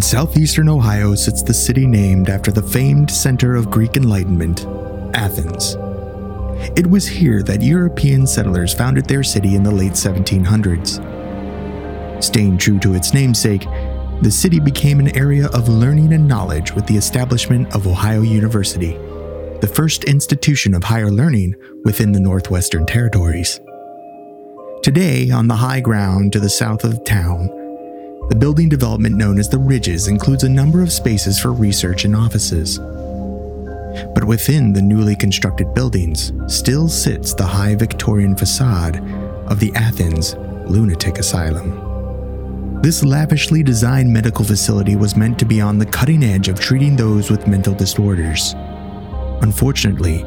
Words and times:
In 0.00 0.04
southeastern 0.04 0.70
Ohio 0.70 1.14
sits 1.14 1.42
the 1.42 1.52
city 1.52 1.86
named 1.86 2.30
after 2.30 2.50
the 2.50 2.62
famed 2.62 3.10
center 3.10 3.54
of 3.54 3.70
Greek 3.70 3.98
Enlightenment, 3.98 4.64
Athens. 5.14 5.76
It 6.74 6.86
was 6.86 7.06
here 7.06 7.42
that 7.42 7.60
European 7.60 8.26
settlers 8.26 8.72
founded 8.72 9.04
their 9.04 9.22
city 9.22 9.56
in 9.56 9.62
the 9.62 9.70
late 9.70 9.92
1700s. 9.92 12.24
Staying 12.24 12.56
true 12.56 12.78
to 12.78 12.94
its 12.94 13.12
namesake, 13.12 13.66
the 14.22 14.30
city 14.30 14.58
became 14.58 15.00
an 15.00 15.14
area 15.14 15.48
of 15.48 15.68
learning 15.68 16.14
and 16.14 16.26
knowledge 16.26 16.72
with 16.72 16.86
the 16.86 16.96
establishment 16.96 17.70
of 17.74 17.86
Ohio 17.86 18.22
University, 18.22 18.92
the 19.60 19.70
first 19.70 20.04
institution 20.04 20.72
of 20.72 20.82
higher 20.82 21.10
learning 21.10 21.54
within 21.84 22.12
the 22.12 22.20
Northwestern 22.20 22.86
Territories. 22.86 23.60
Today, 24.82 25.30
on 25.30 25.46
the 25.46 25.56
high 25.56 25.80
ground 25.80 26.32
to 26.32 26.40
the 26.40 26.48
south 26.48 26.84
of 26.84 27.04
town, 27.04 27.50
the 28.30 28.36
building 28.36 28.68
development 28.68 29.16
known 29.16 29.40
as 29.40 29.48
the 29.48 29.58
Ridges 29.58 30.06
includes 30.06 30.44
a 30.44 30.48
number 30.48 30.82
of 30.82 30.92
spaces 30.92 31.36
for 31.40 31.52
research 31.52 32.04
and 32.04 32.14
offices. 32.14 32.78
But 34.14 34.22
within 34.24 34.72
the 34.72 34.80
newly 34.80 35.16
constructed 35.16 35.74
buildings 35.74 36.32
still 36.46 36.88
sits 36.88 37.34
the 37.34 37.44
high 37.44 37.74
Victorian 37.74 38.36
facade 38.36 38.98
of 39.48 39.58
the 39.58 39.72
Athens 39.74 40.36
Lunatic 40.70 41.18
Asylum. 41.18 42.80
This 42.82 43.02
lavishly 43.02 43.64
designed 43.64 44.12
medical 44.12 44.44
facility 44.44 44.94
was 44.94 45.16
meant 45.16 45.36
to 45.40 45.44
be 45.44 45.60
on 45.60 45.76
the 45.76 45.86
cutting 45.86 46.22
edge 46.22 46.46
of 46.46 46.60
treating 46.60 46.94
those 46.94 47.32
with 47.32 47.48
mental 47.48 47.74
disorders. 47.74 48.54
Unfortunately, 49.42 50.22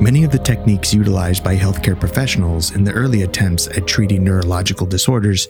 many 0.00 0.24
of 0.24 0.32
the 0.32 0.40
techniques 0.40 0.92
utilized 0.92 1.44
by 1.44 1.56
healthcare 1.56 1.98
professionals 1.98 2.74
in 2.74 2.82
the 2.82 2.92
early 2.92 3.22
attempts 3.22 3.68
at 3.68 3.86
treating 3.86 4.24
neurological 4.24 4.88
disorders 4.88 5.46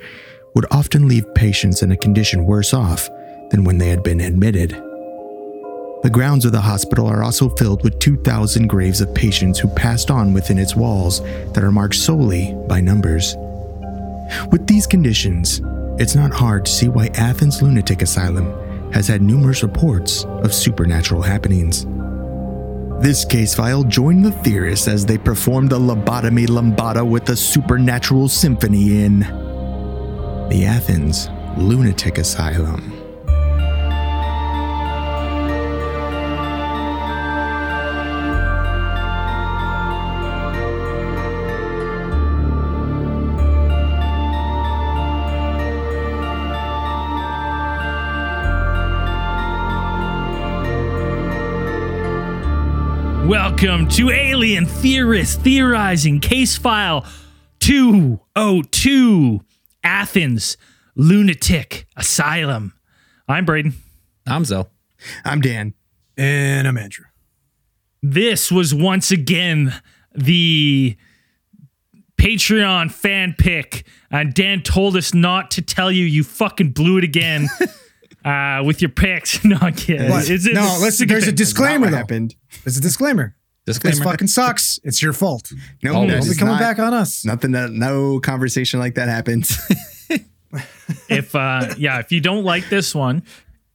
would 0.55 0.67
often 0.71 1.09
leave 1.09 1.35
patients 1.35 1.83
in 1.83 1.93
a 1.93 1.97
condition 1.97 2.45
worse 2.45 2.73
off 2.73 3.09
than 3.51 3.65
when 3.65 3.79
they 3.79 3.89
had 3.89 4.03
been 4.03 4.21
admitted. 4.21 4.71
The 6.03 6.11
grounds 6.11 6.45
of 6.45 6.53
the 6.53 6.61
hospital 6.61 7.07
are 7.07 7.23
also 7.23 7.49
filled 7.49 7.83
with 7.83 7.99
2,000 7.99 8.67
graves 8.67 9.01
of 9.01 9.15
patients 9.15 9.59
who 9.59 9.69
passed 9.69 10.11
on 10.11 10.35
within 10.35 10.59
its 10.59 10.77
walls 10.77 11.23
that 11.53 11.65
are 11.65 11.73
marked 11.73 11.95
solely 11.95 12.55
by 12.69 12.81
numbers. 12.81 13.35
With 14.51 14.67
these 14.67 14.87
conditions, 14.87 15.63
it's 15.99 16.15
not 16.15 16.33
hard 16.33 16.67
to 16.67 16.73
see 16.73 16.89
why 16.89 17.07
Athens 17.15 17.63
Lunatic 17.63 18.03
Asylum 18.03 18.93
has 18.93 19.09
had 19.09 19.23
numerous 19.23 19.63
reports 19.63 20.25
of 20.25 20.53
supernatural 20.53 21.23
happenings. 21.23 21.87
This 23.03 23.25
case 23.25 23.55
file 23.55 23.83
joined 23.83 24.25
the 24.25 24.31
theorists 24.31 24.89
as 24.89 25.05
they 25.05 25.19
performed 25.19 25.73
a 25.73 25.77
lobotomy 25.77 26.47
lambada 26.47 27.07
with 27.07 27.29
a 27.31 27.37
supernatural 27.37 28.29
symphony 28.29 29.05
in 29.05 29.23
the 30.51 30.67
Athens 30.67 31.29
Lunatic 31.57 32.19
Asylum. 32.19 32.93
Welcome 53.27 53.89
to 53.89 54.11
Alien 54.11 54.67
Theorist 54.67 55.41
Theorizing 55.41 56.21
Case 56.21 56.59
File 56.59 57.07
202 57.61 59.41
Athens 59.85 60.57
Lunatic 60.97 61.87
Asylum. 61.97 62.73
I'm 63.29 63.45
Braden. 63.45 63.75
I'm 64.27 64.45
Zell. 64.45 64.71
I'm 65.25 65.41
Dan. 65.41 65.75
And 66.17 66.67
I'm 66.67 66.77
Andrew. 66.79 67.05
This 68.03 68.51
was 68.51 68.75
once 68.75 69.11
again 69.11 69.75
the 70.15 70.97
Patreon 72.17 72.91
fan 72.91 73.35
pick. 73.39 73.87
And 74.11 74.33
Dan 74.33 74.63
told 74.63 74.97
us 74.97 75.13
not 75.15 75.51
to 75.53 75.63
tell 75.63 75.91
you. 75.91 76.05
You 76.05 76.23
fucking 76.25 76.71
blew 76.71 76.99
it 76.99 77.05
again 77.05 77.49
uh, 78.25 78.63
with 78.65 78.81
your 78.81 78.91
picks. 78.91 79.45
no, 79.45 79.57
I'm 79.61 79.75
kidding. 79.75 80.11
What? 80.11 80.25
It's- 80.31 80.47
it's- 80.47 80.55
no, 80.55 80.75
it's 80.75 80.83
listen, 80.83 81.09
there's 81.09 81.27
a 81.29 81.33
disclaimer 81.33 81.87
what 81.87 81.91
though. 81.91 81.97
happened. 81.97 82.35
There's 82.65 82.77
a 82.77 82.81
disclaimer. 82.83 83.37
This 83.67 83.79
fucking 83.79 84.27
sucks. 84.29 84.79
It's 84.85 85.01
your 85.03 85.13
fault. 85.15 85.51
No, 85.83 85.95
Always. 85.95 86.13
Don't 86.27 86.29
be 86.29 86.39
coming 86.39 86.55
not- 86.55 86.61
back 86.61 86.79
on 86.79 86.93
us. 86.93 87.25
Nothing 87.25 87.53
that 87.53 87.71
no 87.71 88.21
conversation 88.21 88.79
like 88.81 88.95
that 88.97 89.09
happens. 89.09 89.59
if 91.09 91.35
uh 91.35 91.75
yeah 91.79 91.99
if 91.99 92.13
you 92.13 92.21
don't 92.21 92.45
like 92.45 92.69
this 92.69 92.95
one 92.95 93.23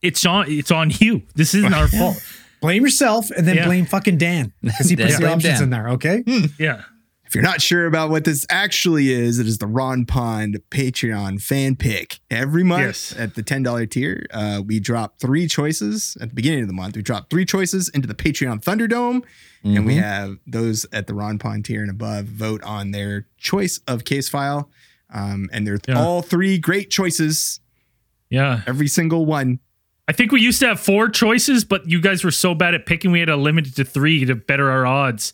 it's 0.01 0.25
on 0.25 0.45
it's 0.50 0.72
on 0.72 0.89
you 1.00 1.22
this 1.35 1.53
isn't 1.53 1.73
our 1.73 1.88
fault 2.00 2.16
Blame 2.61 2.83
yourself 2.83 3.31
and 3.31 3.47
then 3.47 3.55
Yeah. 3.57 3.66
blame 3.66 3.85
fucking 3.85 4.17
Dan 4.17 4.53
because 4.61 4.89
he 4.89 4.95
puts 4.95 5.09
Yeah. 5.11 5.16
the 5.16 5.22
Blame 5.22 5.33
options 5.33 5.53
Dan. 5.55 5.63
in 5.63 5.69
there. 5.72 5.89
Okay. 5.89 6.23
yeah 6.59 6.83
if 7.29 7.35
you're 7.35 7.44
not 7.44 7.62
sure 7.62 7.85
about 7.85 8.09
what 8.09 8.23
this 8.23 8.44
actually 8.50 9.12
is, 9.12 9.38
it 9.38 9.45
is 9.45 9.59
the 9.59 9.67
Ron 9.67 10.03
Pond 10.06 10.59
Patreon 10.72 11.40
fan 11.40 11.75
pick. 11.75 12.19
Every 12.31 12.63
month 12.63 12.81
Yes. 12.81 13.16
at 13.16 13.35
the 13.35 13.44
$10 13.44 13.85
tier, 13.85 14.25
uh, 14.34 14.63
we 14.66 14.79
drop 14.79 15.19
three 15.19 15.47
choices 15.47 16.18
at 16.19 16.29
the 16.29 16.34
beginning 16.35 16.62
of 16.62 16.68
the 16.68 16.73
month. 16.73 16.95
We 16.95 17.03
drop 17.03 17.29
three 17.29 17.45
choices 17.45 17.88
into 17.89 18.07
the 18.07 18.16
Patreon 18.16 18.63
Thunderdome, 18.63 19.22
and 19.63 19.85
we 19.85 19.95
have 19.97 20.38
those 20.47 20.88
at 20.91 21.06
the 21.06 21.13
Ron 21.13 21.38
Pond 21.38 21.66
tier 21.66 21.81
and 21.84 21.91
above 21.91 22.25
vote 22.25 22.63
on 22.63 22.89
their 22.91 23.28
choice 23.38 23.79
of 23.88 24.06
case 24.06 24.28
file. 24.28 24.72
Um, 25.13 25.50
and 25.53 25.68
they're 25.68 25.78
Yeah. 25.88 26.00
all 26.00 26.23
three 26.23 26.57
great 26.57 26.89
choices, 26.89 27.59
yeah 28.31 28.62
every 28.68 28.88
single 28.88 29.25
one. 29.28 29.59
i 30.07 30.12
think 30.12 30.31
we 30.31 30.41
used 30.41 30.59
to 30.59 30.68
have 30.68 30.79
four 30.79 31.09
choices 31.09 31.63
but 31.63 31.88
you 31.89 32.00
guys 32.01 32.23
were 32.23 32.29
so 32.31 32.53
bad 32.56 32.73
at 32.75 32.85
picking 32.88 33.12
we 33.12 33.19
had 33.19 33.25
to 33.28 33.35
limit 33.35 33.66
it 33.68 33.75
to 33.75 33.84
three 33.85 34.23
to 34.25 34.35
better 34.35 34.69
our 34.72 34.85
odds 34.85 35.34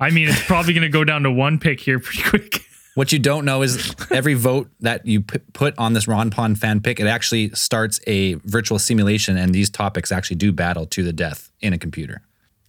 i 0.00 0.10
mean 0.10 0.28
it's 0.28 0.42
probably 0.44 0.72
going 0.72 0.82
to 0.82 0.88
go 0.88 1.04
down 1.04 1.22
to 1.22 1.30
one 1.30 1.58
pick 1.58 1.80
here 1.80 1.98
pretty 1.98 2.22
quick 2.22 2.62
What 2.94 3.12
you 3.12 3.18
don't 3.18 3.44
know 3.44 3.60
is 3.60 3.94
every 4.10 4.32
vote 4.32 4.70
that 4.80 5.04
you 5.04 5.20
p- 5.20 5.40
put 5.52 5.74
on 5.76 5.92
this 5.92 6.08
Ron 6.08 6.30
Pond 6.30 6.58
fan 6.58 6.80
pick, 6.80 6.98
it 6.98 7.06
actually 7.06 7.50
starts 7.50 8.00
a 8.06 8.36
virtual 8.44 8.78
simulation, 8.78 9.36
and 9.36 9.54
these 9.54 9.68
topics 9.68 10.10
actually 10.10 10.36
do 10.36 10.50
battle 10.50 10.86
to 10.86 11.02
the 11.02 11.12
death 11.12 11.50
in 11.60 11.74
a 11.74 11.78
computer. 11.78 12.22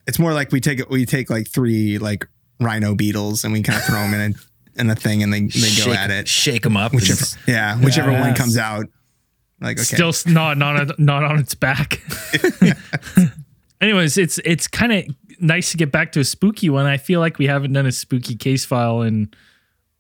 It's 0.06 0.20
more 0.20 0.34
like 0.34 0.52
we 0.52 0.60
take. 0.60 0.90
We 0.90 1.06
take 1.06 1.30
like 1.30 1.48
three 1.48 1.98
like 1.98 2.28
rhino 2.60 2.94
beetles 2.94 3.46
and 3.46 3.54
we 3.54 3.64
kind 3.64 3.80
of 3.80 3.86
throw 3.86 4.02
them 4.02 4.14
in 4.16 4.36
a 4.76 4.82
in 4.82 4.90
a 4.90 4.96
thing 4.96 5.24
and 5.24 5.32
they 5.32 5.40
they 5.44 5.62
go 5.62 5.86
shake, 5.94 5.98
at 5.98 6.12
it. 6.12 6.28
Shake 6.28 6.64
them 6.64 6.76
up. 6.76 6.94
Whichever, 6.94 7.24
yeah, 7.48 7.78
whichever 7.80 8.12
one 8.12 8.24
Yes. 8.24 8.38
comes 8.38 8.58
out. 8.58 8.88
Like 9.62 9.78
okay, 9.78 9.84
still 9.84 10.10
s- 10.10 10.26
not 10.26 10.58
not 10.58 11.00
not 11.00 11.24
on 11.24 11.40
its 11.40 11.56
back 11.56 12.02
anyways 13.82 14.18
it's 14.18 14.40
it's 14.40 14.68
kind 14.68 14.92
of 14.92 15.06
nice 15.40 15.72
to 15.72 15.78
get 15.78 15.92
back 15.92 16.12
to 16.12 16.20
a 16.20 16.24
spooky 16.24 16.70
one 16.70 16.86
i 16.86 16.98
feel 16.98 17.20
like 17.20 17.38
we 17.38 17.48
haven't 17.48 17.74
done 17.74 17.86
a 17.86 17.92
spooky 17.92 18.36
case 18.36 18.66
file 18.66 19.02
in 19.02 19.30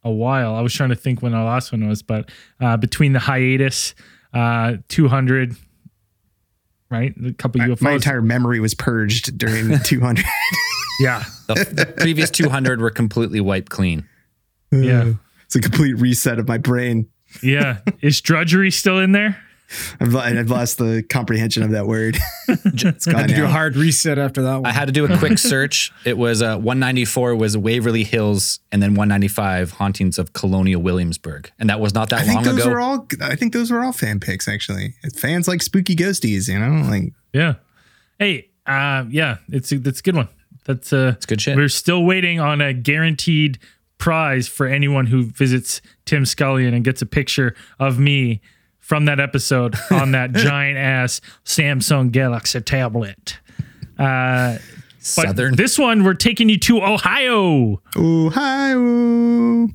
a 0.03 0.11
while 0.11 0.55
i 0.55 0.61
was 0.61 0.73
trying 0.73 0.89
to 0.89 0.95
think 0.95 1.21
when 1.21 1.33
our 1.33 1.45
last 1.45 1.71
one 1.71 1.87
was 1.87 2.01
but 2.01 2.29
uh 2.61 2.77
between 2.77 3.13
the 3.13 3.19
hiatus 3.19 3.93
uh 4.33 4.75
200 4.89 5.55
right 6.89 7.13
a 7.25 7.33
couple 7.33 7.59
UFOs. 7.61 7.81
my 7.81 7.93
entire 7.93 8.21
memory 8.21 8.59
was 8.59 8.73
purged 8.73 9.37
during 9.37 9.77
200. 9.83 10.25
yeah 11.01 11.23
the, 11.47 11.53
the 11.71 11.85
previous 11.97 12.29
200 12.29 12.81
were 12.81 12.89
completely 12.89 13.39
wiped 13.41 13.69
clean. 13.69 14.07
yeah 14.71 15.13
it's 15.45 15.55
a 15.55 15.61
complete 15.61 15.93
reset 15.93 16.39
of 16.39 16.47
my 16.47 16.57
brain. 16.57 17.07
yeah 17.43 17.79
is 18.01 18.21
drudgery 18.21 18.71
still 18.71 18.99
in 18.99 19.11
there 19.11 19.37
I've, 19.99 20.15
I've 20.15 20.49
lost 20.49 20.77
the 20.77 21.03
comprehension 21.03 21.63
of 21.63 21.71
that 21.71 21.87
word. 21.87 22.17
it's 22.47 23.07
I 23.07 23.11
gone 23.11 23.21
had 23.21 23.29
to 23.29 23.35
do 23.35 23.43
a 23.43 23.49
hard 23.49 23.75
reset 23.75 24.17
after 24.17 24.41
that 24.43 24.55
one. 24.55 24.65
I 24.65 24.71
had 24.71 24.85
to 24.85 24.91
do 24.91 25.05
a 25.05 25.17
quick 25.17 25.37
search. 25.37 25.91
It 26.05 26.17
was 26.17 26.41
uh, 26.41 26.55
194 26.55 27.35
was 27.35 27.57
Waverly 27.57 28.03
Hills, 28.03 28.59
and 28.71 28.81
then 28.81 28.91
195 28.91 29.71
hauntings 29.71 30.17
of 30.17 30.33
Colonial 30.33 30.81
Williamsburg, 30.81 31.51
and 31.59 31.69
that 31.69 31.79
was 31.79 31.93
not 31.93 32.09
that 32.09 32.21
I 32.21 32.23
think 32.23 32.35
long 32.35 32.43
those 32.55 32.61
ago. 32.65 32.69
were 32.69 32.79
all. 32.79 33.07
I 33.21 33.35
think 33.35 33.53
those 33.53 33.71
were 33.71 33.83
all 33.83 33.91
fan 33.93 34.19
picks. 34.19 34.47
Actually, 34.47 34.93
fans 35.15 35.47
like 35.47 35.61
spooky 35.61 35.95
ghosties. 35.95 36.47
You 36.47 36.59
know, 36.59 36.89
like 36.89 37.11
yeah 37.33 37.55
hey 38.19 38.49
uh 38.65 39.05
yeah 39.09 39.37
it's 39.49 39.71
a, 39.71 39.77
that's 39.77 39.99
a 39.99 40.03
good 40.03 40.15
one 40.15 40.29
that's 40.65 40.91
uh 40.93 41.13
it's 41.15 41.25
good 41.25 41.41
shit. 41.41 41.55
We're 41.57 41.69
still 41.69 42.03
waiting 42.03 42.39
on 42.39 42.61
a 42.61 42.73
guaranteed 42.73 43.59
prize 43.97 44.47
for 44.47 44.67
anyone 44.67 45.07
who 45.07 45.23
visits 45.23 45.81
Tim 46.05 46.23
Scullion 46.23 46.73
and 46.73 46.83
gets 46.83 47.01
a 47.01 47.05
picture 47.05 47.55
of 47.79 47.97
me 47.99 48.41
from 48.87 49.03
that 49.03 49.19
episode 49.19 49.75
on 49.91 50.11
that 50.13 50.31
giant 50.33 50.77
ass 50.77 51.19
Samsung 51.43 52.09
Galaxy 52.09 52.61
tablet. 52.61 53.37
Uh, 53.99 54.53
but 55.15 55.25
Southern. 55.27 55.55
this 55.57 55.77
one, 55.77 56.05
we're 56.05 56.13
taking 56.13 56.47
you 56.47 56.57
to 56.59 56.81
Ohio. 56.81 57.81
Ohio. 57.97 59.67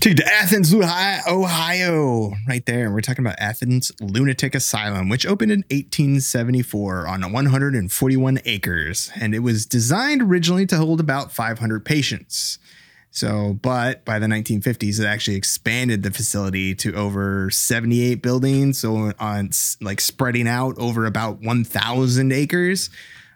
Take 0.00 0.16
to 0.18 0.34
Athens, 0.34 0.74
Ohio, 0.74 1.20
Ohio, 1.26 2.32
right 2.46 2.64
there. 2.66 2.84
And 2.84 2.92
we're 2.92 3.00
talking 3.00 3.24
about 3.24 3.38
Athens 3.38 3.90
Lunatic 4.00 4.54
Asylum, 4.54 5.08
which 5.08 5.24
opened 5.24 5.52
in 5.52 5.60
1874 5.70 7.06
on 7.06 7.32
141 7.32 8.40
acres, 8.44 9.10
and 9.18 9.34
it 9.34 9.38
was 9.38 9.64
designed 9.64 10.20
originally 10.20 10.66
to 10.66 10.76
hold 10.76 11.00
about 11.00 11.32
500 11.32 11.84
patients. 11.86 12.58
So, 13.14 13.58
but 13.60 14.06
by 14.06 14.18
the 14.18 14.26
1950s, 14.26 14.98
it 14.98 15.04
actually 15.04 15.36
expanded 15.36 16.02
the 16.02 16.10
facility 16.10 16.74
to 16.76 16.94
over 16.94 17.50
78 17.50 18.22
buildings. 18.22 18.80
So, 18.80 19.12
on 19.20 19.50
like 19.82 20.00
spreading 20.00 20.48
out 20.48 20.78
over 20.78 21.04
about 21.04 21.42
1,000 21.42 22.32
acres. 22.32 22.88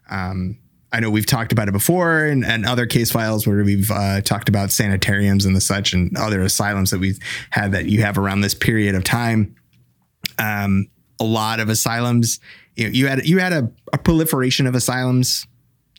Um, 0.09 0.59
I 0.93 1.01
know 1.01 1.11
we've 1.11 1.27
talked 1.27 1.53
about 1.53 1.69
it 1.69 1.73
before 1.73 2.25
and, 2.25 2.43
and 2.43 2.65
other 2.65 2.87
case 2.87 3.11
files 3.11 3.47
where 3.47 3.63
we've 3.65 3.91
uh, 3.91 4.23
talked 4.23 4.49
about 4.49 4.71
sanitariums 4.71 5.45
and 5.45 5.55
the 5.55 5.61
such 5.61 5.93
and 5.93 6.17
other 6.17 6.41
asylums 6.41 6.91
that 6.91 6.99
we've 6.99 7.19
had 7.51 7.73
that 7.73 7.85
you 7.85 8.01
have 8.01 8.17
around 8.17 8.41
this 8.41 8.55
period 8.55 8.95
of 8.95 9.05
time. 9.05 9.57
Um, 10.39 10.89
a 11.21 11.25
lot 11.25 11.61
of 11.61 11.69
asylums, 11.69 12.41
you, 12.77 12.85
know, 12.85 12.91
you 12.93 13.09
had 13.09 13.27
you 13.27 13.39
had 13.41 13.53
a, 13.53 13.71
a 13.93 13.99
proliferation 13.99 14.67
of 14.67 14.75
asylums 14.75 15.47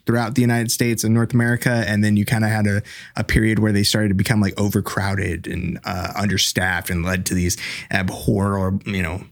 throughout 0.07 0.35
the 0.35 0.41
United 0.41 0.71
States 0.71 1.03
and 1.03 1.13
North 1.13 1.33
America, 1.33 1.83
and 1.85 2.03
then 2.03 2.17
you 2.17 2.25
kind 2.25 2.43
of 2.43 2.49
had 2.49 2.65
a, 2.65 2.81
a 3.15 3.23
period 3.23 3.59
where 3.59 3.73
they 3.73 3.83
started 3.83 4.07
to 4.07 4.15
become 4.15 4.41
like 4.41 4.59
overcrowded 4.59 5.45
and 5.45 5.79
uh, 5.83 6.13
understaffed, 6.15 6.89
and 6.89 7.05
led 7.05 7.25
to 7.27 7.35
these 7.35 7.57
abhor 7.91 8.57
or 8.57 8.79
you 8.85 9.03
know 9.03 9.23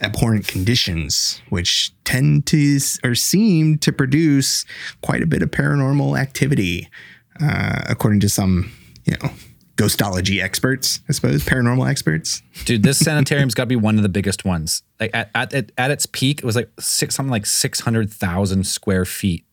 abhorrent 0.00 0.48
conditions, 0.48 1.40
which 1.50 1.92
tend 2.04 2.46
to 2.46 2.80
or 3.04 3.14
seem 3.14 3.78
to 3.78 3.92
produce 3.92 4.64
quite 5.02 5.22
a 5.22 5.26
bit 5.26 5.42
of 5.42 5.50
paranormal 5.50 6.18
activity, 6.18 6.88
uh, 7.40 7.82
according 7.88 8.20
to 8.20 8.28
some 8.28 8.72
you 9.04 9.14
know 9.22 9.30
ghostology 9.76 10.42
experts, 10.42 11.00
I 11.08 11.12
suppose, 11.12 11.44
paranormal 11.44 11.88
experts. 11.88 12.42
Dude, 12.64 12.82
this 12.82 12.98
sanitarium's 13.04 13.54
got 13.54 13.64
to 13.64 13.68
be 13.68 13.76
one 13.76 13.96
of 13.96 14.02
the 14.02 14.10
biggest 14.10 14.44
ones. 14.44 14.82
Like 14.98 15.10
at, 15.14 15.30
at, 15.34 15.72
at, 15.78 15.90
its 15.90 16.04
peak, 16.04 16.40
it 16.40 16.44
was 16.44 16.54
like 16.54 16.68
six, 16.78 17.14
something 17.14 17.30
like 17.30 17.46
600,000 17.46 18.66
square 18.66 19.06
feet 19.06 19.46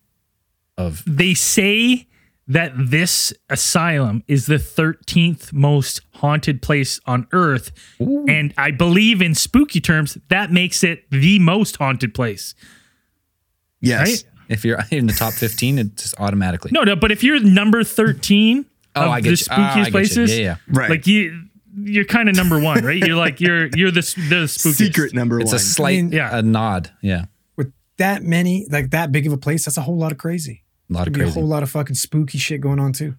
of 0.78 1.04
They 1.08 1.34
say 1.34 2.08
that 2.48 2.72
this 2.78 3.34
asylum 3.50 4.24
is 4.28 4.46
the 4.46 4.56
13th 4.56 5.52
most 5.52 6.02
haunted 6.14 6.62
place 6.62 7.00
on 7.06 7.28
earth. 7.34 7.72
And 8.00 8.54
I 8.58 8.72
believe 8.72 9.22
in 9.22 9.36
spooky 9.36 9.82
terms, 9.82 10.18
that 10.30 10.52
makes 10.52 10.84
it 10.84 11.10
the 11.12 11.40
most 11.40 11.76
haunted 11.78 12.14
place. 12.14 12.56
Yes. 13.82 14.08
Right? 14.10 14.24
if 14.50 14.64
you're 14.64 14.80
in 14.92 15.08
the 15.08 15.14
top 15.14 15.34
15, 15.34 15.78
it 15.78 15.96
just 15.98 16.16
automatically. 16.20 16.72
No, 16.74 16.84
no, 16.84 16.96
but 16.96 17.12
if 17.12 17.22
you're 17.24 17.40
number 17.40 17.84
13 17.84 18.66
Oh, 18.96 19.02
of 19.04 19.10
I 19.10 19.22
the 19.22 19.30
get 19.30 19.42
you. 19.42 19.48
Ah, 19.52 19.56
I 19.56 19.60
spookiest 19.60 19.76
get 19.76 19.86
you. 19.86 19.92
places, 19.92 20.38
Yeah, 20.38 20.44
yeah. 20.44 20.56
Right. 20.70 20.90
like 20.90 21.06
you 21.08 21.44
you're 21.80 22.06
kind 22.06 22.28
of 22.30 22.36
number 22.36 22.60
one, 22.60 22.84
right? 22.84 22.98
You're 22.98 23.16
like 23.18 23.40
you're 23.40 23.68
you're 23.76 23.92
the 23.92 24.02
the 24.02 24.46
spookiest. 24.48 24.74
Secret 24.76 25.14
number 25.14 25.40
It's 25.40 25.48
one. 25.52 25.56
a 25.58 25.60
slight 25.60 25.96
mean- 25.98 26.12
Yeah. 26.14 26.36
a 26.36 26.42
nod. 26.42 26.90
Yeah. 27.04 27.26
With 27.58 27.72
that 27.98 28.24
many, 28.24 28.66
like 28.72 28.90
that 28.92 29.12
big 29.12 29.28
of 29.28 29.34
a 29.34 29.38
place, 29.38 29.66
that's 29.66 29.78
a 29.78 29.82
whole 29.82 29.98
lot 29.98 30.12
of 30.12 30.18
crazy. 30.18 30.64
A 30.90 30.94
lot 30.94 31.08
of 31.08 31.14
Could 31.14 31.20
be 31.20 31.28
a 31.28 31.32
whole 31.32 31.46
lot 31.46 31.64
of 31.64 31.70
fucking 31.70 31.96
spooky 31.96 32.38
shit 32.38 32.62
going 32.62 32.80
on 32.80 32.94
too. 32.94 33.16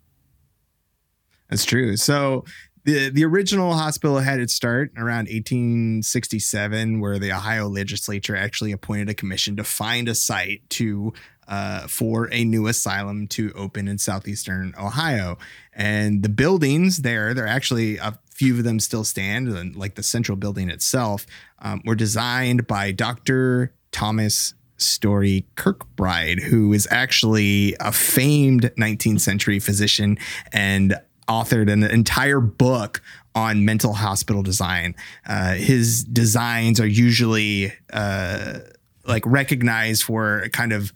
That's 1.50 1.64
true. 1.64 1.96
So 1.96 2.44
the 2.84 3.10
the 3.10 3.24
original 3.24 3.74
hospital 3.74 4.18
had 4.18 4.40
its 4.40 4.54
start 4.54 4.92
around 4.96 5.28
1867, 5.28 7.00
where 7.00 7.18
the 7.18 7.32
Ohio 7.32 7.68
legislature 7.68 8.36
actually 8.36 8.72
appointed 8.72 9.10
a 9.10 9.14
commission 9.14 9.56
to 9.56 9.64
find 9.64 10.08
a 10.08 10.14
site 10.14 10.62
to 10.70 11.12
uh, 11.48 11.86
for 11.86 12.28
a 12.32 12.44
new 12.44 12.66
asylum 12.66 13.26
to 13.26 13.52
open 13.54 13.88
in 13.88 13.98
southeastern 13.98 14.74
Ohio. 14.78 15.38
And 15.72 16.22
the 16.22 16.28
buildings 16.28 16.98
there, 16.98 17.32
there 17.32 17.44
are 17.44 17.48
actually 17.48 17.96
a 17.96 18.18
few 18.30 18.56
of 18.58 18.64
them 18.64 18.80
still 18.80 19.04
stand, 19.04 19.48
and 19.48 19.74
like 19.74 19.94
the 19.94 20.02
central 20.02 20.36
building 20.36 20.70
itself, 20.70 21.26
um, 21.60 21.82
were 21.84 21.94
designed 21.94 22.66
by 22.66 22.92
Dr. 22.92 23.72
Thomas 23.92 24.54
Story 24.78 25.46
Kirkbride, 25.56 26.42
who 26.42 26.72
is 26.72 26.88
actually 26.90 27.76
a 27.80 27.92
famed 27.92 28.70
19th 28.78 29.20
century 29.20 29.58
physician 29.58 30.18
and 30.52 30.94
authored 31.28 31.70
an 31.70 31.82
entire 31.82 32.40
book 32.40 33.02
on 33.34 33.64
mental 33.64 33.92
hospital 33.92 34.42
design. 34.42 34.94
Uh, 35.26 35.54
his 35.54 36.04
designs 36.04 36.80
are 36.80 36.86
usually 36.86 37.72
uh, 37.92 38.60
like 39.06 39.22
recognized 39.26 40.02
for 40.02 40.48
kind 40.52 40.72
of 40.72 40.92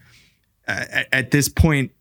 uh, 0.67 0.85
at, 0.91 1.09
at 1.13 1.31
this 1.31 1.49
point 1.49 1.93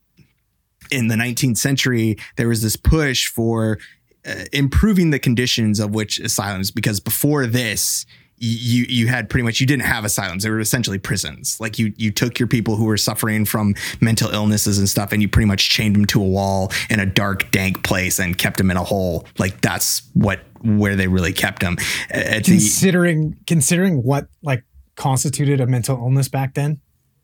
in 0.90 1.08
the 1.08 1.14
19th 1.14 1.56
century, 1.56 2.16
there 2.36 2.48
was 2.48 2.62
this 2.62 2.76
push 2.76 3.26
for 3.26 3.78
uh, 4.26 4.44
improving 4.52 5.10
the 5.10 5.18
conditions 5.18 5.80
of 5.80 5.94
which 5.94 6.18
asylums, 6.20 6.70
because 6.70 7.00
before 7.00 7.46
this, 7.46 8.06
you 8.44 8.84
you 8.88 9.06
had 9.06 9.30
pretty 9.30 9.44
much 9.44 9.60
you 9.60 9.66
didn't 9.66 9.84
have 9.84 10.04
asylums; 10.04 10.42
they 10.42 10.50
were 10.50 10.58
essentially 10.58 10.98
prisons. 10.98 11.58
Like 11.60 11.78
you 11.78 11.92
you 11.96 12.10
took 12.10 12.40
your 12.40 12.48
people 12.48 12.74
who 12.74 12.84
were 12.84 12.96
suffering 12.96 13.44
from 13.44 13.74
mental 14.00 14.30
illnesses 14.30 14.78
and 14.78 14.88
stuff, 14.88 15.12
and 15.12 15.22
you 15.22 15.28
pretty 15.28 15.46
much 15.46 15.70
chained 15.70 15.94
them 15.94 16.06
to 16.06 16.20
a 16.20 16.26
wall 16.26 16.72
in 16.90 16.98
a 16.98 17.06
dark, 17.06 17.50
dank 17.52 17.84
place 17.84 18.18
and 18.18 18.36
kept 18.36 18.58
them 18.58 18.70
in 18.70 18.76
a 18.76 18.82
hole. 18.82 19.26
Like 19.38 19.60
that's 19.60 20.02
what 20.14 20.40
where 20.62 20.96
they 20.96 21.06
really 21.06 21.32
kept 21.32 21.60
them. 21.60 21.76
At 22.10 22.44
the, 22.44 22.52
Considering 22.52 23.36
considering 23.46 24.02
what 24.02 24.26
like 24.42 24.64
constituted 24.96 25.60
a 25.60 25.66
mental 25.66 25.96
illness 25.96 26.28
back 26.28 26.54
then, 26.54 26.80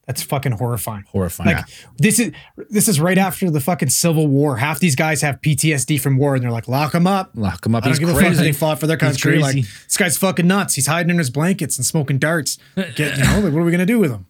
that's 0.08 0.22
fucking 0.22 0.52
horrifying. 0.52 1.05
Horrifying. 1.08 1.56
Like 1.56 1.66
this 1.99 2.19
is 2.19 2.32
this 2.70 2.88
is 2.88 2.99
right 2.99 3.19
after 3.19 3.50
the 3.50 3.60
fucking 3.60 3.90
Civil 3.90 4.26
War. 4.26 4.56
Half 4.56 4.81
these 4.81 4.96
guys 4.96 5.20
have 5.20 5.40
PTSD 5.43 6.00
from 6.00 6.16
war, 6.16 6.34
and 6.34 6.43
they're 6.43 6.50
like, 6.50 6.66
lock 6.66 6.94
him 6.94 7.06
up. 7.06 7.31
Lock 7.34 7.64
him 7.66 7.75
up. 7.75 7.84
I 7.84 7.88
don't 7.88 7.93
He's 7.93 7.99
give 8.00 8.08
a 8.08 8.12
fuck 8.14 8.22
that 8.22 8.28
crazy. 8.28 8.43
they 8.43 8.52
fought 8.52 8.81
for 8.81 8.87
their 8.87 8.96
country. 8.96 9.38
Like 9.38 9.55
this 9.56 9.96
guy's 9.96 10.16
fucking 10.16 10.46
nuts. 10.46 10.75
He's 10.75 10.87
hiding 10.87 11.10
in 11.10 11.19
his 11.19 11.28
blankets 11.31 11.76
and 11.76 11.84
smoking 11.87 12.19
darts. 12.19 12.58
Get, 12.75 12.99
you 12.99 13.22
know, 13.22 13.40
like, 13.40 13.52
what 13.52 13.60
are 13.60 13.64
we 13.64 13.70
gonna 13.70 13.87
do 13.87 13.99
with 13.99 14.10
him? 14.10 14.26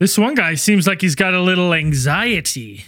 This 0.00 0.18
one 0.18 0.34
guy 0.34 0.54
seems 0.56 0.86
like 0.86 1.00
he's 1.00 1.14
got 1.14 1.32
a 1.32 1.40
little 1.40 1.72
anxiety. 1.72 2.84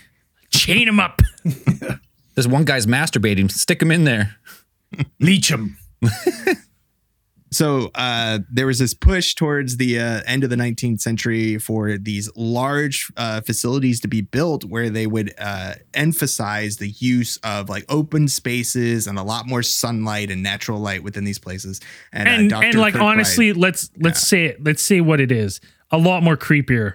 Chain 0.50 0.86
him 0.88 1.00
up. 1.00 1.22
This 2.36 2.46
one 2.46 2.64
guy's 2.64 2.86
masturbating. 2.86 3.50
Stick 3.50 3.82
him 3.82 3.90
in 3.90 4.04
there. 4.04 4.36
Leech 5.18 5.50
him. 5.50 5.76
so 7.52 7.90
uh, 7.96 8.38
there 8.48 8.66
was 8.66 8.78
this 8.78 8.94
push 8.94 9.34
towards 9.34 9.76
the 9.76 9.98
uh, 9.98 10.20
end 10.24 10.44
of 10.44 10.50
the 10.50 10.56
19th 10.56 11.00
century 11.00 11.58
for 11.58 11.98
these 11.98 12.30
large 12.36 13.10
uh, 13.16 13.40
facilities 13.40 13.98
to 14.00 14.08
be 14.08 14.20
built 14.20 14.64
where 14.64 14.88
they 14.88 15.06
would 15.06 15.34
uh, 15.38 15.74
emphasize 15.92 16.76
the 16.76 16.90
use 16.90 17.38
of 17.38 17.68
like 17.68 17.84
open 17.88 18.28
spaces 18.28 19.08
and 19.08 19.18
a 19.18 19.22
lot 19.22 19.48
more 19.48 19.64
sunlight 19.64 20.30
and 20.30 20.42
natural 20.44 20.78
light 20.78 21.02
within 21.02 21.24
these 21.24 21.40
places. 21.40 21.80
And, 22.12 22.28
uh, 22.28 22.32
And 22.32 22.50
Dr. 22.50 22.66
and 22.66 22.78
like 22.78 22.94
Kirkbride- 22.94 23.02
honestly, 23.02 23.52
let's 23.52 23.90
let's 23.98 24.20
say 24.20 24.44
it. 24.46 24.64
Let's 24.64 24.82
say 24.82 25.00
what 25.00 25.20
it 25.20 25.32
is. 25.32 25.60
A 25.90 25.98
lot 25.98 26.22
more 26.22 26.36
creepier. 26.36 26.94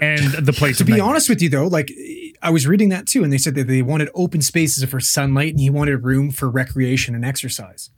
And 0.00 0.32
the 0.46 0.52
place 0.52 0.78
To 0.78 0.84
be 0.84 0.98
honest 0.98 1.28
with 1.28 1.40
you, 1.42 1.48
though, 1.48 1.66
like 1.68 1.92
I 2.42 2.50
was 2.50 2.66
reading 2.66 2.88
that 2.88 3.06
too, 3.06 3.22
and 3.22 3.32
they 3.32 3.38
said 3.38 3.54
that 3.54 3.68
they 3.68 3.82
wanted 3.82 4.08
open 4.14 4.42
spaces 4.42 4.82
for 4.84 4.98
sunlight, 4.98 5.50
and 5.50 5.60
he 5.60 5.70
wanted 5.70 6.02
room 6.04 6.30
for 6.30 6.48
recreation 6.50 7.14
and 7.14 7.24
exercise. 7.24 7.90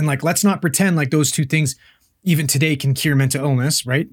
And 0.00 0.06
like, 0.06 0.22
let's 0.22 0.42
not 0.42 0.62
pretend 0.62 0.96
like 0.96 1.10
those 1.10 1.30
two 1.30 1.44
things, 1.44 1.76
even 2.24 2.46
today, 2.46 2.74
can 2.74 2.94
cure 2.94 3.14
mental 3.14 3.44
illness, 3.44 3.84
right? 3.84 4.08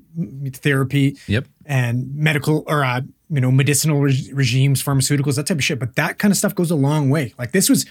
Therapy 0.54 1.16
Yep. 1.28 1.46
and 1.66 2.14
medical 2.14 2.66
or 2.68 2.84
uh, 2.84 3.02
you 3.30 3.40
know 3.40 3.52
medicinal 3.52 4.02
reg- 4.02 4.30
regimes, 4.34 4.84
pharmaceuticals, 4.84 5.38
that 5.38 5.48
type 5.48 5.58
of 5.58 5.64
shit. 5.64 5.80
But 5.80 5.96
that 5.96 6.20
kind 6.20 6.32
of 6.34 6.38
stuff 6.38 6.54
goes 6.54 6.72
a 6.72 6.76
long 6.76 7.10
way. 7.10 7.34
Like 7.40 7.54
this 7.54 7.70
was 7.70 7.86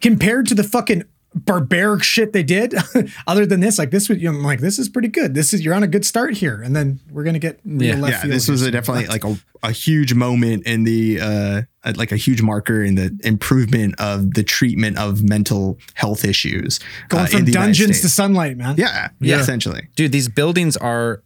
compared 0.00 0.46
to 0.48 0.54
the 0.56 0.64
fucking 0.64 1.04
barbaric 1.34 2.02
shit 2.02 2.32
they 2.32 2.42
did. 2.42 2.74
other 3.26 3.46
than 3.46 3.60
this, 3.60 3.78
like 3.78 3.90
this 3.90 4.08
was, 4.08 4.18
you 4.18 4.30
know, 4.30 4.38
I'm 4.38 4.44
like 4.44 4.60
this 4.60 4.78
is 4.78 4.88
pretty 4.88 5.08
good. 5.08 5.34
This 5.34 5.52
is 5.52 5.64
you're 5.64 5.74
on 5.74 5.82
a 5.82 5.86
good 5.88 6.04
start 6.04 6.34
here, 6.34 6.60
and 6.62 6.74
then 6.74 7.00
we're 7.10 7.24
gonna 7.24 7.38
get 7.38 7.60
Yeah. 7.64 7.96
left 7.96 8.24
yeah, 8.24 8.30
this 8.30 8.48
was 8.48 8.62
a 8.62 8.70
definitely 8.70 9.06
But- 9.06 9.12
like 9.12 9.24
a, 9.24 9.38
a 9.68 9.72
huge 9.72 10.14
moment 10.14 10.66
in 10.66 10.84
the 10.84 11.20
uh, 11.20 11.62
uh, 11.84 11.92
like 11.96 12.12
a 12.12 12.16
huge 12.16 12.42
marker 12.42 12.82
in 12.82 12.94
the 12.94 13.16
improvement 13.24 13.94
of 14.00 14.34
the 14.34 14.42
treatment 14.42 14.98
of 14.98 15.22
mental 15.22 15.78
health 15.94 16.24
issues 16.24 16.80
going 17.08 17.24
uh, 17.24 17.26
from 17.26 17.38
in 17.40 17.44
the 17.44 17.52
United 17.52 17.66
dungeons 17.78 18.00
to 18.02 18.08
sunlight, 18.08 18.56
man. 18.56 18.74
yeah, 18.78 19.08
Yeah. 19.20 19.40
essentially. 19.40 19.88
Dude, 19.96 20.12
these 20.12 20.28
buildings 20.28 20.76
are 20.76 21.22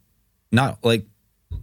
not 0.51 0.83
like 0.83 1.05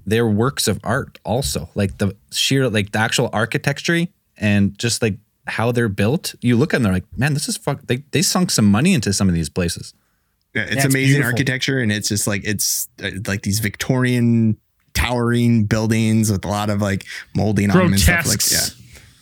they're 0.06 0.26
works 0.28 0.66
of 0.68 0.80
art 0.82 1.18
also. 1.24 1.68
Like 1.74 1.98
the 1.98 2.16
sheer 2.32 2.68
like 2.68 2.92
the 2.92 2.98
actual 3.00 3.28
architecture 3.32 4.06
and 4.38 4.78
just 4.78 5.02
like 5.02 5.18
how 5.50 5.72
they're 5.72 5.88
built. 5.88 6.34
You 6.40 6.56
look 6.56 6.72
at 6.72 6.76
them, 6.78 6.84
they're 6.84 6.92
like, 6.92 7.04
man, 7.16 7.34
this 7.34 7.48
is 7.48 7.56
fuck 7.56 7.82
they 7.86 7.98
they 8.12 8.22
sunk 8.22 8.50
some 8.50 8.66
money 8.66 8.94
into 8.94 9.12
some 9.12 9.28
of 9.28 9.34
these 9.34 9.48
places. 9.48 9.94
Yeah, 10.54 10.62
it's 10.62 10.70
Yeah, 10.70 10.76
it's 10.78 10.84
amazing 10.86 11.08
beautiful. 11.16 11.30
architecture, 11.32 11.78
and 11.78 11.92
it's 11.92 12.08
just 12.08 12.26
like 12.26 12.42
it's 12.44 12.88
uh, 13.02 13.10
like 13.26 13.42
these 13.42 13.60
Victorian 13.60 14.56
towering 14.94 15.64
buildings 15.64 16.30
with 16.30 16.44
a 16.44 16.48
lot 16.48 16.70
of 16.70 16.80
like 16.82 17.04
molding 17.36 17.70
on 17.70 17.78
them 17.78 17.86
and 17.92 18.00
stuff. 18.00 18.26
Like, 18.26 18.38
Grotesques. 18.40 18.76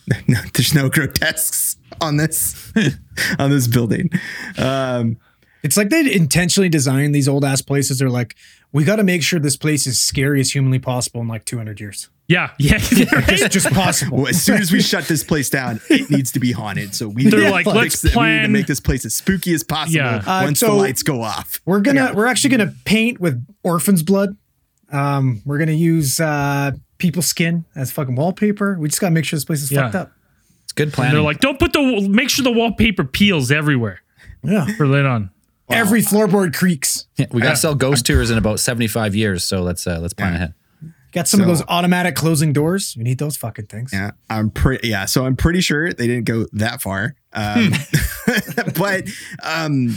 yeah, 0.06 0.20
no, 0.28 0.40
there's 0.54 0.74
no 0.74 0.88
grotesques 0.88 1.76
on 2.00 2.16
this 2.16 2.72
on 3.38 3.50
this 3.50 3.66
building. 3.68 4.10
Um, 4.56 5.18
It's 5.62 5.76
like 5.76 5.88
they 5.88 6.12
intentionally 6.14 6.68
designed 6.68 7.14
these 7.14 7.28
old 7.28 7.44
ass 7.44 7.62
places. 7.62 7.98
They're 7.98 8.10
like, 8.10 8.36
we 8.72 8.84
got 8.84 8.96
to 8.96 9.02
make 9.04 9.22
sure 9.22 9.40
this 9.40 9.56
place 9.56 9.86
is 9.86 10.00
scary 10.00 10.40
as 10.40 10.52
humanly 10.54 10.78
possible 10.78 11.20
in 11.20 11.28
like 11.28 11.44
200 11.44 11.80
years. 11.80 12.08
Yeah, 12.28 12.52
yeah. 12.58 12.74
right? 13.12 13.26
Just, 13.26 13.50
just 13.52 13.70
possible. 13.72 14.18
well, 14.18 14.28
as 14.28 14.40
soon 14.42 14.60
as 14.60 14.70
we 14.70 14.80
shut 14.92 15.04
this 15.08 15.24
place 15.24 15.48
down, 15.50 15.80
it 15.88 16.10
needs 16.10 16.30
to 16.32 16.38
be 16.40 16.52
haunted. 16.52 16.94
So 16.94 17.08
we 17.08 17.24
They're 17.28 17.40
need 17.40 17.46
to 17.46 17.50
like, 17.52 17.66
let's 17.66 18.04
it. 18.04 18.14
we 18.14 18.22
need 18.26 18.42
to 18.42 18.48
make 18.48 18.66
this 18.66 18.80
place 18.80 19.04
as 19.06 19.14
spooky 19.14 19.54
as 19.54 19.64
possible 19.64 19.96
Yeah. 19.96 20.16
Uh, 20.26 20.42
once 20.44 20.60
so- 20.60 20.66
the 20.66 20.72
lights 20.74 21.02
go 21.02 21.22
off. 21.22 21.60
We're 21.64 21.80
gonna, 21.80 22.12
we're 22.14 22.26
actually 22.26 22.50
gonna 22.56 22.74
paint 22.84 23.18
with 23.18 23.44
orphan's 23.64 24.02
blood. 24.02 24.36
Um, 24.92 25.42
we're 25.44 25.58
gonna 25.58 25.72
use 25.72 26.20
uh, 26.20 26.72
people's 26.98 27.26
skin 27.26 27.64
as 27.74 27.90
fucking 27.90 28.14
wallpaper. 28.14 28.76
We 28.78 28.88
just 28.88 29.00
gotta 29.00 29.14
make 29.14 29.24
sure 29.24 29.36
this 29.38 29.44
place 29.44 29.62
is 29.62 29.72
Yeah. 29.72 29.82
fucked 29.84 29.94
up. 29.96 30.12
It's 30.64 30.72
Good 30.72 30.88
And 30.88 30.92
planning. 30.92 31.14
they're 31.14 31.22
like, 31.22 31.40
don't 31.40 31.58
put 31.58 31.72
the 31.72 32.06
make 32.08 32.28
sure 32.30 32.42
the 32.44 32.52
wallpaper 32.52 33.04
peels 33.04 33.50
everywhere 33.50 34.02
Yeah. 34.44 34.66
for 34.76 34.86
lit 34.86 35.06
on. 35.06 35.30
Every 35.70 36.00
floorboard 36.00 36.54
creaks. 36.54 37.06
Yeah, 37.16 37.26
we 37.30 37.40
got 37.40 37.50
to 37.50 37.56
sell 37.56 37.74
ghost 37.74 38.06
tours 38.06 38.30
in 38.30 38.38
about 38.38 38.60
75 38.60 39.14
years, 39.14 39.44
so 39.44 39.62
let's 39.62 39.86
uh, 39.86 39.98
let's 40.00 40.14
plan 40.14 40.34
ahead. 40.34 40.54
Got 41.12 41.26
some 41.26 41.40
of 41.40 41.46
those 41.46 41.62
automatic 41.68 42.14
closing 42.14 42.52
doors. 42.52 42.94
We 42.96 43.02
need 43.02 43.18
those 43.18 43.36
fucking 43.36 43.66
things. 43.66 43.92
Yeah, 43.92 44.12
I'm 44.28 44.50
pretty. 44.50 44.88
Yeah, 44.88 45.06
so 45.06 45.24
I'm 45.24 45.36
pretty 45.36 45.60
sure 45.60 45.92
they 45.92 46.06
didn't 46.06 46.24
go 46.24 46.46
that 46.52 46.82
far. 46.82 47.16
Um, 47.32 47.72
but 48.78 49.08
um, 49.42 49.96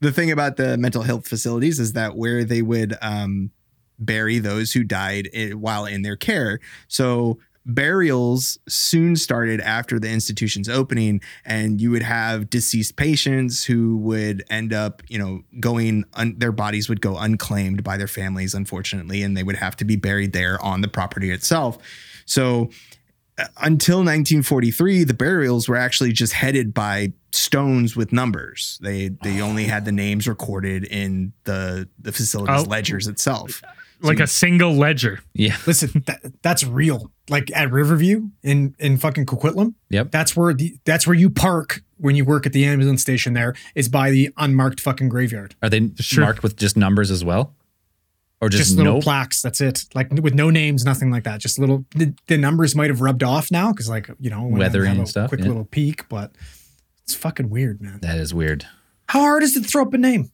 the 0.00 0.12
thing 0.12 0.30
about 0.30 0.56
the 0.56 0.76
mental 0.76 1.02
health 1.02 1.28
facilities 1.28 1.78
is 1.78 1.92
that 1.92 2.16
where 2.16 2.44
they 2.44 2.62
would 2.62 2.96
um, 3.00 3.50
bury 3.98 4.38
those 4.38 4.72
who 4.72 4.84
died 4.84 5.28
while 5.54 5.86
in 5.86 6.02
their 6.02 6.16
care. 6.16 6.60
So 6.88 7.38
burials 7.68 8.58
soon 8.68 9.14
started 9.16 9.60
after 9.60 9.98
the 10.00 10.08
institution's 10.10 10.68
opening, 10.68 11.20
and 11.44 11.80
you 11.80 11.90
would 11.90 12.02
have 12.02 12.50
deceased 12.50 12.96
patients 12.96 13.64
who 13.64 13.96
would 13.98 14.44
end 14.50 14.72
up, 14.72 15.02
you 15.08 15.18
know, 15.18 15.42
going. 15.60 16.04
Un- 16.14 16.34
their 16.38 16.52
bodies 16.52 16.88
would 16.88 17.00
go 17.00 17.16
unclaimed 17.18 17.84
by 17.84 17.96
their 17.96 18.08
families, 18.08 18.54
unfortunately, 18.54 19.22
and 19.22 19.36
they 19.36 19.42
would 19.42 19.56
have 19.56 19.76
to 19.76 19.84
be 19.84 19.96
buried 19.96 20.32
there 20.32 20.60
on 20.62 20.80
the 20.80 20.88
property 20.88 21.30
itself. 21.30 21.78
So 22.24 22.70
uh, 23.38 23.44
until 23.58 23.98
1943, 23.98 25.04
the 25.04 25.14
burials 25.14 25.68
were 25.68 25.76
actually 25.76 26.12
just 26.12 26.32
headed 26.32 26.74
by 26.74 27.12
stones 27.30 27.94
with 27.94 28.12
numbers. 28.12 28.78
They 28.82 29.10
they 29.22 29.40
only 29.40 29.64
had 29.64 29.84
the 29.84 29.92
names 29.92 30.26
recorded 30.26 30.84
in 30.84 31.32
the 31.44 31.88
the 32.00 32.12
facility's 32.12 32.66
Oh. 32.66 32.68
ledgers 32.68 33.06
itself. 33.06 33.62
Like 34.00 34.20
a 34.20 34.26
single 34.26 34.74
ledger. 34.74 35.20
Yeah. 35.34 35.56
Listen, 35.66 36.04
that, 36.06 36.20
that's 36.42 36.64
real. 36.64 37.10
Like 37.28 37.50
at 37.54 37.70
Riverview 37.72 38.28
in 38.42 38.74
in 38.78 38.96
fucking 38.98 39.26
Coquitlam, 39.26 39.74
Yep. 39.90 40.10
that's 40.12 40.36
where 40.36 40.54
the 40.54 40.76
that's 40.84 41.06
where 41.06 41.16
you 41.16 41.28
park 41.30 41.82
when 41.98 42.14
you 42.16 42.24
work 42.24 42.46
at 42.46 42.52
the 42.52 42.64
ambulance 42.64 43.02
station. 43.02 43.34
There 43.34 43.54
is 43.74 43.88
by 43.88 44.10
the 44.10 44.30
unmarked 44.36 44.80
fucking 44.80 45.08
graveyard. 45.08 45.54
Are 45.62 45.68
they 45.68 45.90
Sure. 45.98 46.24
marked 46.24 46.42
with 46.42 46.56
just 46.56 46.76
numbers 46.76 47.10
as 47.10 47.24
well? 47.24 47.54
Or 48.40 48.48
just, 48.48 48.66
Just, 48.66 48.76
little 48.78 48.94
no? 48.94 49.00
plaques. 49.00 49.42
That's 49.42 49.60
it. 49.60 49.84
Like 49.96 50.12
with 50.12 50.32
no 50.32 50.48
names, 50.48 50.84
nothing 50.84 51.10
like 51.10 51.24
that. 51.24 51.40
Just 51.40 51.58
little. 51.58 51.84
The, 51.96 52.14
the 52.28 52.38
numbers 52.38 52.76
might 52.76 52.88
have 52.88 53.00
rubbed 53.00 53.24
off 53.24 53.50
now 53.50 53.72
because 53.72 53.88
like 53.88 54.08
you 54.20 54.30
know 54.30 54.42
when 54.44 54.60
Weathering 54.60 54.96
and 54.96 55.08
stuff, 55.08 55.30
Quick 55.30 55.40
yeah. 55.40 55.48
little 55.48 55.64
peek, 55.64 56.08
but 56.08 56.30
it's 57.02 57.16
fucking 57.16 57.50
weird, 57.50 57.80
man. 57.82 57.98
that 58.02 58.18
is 58.18 58.32
weird. 58.32 58.64
How 59.08 59.20
hard 59.20 59.42
is 59.42 59.56
it 59.56 59.62
to 59.64 59.68
throw 59.68 59.82
up 59.82 59.92
a 59.92 59.98
name? 59.98 60.30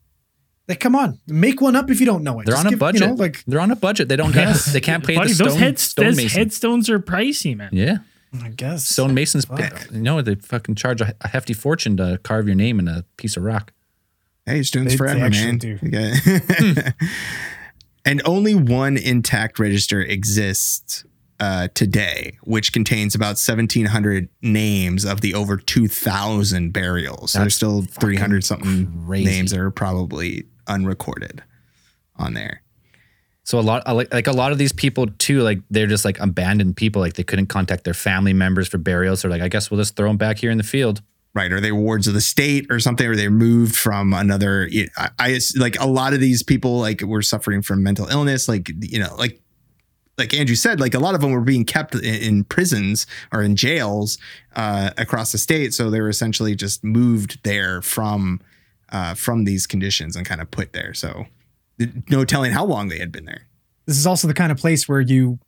Like, 0.67 0.81
come 0.81 0.97
on, 0.97 1.19
make 1.27 1.61
one 1.61 1.77
up 1.77 1.91
if 1.91 2.01
you 2.01 2.07
don't 2.07 2.23
know 2.23 2.41
it. 2.41 2.47
They're 2.47 2.55
Just 2.55 2.65
on 2.65 2.67
a 2.69 2.71
give- 2.71 2.79
budget. 2.79 3.01
You 3.03 3.07
know, 3.09 3.15
like 3.15 3.45
They're 3.47 3.61
on 3.61 3.71
a 3.71 3.77
budget. 3.77 4.09
They 4.09 4.17
don't 4.17 4.33
get. 4.33 4.49
Yes. 4.49 4.73
They 4.73 4.81
can't 4.81 5.05
pay 5.07 5.15
Buddy, 5.17 5.29
the 5.29 5.35
stone, 5.35 5.49
those, 5.49 5.57
heads, 5.59 5.83
stone 5.83 6.05
those 6.15 6.33
headstones 6.33 6.89
are 6.89 6.99
pricey, 6.99 7.55
man. 7.57 7.69
yeah, 7.73 7.99
I 8.43 8.49
guess 8.49 8.87
stone 8.89 9.13
masons. 9.15 9.45
Fuck. 9.45 9.89
You 9.93 10.01
know 10.01 10.23
they 10.23 10.37
fucking 10.37 10.77
charge 10.77 11.01
a, 11.03 11.15
a 11.21 11.29
hefty 11.29 11.53
fortune 11.53 11.97
to 11.99 12.19
carve 12.23 12.47
your 12.47 12.57
name 12.57 12.79
in 12.79 12.89
a 12.89 13.05
piece 13.19 13.37
of 13.37 13.43
rock. 13.43 13.73
Hey, 14.47 14.63
stones 14.63 14.87
They- 14.87 14.91
they 14.93 14.97
forever, 14.97 15.25
actually 15.25 15.47
man. 15.47 15.59
do. 15.59 15.79
Yeah. 15.83 16.91
and 18.05 18.23
only 18.25 18.55
one 18.55 18.97
intact 18.97 19.59
register 19.59 20.01
exists 20.01 21.05
uh, 21.41 21.69
today, 21.75 22.37
which 22.43 22.73
contains 22.73 23.15
about 23.15 23.37
1,700 23.37 24.29
names 24.43 25.05
of 25.05 25.21
the 25.21 25.35
over 25.35 25.57
2,000 25.57 26.73
burials. 26.73 27.33
So 27.33 27.41
there's 27.41 27.55
still 27.57 27.83
300 27.83 28.45
something 28.45 29.05
crazy. 29.07 29.25
names 29.25 29.51
that 29.51 29.61
are 29.61 29.71
probably 29.71 30.45
unrecorded 30.67 31.43
on 32.17 32.35
there. 32.35 32.63
So 33.47 33.59
a 33.59 33.61
lot, 33.61 33.87
like, 33.87 34.13
like 34.13 34.27
a 34.27 34.33
lot 34.33 34.53
of 34.53 34.59
these 34.59 34.73
people 34.73 35.07
too, 35.19 35.43
like 35.43 35.59
they're 35.69 35.87
just 35.87 36.05
like 36.05 36.19
abandoned 36.19 36.77
people. 36.77 37.03
Like 37.03 37.15
they 37.15 37.23
couldn't 37.23 37.49
contact 37.49 37.85
their 37.85 37.93
family 37.93 38.33
members 38.33 38.69
for 38.69 38.79
burials. 38.79 39.21
So 39.21 39.29
like, 39.29 39.43
I 39.43 39.49
guess 39.49 39.71
we'll 39.71 39.81
just 39.81 39.97
throw 39.97 40.09
them 40.09 40.17
back 40.17 40.39
here 40.39 40.51
in 40.51 40.57
the 40.57 40.65
field. 40.65 41.03
right? 41.35 41.53
Are 41.53 41.61
they 41.61 41.73
wards 41.73 42.07
of 42.07 42.15
the 42.15 42.21
state 42.21 42.67
or 42.71 42.81
something? 42.81 43.07
Or 43.07 43.17
they 43.17 43.29
moved 43.29 43.77
from 43.77 44.13
another? 44.15 44.71
I, 44.97 45.11
I 45.19 45.41
like 45.57 45.79
a 45.81 45.87
lot 45.87 46.15
of 46.15 46.21
these 46.21 46.43
people 46.43 46.79
like 46.79 47.03
were 47.03 47.23
suffering 47.23 47.61
from 47.61 47.83
mental 47.83 48.07
illness, 48.07 48.49
like 48.49 48.71
you 48.81 49.01
know, 49.01 49.15
like 49.19 49.41
like 50.17 50.33
Andrew 50.33 50.55
said, 50.55 50.79
like 50.79 50.95
a 50.95 51.01
lot 51.01 51.17
of 51.17 51.21
them 51.21 51.33
were 51.33 51.41
being 51.41 51.65
kept 51.65 51.97
in, 51.97 52.05
in 52.05 52.45
prisons 52.45 53.07
or 53.33 53.43
in 53.43 53.57
jails 53.57 54.17
uh, 54.55 54.91
across 54.97 55.33
the 55.33 55.39
state, 55.39 55.75
so 55.75 55.91
they 55.91 56.01
were 56.01 56.09
essentially 56.09 56.55
just 56.55 56.85
moved 56.85 57.41
there 57.43 57.83
from 57.83 58.41
uh, 58.95 59.13
from 59.15 59.45
these 59.45 59.67
conditions 59.67 60.17
and 60.17 60.25
kind 60.25 60.41
of 60.41 60.51
put 60.51 60.73
there. 60.73 60.95
So 60.95 61.27
no 62.09 62.25
telling 62.25 62.53
how 62.53 62.65
long 62.65 62.89
they 62.89 62.99
had 62.99 63.13
been 63.13 63.25
there. 63.27 63.47
this 63.87 63.99
is 63.99 64.07
also 64.07 64.27
the 64.29 64.35
kind 64.35 64.51
of 64.53 64.57
place 64.59 64.89
where 64.89 65.01
you 65.01 65.39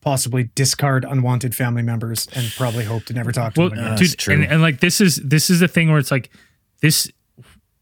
possibly 0.00 0.50
discard 0.54 1.04
unwanted 1.04 1.54
family 1.54 1.82
members 1.82 2.26
and 2.34 2.50
probably 2.56 2.84
hope 2.84 3.04
to 3.06 3.12
never 3.12 3.30
talk 3.32 3.54
to 3.54 3.60
Well, 3.60 3.70
them 3.70 3.78
again. 3.78 3.98
dude, 3.98 4.18
true. 4.18 4.34
and, 4.34 4.44
and 4.44 4.62
like 4.62 4.80
this 4.80 5.00
is 5.00 5.16
this 5.16 5.50
is 5.50 5.60
the 5.60 5.68
thing 5.68 5.90
where 5.90 5.98
it's 5.98 6.10
like 6.10 6.30
this 6.80 7.10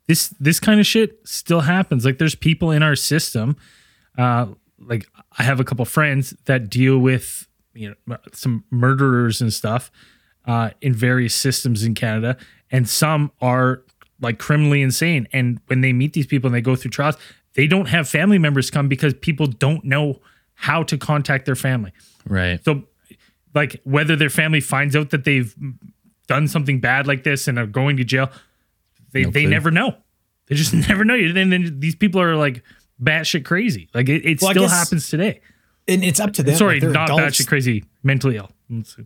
this 0.08 0.28
this 0.40 0.58
kind 0.58 0.80
of 0.80 0.86
shit 0.86 1.18
still 1.24 1.60
happens. 1.60 2.04
Like 2.04 2.18
there's 2.18 2.34
people 2.34 2.70
in 2.72 2.82
our 2.82 2.96
system, 2.96 3.56
uh, 4.18 4.46
like 4.78 5.06
I 5.38 5.42
have 5.44 5.60
a 5.60 5.64
couple 5.64 5.84
friends 5.84 6.34
that 6.46 6.68
deal 6.68 6.98
with 6.98 7.46
you 7.74 7.94
know 8.06 8.16
some 8.32 8.64
murderers 8.70 9.40
and 9.40 9.52
stuff 9.52 9.90
uh, 10.46 10.70
in 10.80 10.92
various 10.94 11.34
systems 11.34 11.84
in 11.84 11.94
Canada, 11.94 12.36
and 12.70 12.88
some 12.88 13.30
are 13.40 13.82
like 14.20 14.38
criminally 14.38 14.82
insane. 14.82 15.28
And 15.32 15.60
when 15.66 15.80
they 15.80 15.92
meet 15.92 16.12
these 16.12 16.26
people 16.26 16.48
and 16.48 16.54
they 16.54 16.60
go 16.60 16.76
through 16.76 16.90
trials, 16.90 17.16
they 17.54 17.66
don't 17.66 17.86
have 17.88 18.08
family 18.08 18.38
members 18.38 18.70
come 18.70 18.88
because 18.88 19.14
people 19.14 19.46
don't 19.46 19.84
know 19.84 20.20
how 20.54 20.82
to 20.84 20.96
contact 20.98 21.46
their 21.46 21.56
family. 21.56 21.92
Right. 22.26 22.62
So, 22.64 22.84
like, 23.54 23.80
whether 23.84 24.14
their 24.14 24.30
family 24.30 24.60
finds 24.60 24.94
out 24.94 25.10
that 25.10 25.24
they've 25.24 25.54
done 26.28 26.46
something 26.48 26.80
bad 26.80 27.06
like 27.06 27.24
this 27.24 27.48
and 27.48 27.58
are 27.58 27.66
going 27.66 27.96
to 27.96 28.04
jail, 28.04 28.30
they, 29.12 29.22
No 29.24 29.30
they 29.30 29.46
never 29.46 29.70
know. 29.70 29.96
They 30.46 30.54
just 30.54 30.72
never 30.88 31.04
know. 31.04 31.14
And 31.14 31.52
then 31.52 31.80
these 31.80 31.96
people 31.96 32.20
are 32.20 32.36
like 32.36 32.62
batshit 33.02 33.44
crazy. 33.44 33.88
Like, 33.94 34.08
it, 34.08 34.24
it 34.24 34.40
Well, 34.42 34.50
still 34.52 34.62
guess- 34.64 34.72
happens 34.72 35.08
today. 35.08 35.40
and 35.88 36.04
it's 36.04 36.20
up 36.20 36.32
to 36.34 36.42
them. 36.42 36.54
Sorry, 36.54 36.78
like, 36.80 36.90
not 36.92 37.10
adults. 37.10 37.40
batshit 37.40 37.48
crazy, 37.48 37.84
mentally 38.02 38.36
ill. 38.36 38.50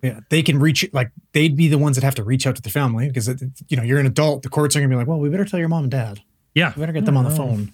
Yeah, 0.03 0.21
they 0.29 0.43
can 0.43 0.59
reach 0.61 0.89
like 0.93 1.11
they'd 1.33 1.57
be 1.57 1.69
the 1.69 1.79
ones 1.79 1.97
that 1.97 2.05
have 2.05 2.15
to 2.17 2.23
reach 2.25 2.47
out 2.47 2.55
to 2.57 2.63
the 2.63 2.71
family 2.71 3.09
because 3.09 3.29
uh, 3.29 3.35
you 3.69 3.77
know 3.77 3.83
you're 3.83 3.99
an 3.99 4.07
adult. 4.07 4.43
The 4.43 4.51
courts 4.51 4.77
are 4.77 4.81
gonna 4.81 4.91
be 4.91 4.97
like, 4.97 5.07
well, 5.07 5.19
we 5.19 5.29
better 5.31 5.45
tell 5.47 5.59
your 5.59 5.69
mom 5.69 5.85
and 5.85 5.91
dad. 5.91 6.21
Yeah. 6.55 6.73
We 6.77 6.81
better 6.81 6.93
get 6.93 7.05
them 7.05 7.17
on 7.17 7.25
the 7.25 7.31
phone. 7.31 7.73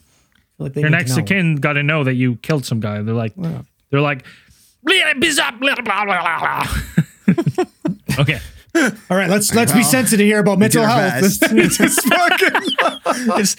Like 0.59 0.75
they 0.75 0.83
Your 0.83 0.91
next 0.91 1.17
of 1.17 1.27
kin 1.27 1.57
got 1.57 1.75
to 1.75 1.83
know 1.83 2.05
that 2.05 2.15
you 2.15 2.37
killed 2.37 2.65
some 2.65 2.81
guy. 2.81 3.03
They're 3.03 3.15
like, 3.15 3.33
Yeah. 3.37 3.63
they're 3.91 4.01
like, 4.01 4.25
blah, 4.83 4.95
blah, 5.15 5.75
blah, 5.75 5.75
blah, 5.85 6.05
blah, 6.05 6.67
blah. 7.27 7.65
okay. 8.19 8.41
All 9.11 9.17
right, 9.17 9.29
let's 9.29 9.53
let's 9.53 9.73
be 9.73 9.83
sensitive 9.83 10.25
here 10.25 10.39
about 10.39 10.59
mental 10.59 10.85
health. 10.85 11.25
It's, 11.53 11.81
it's 11.81 12.03
fucking, 12.07 12.49
it's, 13.41 13.57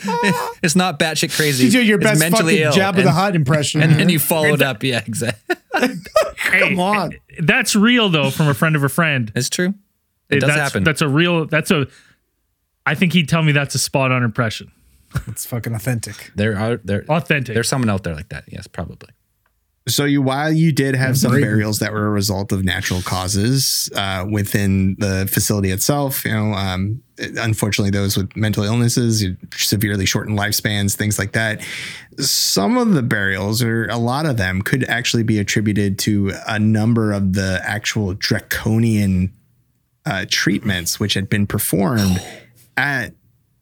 it's 0.64 0.76
not 0.76 1.00
batshit 1.00 1.36
crazy. 1.36 1.66
you 1.66 1.72
do 1.72 1.84
your 1.84 1.98
It's 1.98 2.06
best 2.06 2.20
mentally 2.22 2.64
fucking 2.64 2.80
ill. 2.80 2.94
Jabba 2.94 3.00
and, 3.00 3.08
the 3.08 3.12
Hutt 3.12 3.36
impression. 3.36 3.82
And 3.82 4.00
then 4.00 4.08
you 4.08 4.20
followed 4.20 4.62
up. 4.62 4.84
Yeah, 4.84 5.02
exactly. 5.06 5.58
Come 6.38 6.80
on. 6.80 7.14
That's 7.40 7.76
real 7.76 8.10
though, 8.10 8.30
from 8.30 8.48
a 8.48 8.54
friend 8.54 8.76
of 8.76 8.84
a 8.84 8.90
friend. 8.90 9.32
It's 9.36 9.50
true. 9.50 9.74
It 10.30 10.40
does 10.40 10.50
that's, 10.50 10.60
happen. 10.60 10.84
That's 10.84 11.02
a 11.02 11.08
real. 11.08 11.46
That's 11.46 11.72
a. 11.72 11.88
I 12.86 12.96
think 12.96 13.14
he'd 13.14 13.30
tell 13.30 13.44
me 13.44 13.52
that's 13.52 13.76
a 13.76 13.80
spot 13.80 14.12
on 14.12 14.24
impression. 14.24 14.72
it's 15.28 15.46
fucking 15.46 15.76
authentic. 15.76 16.32
there 16.36 16.58
are 16.58 16.78
there. 16.78 17.06
Authentic. 17.10 17.54
There's 17.54 17.68
someone 17.68 17.90
out 17.90 18.04
there 18.04 18.16
like 18.16 18.30
that. 18.30 18.46
Yes, 18.48 18.68
probably. 18.68 19.10
So 19.88 20.06
you 20.06 20.22
while 20.22 20.52
you 20.52 20.72
did 20.72 20.96
have 20.96 21.18
some 21.18 21.32
burials 21.32 21.80
that 21.80 21.92
were 21.92 22.06
a 22.06 22.12
result 22.12 22.52
of 22.52 22.64
natural 22.64 23.02
causes 23.02 23.90
uh, 23.96 24.26
within 24.30 24.96
the 25.00 25.28
facility 25.32 25.72
itself, 25.72 26.24
you 26.24 26.32
know, 26.32 26.54
um, 26.54 27.02
unfortunately 27.18 27.90
those 27.90 28.16
with 28.16 28.36
mental 28.36 28.64
illnesses, 28.64 29.26
severely 29.56 30.06
shortened 30.06 30.38
lifespans, 30.38 30.96
things 30.96 31.18
like 31.18 31.32
that. 31.32 31.66
Some 32.20 32.78
of 32.78 32.94
the 32.94 33.02
burials, 33.02 33.64
or 33.64 33.88
a 33.88 33.98
lot 33.98 34.28
of 34.28 34.38
them, 34.38 34.62
could 34.62 34.84
actually 34.84 35.24
be 35.24 35.40
attributed 35.40 35.98
to 36.00 36.32
a 36.48 36.60
number 36.60 37.12
of 37.12 37.34
the 37.34 37.60
actual 37.64 38.14
draconian 38.14 39.34
uh, 40.06 40.26
treatments 40.30 41.00
which 41.00 41.16
had 41.16 41.28
been 41.28 41.48
performed 41.48 42.22
at 42.78 43.14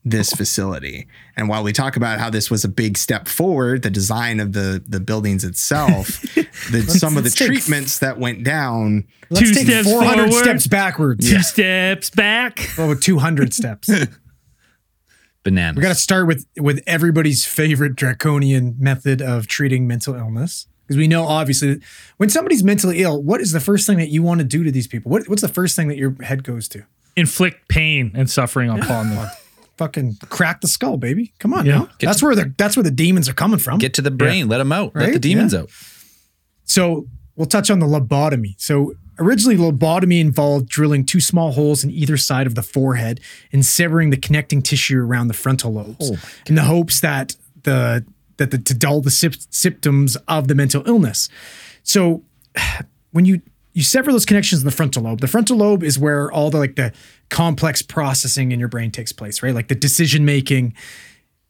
this 0.06 0.32
facility. 0.32 1.08
And 1.36 1.50
while 1.50 1.64
we 1.64 1.74
talk 1.74 1.96
about 1.96 2.20
how 2.20 2.30
this 2.30 2.50
was 2.50 2.64
a 2.64 2.70
big 2.70 2.98
step 2.98 3.28
forward, 3.28 3.82
the 3.84 3.90
design 3.90 4.40
of 4.40 4.54
the 4.54 4.84
the 4.88 5.00
buildings 5.00 5.44
itself, 5.44 6.22
the, 6.72 6.82
some 6.88 7.18
of 7.18 7.24
the 7.24 7.28
let's 7.30 7.36
take- 7.36 7.48
treatments 7.48 8.00
that 8.00 8.18
went 8.18 8.44
down. 8.44 9.06
Let's 9.30 9.50
Two 9.50 9.54
take 9.54 9.68
steps 9.68 9.88
400 9.90 10.30
forward. 10.30 10.44
steps 10.44 10.68
backwards. 10.68 11.30
Two 11.30 11.42
steps 11.42 12.10
back. 12.10 12.70
Well, 12.78 12.90
with 12.90 13.02
200 13.02 13.54
steps. 13.54 13.90
Bananas. 15.44 15.78
We 15.78 15.82
got 15.84 15.90
to 15.90 15.96
start 15.96 16.28
with 16.28 16.46
with 16.58 16.82
everybody's 16.86 17.46
favorite 17.46 17.96
draconian 17.96 18.76
method 18.80 19.22
of 19.22 19.48
treating 19.48 19.88
mental 19.88 20.16
illness. 20.16 20.68
Because 20.86 20.98
we 20.98 21.08
know, 21.08 21.26
obviously, 21.26 21.80
when 22.18 22.30
somebody's 22.30 22.64
mentally 22.64 23.04
ill, 23.04 23.22
what 23.22 23.42
is 23.42 23.52
the 23.52 23.60
first 23.60 23.86
thing 23.86 24.00
that 24.00 24.10
you 24.10 24.24
want 24.24 24.40
to 24.40 24.44
do 24.44 24.64
to 24.64 24.72
these 24.72 24.88
people? 24.88 25.12
What, 25.12 25.30
what's 25.30 25.44
the 25.44 25.48
first 25.48 25.76
thing 25.76 25.88
that 25.90 25.98
your 25.98 26.16
head 26.24 26.44
goes 26.44 26.68
to? 26.70 26.84
Inflict 27.16 27.68
pain 27.70 28.12
and 28.16 28.28
suffering 28.30 28.70
upon 28.72 29.12
them. 29.12 29.30
Fucking 29.80 30.18
crack 30.28 30.60
the 30.60 30.68
skull, 30.68 30.98
baby. 30.98 31.32
Come 31.40 31.54
on, 31.54 31.66
Yeah. 31.66 31.78
now. 31.80 31.90
That's 32.02 32.22
where 32.22 32.36
the 32.36 32.54
that's 32.58 32.76
where 32.76 32.84
the 32.84 32.92
demons 32.92 33.30
are 33.30 33.34
coming 33.34 33.60
from. 33.60 33.80
Get 33.80 33.94
to 33.94 34.02
the 34.02 34.12
brain. 34.12 34.50
Let 34.50 34.58
them 34.58 34.74
out. 34.74 34.94
Let 34.94 35.14
the 35.14 35.20
demons 35.20 35.54
Yeah. 35.54 35.62
out. 35.62 35.70
So 36.66 37.08
we'll 37.38 37.48
touch 37.48 37.72
on 37.72 37.80
the 37.80 37.86
lobotomy. 37.86 38.56
So 38.58 38.94
originally, 39.18 39.56
lobotomy 39.56 40.20
involved 40.20 40.68
drilling 40.68 41.06
two 41.06 41.22
small 41.22 41.54
holes 41.54 41.84
in 41.84 41.92
either 41.92 42.18
side 42.18 42.46
of 42.46 42.56
the 42.56 42.62
forehead 42.62 43.22
and 43.54 43.66
severing 43.66 44.10
the 44.10 44.18
connecting 44.18 44.62
tissue 44.62 45.00
around 45.00 45.30
the 45.30 45.34
frontal 45.34 45.72
lobes, 45.74 46.12
oh, 46.12 46.18
in 46.46 46.56
the 46.56 46.64
hopes 46.64 47.00
that 47.00 47.36
the 47.64 48.06
that 48.36 48.52
the, 48.52 48.58
to 48.58 48.74
dull 48.74 49.00
the 49.02 49.10
syp- 49.12 49.48
symptoms 49.50 50.18
of 50.28 50.50
the 50.50 50.56
mental 50.56 50.84
illness. 50.86 51.30
So, 51.84 52.24
when 53.12 53.24
you 53.24 53.42
you 53.74 53.84
sever 53.84 54.12
those 54.12 54.26
connections 54.26 54.62
in 54.62 54.66
the 54.66 54.72
frontal 54.72 55.04
lobe, 55.04 55.22
the 55.22 55.28
frontal 55.28 55.58
lobe 55.58 55.84
is 55.84 55.98
where 56.00 56.32
all 56.32 56.50
the 56.50 56.58
like 56.58 56.76
the 56.76 56.94
complex 57.30 57.82
processing 57.82 58.52
in 58.52 58.60
your 58.60 58.70
brain 58.70 58.92
takes 58.92 59.12
place, 59.12 59.44
right? 59.44 59.54
Like 59.54 59.68
the 59.68 59.76
decision 59.76 60.26
making, 60.26 60.74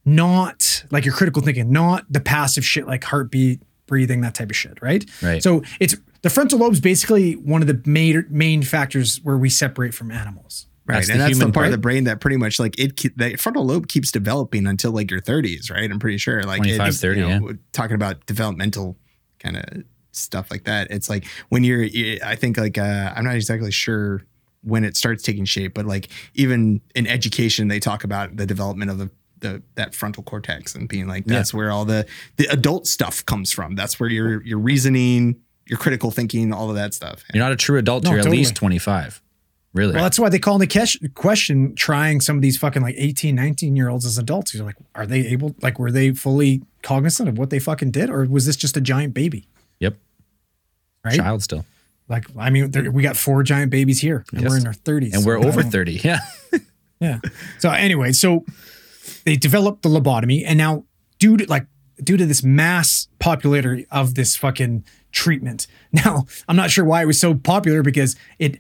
not 0.06 0.84
like 0.92 1.06
your 1.06 1.14
critical 1.14 1.42
thinking, 1.42 1.72
not 1.72 2.06
the 2.10 2.20
passive 2.20 2.66
shit 2.66 2.86
like 2.88 3.04
heartbeat, 3.04 3.62
breathing, 3.88 4.22
that 4.22 4.36
type 4.36 4.50
of 4.50 4.56
shit, 4.56 4.82
right? 4.82 5.04
Right. 5.22 5.42
So 5.42 5.64
it's 5.80 5.96
the 6.22 6.30
frontal 6.30 6.60
lobe 6.60 6.74
is 6.74 6.82
basically 6.82 7.34
one 7.34 7.62
of 7.62 7.68
the 7.68 7.82
main 7.86 8.26
main 8.30 8.64
factors 8.64 9.20
where 9.24 9.38
we 9.38 9.50
separate 9.50 9.94
from 9.94 10.12
animals. 10.12 10.68
Right, 10.86 10.96
That's 10.96 11.10
and 11.10 11.20
the 11.20 11.24
that's 11.24 11.38
the 11.38 11.44
human 11.44 11.54
part 11.54 11.68
of 11.68 11.72
the 11.72 11.78
brain 11.78 12.06
that 12.06 12.20
pretty 12.20 12.38
much 12.38 12.60
like 12.60 12.80
it, 12.80 12.98
ke- 12.98 13.16
the 13.16 13.36
frontal 13.36 13.64
lobe 13.64 13.88
keeps 13.88 14.12
developing 14.12 14.66
until 14.66 14.92
like 14.92 15.12
your 15.12 15.22
30s, 15.22 15.70
right? 15.70 15.90
I'm 15.90 16.00
pretty 16.00 16.18
sure, 16.18 16.42
like 16.42 16.58
25, 16.58 16.88
it's, 16.88 17.00
30, 17.00 17.20
you 17.20 17.28
know, 17.28 17.48
yeah. 17.50 17.54
Talking 17.74 17.94
about 17.94 18.26
developmental 18.26 18.98
kind 19.38 19.58
of 19.58 19.84
stuff 20.12 20.52
like 20.52 20.64
that. 20.66 20.90
It's 20.92 21.10
like 21.10 21.26
when 21.50 21.64
you're, 21.64 21.86
I 22.24 22.36
think 22.36 22.58
like 22.58 22.78
uh, 22.78 23.14
I'm 23.16 23.26
not 23.26 23.36
exactly 23.36 23.72
sure 23.72 24.24
when 24.64 24.84
it 24.84 24.98
starts 24.98 25.24
taking 25.24 25.46
shape, 25.46 25.74
but 25.74 25.86
like 25.86 26.10
even 26.34 26.82
in 26.96 27.08
education, 27.08 27.68
they 27.68 27.80
talk 27.80 28.04
about 28.04 28.36
the 28.38 28.46
development 28.46 28.92
of 28.92 28.98
the 28.98 29.10
the 29.40 29.62
that 29.76 29.96
frontal 29.96 30.22
cortex 30.22 30.76
and 30.76 30.90
being 30.90 31.08
like 31.08 31.24
that's 31.26 31.54
where 31.54 31.72
all 31.72 31.86
the 31.86 32.06
the 32.36 32.46
adult 32.48 32.88
stuff 32.88 33.26
comes 33.26 33.54
from. 33.54 33.74
That's 33.76 33.98
where 34.00 34.10
your 34.10 34.44
your 34.44 34.60
reasoning, 34.60 35.40
your 35.66 35.80
critical 35.80 36.12
thinking, 36.12 36.52
all 36.52 36.70
of 36.70 36.76
that 36.76 36.94
stuff. 36.94 37.24
You're 37.34 37.42
not 37.44 37.54
a 37.54 37.56
true 37.56 37.78
adult 37.78 38.04
till 38.04 38.12
No, 38.12 38.16
you're 38.18 38.24
totally. 38.24 38.38
at 38.38 38.40
least 38.42 38.56
25. 38.56 39.22
Really? 39.74 39.94
Well, 39.94 40.04
that's 40.04 40.18
why 40.20 40.30
they 40.30 40.40
call 40.40 40.58
the 40.58 40.68
ques- 40.68 40.98
question 41.14 41.76
trying 41.76 42.22
some 42.22 42.36
of 42.36 42.42
these 42.42 42.58
fucking 42.58 42.82
like 42.82 42.96
18, 42.98 43.36
19 43.36 43.76
year 43.76 43.88
olds 43.88 44.06
as 44.06 44.18
adults. 44.18 44.54
You're 44.54 44.66
like, 44.66 44.76
are 44.96 45.06
they 45.06 45.20
able, 45.28 45.56
like, 45.62 45.78
were 45.78 45.92
they 45.92 46.12
fully 46.12 46.64
cognizant 46.82 47.30
of 47.30 47.38
what 47.38 47.52
they 47.52 47.60
fucking 47.60 47.92
did? 47.92 48.10
Or 48.10 48.26
was 48.26 48.48
this 48.48 48.56
just 48.56 48.76
a 48.78 48.82
giant 48.82 49.14
baby? 49.14 49.48
Yep. 51.12 51.20
Right. 51.20 51.26
Child 51.26 51.44
still. 51.44 51.66
Like, 52.08 52.26
I 52.38 52.50
mean, 52.50 52.72
there, 52.72 52.92
we 52.92 53.04
got 53.04 53.16
four 53.18 53.44
giant 53.44 53.70
babies 53.72 54.02
here 54.02 54.26
and 54.34 54.42
Yes. 54.42 54.50
we're 54.50 54.58
in 54.58 54.66
our 54.68 54.74
30s. 54.74 55.14
And 55.14 55.24
we're 55.26 55.40
I 55.40 55.44
over 55.46 55.62
30. 55.64 56.02
Yeah. 56.04 56.20
Yeah. 57.02 57.20
So 57.60 57.70
anyway, 57.70 58.12
so 58.12 58.44
they 59.24 59.38
developed 59.38 59.84
the 59.84 59.90
lobotomy, 59.90 60.44
and 60.46 60.58
now 60.58 60.84
due 61.18 61.38
to 61.38 61.46
like 61.50 61.66
due 62.04 62.18
to 62.18 62.26
this 62.26 62.44
mass 62.44 63.08
popularity 63.20 63.86
of 63.90 64.16
this 64.16 64.36
fucking 64.36 64.84
treatment, 65.14 65.66
now 65.94 66.26
I'm 66.50 66.58
not 66.58 66.72
sure 66.72 66.84
why 66.84 67.02
it 67.02 67.06
was 67.06 67.18
so 67.18 67.36
popular 67.36 67.84
because 67.84 68.18
it 68.38 68.58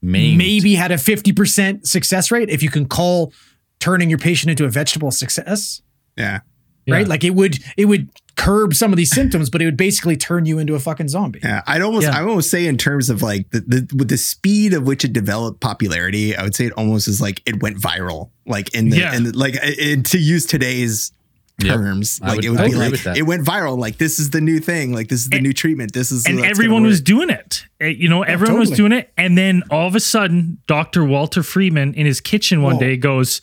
Maimed. 0.00 0.38
maybe 0.38 0.74
had 0.74 0.90
a 0.90 0.96
50% 0.96 1.86
success 1.86 2.30
rate 2.30 2.48
if 2.48 2.62
you 2.62 2.70
can 2.70 2.86
call 2.86 3.30
turning 3.78 4.08
your 4.08 4.18
patient 4.18 4.50
into 4.50 4.64
a 4.64 4.70
vegetable 4.70 5.10
success, 5.10 5.82
Yeah. 6.16 6.40
right? 6.88 7.00
Yeah. 7.02 7.06
Like 7.08 7.24
it 7.24 7.34
would 7.34 7.58
it 7.76 7.84
would 7.84 8.08
curb 8.36 8.74
some 8.74 8.92
of 8.92 8.96
these 8.96 9.10
symptoms, 9.14 9.50
but 9.50 9.62
it 9.62 9.64
would 9.66 9.76
basically 9.76 10.16
turn 10.16 10.44
you 10.46 10.58
into 10.58 10.74
a 10.74 10.80
fucking 10.80 11.08
zombie. 11.08 11.40
Yeah, 11.42 11.62
I'd 11.66 11.82
almost 11.82 12.06
Yeah. 12.06 12.18
I 12.18 12.22
almost 12.22 12.50
say 12.50 12.66
in 12.66 12.76
terms 12.76 13.08
of 13.10 13.22
like 13.22 13.50
the, 13.50 13.60
the 13.60 13.94
with 13.96 14.08
the 14.08 14.16
speed 14.18 14.74
of 14.74 14.86
which 14.86 15.04
it 15.04 15.12
developed 15.12 15.60
popularity, 15.60 16.36
I 16.36 16.42
would 16.42 16.54
say 16.54 16.66
it 16.66 16.72
almost 16.72 17.08
is 17.08 17.20
like 17.20 17.42
it 17.46 17.62
went 17.62 17.78
viral. 17.78 18.30
Like 18.46 18.74
in 18.74 18.90
the 18.90 18.98
Yeah. 18.98 19.14
and 19.14 19.34
like 19.36 19.54
in, 19.78 20.02
to 20.04 20.18
use 20.18 20.46
today's 20.46 21.12
terms, 21.60 22.18
I 22.22 22.28
like 22.28 22.36
would- 22.36 22.44
it 22.44 22.50
would 22.50 22.60
I 22.60 22.68
be 22.68 22.74
like 22.74 23.16
it 23.16 23.22
went 23.22 23.44
viral. 23.46 23.78
Like 23.78 23.98
this 23.98 24.18
is 24.18 24.30
the 24.30 24.40
new 24.40 24.58
thing. 24.58 24.92
Like 24.92 25.08
this 25.08 25.20
is 25.22 25.28
the 25.30 25.36
And- 25.36 25.44
new 25.46 25.52
treatment. 25.52 25.92
This 25.92 26.10
is 26.10 26.26
and 26.26 26.40
everyone 26.44 26.82
was 26.82 27.00
doing 27.00 27.30
it. 27.30 27.64
Uh, 27.80 27.86
You 27.86 28.08
know, 28.08 28.22
everyone 28.22 28.58
was 28.58 28.70
totally. 28.70 28.88
doing 28.88 29.00
it. 29.00 29.12
And 29.16 29.38
then 29.38 29.62
all 29.70 29.86
of 29.86 29.94
a 29.94 30.00
sudden, 30.00 30.58
Dr. 30.66 31.04
Walter 31.04 31.42
Freeman 31.42 31.94
in 31.94 32.06
his 32.06 32.20
kitchen 32.20 32.62
one 32.62 32.74
Whoa. 32.74 32.80
day 32.80 32.96
goes, 32.96 33.40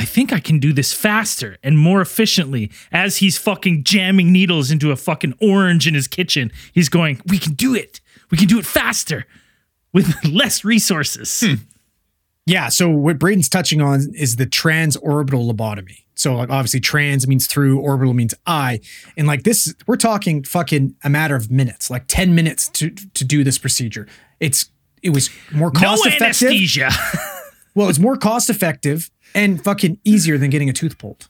I 0.00 0.04
think 0.06 0.32
I 0.32 0.40
can 0.40 0.58
do 0.60 0.72
this 0.72 0.94
faster 0.94 1.58
and 1.62 1.76
more 1.78 2.00
efficiently 2.00 2.70
as 2.90 3.18
he's 3.18 3.36
fucking 3.36 3.84
jamming 3.84 4.32
needles 4.32 4.70
into 4.70 4.92
a 4.92 4.96
fucking 4.96 5.34
orange 5.42 5.86
in 5.86 5.92
his 5.92 6.08
kitchen. 6.08 6.50
He's 6.72 6.88
going, 6.88 7.20
We 7.26 7.38
can 7.38 7.52
do 7.52 7.74
it. 7.74 8.00
We 8.30 8.38
can 8.38 8.48
do 8.48 8.58
it 8.58 8.64
faster 8.64 9.26
with 9.92 10.24
less 10.24 10.64
resources. 10.64 11.38
Hmm. 11.44 11.54
Yeah. 12.46 12.70
So 12.70 12.88
what 12.88 13.18
Braden's 13.18 13.50
touching 13.50 13.82
on 13.82 14.00
is 14.14 14.36
the 14.36 14.46
transorbital 14.46 15.52
lobotomy. 15.52 16.04
So 16.14 16.34
like 16.34 16.48
obviously 16.48 16.80
trans 16.80 17.28
means 17.28 17.46
through, 17.46 17.78
orbital 17.80 18.14
means 18.14 18.34
eye, 18.46 18.80
and 19.18 19.26
like 19.26 19.42
this, 19.42 19.74
we're 19.86 19.96
talking 19.96 20.44
fucking 20.44 20.94
a 21.04 21.10
matter 21.10 21.36
of 21.36 21.50
minutes, 21.50 21.90
like 21.90 22.04
ten 22.08 22.34
minutes 22.34 22.68
to 22.70 22.88
to 22.90 23.22
do 23.24 23.44
this 23.44 23.58
procedure. 23.58 24.08
It's 24.38 24.70
it 25.02 25.10
was 25.10 25.28
more 25.52 25.70
No 25.74 25.80
cost 25.80 26.06
effective. 26.06 26.48
anesthesia. 26.48 26.88
Well, 27.72 27.88
it's 27.88 28.00
more 28.00 28.16
cost 28.16 28.50
effective 28.50 29.10
and 29.34 29.62
fucking 29.62 29.98
easier 30.04 30.38
than 30.38 30.50
getting 30.50 30.68
a 30.68 30.72
tooth 30.72 30.98
pulled. 30.98 31.28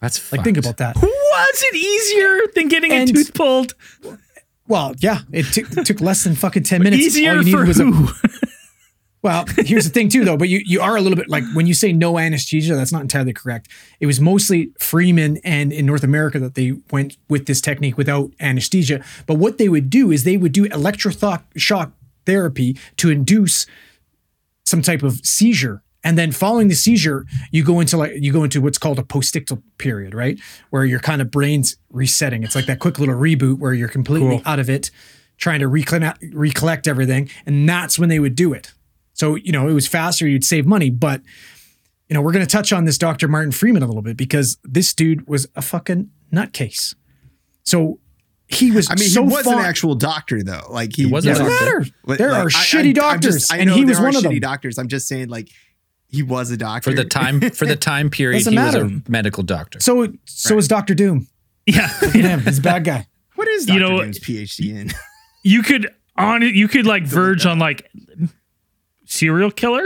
That's 0.00 0.32
Like 0.32 0.44
think 0.44 0.56
about 0.56 0.78
that. 0.78 0.96
Was 0.96 1.62
it 1.70 1.76
easier 1.76 2.40
than 2.54 2.68
getting 2.68 2.92
And- 2.92 3.10
a 3.10 3.12
tooth 3.12 3.34
pulled? 3.34 3.74
Well, 4.66 4.94
yeah, 5.00 5.20
it 5.32 5.44
took 5.46 5.70
it 5.76 5.84
took 5.86 6.00
less 6.00 6.22
than 6.24 6.34
fucking 6.36 6.62
ten 6.62 6.82
minutes. 6.82 7.02
All 7.02 7.06
Easier 7.06 7.40
you 7.42 7.50
for 7.52 7.66
was 7.66 7.80
a- 7.80 7.90
Well, 9.22 9.44
here's 9.58 9.84
the 9.84 9.90
thing 9.90 10.08
too, 10.08 10.24
though. 10.24 10.38
But 10.38 10.48
you 10.48 10.62
you 10.64 10.80
are 10.80 10.96
a 10.96 11.00
little 11.02 11.16
bit 11.16 11.28
like 11.28 11.44
when 11.52 11.66
you 11.66 11.74
say 11.74 11.92
no 11.92 12.18
anesthesia, 12.18 12.74
that's 12.74 12.92
not 12.92 13.02
entirely 13.02 13.34
correct. 13.34 13.68
It 14.00 14.06
was 14.06 14.18
mostly 14.20 14.72
Freeman 14.78 15.36
and 15.44 15.72
in 15.74 15.84
North 15.84 16.02
America 16.04 16.38
that 16.38 16.54
they 16.54 16.72
went 16.90 17.18
with 17.28 17.44
this 17.44 17.60
technique 17.60 17.98
without 17.98 18.30
anesthesia. 18.40 19.04
But 19.26 19.34
what 19.34 19.58
they 19.58 19.68
would 19.68 19.90
do 19.90 20.10
is 20.10 20.24
they 20.24 20.38
would 20.38 20.52
do 20.52 20.66
electroshock 20.70 21.42
shock 21.56 21.92
therapy 22.24 22.78
to 22.96 23.10
induce 23.10 23.66
some 24.64 24.80
type 24.80 25.02
of 25.02 25.20
seizure. 25.26 25.82
And 26.02 26.16
then 26.16 26.32
following 26.32 26.68
the 26.68 26.74
seizure, 26.74 27.26
you 27.50 27.62
go 27.62 27.78
into 27.80 27.96
like 27.98 28.12
you 28.16 28.32
go 28.32 28.42
into 28.44 28.60
what's 28.62 28.78
called 28.78 28.98
a 28.98 29.02
postictal 29.02 29.62
period, 29.78 30.14
right? 30.14 30.38
Where 30.70 30.84
your 30.84 31.00
kind 31.00 31.20
of 31.20 31.30
brain's 31.30 31.76
resetting. 31.90 32.42
It's 32.42 32.54
like 32.54 32.66
that 32.66 32.78
quick 32.78 32.98
little 32.98 33.14
reboot 33.16 33.58
where 33.58 33.74
you're 33.74 33.88
completely 33.88 34.28
Cool. 34.38 34.42
out 34.46 34.58
of 34.58 34.70
it, 34.70 34.90
trying 35.36 35.60
to 35.60 35.68
recollect, 35.68 36.24
recollect 36.32 36.88
everything. 36.88 37.28
And 37.44 37.68
that's 37.68 37.98
when 37.98 38.08
they 38.08 38.18
would 38.18 38.34
do 38.34 38.54
it. 38.54 38.72
So, 39.12 39.34
you 39.34 39.52
know, 39.52 39.68
it 39.68 39.74
was 39.74 39.86
faster, 39.86 40.26
you'd 40.26 40.44
save 40.44 40.64
money. 40.64 40.88
But, 40.88 41.20
you 42.08 42.14
know, 42.14 42.22
we're 42.22 42.32
going 42.32 42.46
to 42.46 42.50
touch 42.50 42.72
on 42.72 42.86
this 42.86 42.96
Dr. 42.96 43.28
Martin 43.28 43.52
Freeman 43.52 43.82
a 43.82 43.86
little 43.86 44.00
bit 44.00 44.16
because 44.16 44.56
this 44.64 44.94
dude 44.94 45.28
was 45.28 45.46
a 45.54 45.60
fucking 45.60 46.08
nutcase. 46.32 46.94
So 47.64 48.00
he 48.48 48.70
was 48.72 48.90
I 48.90 48.94
mean, 48.94 49.10
so 49.10 49.22
he 49.26 49.34
was 49.34 49.44
fon- 49.44 49.58
an 49.58 49.64
actual 49.66 49.94
doctor 49.94 50.42
though. 50.42 50.66
Like 50.70 50.96
he, 50.96 51.04
He 51.04 51.12
was 51.12 51.26
a 51.26 51.28
Doesn't 51.28 51.46
doctor. 51.46 51.64
matter. 51.80 52.16
There 52.16 52.30
like, 52.32 52.44
are 52.44 52.46
I- 52.46 52.50
shitty 52.50 52.84
I- 52.84 52.88
I'm 52.88 52.92
doctors, 52.94 53.34
just- 53.34 53.52
I 53.52 53.58
and 53.58 53.70
he 53.70 53.84
was 53.84 54.00
one 54.00 54.16
of 54.16 54.22
shitty 54.22 54.30
them. 54.30 54.40
doctors. 54.40 54.78
I'm 54.78 54.88
just 54.88 55.06
saying, 55.06 55.28
like 55.28 55.50
he 56.10 56.22
was 56.22 56.50
a 56.50 56.56
doctor 56.56 56.90
For 56.90 56.96
the 56.96 57.04
time 57.04 57.40
for 57.50 57.66
the 57.66 57.76
time 57.92 58.10
period, 58.10 58.38
Doesn't 58.44 58.52
he 58.52 58.58
was 58.58 58.74
a 58.74 59.10
medical 59.10 59.42
doctor. 59.42 59.80
So, 59.80 60.12
so 60.24 60.58
is 60.58 60.68
Doctor 60.68 60.94
Doom. 60.94 61.26
yeah. 61.66 61.90
Look 62.02 62.12
him. 62.14 62.40
He's 62.40 62.58
a 62.58 62.62
bad 62.62 62.84
guy. 62.84 63.06
What 63.36 63.48
is 63.48 63.66
You 63.68 63.78
Doctor 63.78 63.94
know- 63.96 64.02
Doom's 64.02 64.18
PhD 64.18 64.74
in? 64.76 64.90
you 65.44 65.62
could 65.62 65.88
on 66.16 66.42
you 66.42 66.68
could 66.68 66.84
like 66.86 67.04
verge 67.06 67.46
on 67.46 67.58
like 67.58 67.88
serial 69.06 69.50
killer 69.50 69.84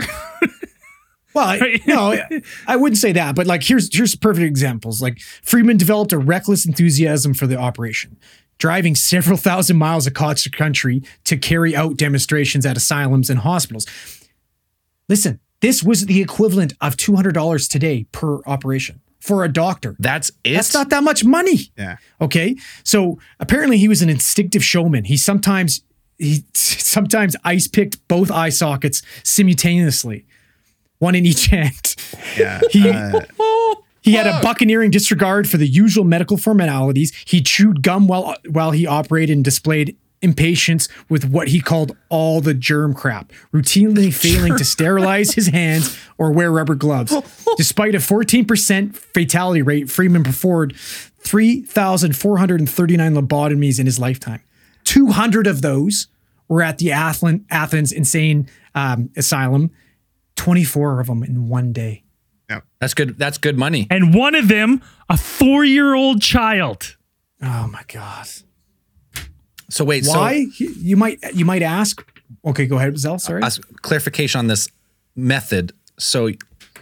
Well, 1.34 1.48
I, 1.48 1.80
no, 1.84 2.16
I 2.68 2.76
wouldn't 2.76 2.98
say 2.98 3.10
that, 3.12 3.34
but 3.34 3.46
like 3.48 3.64
here's 3.64 3.92
here's 3.94 4.14
perfect 4.14 4.44
examples. 4.46 5.02
Like 5.02 5.18
Freeman 5.20 5.76
developed 5.76 6.12
a 6.12 6.18
reckless 6.18 6.64
enthusiasm 6.64 7.34
for 7.34 7.48
the 7.48 7.56
operation, 7.56 8.16
driving 8.58 8.94
several 8.94 9.36
thousand 9.36 9.76
miles 9.76 10.06
across 10.06 10.44
the 10.44 10.50
country 10.50 11.02
to 11.24 11.36
carry 11.36 11.74
out 11.74 11.96
demonstrations 11.96 12.64
at 12.64 12.76
asylums 12.76 13.30
and 13.30 13.40
hospitals. 13.40 13.84
Listen, 15.08 15.40
this 15.64 15.82
was 15.82 16.04
the 16.06 16.20
equivalent 16.20 16.74
of 16.80 16.96
two 16.96 17.16
hundred 17.16 17.32
dollars 17.32 17.66
today 17.68 18.04
per 18.12 18.40
operation 18.44 19.00
for 19.18 19.44
a 19.44 19.48
doctor. 19.48 19.96
That's 19.98 20.30
it. 20.44 20.54
That's 20.54 20.74
not 20.74 20.90
that 20.90 21.02
much 21.02 21.24
money. 21.24 21.72
Yeah. 21.78 21.96
Okay. 22.20 22.56
So 22.84 23.18
apparently 23.40 23.78
he 23.78 23.88
was 23.88 24.02
an 24.02 24.10
instinctive 24.10 24.62
showman. 24.62 25.04
He 25.04 25.16
sometimes 25.16 25.82
he 26.18 26.44
sometimes 26.54 27.34
ice 27.44 27.66
picked 27.66 28.06
both 28.08 28.30
eye 28.30 28.50
sockets 28.50 29.00
simultaneously, 29.22 30.26
one 30.98 31.14
in 31.14 31.24
each 31.24 31.46
hand. 31.56 31.96
Yeah. 32.36 32.60
He 32.70 32.90
Uh, 32.90 33.20
he 34.02 34.12
had 34.12 34.26
a 34.26 34.38
buccaneering 34.42 34.90
disregard 34.90 35.48
for 35.48 35.56
the 35.56 35.66
usual 35.66 36.04
medical 36.04 36.36
formalities. 36.36 37.10
He 37.24 37.40
chewed 37.40 37.82
gum 37.82 38.06
while 38.06 38.36
while 38.50 38.72
he 38.72 38.86
operated 38.86 39.34
and 39.34 39.42
displayed 39.42 39.96
impatience 40.24 40.88
with 41.08 41.24
what 41.24 41.48
he 41.48 41.60
called 41.60 41.96
all 42.08 42.40
the 42.40 42.54
germ 42.54 42.94
crap, 42.94 43.32
routinely 43.52 44.12
failing 44.12 44.56
to 44.56 44.64
sterilize 44.64 45.34
his 45.34 45.48
hands 45.48 45.98
or 46.18 46.32
wear 46.32 46.50
rubber 46.50 46.74
gloves. 46.74 47.14
Despite 47.56 47.94
a 47.94 47.98
14% 47.98 48.96
fatality 48.96 49.62
rate, 49.62 49.88
Freeman 49.90 50.24
performed 50.24 50.76
3,439 50.76 53.14
lobotomies 53.14 53.78
in 53.78 53.86
his 53.86 53.98
lifetime. 53.98 54.42
200 54.84 55.46
of 55.46 55.62
those 55.62 56.08
were 56.48 56.62
at 56.62 56.78
the 56.78 56.90
Athens, 56.90 57.42
Athens 57.50 57.92
Insane 57.92 58.48
um, 58.74 59.10
Asylum, 59.16 59.70
24 60.36 61.00
of 61.00 61.06
them 61.06 61.22
in 61.22 61.48
one 61.48 61.72
day. 61.72 62.02
That's 62.80 62.94
good. 62.94 63.18
That's 63.18 63.38
good 63.38 63.56
money. 63.56 63.86
and 63.90 64.14
one 64.14 64.34
of 64.34 64.48
them 64.48 64.82
a 65.08 65.16
four-year-old 65.16 66.20
child 66.20 66.96
Oh 67.44 67.68
my 67.70 67.82
God. 67.88 68.26
So 69.74 69.84
wait. 69.84 70.06
Why? 70.06 70.46
You 70.58 70.96
might 70.96 71.18
you 71.34 71.44
might 71.44 71.62
ask. 71.62 72.04
Okay, 72.44 72.66
go 72.66 72.76
ahead, 72.76 72.96
Zell. 72.98 73.18
Sorry. 73.18 73.42
As 73.42 73.58
clarification 73.82 74.38
on 74.38 74.46
this 74.46 74.68
method. 75.16 75.72
So 75.98 76.30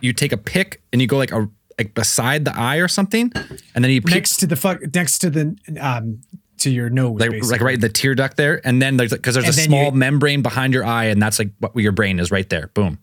you 0.00 0.12
take 0.12 0.32
a 0.32 0.36
pick 0.36 0.82
and 0.92 1.00
you 1.00 1.06
go 1.08 1.16
like 1.16 1.32
a 1.32 1.48
like 1.78 1.94
beside 1.94 2.44
the 2.44 2.54
eye 2.54 2.76
or 2.76 2.88
something, 2.88 3.32
and 3.74 3.82
then 3.82 3.90
you 3.90 4.02
peek, 4.02 4.14
next 4.14 4.36
to 4.40 4.46
the 4.46 4.56
fuck, 4.56 4.78
next 4.94 5.20
to 5.20 5.30
the 5.30 5.56
um 5.80 6.20
to 6.58 6.70
your 6.70 6.90
nose, 6.90 7.18
like 7.18 7.30
basically. 7.30 7.50
like 7.52 7.60
right 7.62 7.80
the 7.80 7.88
tear 7.88 8.14
duct 8.14 8.36
there, 8.36 8.60
and 8.66 8.82
then 8.82 8.98
there's 8.98 9.12
because 9.12 9.34
there's 9.34 9.46
And 9.46 9.56
a 9.56 9.60
small 9.62 9.84
you- 9.86 9.92
membrane 9.92 10.42
behind 10.42 10.74
your 10.74 10.84
eye, 10.84 11.06
and 11.06 11.20
that's 11.20 11.38
like 11.38 11.50
what 11.60 11.74
your 11.76 11.92
brain 11.92 12.20
is 12.20 12.30
right 12.30 12.48
there. 12.50 12.66
Boom. 12.74 12.98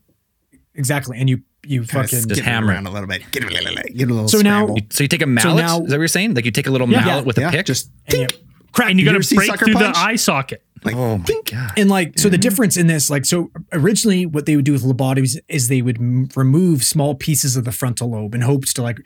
exactly, 0.75 1.17
and 1.17 1.27
you 1.29 1.41
you 1.65 1.83
fucking 1.83 2.09
Just 2.09 2.29
Get 2.29 2.45
hammer. 2.45 2.73
around 2.73 2.85
a 2.87 2.91
little 2.91 3.07
bit. 3.07 3.23
Get 3.31 3.43
a 3.43 3.47
little, 3.47 3.73
get 3.75 4.09
a 4.09 4.13
little 4.13 4.27
So 4.29 4.39
now- 4.39 4.67
So 4.91 5.03
you 5.03 5.07
take 5.09 5.21
a 5.21 5.25
mallet. 5.27 5.57
now- 5.57 5.81
is 5.81 5.89
that 5.89 5.95
what 5.97 5.99
you're 5.99 6.07
saying? 6.07 6.33
Like 6.35 6.45
you 6.45 6.51
take 6.51 6.67
a 6.67 6.71
little 6.71 6.89
Yeah. 6.89 7.03
mallet 7.03 7.25
with 7.25 7.37
a 7.37 7.49
pick. 7.51 7.65
just 7.65 7.89
and 8.07 8.19
you 8.21 8.27
crack. 8.71 8.89
And 8.91 8.99
you 8.99 9.05
got 9.05 9.21
to 9.21 9.35
break 9.35 9.57
through 9.59 9.73
Punch? 9.73 9.95
the 9.95 9.99
eye 10.01 10.15
socket. 10.15 10.63
like, 10.83 10.95
oh 10.95 11.17
my 11.17 11.25
god. 11.45 11.71
And 11.77 11.89
like, 11.89 12.17
so 12.19 12.29
the 12.29 12.37
difference 12.37 12.77
in 12.77 12.87
this, 12.87 13.09
like, 13.09 13.25
so 13.25 13.51
originally 13.73 14.25
what 14.25 14.45
they 14.45 14.55
would 14.55 14.65
do 14.65 14.71
with 14.73 14.83
lobotomies 14.83 15.37
is 15.47 15.67
they 15.67 15.81
would 15.81 15.97
m- 15.97 16.29
remove 16.35 16.83
small 16.83 17.15
pieces 17.15 17.55
of 17.57 17.65
the 17.65 17.71
frontal 17.71 18.11
lobe 18.11 18.33
in 18.35 18.41
hopes 18.41 18.73
to 18.75 18.81
like, 18.81 18.99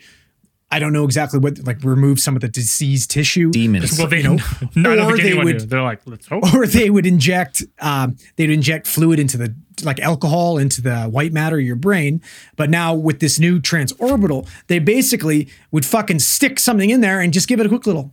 I 0.72 0.80
don't 0.80 0.92
know 0.92 1.04
exactly 1.04 1.38
what, 1.40 1.60
like, 1.68 1.84
remove 1.84 2.20
some 2.20 2.36
of 2.36 2.42
the 2.42 2.48
diseased 2.48 3.12
tissue. 3.12 3.52
Demons. 3.52 3.96
Well, 4.00 4.08
they 4.08 4.22
You 4.22 4.24
know, 4.76 4.96
no, 4.96 5.08
or 5.10 5.18
they 5.18 5.36
would- 5.36 5.46
knew. 5.46 5.60
They're 5.60 5.84
like, 5.84 6.02
let's 6.08 6.26
hope. 6.26 6.52
Or 6.54 6.66
they 6.66 6.90
would 6.90 7.06
inject, 7.06 7.64
um, 7.80 8.18
they'd 8.38 8.50
inject 8.50 8.88
fluid 8.88 9.20
into 9.20 9.38
the, 9.38 9.56
like 9.84 10.00
alcohol 10.00 10.58
into 10.58 10.82
the 10.82 11.04
white 11.06 11.32
matter 11.32 11.58
of 11.60 11.64
your 11.64 11.76
brain. 11.76 12.22
But 12.56 12.72
now 12.72 12.94
with 12.96 13.20
this 13.20 13.40
new 13.40 13.60
transorbital, 13.60 14.48
they 14.68 14.80
basically 14.80 15.48
would 15.72 15.86
fucking 15.86 16.20
stick 16.20 16.60
something 16.60 16.90
in 16.90 17.02
there 17.02 17.20
and 17.20 17.32
just 17.34 17.48
give 17.48 17.60
it 17.60 17.66
a 17.68 17.70
quick 17.70 17.86
little 17.86 18.12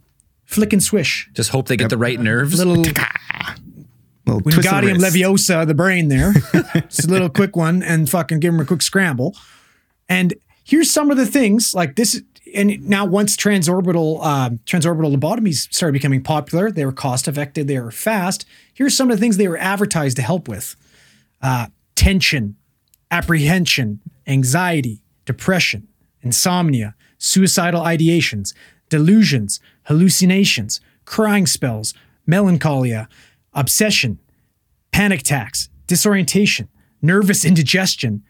flick 0.50 0.72
and 0.72 0.82
swish. 0.82 1.30
Just 1.32 1.50
hope 1.50 1.68
they 1.68 1.76
get 1.76 1.90
the 1.90 1.98
right 1.98 2.20
nerves. 2.20 2.58
Little 2.58 2.76
little 4.26 4.40
twist 4.40 4.58
of 4.58 4.64
the 4.64 4.70
Wingardium. 4.70 4.98
Leviosa 4.98 5.66
the 5.66 5.74
brain 5.74 6.08
there. 6.08 6.32
Just 6.88 7.04
a 7.04 7.10
little 7.10 7.28
quick 7.28 7.56
one 7.56 7.82
and 7.82 8.08
fucking 8.10 8.40
give 8.40 8.52
them 8.52 8.60
a 8.60 8.64
quick 8.64 8.82
scramble. 8.82 9.36
And 10.08 10.34
here's 10.64 10.90
some 10.90 11.10
of 11.10 11.16
the 11.16 11.26
things 11.26 11.74
like 11.74 11.96
this. 11.96 12.20
And 12.52 12.88
now, 12.88 13.04
once 13.04 13.36
transorbital 13.36 14.24
um, 14.24 14.58
transorbital 14.66 15.14
lobotomies 15.14 15.72
started 15.72 15.92
becoming 15.92 16.22
popular, 16.22 16.70
they 16.72 16.84
were 16.84 16.92
cost 16.92 17.28
effective, 17.28 17.68
they 17.68 17.78
were 17.78 17.92
fast. 17.92 18.44
Here's 18.74 18.96
some 18.96 19.08
of 19.08 19.16
the 19.16 19.20
things 19.20 19.36
they 19.36 19.46
were 19.46 19.58
advertised 19.58 20.16
to 20.16 20.22
help 20.22 20.48
with: 20.48 20.74
uh, 21.42 21.68
tension, 21.94 22.56
apprehension, 23.12 24.00
anxiety, 24.26 25.00
depression, 25.26 25.86
insomnia, 26.22 26.96
suicidal 27.18 27.82
ideations, 27.82 28.52
delusions, 28.88 29.60
hallucinations, 29.90 30.80
crying 31.04 31.48
spells, 31.48 31.92
melancholia, 32.24 33.08
obsession, 33.52 34.20
panic 34.92 35.20
attacks, 35.20 35.68
disorientation, 35.88 36.68
nervous 37.02 37.44
indigestion. 37.44 38.22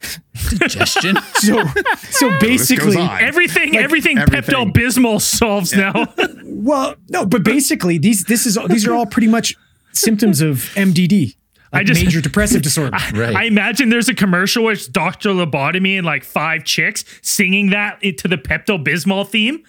Digestion. 0.58 1.16
So, 1.36 1.64
so 2.10 2.38
basically, 2.40 2.96
on. 2.96 3.22
Everything, 3.22 3.76
everything, 3.76 4.18
everything. 4.18 4.42
Pepto 4.42 4.72
Bismol 4.72 5.20
solves 5.20 5.72
now. 5.72 6.12
well, 6.44 6.96
no, 7.08 7.24
but 7.24 7.44
basically, 7.44 7.96
these 7.96 8.24
this 8.24 8.44
is 8.44 8.58
these 8.68 8.86
are 8.86 8.92
all 8.92 9.06
pretty 9.06 9.28
much 9.28 9.54
symptoms 9.92 10.40
of 10.42 10.56
MDD, 10.74 11.36
like 11.72 11.80
I 11.80 11.84
just- 11.84 12.04
major 12.04 12.20
depressive 12.20 12.60
disorder. 12.68 12.98
Right. 13.14 13.36
I 13.36 13.44
imagine 13.44 13.88
there's 13.88 14.08
a 14.08 14.14
commercial 14.14 14.64
where 14.64 14.72
it's 14.72 14.88
Dr. 14.88 15.30
Lobotomy 15.30 15.96
and 15.96 16.04
like 16.04 16.24
five 16.24 16.64
chicks 16.64 17.04
singing 17.22 17.70
that 17.70 18.02
into 18.02 18.26
the 18.26 18.36
Pepto 18.36 18.82
Bismol 18.84 19.26
theme. 19.26 19.62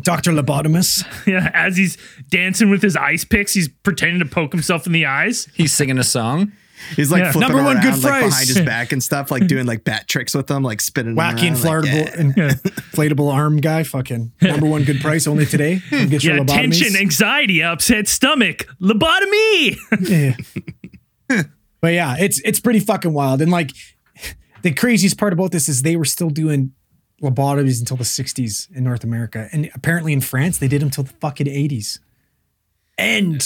Dr. 0.00 0.32
Lobotomus. 0.32 1.04
Yeah, 1.26 1.50
as 1.54 1.76
he's 1.76 1.96
dancing 2.28 2.70
with 2.70 2.82
his 2.82 2.96
ice 2.96 3.24
picks, 3.24 3.52
he's 3.54 3.68
pretending 3.68 4.18
to 4.20 4.26
poke 4.26 4.52
himself 4.52 4.86
in 4.86 4.92
the 4.92 5.06
eyes. 5.06 5.48
He's 5.54 5.72
singing 5.72 5.98
a 5.98 6.04
song. 6.04 6.52
He's 6.94 7.10
like 7.10 7.20
Yeah. 7.24 7.32
flipping 7.32 7.48
Number 7.56 7.64
one 7.64 7.76
around, 7.78 7.82
good 7.94 8.02
like 8.04 8.12
price. 8.20 8.24
behind 8.30 8.48
his 8.48 8.60
back 8.60 8.92
and 8.92 9.02
stuff, 9.02 9.30
like 9.30 9.46
doing 9.46 9.64
like 9.66 9.82
bat 9.82 10.06
tricks 10.06 10.34
with 10.34 10.46
them, 10.46 10.62
like 10.62 10.80
spinning 10.82 11.16
Wacky 11.16 11.50
around, 11.50 11.86
like, 11.86 11.86
inflatable, 11.86 12.36
yeah. 12.36 12.50
inflatable 12.92 13.32
arm 13.32 13.56
guy. 13.56 13.82
Fucking 13.82 14.32
number 14.42 14.66
one 14.66 14.84
good 14.84 15.00
price 15.00 15.26
only 15.26 15.46
today. 15.46 15.80
Come 15.90 16.08
Get 16.10 16.22
Yeah, 16.22 16.36
lobotomies. 16.38 16.46
tension, 16.48 16.96
anxiety, 16.96 17.62
upset 17.62 18.06
stomach, 18.08 18.66
lobotomy. 18.80 19.76
Yeah. 21.28 21.42
but 21.80 21.92
yeah, 21.94 22.16
it's 22.18 22.40
it's 22.40 22.60
pretty 22.60 22.80
fucking 22.80 23.12
wild. 23.14 23.40
And 23.42 23.50
like 23.50 23.70
the 24.62 24.72
craziest 24.72 25.18
part 25.18 25.32
about 25.32 25.50
this 25.52 25.68
is 25.68 25.82
they 25.82 25.96
were 25.96 26.04
still 26.04 26.30
doing 26.30 26.72
lobotomies 27.22 27.80
until 27.80 27.96
the 27.96 28.04
60s 28.04 28.70
in 28.74 28.84
North 28.84 29.04
America. 29.04 29.48
And 29.52 29.70
apparently 29.74 30.12
in 30.12 30.20
France, 30.20 30.58
they 30.58 30.68
did 30.68 30.82
them 30.82 30.90
till 30.90 31.04
the 31.04 31.12
fucking 31.14 31.46
80s. 31.46 31.98
And 32.98 33.42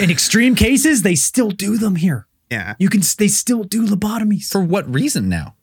in 0.00 0.10
extreme 0.10 0.54
cases, 0.54 1.02
they 1.02 1.14
still 1.14 1.50
do 1.50 1.78
them 1.78 1.96
here. 1.96 2.26
Yeah. 2.50 2.74
You 2.78 2.88
can 2.88 3.02
they 3.18 3.28
still 3.28 3.64
do 3.64 3.86
lobotomies. 3.86 4.50
For 4.50 4.62
what 4.62 4.92
reason 4.92 5.28
now? 5.28 5.54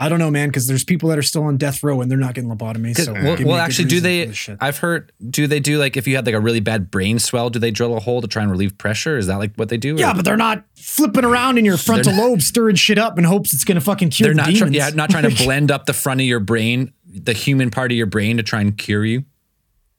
I 0.00 0.08
don't 0.08 0.20
know, 0.20 0.30
man, 0.30 0.48
because 0.48 0.68
there's 0.68 0.84
people 0.84 1.08
that 1.08 1.18
are 1.18 1.22
still 1.22 1.42
on 1.42 1.56
death 1.56 1.82
row 1.82 2.00
and 2.00 2.08
they're 2.08 2.16
not 2.18 2.34
getting 2.34 2.48
lobotomies. 2.48 2.98
So 2.98 3.12
well, 3.12 3.36
give 3.36 3.40
me 3.40 3.44
well, 3.46 3.54
a 3.56 3.58
good 3.58 3.64
actually, 3.64 3.88
do 3.88 3.98
they? 4.00 4.30
shit. 4.32 4.56
I've 4.60 4.78
heard. 4.78 5.10
Do 5.28 5.48
they 5.48 5.58
do 5.58 5.78
like 5.78 5.96
if 5.96 6.06
you 6.06 6.14
had 6.14 6.24
like 6.24 6.36
a 6.36 6.40
really 6.40 6.60
bad 6.60 6.88
brain 6.88 7.18
swell? 7.18 7.50
Do 7.50 7.58
they 7.58 7.72
drill 7.72 7.96
a 7.96 8.00
hole 8.00 8.20
to 8.22 8.28
try 8.28 8.42
and 8.42 8.50
relieve 8.50 8.78
pressure? 8.78 9.18
Is 9.18 9.26
that 9.26 9.36
like 9.38 9.54
what 9.56 9.70
they 9.70 9.76
do? 9.76 9.96
Yeah, 9.96 10.12
Or 10.12 10.14
but 10.14 10.24
they're 10.24 10.36
not 10.36 10.62
flipping 10.76 11.24
around 11.24 11.58
in 11.58 11.64
your 11.64 11.76
frontal 11.76 12.14
lobe, 12.14 12.42
stirring 12.42 12.76
shit 12.76 12.96
up 12.96 13.18
in 13.18 13.24
hopes 13.24 13.52
it's 13.52 13.64
gonna 13.64 13.80
fucking 13.80 14.10
cure 14.10 14.28
they're 14.28 14.34
the 14.34 14.36
not. 14.36 14.44
Try, 14.44 14.68
demons. 14.68 14.76
yeah, 14.76 14.90
not 14.90 15.10
trying 15.10 15.28
to 15.28 15.34
blend 15.44 15.72
up 15.72 15.86
the 15.86 15.92
front 15.92 16.20
of 16.20 16.26
your 16.28 16.40
brain, 16.40 16.92
the 17.04 17.32
human 17.32 17.70
part 17.70 17.90
of 17.90 17.96
your 17.98 18.06
brain, 18.06 18.36
to 18.36 18.44
try 18.44 18.60
and 18.60 18.78
cure 18.78 19.04
you. 19.04 19.24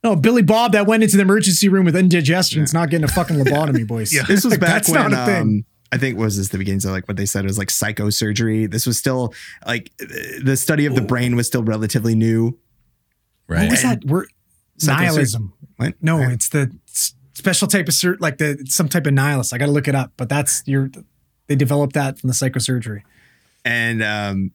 No, 0.01 0.15
Billy 0.15 0.43
Bob 0.43 0.71
that 0.71 0.87
went 0.87 1.03
into 1.03 1.17
the 1.17 1.23
emergency 1.23 1.67
room 1.67 1.83
with 1.83 1.97
indigestion 1.97 2.63
It's 2.63 2.73
not 2.73 2.89
getting 2.89 3.03
a 3.03 3.09
fucking 3.09 3.35
lobotomy, 3.35 3.85
boys. 3.85 4.13
yeah. 4.15 4.23
This 4.23 4.45
was 4.45 4.57
back 4.57 4.69
That's 4.69 4.89
when 4.89 5.11
not 5.11 5.23
a 5.23 5.25
thing. 5.25 5.41
um, 5.41 5.65
I 5.91 5.97
think 5.97 6.17
was 6.17 6.37
this 6.37 6.49
the 6.49 6.57
beginnings 6.57 6.85
of 6.85 6.91
like 6.91 7.07
what 7.07 7.17
they 7.17 7.25
said 7.25 7.45
was 7.45 7.57
like 7.57 7.69
psychosurgery. 7.69 8.69
This 8.69 8.85
was 8.85 8.97
still 8.97 9.33
like 9.65 9.91
the 9.97 10.55
study 10.55 10.85
of 10.85 10.95
the 10.95 11.01
brain 11.01 11.35
was 11.35 11.47
still 11.47 11.63
relatively 11.63 12.15
new. 12.15 12.57
Right. 13.47 13.63
What 13.63 13.71
was 13.71 13.81
that 13.81 14.05
word? 14.05 14.27
Psychosur- 14.79 14.87
Nihilism. 14.87 15.53
What? 15.77 15.93
No, 16.01 16.19
it's 16.21 16.49
the 16.49 16.71
special 17.33 17.67
type 17.67 17.87
of 17.87 17.93
cert, 17.93 18.17
like 18.19 18.37
the 18.37 18.63
some 18.67 18.87
type 18.87 19.07
of 19.07 19.13
nihilist. 19.13 19.53
I 19.53 19.57
got 19.57 19.65
to 19.65 19.71
look 19.71 19.87
it 19.87 19.95
up, 19.95 20.13
but 20.17 20.29
that's 20.29 20.61
your. 20.65 20.89
They 21.47 21.55
developed 21.55 21.93
that 21.93 22.19
from 22.19 22.27
the 22.27 22.33
psychosurgery. 22.33 23.01
and 23.65 24.03
um 24.03 24.51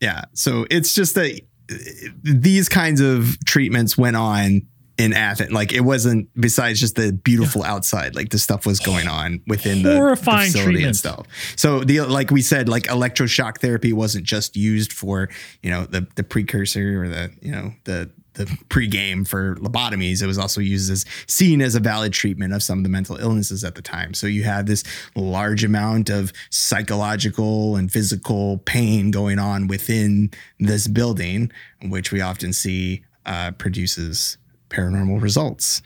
yeah 0.00 0.24
so 0.32 0.66
it's 0.70 0.94
just 0.94 1.14
that 1.14 1.38
uh, 1.70 1.74
these 2.22 2.68
kinds 2.70 3.00
of 3.02 3.36
treatments 3.44 3.98
went 3.98 4.16
on 4.16 4.62
in 5.00 5.12
Athens 5.12 5.50
like 5.50 5.72
it 5.72 5.80
wasn't 5.80 6.28
besides 6.38 6.78
just 6.78 6.96
the 6.96 7.12
beautiful 7.12 7.62
outside 7.62 8.14
like 8.14 8.28
the 8.28 8.38
stuff 8.38 8.66
was 8.66 8.78
going 8.80 9.08
on 9.08 9.40
within 9.46 9.82
the, 9.82 9.90
the 9.90 10.16
facility 10.16 10.52
treatment. 10.52 10.86
and 10.86 10.96
stuff 10.96 11.26
so 11.56 11.80
the 11.80 12.00
like 12.00 12.30
we 12.30 12.42
said 12.42 12.68
like 12.68 12.84
electroshock 12.84 13.60
therapy 13.60 13.92
wasn't 13.92 14.24
just 14.24 14.56
used 14.56 14.92
for 14.92 15.28
you 15.62 15.70
know 15.70 15.86
the 15.86 16.06
the 16.16 16.22
precursor 16.22 17.02
or 17.02 17.08
the 17.08 17.32
you 17.40 17.50
know 17.50 17.72
the 17.84 18.10
the 18.34 18.44
pregame 18.68 19.26
for 19.26 19.56
lobotomies. 19.56 20.22
It 20.22 20.26
was 20.26 20.38
also 20.38 20.60
used 20.60 20.90
as 20.90 21.04
seen 21.26 21.60
as 21.60 21.74
a 21.74 21.80
valid 21.80 22.12
treatment 22.12 22.54
of 22.54 22.62
some 22.62 22.78
of 22.78 22.84
the 22.84 22.88
mental 22.88 23.16
illnesses 23.16 23.64
at 23.64 23.74
the 23.74 23.82
time. 23.82 24.14
So 24.14 24.26
you 24.26 24.44
had 24.44 24.66
this 24.66 24.84
large 25.16 25.64
amount 25.64 26.10
of 26.10 26.32
psychological 26.50 27.76
and 27.76 27.90
physical 27.90 28.58
pain 28.58 29.10
going 29.10 29.38
on 29.38 29.66
within 29.66 30.30
this 30.58 30.86
building, 30.86 31.50
which 31.82 32.12
we 32.12 32.20
often 32.20 32.52
see 32.52 33.04
uh, 33.26 33.50
produces 33.52 34.38
paranormal 34.70 35.20
results. 35.20 35.82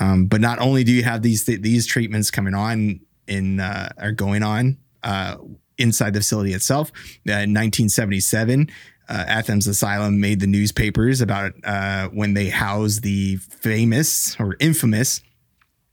Um, 0.00 0.26
but 0.26 0.40
not 0.40 0.58
only 0.58 0.84
do 0.84 0.92
you 0.92 1.02
have 1.02 1.22
these 1.22 1.44
these 1.44 1.86
treatments 1.86 2.30
coming 2.30 2.54
on 2.54 3.00
in 3.26 3.60
uh, 3.60 3.90
are 3.98 4.12
going 4.12 4.42
on 4.42 4.78
uh, 5.02 5.36
inside 5.78 6.12
the 6.14 6.20
facility 6.20 6.52
itself. 6.52 6.90
Uh, 7.28 7.44
in 7.44 7.52
1977, 7.52 8.70
uh, 9.08 9.24
Athens 9.26 9.66
Asylum 9.66 10.20
made 10.20 10.40
the 10.40 10.46
newspapers 10.46 11.20
about 11.20 11.52
uh, 11.64 12.08
when 12.08 12.34
they 12.34 12.48
housed 12.48 13.02
the 13.02 13.36
famous 13.36 14.38
or 14.40 14.56
infamous 14.60 15.20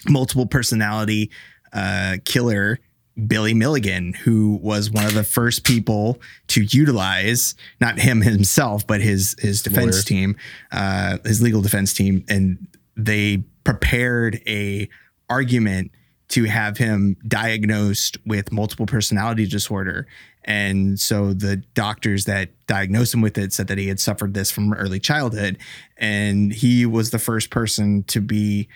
multiple 0.07 0.47
personality 0.47 1.29
uh, 1.73 2.17
killer 2.25 2.79
Billy 3.27 3.53
Milligan, 3.53 4.13
who 4.13 4.59
was 4.61 4.89
one 4.89 5.05
of 5.05 5.13
the 5.13 5.23
first 5.23 5.63
people 5.63 6.19
to 6.47 6.63
utilize 6.63 7.55
not 7.79 7.99
him 7.99 8.21
himself, 8.21 8.87
but 8.87 9.01
his 9.01 9.35
his 9.39 9.61
defense 9.61 9.93
Lawyers. 9.93 10.05
team, 10.05 10.35
uh, 10.71 11.17
his 11.23 11.41
legal 11.41 11.61
defense 11.61 11.93
team, 11.93 12.23
and 12.29 12.67
they 12.95 13.43
prepared 13.63 14.41
a 14.47 14.89
argument 15.29 15.91
to 16.29 16.45
have 16.45 16.77
him 16.77 17.17
diagnosed 17.27 18.17
with 18.25 18.51
multiple 18.51 18.85
personality 18.85 19.45
disorder. 19.45 20.07
And 20.45 20.99
so 20.99 21.33
the 21.33 21.57
doctors 21.73 22.25
that 22.25 22.49
diagnosed 22.67 23.13
him 23.13 23.21
with 23.21 23.37
it 23.37 23.53
said 23.53 23.67
that 23.67 23.77
he 23.77 23.87
had 23.87 23.99
suffered 23.99 24.33
this 24.33 24.49
from 24.49 24.73
early 24.73 24.99
childhood. 24.99 25.57
And 25.97 26.53
he 26.53 26.85
was 26.85 27.11
the 27.11 27.19
first 27.19 27.49
person 27.49 28.03
to 28.03 28.21
be 28.21 28.69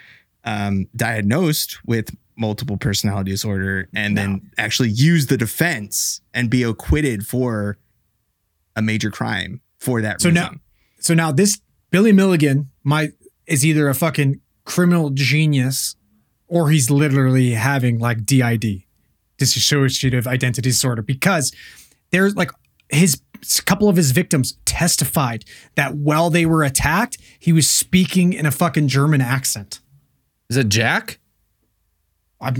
um, 0.43 0.87
diagnosed 0.95 1.79
with 1.85 2.15
multiple 2.37 2.77
personality 2.77 3.31
disorder 3.31 3.87
and 3.93 4.17
then 4.17 4.51
actually 4.57 4.89
use 4.89 5.27
the 5.27 5.37
defense 5.37 6.21
and 6.33 6.49
be 6.49 6.63
acquitted 6.63 7.25
for 7.25 7.77
a 8.75 8.81
major 8.81 9.09
crime 9.09 9.61
for 9.79 10.01
that 10.01 10.21
So 10.21 10.29
reason. 10.29 10.43
now, 10.43 10.51
so 10.99 11.13
now 11.13 11.31
this 11.31 11.61
Billy 11.91 12.11
Milligan 12.11 12.69
might 12.83 13.11
is 13.47 13.65
either 13.65 13.87
a 13.87 13.93
fucking 13.95 14.41
criminal 14.65 15.11
genius 15.11 15.95
or 16.47 16.69
he's 16.69 16.89
literally 16.89 17.51
having 17.51 17.99
like 17.99 18.25
DID, 18.25 18.83
dissociative 19.37 20.27
identity 20.27 20.69
disorder, 20.69 21.01
because 21.01 21.53
there's 22.11 22.35
like 22.35 22.51
his 22.89 23.21
a 23.59 23.61
couple 23.61 23.87
of 23.89 23.95
his 23.95 24.11
victims 24.11 24.57
testified 24.65 25.45
that 25.75 25.95
while 25.95 26.29
they 26.29 26.45
were 26.45 26.63
attacked, 26.63 27.17
he 27.39 27.53
was 27.53 27.69
speaking 27.69 28.33
in 28.33 28.45
a 28.45 28.51
fucking 28.51 28.87
German 28.87 29.21
accent. 29.21 29.81
Is 30.49 30.57
it 30.57 30.69
Jack? 30.69 31.19
I 32.41 32.53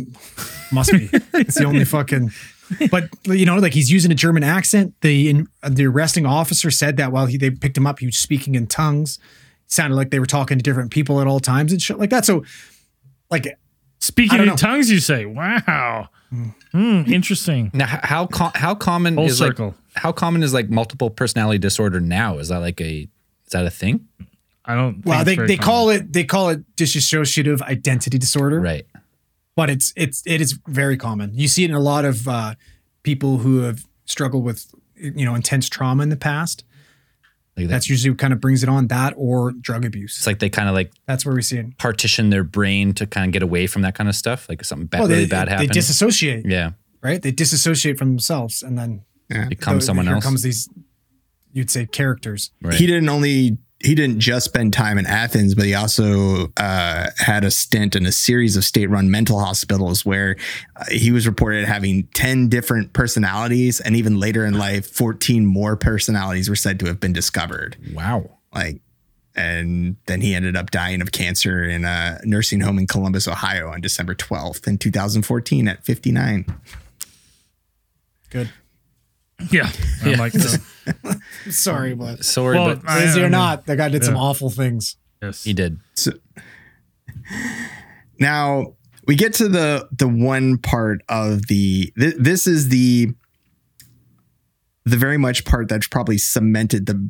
must 0.71 0.91
be. 0.91 1.09
It's 1.33 1.55
the 1.55 1.65
only 1.65 1.85
fucking. 1.85 2.31
But 2.89 3.09
you 3.25 3.45
know, 3.45 3.57
like 3.57 3.73
he's 3.73 3.91
using 3.91 4.11
a 4.11 4.15
German 4.15 4.43
accent. 4.43 4.93
The 5.01 5.29
in, 5.29 5.47
the 5.67 5.85
arresting 5.85 6.25
officer 6.25 6.71
said 6.71 6.97
that 6.97 7.11
while 7.11 7.25
he 7.27 7.38
they 7.38 7.51
picked 7.51 7.77
him 7.77 7.85
up, 7.85 7.99
he 7.99 8.05
was 8.07 8.17
speaking 8.17 8.55
in 8.55 8.67
tongues. 8.67 9.19
It 9.65 9.71
sounded 9.71 9.95
like 9.95 10.09
they 10.11 10.19
were 10.19 10.25
talking 10.25 10.57
to 10.57 10.63
different 10.63 10.91
people 10.91 11.21
at 11.21 11.27
all 11.27 11.39
times 11.39 11.71
and 11.71 11.81
shit 11.81 11.99
like 11.99 12.09
that. 12.11 12.25
So, 12.25 12.43
like, 13.29 13.57
Speaking 13.99 14.39
in 14.39 14.45
know. 14.47 14.55
tongues, 14.55 14.91
you 14.91 14.99
say, 14.99 15.25
"Wow, 15.25 16.09
Hmm, 16.71 17.01
interesting." 17.07 17.71
Now, 17.73 17.85
how 17.88 18.27
co- 18.27 18.51
how 18.53 18.75
common 18.75 19.15
Full 19.15 19.25
is 19.25 19.38
circle. 19.38 19.67
like 19.67 19.75
how 20.03 20.11
common 20.11 20.43
is 20.43 20.53
like 20.53 20.69
multiple 20.69 21.09
personality 21.09 21.57
disorder 21.59 21.99
now? 21.99 22.38
Is 22.38 22.49
that 22.49 22.59
like 22.59 22.79
a 22.81 23.07
is 23.45 23.51
that 23.51 23.65
a 23.65 23.69
thing? 23.71 24.07
I 24.65 24.75
don't. 24.75 25.05
well, 25.05 25.23
think 25.23 25.39
they 25.41 25.47
they 25.47 25.55
common. 25.57 25.65
call 25.65 25.89
it 25.89 26.13
they 26.13 26.23
call 26.23 26.49
it 26.49 26.75
dissociative 26.75 27.61
identity 27.61 28.17
disorder. 28.17 28.59
Right. 28.59 28.85
But 29.55 29.69
it's 29.69 29.93
it's 29.95 30.21
it 30.25 30.41
is 30.41 30.59
very 30.67 30.97
common. 30.97 31.31
You 31.33 31.47
see 31.47 31.63
it 31.63 31.69
in 31.69 31.75
a 31.75 31.79
lot 31.79 32.05
of 32.05 32.27
uh, 32.27 32.55
people 33.03 33.37
who 33.39 33.59
have 33.59 33.85
struggled 34.05 34.43
with 34.43 34.73
you 34.95 35.25
know 35.25 35.35
intense 35.35 35.69
trauma 35.69 36.03
in 36.03 36.09
the 36.09 36.15
past. 36.17 36.63
Like 37.57 37.67
that, 37.67 37.71
That's 37.75 37.89
usually 37.89 38.09
what 38.09 38.19
kind 38.19 38.33
of 38.33 38.41
brings 38.41 38.63
it 38.63 38.69
on. 38.69 38.87
That 38.87 39.13
or 39.15 39.51
drug 39.53 39.85
abuse. 39.85 40.17
it's 40.17 40.27
like 40.27 40.39
they 40.39 40.49
kind 40.49 40.67
of 40.67 40.75
like 40.75 40.91
That's 41.05 41.25
where 41.25 41.33
we 41.33 41.41
see 41.41 41.57
it. 41.59 41.77
partition 41.77 42.29
their 42.29 42.43
brain 42.43 42.93
to 42.95 43.07
kind 43.07 43.27
of 43.27 43.31
get 43.31 43.43
away 43.43 43.65
from 43.65 43.81
that 43.83 43.95
kind 43.95 44.09
of 44.09 44.15
stuff. 44.15 44.49
Like 44.49 44.63
something 44.65 44.87
bad, 44.87 44.99
Well, 44.99 45.07
really 45.09 45.23
they, 45.23 45.29
bad 45.29 45.59
they 45.59 45.67
disassociate, 45.67 46.45
yeah. 46.45 46.71
right? 47.01 47.21
They 47.21 47.31
disassociate 47.31 47.97
from 47.97 48.09
themselves, 48.09 48.61
and 48.61 48.77
then 48.77 49.03
Become 49.47 49.75
the- 49.77 49.81
someone 49.85 50.05
here 50.05 50.15
else. 50.15 50.23
comes 50.25 50.41
these, 50.43 50.67
you'd 51.53 51.71
say, 51.71 51.85
characters. 51.85 52.51
Right. 52.61 52.73
He 52.75 52.85
didn't 52.87 53.07
only 53.07 53.57
he 53.85 53.95
didn't 53.95 54.19
just 54.19 54.45
spend 54.45 54.73
time 54.73 54.97
in 54.97 55.05
Athens, 55.05 55.55
but 55.55 55.65
he 55.65 55.73
also 55.73 56.51
uh, 56.57 57.09
had 57.17 57.43
a 57.43 57.51
stint 57.51 57.95
in 57.95 58.05
a 58.05 58.11
series 58.11 58.57
of 58.57 58.65
state-run 58.65 59.09
mental 59.09 59.39
hospitals 59.39 60.05
where 60.05 60.35
uh, 60.75 60.85
he 60.91 61.11
was 61.11 61.27
reported 61.27 61.65
having 61.65 62.07
ten 62.13 62.49
different 62.49 62.93
personalities, 62.93 63.79
and 63.79 63.95
even 63.95 64.19
later 64.19 64.45
in 64.45 64.55
life, 64.55 64.87
fourteen 64.87 65.45
more 65.45 65.77
personalities 65.77 66.49
were 66.49 66.55
said 66.55 66.79
to 66.79 66.87
have 66.87 66.99
been 66.99 67.13
discovered. 67.13 67.77
wow. 67.93 68.29
Like, 68.53 68.81
and 69.35 69.97
then 70.05 70.21
he 70.21 70.33
ended 70.33 70.55
up 70.55 70.71
dying 70.71 71.01
of 71.01 71.11
cancer 71.11 71.63
in 71.63 71.83
a 71.83 72.19
nursing 72.23 72.61
home 72.61 72.79
in 72.79 72.87
Columbus, 72.87 73.27
Ohio, 73.27 73.69
on 73.69 73.81
December 73.81 74.15
twelfth 74.15 74.67
in 74.67 74.77
two 74.77 74.91
thousand 74.91 75.23
fourteen 75.23 75.67
at 75.67 75.83
fifty-nine. 75.83 76.45
Good. 78.29 78.49
Yeah, 79.51 79.69
I'm 80.03 80.17
like, 80.17 80.33
no. 80.33 81.13
Sorry, 81.51 81.91
um, 81.93 81.97
but 81.99 82.23
Sorry, 82.25 82.57
Well, 82.57 82.75
but 82.75 82.89
I- 82.89 82.99
crazy 83.01 83.21
I 83.21 83.25
or 83.25 83.29
not, 83.29 83.65
that 83.65 83.75
guy 83.77 83.89
did 83.89 84.03
some 84.03 84.15
awful 84.17 84.49
things. 84.49 84.95
yes. 85.21 85.43
he 85.43 85.53
did. 85.53 85.79
So 85.93 86.11
now 88.19 88.75
we 89.07 89.15
get 89.15 89.33
to 89.35 89.47
the 89.47 89.87
the 89.91 90.07
one 90.07 90.57
part 90.57 91.01
of 91.09 91.47
the 91.47 91.91
th- 91.99 92.15
this 92.17 92.47
is 92.47 92.69
the 92.69 93.09
the 94.85 94.97
very 94.97 95.17
much 95.17 95.45
part 95.45 95.67
that's 95.67 95.87
probably 95.87 96.17
cemented 96.17 96.85
the 96.85 97.09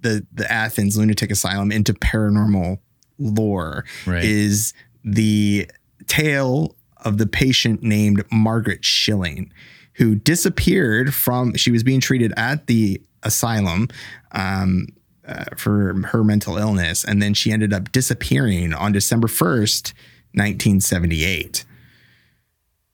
the 0.00 0.26
the 0.32 0.50
Athens 0.50 0.96
lunatic 0.96 1.30
asylum 1.30 1.70
into 1.70 1.92
paranormal 1.94 2.78
lore 3.18 3.84
Right. 4.06 4.24
is 4.24 4.72
the 5.04 5.70
tale 6.06 6.74
of 7.04 7.18
the 7.18 7.26
patient 7.26 7.82
named 7.82 8.24
Margaret 8.32 8.84
Schilling 8.84 9.52
who 10.00 10.14
disappeared 10.14 11.12
from 11.12 11.54
she 11.54 11.70
was 11.70 11.82
being 11.82 12.00
treated 12.00 12.32
at 12.38 12.66
the 12.66 12.98
asylum 13.22 13.86
um, 14.32 14.86
uh, 15.28 15.44
for 15.58 15.94
her 16.06 16.24
mental 16.24 16.56
illness 16.56 17.04
and 17.04 17.22
then 17.22 17.34
she 17.34 17.52
ended 17.52 17.70
up 17.74 17.92
disappearing 17.92 18.72
on 18.72 18.92
December 18.92 19.28
1st 19.28 19.92
1978 20.32 21.66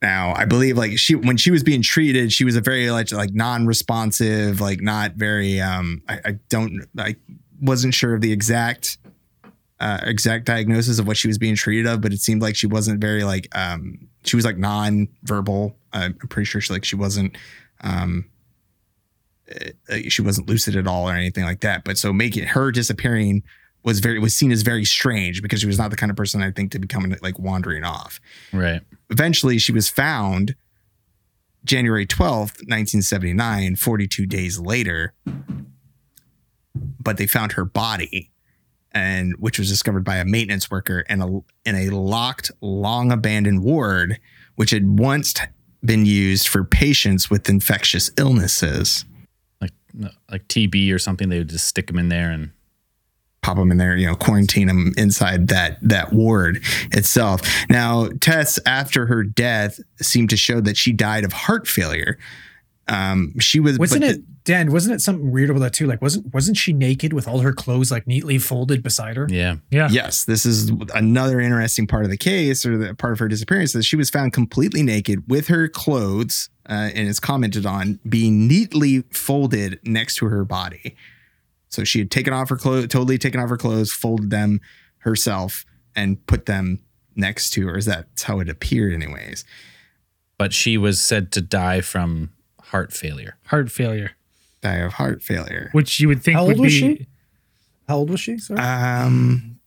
now 0.03 0.35
I 0.35 0.47
believe 0.47 0.77
like 0.77 0.99
she 0.99 1.15
when 1.15 1.37
she 1.37 1.53
was 1.53 1.63
being 1.63 1.81
treated 1.81 2.33
she 2.33 2.45
was 2.45 2.57
a 2.57 2.61
very 2.61 2.91
like 2.91 3.13
like 3.13 3.33
non-responsive 3.33 4.61
like 4.61 4.81
not 4.81 5.13
very 5.13 5.61
um 5.61 6.03
I, 6.09 6.19
I 6.25 6.31
don't 6.49 6.89
I 6.99 7.15
wasn't 7.61 7.95
sure 7.95 8.15
of 8.15 8.21
the 8.21 8.33
exact 8.33 8.99
uh, 9.79 10.01
exact 10.03 10.47
diagnosis 10.47 10.99
of 10.99 11.07
what 11.07 11.17
she 11.17 11.29
was 11.29 11.39
being 11.39 11.55
treated 11.55 11.87
of, 11.87 12.01
but 12.01 12.13
it 12.13 12.21
seemed 12.21 12.41
like 12.41 12.57
she 12.57 12.67
wasn't 12.67 13.01
very 13.01 13.25
like 13.25 13.49
um 13.57 14.09
she 14.25 14.37
was 14.37 14.45
like 14.45 14.59
non-verbal. 14.59 15.77
I'm 15.97 16.15
pretty 16.15 16.47
sure 16.47 16.61
she 16.61 16.73
like 16.73 16.85
she 16.85 16.97
wasn't 16.97 17.37
um 17.83 18.27
uh, 19.89 19.97
she 20.09 20.23
wasn't 20.23 20.49
lucid 20.49 20.77
at 20.77 20.87
all 20.87 21.09
or 21.09 21.13
anything 21.13 21.45
like 21.45 21.61
that. 21.61 21.85
But 21.85 21.99
so 21.99 22.13
making 22.13 22.45
her 22.45 22.71
disappearing 22.73 23.43
was 23.85 24.01
very 24.01 24.19
was 24.19 24.35
seen 24.35 24.51
as 24.51 24.63
very 24.63 24.85
strange 24.85 25.43
because 25.43 25.61
she 25.61 25.67
was 25.67 25.79
not 25.79 25.91
the 25.91 25.97
kind 25.97 26.11
of 26.11 26.17
person 26.17 26.43
I 26.43 26.51
think 26.51 26.73
to 26.73 26.79
become 26.79 27.15
like 27.23 27.39
wandering 27.39 27.85
off. 27.85 28.21
Right. 28.53 28.83
Eventually, 29.11 29.59
she 29.59 29.73
was 29.73 29.89
found 29.89 30.57
January 31.65 32.07
12th, 32.07 32.63
1979, 32.67 33.77
42 33.77 34.27
days 34.27 34.59
later. 34.59 35.15
But 37.01 37.17
they 37.17 37.27
found 37.27 37.53
her 37.53 37.65
body 37.65 38.33
and 38.93 39.35
which 39.39 39.59
was 39.59 39.69
discovered 39.69 40.05
by 40.05 40.17
a 40.17 40.25
maintenance 40.25 40.71
worker 40.71 41.01
in 41.01 41.21
a 41.21 41.27
in 41.65 41.77
a 41.77 41.91
locked, 41.91 42.51
long 42.61 43.13
abandoned 43.13 43.63
ward, 43.63 44.19
which 44.57 44.71
had 44.71 44.99
once 44.99 45.35
been 45.85 46.07
used 46.07 46.49
for 46.49 46.65
patients 46.65 47.31
with 47.31 47.49
infectious 47.49 48.11
illnesses. 48.19 49.05
Like 49.61 49.73
like 50.31 50.47
TB 50.49 50.93
or 50.93 50.99
something. 50.99 51.29
They 51.29 51.39
would 51.39 51.49
just 51.49 51.67
stick 51.69 51.87
them 51.87 51.99
in 51.99 52.09
there 52.09 52.31
and 52.31 52.51
pop 53.43 53.57
them 53.57 53.71
in 53.71 53.79
there, 53.79 53.97
you 53.97 54.07
know, 54.07 54.17
quarantine 54.17 54.67
them 54.67 54.93
inside 54.97 55.49
that 55.49 55.79
that 55.83 56.13
ward 56.13 56.63
itself. 56.91 57.43
Now, 57.71 58.09
tests 58.21 58.59
after 58.67 59.07
her 59.07 59.23
death 59.23 59.79
seemed 60.01 60.31
to 60.31 60.37
show 60.37 60.61
that 60.61 60.77
she 60.77 60.93
died 60.93 61.25
of 61.25 61.33
heart 61.33 61.69
failure. 61.69 62.19
Um, 62.89 63.39
she 63.39 63.61
was 63.61 63.79
Wasn't 63.79 64.05
it 64.05 64.21
Dan? 64.47 64.71
Wasn't 64.71 64.95
it 64.95 65.01
something 65.01 65.33
weird 65.33 65.51
about 65.51 65.61
that 65.61 65.73
too? 65.75 65.87
Like, 65.87 66.01
wasn't 66.01 66.33
wasn't 66.33 66.57
she 66.57 66.73
naked 66.73 67.13
with 67.13 67.27
all 67.29 67.41
her 67.41 67.53
clothes 67.53 67.91
like 67.91 68.07
neatly 68.07 68.39
folded 68.39 68.83
beside 68.83 69.17
her? 69.17 69.27
yeah. 69.29 69.57
Yeah. 69.71 69.89
Yes, 69.91 70.25
this 70.25 70.47
is 70.47 70.71
another 70.95 71.41
interesting 71.41 71.87
part 71.87 72.05
of 72.05 72.11
the 72.11 72.17
case, 72.17 72.65
or 72.65 72.79
the 72.79 72.95
part 72.95 73.13
of 73.13 73.19
her 73.19 73.29
disappearance, 73.29 73.73
that 73.73 73.83
she 73.83 73.97
was 73.97 74.09
found 74.09 74.33
completely 74.33 74.83
naked 74.83 75.25
with 75.29 75.49
her 75.49 75.69
clothes, 75.69 76.49
uh, 76.69 76.91
and 76.95 77.09
it's 77.09 77.21
commented 77.21 77.67
on 77.67 77.99
being 78.09 78.47
neatly 78.47 79.03
folded 79.11 79.81
next 79.85 80.15
to 80.17 80.27
her 80.27 80.45
body. 80.45 80.97
So 81.69 81.83
she 81.85 81.99
had 81.99 82.11
taken 82.11 82.33
off 82.33 82.49
her 82.49 82.57
clothes, 82.57 82.87
totally 82.87 83.19
taken 83.19 83.41
off 83.41 83.51
her 83.51 83.57
clothes, 83.57 83.93
folded 83.93 84.31
them 84.31 84.61
herself, 84.99 85.67
and 85.97 86.25
put 86.27 86.47
them 86.47 86.81
next 87.17 87.51
to 87.51 87.67
her. 87.67 87.77
Is 87.77 87.87
that 87.87 88.07
how 88.23 88.39
it 88.39 88.49
appeared, 88.49 88.95
anyways? 88.95 89.45
But 90.39 90.53
she 90.53 90.79
was 90.79 91.01
said 91.01 91.33
to 91.33 91.41
die 91.41 91.81
from 91.81 92.31
heart 92.61 92.93
failure. 92.93 93.37
Heart 93.47 93.73
failure, 93.73 94.13
Die 94.63 94.75
of 94.77 94.95
heart 94.95 95.23
failure. 95.23 95.69
which 95.73 96.01
you 96.01 96.09
would 96.09 96.23
think 96.23 96.37
How 96.37 96.47
would 96.47 96.57
old 96.57 96.65
was 96.67 96.73
be. 96.73 96.79
she? 96.79 97.07
How 97.89 97.97
old 97.99 98.11
was 98.11 98.21
she? 98.21 98.39
Sorry. 98.39 98.59
Um, 98.59 99.59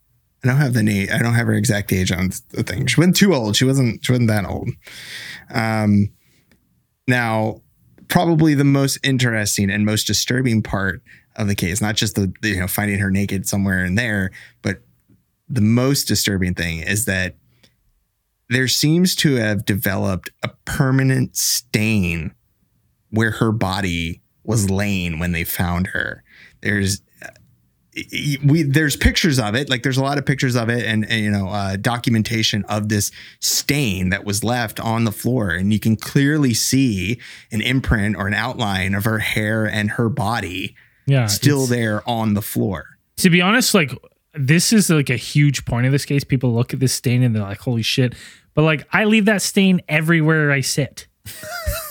I 0.44 0.48
don't 0.48 0.58
have 0.58 0.74
the 0.74 0.84
name. 0.84 1.08
I 1.14 1.20
don't 1.20 1.34
have 1.36 1.48
her 1.48 1.54
exact 1.54 1.92
age 1.94 2.12
on 2.12 2.32
the 2.50 2.64
thing. 2.64 2.88
She 2.88 3.00
wasn't 3.00 3.16
too 3.18 3.34
old. 3.34 3.56
She 3.56 3.66
wasn't. 3.66 4.04
She 4.06 4.12
wasn't 4.12 4.30
that 4.30 4.46
old. 4.46 4.70
Um, 5.54 6.12
now, 7.08 7.62
probably 8.08 8.54
the 8.54 8.64
most 8.64 9.00
interesting 9.04 9.70
and 9.70 9.86
most 9.86 10.06
disturbing 10.08 10.64
part 10.64 11.02
of 11.36 11.48
the 11.48 11.56
case, 11.56 11.82
not 11.82 11.96
just 11.96 12.16
the 12.16 12.34
the, 12.42 12.50
you 12.50 12.60
know 12.60 12.68
finding 12.68 13.00
her 13.00 13.12
naked 13.12 13.48
somewhere 13.48 13.84
in 13.86 13.96
there, 13.96 14.32
but 14.62 14.82
the 15.50 15.62
most 15.62 16.06
disturbing 16.06 16.54
thing 16.54 16.80
is 16.80 17.06
that 17.06 17.36
there 18.50 18.68
seems 18.68 19.16
to 19.16 19.36
have 19.36 19.66
developed 19.66 20.30
a 20.44 20.50
permanent 20.66 21.36
stain 21.36 22.34
where 23.12 23.32
her 23.32 23.52
body 23.52 24.22
was 24.44 24.70
laying 24.70 25.20
when 25.20 25.32
they 25.32 25.44
found 25.44 25.88
her. 25.88 26.24
There's 26.62 27.02
we 28.46 28.64
there's 28.64 28.96
pictures 28.96 29.40
of 29.40 29.56
it 29.56 29.70
like 29.70 29.84
there's 29.84 29.98
a 29.98 30.04
lot 30.04 30.18
of 30.18 30.26
pictures 30.26 30.56
of 30.56 30.70
it 30.70 30.86
and, 30.86 31.10
and 31.10 31.22
you 31.22 31.30
know 31.30 31.50
uh, 31.50 31.76
documentation 31.76 32.64
of 32.66 32.88
this 32.88 33.12
stain 33.40 34.10
that 34.10 34.24
was 34.24 34.44
left 34.44 34.80
on 34.80 35.04
the 35.04 35.12
floor 35.12 35.50
and 35.50 35.74
you 35.74 35.80
can 35.80 35.96
clearly 35.96 36.54
see 36.54 37.20
an 37.52 37.62
imprint 37.62 38.16
or 38.16 38.28
an 38.28 38.34
outline 38.34 38.94
of 38.94 39.06
her 39.06 39.20
hair 39.20 39.66
and 39.66 39.92
her 39.92 40.08
body 40.08 40.76
Yeah, 41.08 41.26
still 41.26 41.66
there 41.66 42.08
on 42.08 42.36
the 42.36 42.42
floor 42.42 42.86
To 43.18 43.30
be 43.30 43.42
honest, 43.42 43.74
like 43.74 43.92
this 44.34 44.72
is 44.72 44.90
like 44.90 45.10
a 45.10 45.18
huge 45.18 45.66
point 45.66 45.86
of 45.86 45.92
this 45.92 46.06
case. 46.06 46.24
People 46.24 46.54
look 46.54 46.74
at 46.74 46.80
this 46.80 46.94
stain 46.94 47.24
and 47.24 47.36
they're 47.36 47.44
like, 47.44 47.60
"Holy 47.60 47.82
shit!" 47.82 48.14
But 48.54 48.62
like, 48.62 48.88
I 48.94 49.06
leave 49.06 49.26
that 49.26 49.42
stain 49.42 49.82
everywhere 49.90 50.52
I 50.52 50.62
sit. 50.62 51.08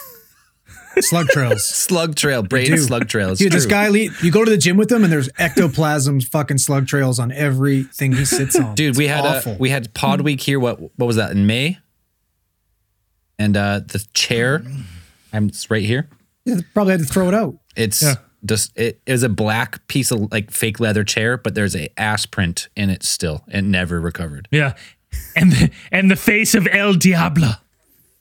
slug 1.03 1.29
trails. 1.29 1.65
Slug 1.89 2.15
trail, 2.17 2.43
brain 2.43 2.77
slug 2.79 3.09
trails. 3.09 3.41
It's 3.41 3.41
Dude, 3.41 3.53
this 3.53 3.67
guy, 3.67 3.89
you 3.89 4.31
go 4.31 4.45
to 4.45 4.51
the 4.51 4.57
gym 4.59 4.77
with 4.77 4.91
him, 4.91 5.05
and 5.05 5.13
there's 5.13 5.29
ectoplasm 5.39 6.21
fucking 6.21 6.59
slug 6.59 6.87
trails 6.87 7.19
on 7.19 7.33
everything 7.33 8.13
he 8.13 8.25
sits 8.25 8.57
on. 8.59 8.75
Dude, 8.75 8.97
we 8.97 9.07
had 9.09 9.25
awful. 9.25 9.53
a 9.53 9.57
we 9.59 9.71
had 9.71 9.93
Pod 9.95 10.21
Week 10.23 10.41
here. 10.41 10.59
What 10.61 10.81
what 10.81 11.07
was 11.07 11.17
that 11.17 11.31
in 11.33 11.47
May? 11.47 11.79
And 13.39 13.57
uh 13.57 13.81
the 13.87 14.05
chair, 14.15 14.63
I'm 15.33 15.49
it's 15.49 15.71
right 15.71 15.83
here. 15.85 16.09
Yeah, 16.45 16.57
probably 16.75 16.93
had 16.93 17.01
to 17.01 17.07
throw 17.07 17.29
it 17.29 17.35
out. 17.35 17.57
It's 17.77 18.03
Yeah. 18.03 18.15
just 18.45 18.77
it 18.77 19.01
is 19.07 19.23
a 19.23 19.29
black 19.29 19.87
piece 19.89 20.11
of 20.11 20.31
like 20.33 20.51
fake 20.51 20.81
leather 20.81 21.05
chair, 21.05 21.37
but 21.37 21.55
there's 21.55 21.77
a 21.77 21.89
ass 21.99 22.27
print 22.27 22.69
in 22.77 22.91
it 22.91 23.03
still. 23.03 23.45
It 23.49 23.63
never 23.63 24.01
recovered. 24.01 24.49
Yeah. 24.51 24.75
And 25.37 25.53
the, 25.53 25.71
and 25.91 26.11
the 26.11 26.17
face 26.17 26.55
of 26.55 26.67
El 26.71 26.93
Diablo. 26.95 27.53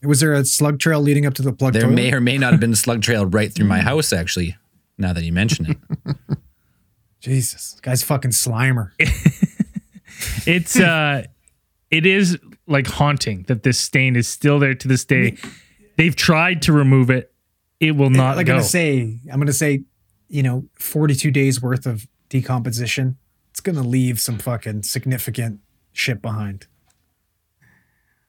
Was 0.07 0.19
there 0.21 0.33
a 0.33 0.45
slug 0.45 0.79
trail 0.79 1.01
leading 1.01 1.25
up 1.25 1.33
to 1.35 1.41
the 1.41 1.51
plug 1.53 1.73
There 1.73 1.83
toilet? 1.83 1.95
may 1.95 2.13
or 2.13 2.21
may 2.21 2.37
not 2.37 2.51
have 2.53 2.59
been 2.59 2.73
a 2.73 2.77
slug 2.77 3.01
trail 3.01 3.25
right 3.25 3.53
through 3.53 3.67
my 3.67 3.79
house. 3.79 4.13
Actually, 4.13 4.55
now 4.97 5.13
that 5.13 5.23
you 5.23 5.33
mention 5.33 5.71
it, 5.71 5.77
Jesus, 7.19 7.71
this 7.73 7.79
guy's 7.81 8.03
fucking 8.03 8.31
Slimer. 8.31 8.91
It's 10.47 10.79
uh 10.79 11.23
it 11.91 12.05
is 12.05 12.39
like 12.65 12.87
haunting 12.87 13.43
that 13.43 13.61
this 13.63 13.79
stain 13.79 14.15
is 14.15 14.27
still 14.27 14.57
there 14.59 14.73
to 14.73 14.87
this 14.87 15.05
day. 15.05 15.37
They've 15.97 16.15
tried 16.15 16.63
to 16.63 16.73
remove 16.73 17.09
it. 17.09 17.31
It 17.79 17.91
will 17.95 18.09
not 18.09 18.35
like 18.37 18.47
go. 18.47 18.53
I'm 18.53 18.57
gonna 18.59 18.67
say, 18.67 19.19
I'm 19.31 19.39
gonna 19.39 19.53
say, 19.53 19.83
you 20.27 20.41
know, 20.41 20.65
42 20.79 21.29
days 21.31 21.61
worth 21.61 21.85
of 21.85 22.07
decomposition. 22.29 23.17
It's 23.51 23.59
gonna 23.59 23.83
leave 23.83 24.19
some 24.19 24.37
fucking 24.39 24.83
significant 24.83 25.59
shit 25.93 26.21
behind. 26.21 26.65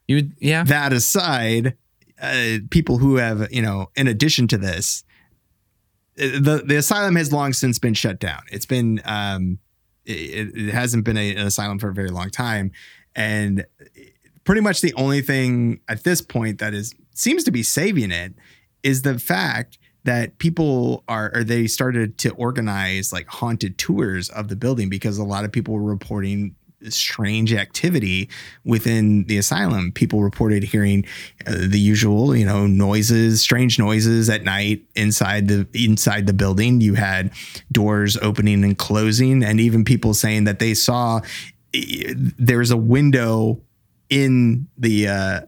You 0.09 0.31
yeah. 0.41 0.65
that 0.65 0.93
aside, 0.93 1.77
uh, 2.21 2.59
people 2.71 2.99
who 2.99 3.17
have, 3.17 3.53
you 3.53 3.63
know, 3.63 3.91
in 3.95 4.09
addition 4.09 4.49
to 4.49 4.59
this, 4.59 5.05
uh, 6.21 6.41
the 6.41 6.63
the 6.67 6.77
asylum 6.77 7.15
has 7.17 7.33
long 7.33 7.53
since 7.53 7.79
been 7.79 7.95
shut 7.95 8.19
down. 8.19 8.43
It's 8.51 8.67
been, 8.67 9.01
um, 9.05 9.59
it, 10.05 10.57
it 10.57 10.73
hasn't 10.73 11.05
been 11.05 11.19
a, 11.19 11.37
an 11.37 11.47
asylum 11.47 11.79
for 11.79 11.91
a 11.91 11.95
very 11.95 12.11
long 12.11 12.31
time, 12.31 12.73
and 13.15 13.65
pretty 14.45 14.63
much 14.63 14.81
the 14.81 14.95
only 14.95 15.21
thing 15.21 15.81
at 15.89 16.05
this 16.05 16.23
point 16.23 16.59
that 16.59 16.73
is 16.73 16.95
seems 17.15 17.45
to 17.45 17.51
be 17.51 17.63
saving 17.63 18.11
it 18.11 18.33
is 18.83 19.03
the 19.03 19.19
fact 19.19 19.79
that 20.05 20.39
people 20.39 21.05
are 21.07 21.31
or 21.35 21.45
they 21.45 21.67
started 21.67 22.17
to 22.17 22.31
organize 22.31 23.13
like 23.13 23.27
haunted 23.27 23.77
tours 23.77 24.31
of 24.31 24.49
the 24.49 24.57
building 24.57 24.89
because 24.89 25.19
a 25.19 25.25
lot 25.25 25.45
of 25.45 25.53
people 25.53 25.75
were 25.75 25.83
reporting 25.83 26.55
strange 26.89 27.53
activity 27.53 28.29
within 28.65 29.25
the 29.25 29.39
asylum. 29.39 29.93
People 29.93 30.23
reported 30.23 30.63
hearing 30.63 31.05
uh, 31.47 31.55
the 31.57 31.81
usual 31.81 32.37
you 32.37 32.45
know 32.45 32.67
noises 32.67 33.41
strange 33.41 33.79
noises 33.79 34.29
at 34.31 34.45
night 34.45 34.83
inside 34.95 35.49
the 35.49 35.67
inside 35.75 36.27
the 36.27 36.33
building. 36.33 36.81
You 36.81 36.95
had 36.95 37.33
doors 37.73 38.17
opening 38.19 38.65
and 38.65 38.77
closing 38.77 39.43
and 39.43 39.61
even 39.61 39.85
people 39.85 40.15
saying 40.15 40.45
that 40.45 40.59
they 40.59 40.75
saw 40.75 41.21
eh, 41.75 42.15
there's 42.17 42.71
a 42.71 42.77
window 42.77 43.61
in 44.11 44.69
the 44.77 45.09
uh 45.09 45.41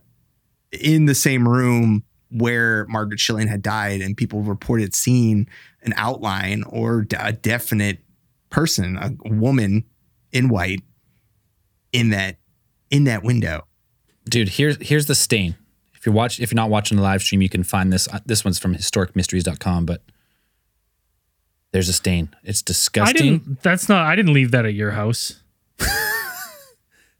in 0.72 1.06
the 1.06 1.14
same 1.14 1.48
room 1.48 2.04
where 2.30 2.86
Margaret 2.86 3.20
Schilling 3.20 3.48
had 3.48 3.62
died, 3.62 4.00
and 4.00 4.16
people 4.16 4.42
reported 4.42 4.94
seeing 4.94 5.48
an 5.82 5.92
outline 5.96 6.62
or 6.64 7.06
a 7.18 7.32
definite 7.32 7.98
person, 8.50 8.96
a 8.96 9.12
woman 9.28 9.84
in 10.32 10.48
white, 10.48 10.80
in 11.92 12.10
that 12.10 12.36
in 12.90 13.04
that 13.04 13.22
window. 13.22 13.66
dude 14.28 14.48
here's 14.50 14.76
here's 14.86 15.06
the 15.06 15.14
stain. 15.14 15.56
If 15.94 16.06
you're 16.06 16.14
watch 16.14 16.40
if 16.40 16.50
you're 16.50 16.56
not 16.56 16.70
watching 16.70 16.96
the 16.96 17.02
live 17.02 17.22
stream 17.22 17.42
you 17.42 17.48
can 17.48 17.62
find 17.62 17.92
this 17.92 18.08
uh, 18.08 18.20
this 18.26 18.44
one's 18.44 18.58
from 18.58 18.74
historicmysteries.com 18.74 19.86
but 19.86 20.02
there's 21.72 21.88
a 21.88 21.92
stain. 21.92 22.30
It's 22.42 22.62
I 22.62 22.66
disgusting. 22.66 23.38
didn't 23.38 23.62
that's 23.62 23.88
not 23.88 24.04
I 24.06 24.16
didn't 24.16 24.32
leave 24.32 24.50
that 24.52 24.64
at 24.64 24.74
your 24.74 24.90
house. 24.92 25.40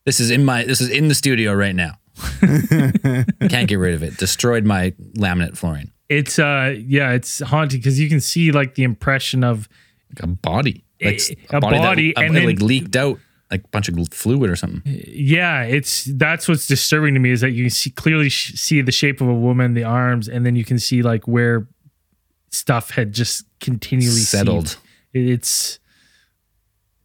this 0.05 0.19
is 0.21 0.31
in 0.31 0.45
my 0.45 0.65
this 0.65 0.81
is 0.81 0.89
in 0.91 1.09
the 1.09 1.15
studio 1.15 1.53
right 1.53 1.75
now. 1.75 1.99
Can't 2.41 3.69
get 3.69 3.77
rid 3.77 3.95
of 3.95 4.03
it. 4.03 4.17
Destroyed 4.17 4.65
my 4.65 4.91
laminate 5.17 5.57
flooring. 5.57 5.93
It's 6.09 6.39
uh 6.39 6.75
yeah, 6.79 7.13
it's 7.13 7.41
haunting 7.41 7.79
because 7.81 8.01
you 8.01 8.09
can 8.09 8.21
see 8.21 8.51
like 8.51 8.75
the 8.75 8.83
impression 8.83 9.45
of 9.45 9.69
like 10.15 10.23
a 10.23 10.27
body. 10.27 10.85
Like 11.03 11.21
Eh, 11.31 11.35
a 11.51 11.61
body, 11.61 12.13
that, 12.13 12.23
and 12.23 12.31
it, 12.37 12.41
then- 12.41 12.47
like 12.47 12.61
leaked 12.61 12.97
out 12.97 13.19
like 13.51 13.65
a 13.65 13.69
bunch 13.69 13.89
of 13.89 13.97
fluid 14.13 14.49
or 14.51 14.57
something 14.57 14.83
yeah, 14.87 15.63
it's 15.63 16.05
that's 16.05 16.47
what's 16.49 16.67
disturbing 16.67 17.15
to 17.15 17.21
me 17.21 17.31
is 17.31 17.41
that 17.41 17.51
you 17.53 17.69
see 17.71 17.91
clearly 17.91 18.29
sh- 18.29 18.55
see 18.55 18.81
the 18.81 18.93
shape 18.93 19.21
of 19.21 19.29
a 19.29 19.35
woman, 19.35 19.75
the 19.75 19.85
arms, 19.85 20.29
and 20.29 20.47
then 20.47 20.55
you 20.57 20.65
can 20.65 20.79
see 20.79 21.03
like 21.03 21.27
where 21.27 21.67
stuff 22.51 22.91
had 22.91 23.13
just 23.13 23.45
continually 23.61 24.21
settled. 24.21 24.77
It- 25.13 25.29
It's 25.29 25.79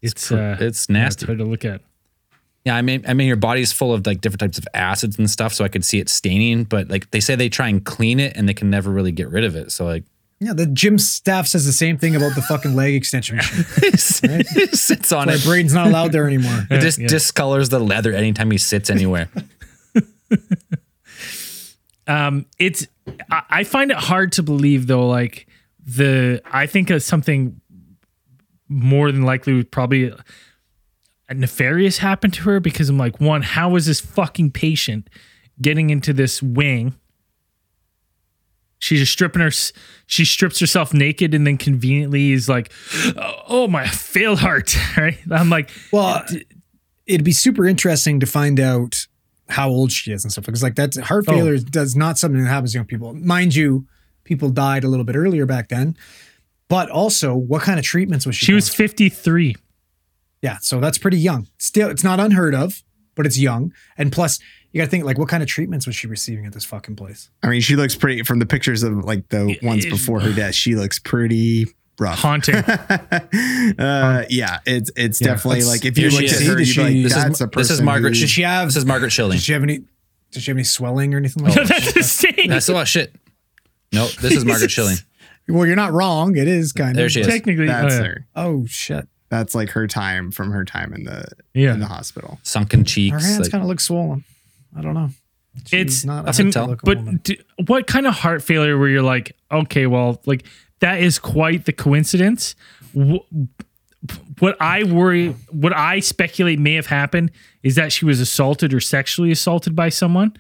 it's 0.02 0.32
uh, 0.32 0.58
it's 0.60 0.88
yeah, 0.90 0.94
nasty 0.94 1.26
hard 1.26 1.40
to 1.40 1.46
look 1.46 1.66
at. 1.66 1.82
Yeah, 2.64 2.76
I 2.76 2.82
mean, 2.82 3.04
I 3.08 3.14
mean, 3.14 3.28
your 3.28 3.36
body's 3.38 3.72
full 3.72 3.94
of 3.94 4.06
like 4.08 4.22
different 4.22 4.40
types 4.40 4.58
of 4.58 4.68
acids 4.74 5.18
and 5.18 5.30
stuff, 5.30 5.54
so 5.54 5.64
I 5.64 5.68
could 5.68 5.86
see 5.86 6.00
it 6.00 6.10
staining. 6.10 6.64
But 6.64 6.90
like 6.90 7.12
they 7.12 7.20
say, 7.20 7.36
they 7.36 7.50
try 7.50 7.68
and 7.68 7.84
clean 7.84 8.20
it, 8.20 8.36
and 8.36 8.48
they 8.50 8.54
can 8.54 8.70
never 8.70 8.92
really 8.92 9.12
get 9.12 9.30
rid 9.30 9.44
of 9.44 9.56
it. 9.56 9.72
So 9.72 9.86
like, 9.86 10.04
Yeah, 10.40 10.54
the 10.54 10.66
gym 10.66 10.98
staff 11.00 11.48
says 11.48 11.66
the 11.66 11.72
same 11.72 11.98
thing 11.98 12.16
about 12.16 12.36
the 12.36 12.42
fucking 12.42 12.76
leg 12.76 12.94
extension 12.94 13.38
machine. 13.38 13.66
it 13.84 14.76
sits 14.76 15.12
on 15.12 15.30
it. 15.30 15.32
My 15.32 15.36
it. 15.36 15.44
brain's 15.46 15.74
not 15.74 15.88
allowed 15.88 16.12
there 16.12 16.28
anymore. 16.28 16.68
It 16.70 16.82
just 16.82 17.00
Yeah. 17.00 17.08
discolors 17.08 17.70
the 17.70 17.80
leather 17.80 18.12
anytime 18.12 18.52
he 18.52 18.58
sits 18.58 18.90
anywhere. 18.90 19.30
Um, 22.08 22.46
it's 22.60 22.88
I, 23.32 23.42
I 23.50 23.64
find 23.64 23.90
it 23.90 23.98
hard 23.98 24.32
to 24.34 24.44
believe 24.44 24.86
though. 24.88 25.08
Like 25.08 25.48
the 25.86 26.42
I 26.46 26.68
think 26.68 26.90
of 26.92 27.02
something 27.02 27.60
more 28.68 29.12
than 29.12 29.24
likely 29.24 29.54
would 29.54 29.72
probably 29.72 30.14
a 31.30 31.34
nefarious 31.34 31.98
happened 32.00 32.34
to 32.36 32.44
her 32.44 32.60
because 32.60 32.90
I'm 32.90 32.98
like, 33.00 33.20
one, 33.20 33.42
how 33.42 33.76
is 33.76 33.88
this 33.88 34.00
fucking 34.02 34.52
patient 34.52 35.10
getting 35.60 35.90
into 35.90 36.14
this 36.14 36.44
wing? 36.44 36.94
She's 38.80 39.00
just 39.00 39.14
stripping 39.14 39.42
her. 39.42 39.52
She 40.08 40.26
strips 40.26 40.60
herself 40.60 40.94
naked 40.94 41.34
and 41.34 41.48
then 41.48 41.58
conveniently 41.58 42.32
is 42.34 42.48
like, 42.50 42.72
"Oh, 43.18 43.34
oh 43.48 43.68
my 43.68 43.88
failed 43.88 44.40
heart!" 44.40 44.76
Right? 44.98 45.18
I'm 45.32 45.50
like, 45.50 45.72
Well, 45.92 46.24
it'd 47.08 47.24
be 47.24 47.32
super 47.32 47.66
interesting 47.66 48.20
to 48.20 48.26
find 48.26 48.60
out 48.60 49.08
how 49.48 49.70
old 49.70 49.92
she 49.92 50.12
is 50.12 50.24
and 50.24 50.32
stuff 50.32 50.46
because 50.46 50.64
like 50.64 50.76
that's 50.76 50.98
heart 51.00 51.26
Oh. 51.28 51.32
failure 51.34 51.58
does 51.60 51.96
not 51.96 52.18
something 52.18 52.42
that 52.44 52.50
happens 52.50 52.72
to 52.74 52.80
young 52.80 52.86
people. 52.86 53.14
Mind 53.14 53.56
you, 53.56 53.88
people 54.24 54.50
died 54.50 54.84
a 54.84 54.88
little 54.88 55.06
bit 55.06 55.16
earlier 55.16 55.46
back 55.46 55.70
then. 55.70 55.96
But 56.68 56.90
also, 56.90 57.36
what 57.36 57.62
kind 57.62 57.78
of 57.80 57.86
treatments 57.86 58.26
was 58.26 58.36
she? 58.36 58.48
she 58.48 58.54
was 58.54 58.70
going 58.70 58.90
53. 58.90 59.56
Yeah, 60.42 60.58
so 60.62 60.80
that's 60.80 60.98
pretty 60.98 61.20
young. 61.20 61.48
Still, 61.60 61.90
it's 61.90 62.04
not 62.04 62.20
unheard 62.20 62.56
of, 62.56 62.84
but 63.16 63.26
it's 63.28 63.38
young. 63.38 63.72
And 63.98 64.12
plus, 64.12 64.40
you 64.76 64.82
got 64.82 64.86
to 64.86 64.92
think 64.92 65.06
like, 65.06 65.18
what 65.18 65.30
kind 65.30 65.42
of 65.42 65.48
treatments 65.48 65.88
was 65.88 65.96
she 65.96 66.06
receiving 66.06 66.46
at 66.46 66.52
this 66.52 66.66
fucking 66.66 66.98
place? 66.98 67.30
I 67.42 67.48
mean, 67.48 67.62
she 67.62 67.78
looks 67.78 67.96
pretty 67.96 68.24
from 68.24 68.40
the 68.40 68.46
pictures 68.46 68.84
of 68.84 69.06
like 69.06 69.30
the 69.30 69.58
ones 69.64 69.86
it- 69.86 69.90
before 69.90 70.20
her 70.20 70.34
death. 70.34 70.54
She 70.54 70.76
looks 70.76 71.00
pretty 71.00 71.68
rough. 71.98 72.20
Haunting. 72.20 72.56
uh, 73.80 74.26
yeah, 74.30 74.60
it's 74.66 74.92
it's 74.96 75.20
definitely 75.20 75.64
like 75.64 75.86
if 75.86 75.98
you 75.98 76.10
Here 76.10 76.20
looked 76.20 76.30
she 76.30 76.36
at 76.36 76.42
is. 76.42 76.48
her, 76.48 76.60
you'd 76.60 76.76
be 76.76 76.82
like, 76.84 76.92
she- 76.92 77.04
This 77.04 77.16
is- 77.16 77.24
that's 77.24 77.42
a 77.42 77.48
person. 77.48 77.62
this 77.62 77.72
is 77.72 77.82
Margaret. 77.82 78.14
who- 78.16 78.20
Did 78.20 78.30
she 78.30 78.42
have? 78.42 78.68
This 78.68 78.76
is 78.76 78.86
Margaret 78.86 79.12
Schilling. 79.12 79.38
Did 79.38 79.44
she 79.44 79.54
have 79.54 79.64
any? 79.64 79.80
Did 80.32 80.44
she 80.44 80.52
have 80.52 80.58
any 80.58 80.66
swelling 80.66 81.14
or 81.14 81.18
anything 81.18 81.44
like 81.46 81.54
that? 81.56 81.68
That's 81.70 81.94
the 81.94 82.04
same. 82.04 82.48
That's 82.50 82.68
a 82.68 82.74
lot 82.74 82.82
of 82.82 82.88
shit. 82.90 83.16
Nope, 83.94 84.12
this 84.14 84.34
is 84.34 84.44
Margaret 84.44 84.72
Schilling. 84.72 84.98
well, 85.48 85.66
you're 85.66 85.78
not 85.78 85.94
wrong. 85.94 86.36
It 86.36 86.50
is 86.50 86.74
kind 86.74 86.98
There 86.98 87.06
of. 87.06 87.12
she 87.14 87.22
is. 87.22 87.28
Technically, 87.28 87.68
that's 87.68 87.94
oh, 87.94 87.98
yeah. 87.98 88.04
her. 88.08 88.28
Oh 88.36 88.66
shit! 88.66 89.08
That's 89.30 89.56
like 89.56 89.70
her 89.70 89.88
time 89.88 90.32
from 90.32 90.52
her 90.52 90.66
time 90.66 90.94
in 90.94 91.06
the 91.06 91.26
Yeah. 91.54 91.74
in 91.74 91.80
the 91.80 91.86
hospital. 91.86 92.40
Sunken 92.44 92.84
cheeks. 92.84 93.14
Her 93.14 93.20
hands 93.26 93.40
like- 93.44 93.52
kind 93.52 93.64
of 93.64 93.70
look 93.70 93.80
swollen. 93.80 94.26
I 94.76 94.82
don't 94.82 94.94
know. 94.94 95.10
It's 95.72 96.04
not 96.04 96.24
a 96.24 96.26
That's 96.26 96.40
a 96.40 96.52
tell. 96.52 96.76
but 96.84 96.98
woman. 96.98 97.20
d 97.24 97.40
what 97.66 97.88
kind 97.88 98.06
of 98.08 98.14
heart 98.16 98.44
failure 98.44 98.78
where 98.78 98.90
you're 98.90 99.02
like, 99.02 99.36
okay, 99.52 99.88
well, 99.88 100.22
like 100.26 100.46
that 100.80 101.00
is 101.02 101.18
quite 101.18 101.66
the 101.66 101.72
coincidence. 101.74 102.56
Wh- 102.94 103.24
What 104.40 104.58
I 104.62 104.84
worry, 104.84 105.30
what 105.50 105.74
I 105.76 106.00
speculate 106.02 106.60
may 106.60 106.74
have 106.76 106.88
happened 106.88 107.32
is 107.64 107.76
that 107.76 107.92
she 107.94 108.04
was 108.06 108.20
assaulted 108.20 108.74
or 108.74 108.80
sexually 108.82 109.32
assaulted 109.32 109.76
by 109.76 109.90
someone, 109.90 110.34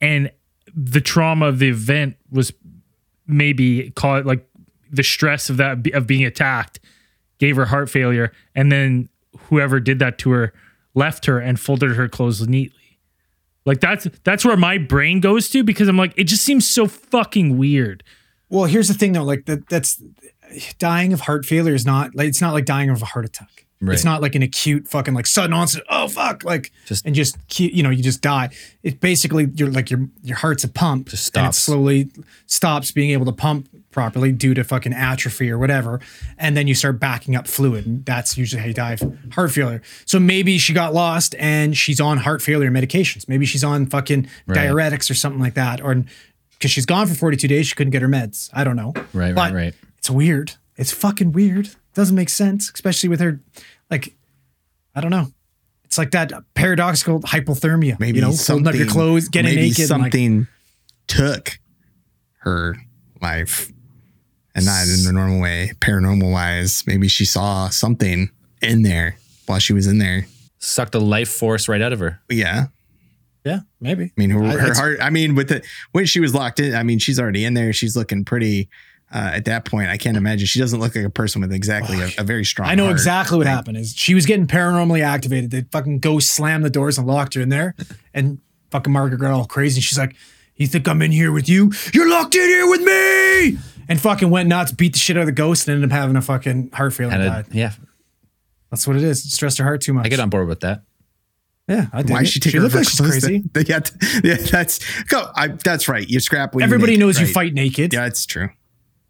and 0.00 0.32
the 0.74 1.00
trauma 1.00 1.46
of 1.46 1.58
the 1.58 1.68
event 1.68 2.16
was 2.30 2.52
maybe 3.26 3.90
call 3.90 4.16
it 4.16 4.26
like 4.26 4.48
the 4.90 5.02
stress 5.02 5.50
of 5.50 5.58
that 5.58 5.86
of 5.92 6.06
being 6.06 6.24
attacked 6.24 6.80
gave 7.38 7.56
her 7.56 7.66
heart 7.66 7.90
failure, 7.90 8.32
and 8.54 8.72
then 8.72 9.08
whoever 9.48 9.78
did 9.80 9.98
that 9.98 10.18
to 10.18 10.30
her 10.30 10.52
left 10.94 11.26
her 11.26 11.38
and 11.38 11.60
folded 11.60 11.94
her 11.94 12.08
clothes 12.08 12.48
neatly. 12.48 12.87
Like 13.66 13.80
that's 13.80 14.06
that's 14.24 14.44
where 14.44 14.56
my 14.56 14.78
brain 14.78 15.20
goes 15.20 15.48
to 15.50 15.62
because 15.62 15.88
I'm 15.88 15.96
like, 15.96 16.14
it 16.16 16.24
just 16.24 16.42
seems 16.44 16.66
so 16.66 16.86
fucking 16.86 17.58
weird. 17.58 18.02
Well, 18.48 18.64
here's 18.64 18.88
the 18.88 18.94
thing 18.94 19.12
though. 19.12 19.24
Like 19.24 19.46
that. 19.46 19.68
That's 19.68 20.02
dying 20.78 21.12
of 21.12 21.20
heart 21.20 21.44
failure 21.44 21.74
is 21.74 21.84
not 21.84 22.14
like 22.14 22.28
it's 22.28 22.40
not 22.40 22.54
like 22.54 22.64
dying 22.64 22.88
of 22.90 23.02
a 23.02 23.04
heart 23.06 23.26
attack. 23.26 23.66
Right. 23.80 23.94
It's 23.94 24.04
not 24.04 24.22
like 24.22 24.34
an 24.34 24.42
acute 24.42 24.88
fucking 24.88 25.14
like 25.14 25.26
sudden 25.26 25.52
onset. 25.52 25.84
Oh 25.88 26.08
fuck! 26.08 26.42
Like 26.42 26.72
Just- 26.86 27.06
and 27.06 27.14
just 27.14 27.36
you 27.60 27.82
know 27.82 27.90
you 27.90 28.02
just 28.02 28.22
die. 28.22 28.48
It 28.82 29.00
basically 29.00 29.48
you're 29.54 29.70
like 29.70 29.90
your 29.90 30.08
your 30.22 30.36
heart's 30.38 30.64
a 30.64 30.68
pump. 30.68 31.10
Just 31.10 31.36
and 31.36 31.46
it 31.46 31.52
stops. 31.52 31.58
slowly 31.58 32.10
stops 32.46 32.90
being 32.90 33.10
able 33.10 33.26
to 33.26 33.32
pump 33.32 33.68
properly 33.90 34.32
due 34.32 34.54
to 34.54 34.62
fucking 34.64 34.92
atrophy 34.92 35.50
or 35.50 35.58
whatever, 35.58 36.00
and 36.36 36.56
then 36.56 36.66
you 36.66 36.74
start 36.74 37.00
backing 37.00 37.34
up 37.34 37.46
fluid. 37.48 37.86
And 37.86 38.04
that's 38.04 38.36
usually 38.36 38.60
how 38.60 38.68
you 38.68 38.74
die 38.74 38.92
of 38.92 39.02
heart 39.32 39.50
failure. 39.50 39.82
So 40.04 40.20
maybe 40.20 40.58
she 40.58 40.72
got 40.72 40.92
lost 40.94 41.34
and 41.38 41.76
she's 41.76 42.00
on 42.00 42.18
heart 42.18 42.42
failure 42.42 42.70
medications. 42.70 43.28
Maybe 43.28 43.46
she's 43.46 43.64
on 43.64 43.86
fucking 43.86 44.28
Right. 44.46 44.58
diuretics 44.58 45.10
or 45.10 45.14
something 45.14 45.40
like 45.40 45.54
that, 45.54 45.80
or 45.80 46.04
because 46.52 46.70
she's 46.70 46.86
gone 46.86 47.06
for 47.06 47.14
42 47.14 47.48
days, 47.48 47.66
she 47.68 47.74
couldn't 47.74 47.92
get 47.92 48.02
her 48.02 48.08
meds. 48.08 48.50
I 48.52 48.64
don't 48.64 48.76
know. 48.76 48.92
Right, 49.12 49.14
right, 49.14 49.34
But 49.34 49.52
right. 49.54 49.74
It's 49.98 50.10
weird. 50.10 50.52
It's 50.76 50.92
fucking 50.92 51.32
weird. 51.32 51.70
Doesn't 51.94 52.14
make 52.14 52.28
sense, 52.28 52.70
especially 52.72 53.08
with 53.08 53.20
her. 53.20 53.40
Like, 53.90 54.14
I 54.94 55.00
don't 55.00 55.10
know. 55.10 55.32
It's 55.84 55.96
like 55.98 56.10
that 56.12 56.30
paradoxical 56.54 57.20
hypothermia. 57.22 57.98
Maybe 57.98 58.16
you 58.18 58.24
know, 58.24 58.32
something, 58.32 58.64
holding 58.66 58.80
up 58.82 58.86
your 58.86 58.92
clothes, 58.92 59.28
getting 59.28 59.54
maybe 59.54 59.68
naked. 59.70 59.90
and, 59.90 60.02
like- 60.02 60.12
Something 60.12 60.46
took 61.06 61.58
her 62.40 62.76
life, 63.22 63.72
and 64.58 64.66
not 64.66 64.86
in 64.86 65.04
the 65.04 65.12
normal 65.12 65.40
way, 65.40 65.72
paranormal 65.80 66.30
wise. 66.30 66.84
Maybe 66.86 67.08
she 67.08 67.24
saw 67.24 67.68
something 67.68 68.30
in 68.62 68.82
there 68.82 69.16
while 69.46 69.58
she 69.58 69.72
was 69.72 69.86
in 69.86 69.98
there. 69.98 70.26
Sucked 70.58 70.92
the 70.92 71.00
life 71.00 71.28
force 71.30 71.68
right 71.68 71.80
out 71.80 71.92
of 71.92 72.00
her. 72.00 72.20
Yeah, 72.28 72.66
yeah, 73.44 73.60
maybe. 73.80 74.04
I 74.04 74.12
mean, 74.16 74.30
her, 74.30 74.42
I- 74.44 74.56
her 74.56 74.74
heart. 74.74 74.98
I 75.00 75.10
mean, 75.10 75.34
with 75.34 75.48
the 75.48 75.64
when 75.92 76.04
she 76.06 76.20
was 76.20 76.34
locked 76.34 76.60
in, 76.60 76.74
I 76.74 76.82
mean, 76.82 76.98
she's 76.98 77.18
already 77.20 77.44
in 77.44 77.54
there. 77.54 77.72
She's 77.72 77.96
looking 77.96 78.24
pretty. 78.24 78.68
Uh, 79.10 79.30
at 79.32 79.46
that 79.46 79.64
point, 79.64 79.88
I 79.88 79.96
can't 79.96 80.18
imagine 80.18 80.46
she 80.46 80.58
doesn't 80.58 80.80
look 80.80 80.94
like 80.94 81.02
a 81.06 81.08
person 81.08 81.40
with 81.40 81.50
exactly 81.50 81.98
a, 81.98 82.10
a 82.18 82.24
very 82.24 82.44
strong. 82.44 82.68
I 82.68 82.74
know 82.74 82.90
exactly 82.90 83.38
what 83.38 83.46
happened. 83.46 83.78
Is 83.78 83.94
she 83.96 84.14
was 84.14 84.26
getting 84.26 84.46
paranormally 84.46 85.00
activated? 85.00 85.50
They 85.50 85.62
fucking 85.62 86.00
ghost 86.00 86.30
slammed 86.30 86.62
the 86.62 86.68
doors 86.68 86.98
and 86.98 87.06
locked 87.06 87.32
her 87.32 87.40
in 87.40 87.48
there, 87.48 87.74
and 88.12 88.38
fucking 88.70 88.92
Margaret 88.92 89.16
got 89.18 89.30
all 89.30 89.46
crazy. 89.46 89.80
She's 89.80 89.96
like, 89.96 90.14
"You 90.56 90.66
think 90.66 90.86
I'm 90.86 91.00
in 91.00 91.10
here 91.12 91.32
with 91.32 91.48
you? 91.48 91.72
You're 91.94 92.10
locked 92.10 92.34
in 92.34 92.42
here 92.48 92.68
with 92.68 92.82
me!" 92.82 93.58
And 93.88 94.00
fucking 94.00 94.28
went 94.30 94.48
nuts, 94.48 94.70
beat 94.72 94.92
the 94.92 94.98
shit 94.98 95.16
out 95.16 95.20
of 95.20 95.26
the 95.26 95.32
ghost, 95.32 95.66
and 95.66 95.74
ended 95.76 95.90
up 95.90 95.96
having 95.98 96.14
a 96.16 96.22
fucking 96.22 96.70
heart 96.72 96.92
failure. 96.92 97.14
And 97.14 97.22
and 97.22 97.46
died. 97.46 97.54
yeah, 97.54 97.72
That's 98.70 98.86
what 98.86 98.96
it 98.96 99.02
is. 99.02 99.24
It 99.24 99.30
stressed 99.30 99.58
her 99.58 99.64
heart 99.64 99.80
too 99.80 99.94
much. 99.94 100.04
I 100.06 100.08
get 100.10 100.20
on 100.20 100.28
board 100.30 100.46
with 100.48 100.60
that. 100.60 100.82
Yeah, 101.68 101.86
I 101.92 102.02
did. 102.02 102.10
Why 102.12 102.22
she 102.24 102.40
take 102.40 102.52
she 102.52 102.56
her 102.58 102.62
looked 102.62 102.74
like 102.74 102.84
her 102.84 102.90
she's 102.90 102.98
clothes 103.00 103.10
crazy. 103.24 103.42
then? 103.52 103.64
Yeah, 103.68 103.80
yeah, 104.24 104.36
that's 104.36 105.02
go. 105.04 105.30
I, 105.34 105.48
that's 105.48 105.86
right. 105.88 106.06
You 106.08 106.18
scrap. 106.20 106.54
When 106.54 106.60
you're 106.62 106.64
Everybody 106.66 106.92
naked, 106.92 107.00
knows 107.00 107.20
you 107.20 107.26
fight 107.26 107.52
naked. 107.54 107.92
Yeah, 107.92 108.02
that's 108.04 108.24
true. 108.26 108.48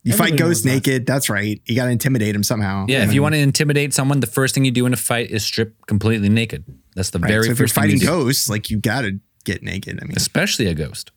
You 0.04 0.12
Everybody 0.12 0.30
fight 0.32 0.38
ghosts 0.38 0.64
knows 0.64 0.72
that. 0.74 0.88
naked. 0.88 1.06
That's 1.06 1.28
right. 1.28 1.60
You 1.66 1.74
got 1.76 1.84
to 1.86 1.90
intimidate 1.90 2.32
them 2.32 2.42
somehow. 2.42 2.86
Yeah, 2.88 3.04
if 3.04 3.12
you 3.12 3.22
want 3.22 3.34
to 3.34 3.38
intimidate 3.40 3.94
someone, 3.94 4.20
the 4.20 4.26
first 4.26 4.54
thing 4.54 4.64
you 4.64 4.70
do 4.70 4.86
in 4.86 4.92
a 4.92 4.96
fight 4.96 5.30
is 5.30 5.44
strip 5.44 5.74
completely 5.86 6.28
naked. 6.28 6.64
That's 6.96 7.10
the 7.10 7.18
Right, 7.18 7.28
very 7.28 7.44
so 7.44 7.50
if 7.52 7.58
you're 7.58 7.66
first 7.66 7.74
thing 7.74 7.82
fighting 7.82 7.96
you 7.96 8.00
do. 8.00 8.06
ghosts, 8.06 8.48
like 8.48 8.70
you 8.70 8.78
got 8.78 9.02
to 9.02 9.18
get 9.44 9.62
naked. 9.62 9.98
I 10.02 10.04
mean, 10.06 10.16
Especially 10.16 10.66
a 10.66 10.74
ghost. 10.74 11.10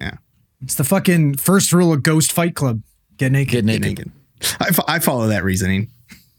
yeah, 0.00 0.16
It's 0.62 0.74
the 0.74 0.84
fucking 0.84 1.36
first 1.36 1.72
rule 1.72 1.92
of 1.92 2.02
Ghost 2.02 2.32
Fight 2.32 2.54
Club. 2.54 2.82
Get 3.16 3.32
naked. 3.32 3.52
Get 3.52 3.66
get 3.66 3.80
naked. 3.80 3.98
naked. 4.40 4.56
I, 4.60 4.70
fo- 4.72 4.84
I 4.88 4.98
follow 4.98 5.26
that 5.28 5.44
reasoning. 5.44 5.90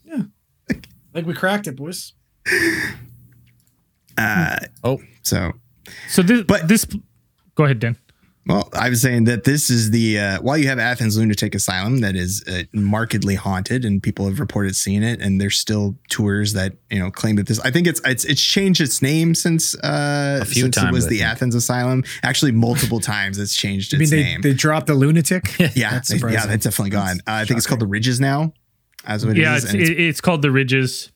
Yeah, 0.04 0.22
like 1.14 1.26
we 1.26 1.34
cracked 1.34 1.66
it, 1.66 1.76
boys. 1.76 2.12
Uh, 4.18 4.56
Oh, 4.84 5.00
So, 5.22 5.52
So 6.08 6.22
this, 6.22 6.42
But- 6.42 6.68
this, 6.68 6.86
go 7.54 7.64
ahead, 7.64 7.78
Dan. 7.80 7.96
Well, 8.46 8.68
I 8.72 8.88
was 8.88 9.00
saying 9.00 9.24
that 9.24 9.44
this 9.44 9.70
is 9.70 9.90
the 9.92 10.18
uh, 10.18 10.40
while 10.42 10.58
you 10.58 10.66
have 10.68 10.78
Athens 10.80 11.16
Lunatic 11.16 11.54
Asylum 11.54 11.98
that 12.00 12.16
is 12.16 12.42
uh, 12.48 12.62
markedly 12.72 13.36
haunted, 13.36 13.84
and 13.84 14.02
people 14.02 14.26
have 14.26 14.40
reported 14.40 14.74
seeing 14.74 15.02
it, 15.04 15.20
and 15.20 15.40
there's 15.40 15.56
still 15.56 15.96
tours 16.10 16.52
that 16.54 16.72
you 16.90 16.98
know 16.98 17.10
claim 17.10 17.36
that 17.36 17.46
this. 17.46 17.60
I 17.60 17.70
think 17.70 17.86
it's 17.86 18.00
it's 18.04 18.24
it's 18.24 18.42
changed 18.42 18.80
its 18.80 19.00
name 19.00 19.34
since 19.36 19.76
uh, 19.76 20.40
A 20.42 20.44
few 20.44 20.62
since 20.62 20.76
it 20.76 20.80
times, 20.80 20.92
was 20.92 21.06
I 21.06 21.10
the 21.10 21.18
think. 21.18 21.28
Athens 21.30 21.54
Asylum. 21.54 22.02
Actually, 22.24 22.52
multiple 22.52 22.98
times 23.14 23.38
it's 23.38 23.54
changed 23.54 23.94
I 23.94 23.98
mean, 23.98 24.02
its 24.02 24.10
they, 24.10 24.22
name. 24.22 24.40
they 24.40 24.54
dropped 24.54 24.88
the 24.88 24.94
lunatic. 24.94 25.56
yeah, 25.58 25.68
That's 25.68 26.08
they- 26.08 26.14
yeah, 26.16 26.18
surprising. 26.18 26.50
that's 26.50 26.64
definitely 26.64 26.90
gone. 26.90 27.18
Uh, 27.20 27.32
I 27.32 27.44
think 27.44 27.58
it's 27.58 27.66
called 27.66 27.80
the 27.80 27.86
Ridges 27.86 28.18
now. 28.20 28.52
As 29.04 29.24
what 29.24 29.36
Yeah, 29.36 29.54
it 29.54 29.58
is. 29.58 29.64
it's, 29.64 29.72
and 29.74 29.82
it's 30.00 30.20
called 30.20 30.42
the 30.42 30.50
Ridges. 30.50 31.10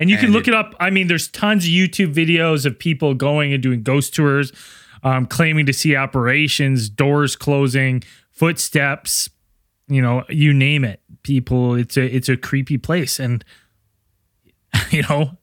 And 0.00 0.08
you 0.08 0.16
can 0.16 0.26
And 0.26 0.34
look 0.34 0.48
it, 0.48 0.54
up. 0.54 0.74
I 0.80 0.90
mean, 0.90 1.08
there's 1.08 1.28
tons 1.28 1.64
of 1.64 1.70
YouTube 1.70 2.14
videos 2.14 2.64
of 2.66 2.78
people 2.78 3.14
going 3.14 3.52
and 3.52 3.62
doing 3.62 3.82
ghost 3.82 4.14
tours, 4.14 4.50
um, 5.02 5.26
claiming 5.26 5.66
to 5.66 5.72
see 5.72 5.96
operations, 5.96 6.88
doors 6.88 7.36
closing, 7.36 8.02
footsteps, 8.30 9.30
you 9.88 10.00
know, 10.00 10.24
you 10.28 10.52
name 10.52 10.84
it. 10.84 11.00
People, 11.22 11.74
it's 11.74 11.96
a 11.96 12.04
it's 12.04 12.28
a 12.28 12.36
creepy 12.36 12.78
place, 12.78 13.18
and 13.18 13.44
you 14.90 15.02
know, 15.02 15.36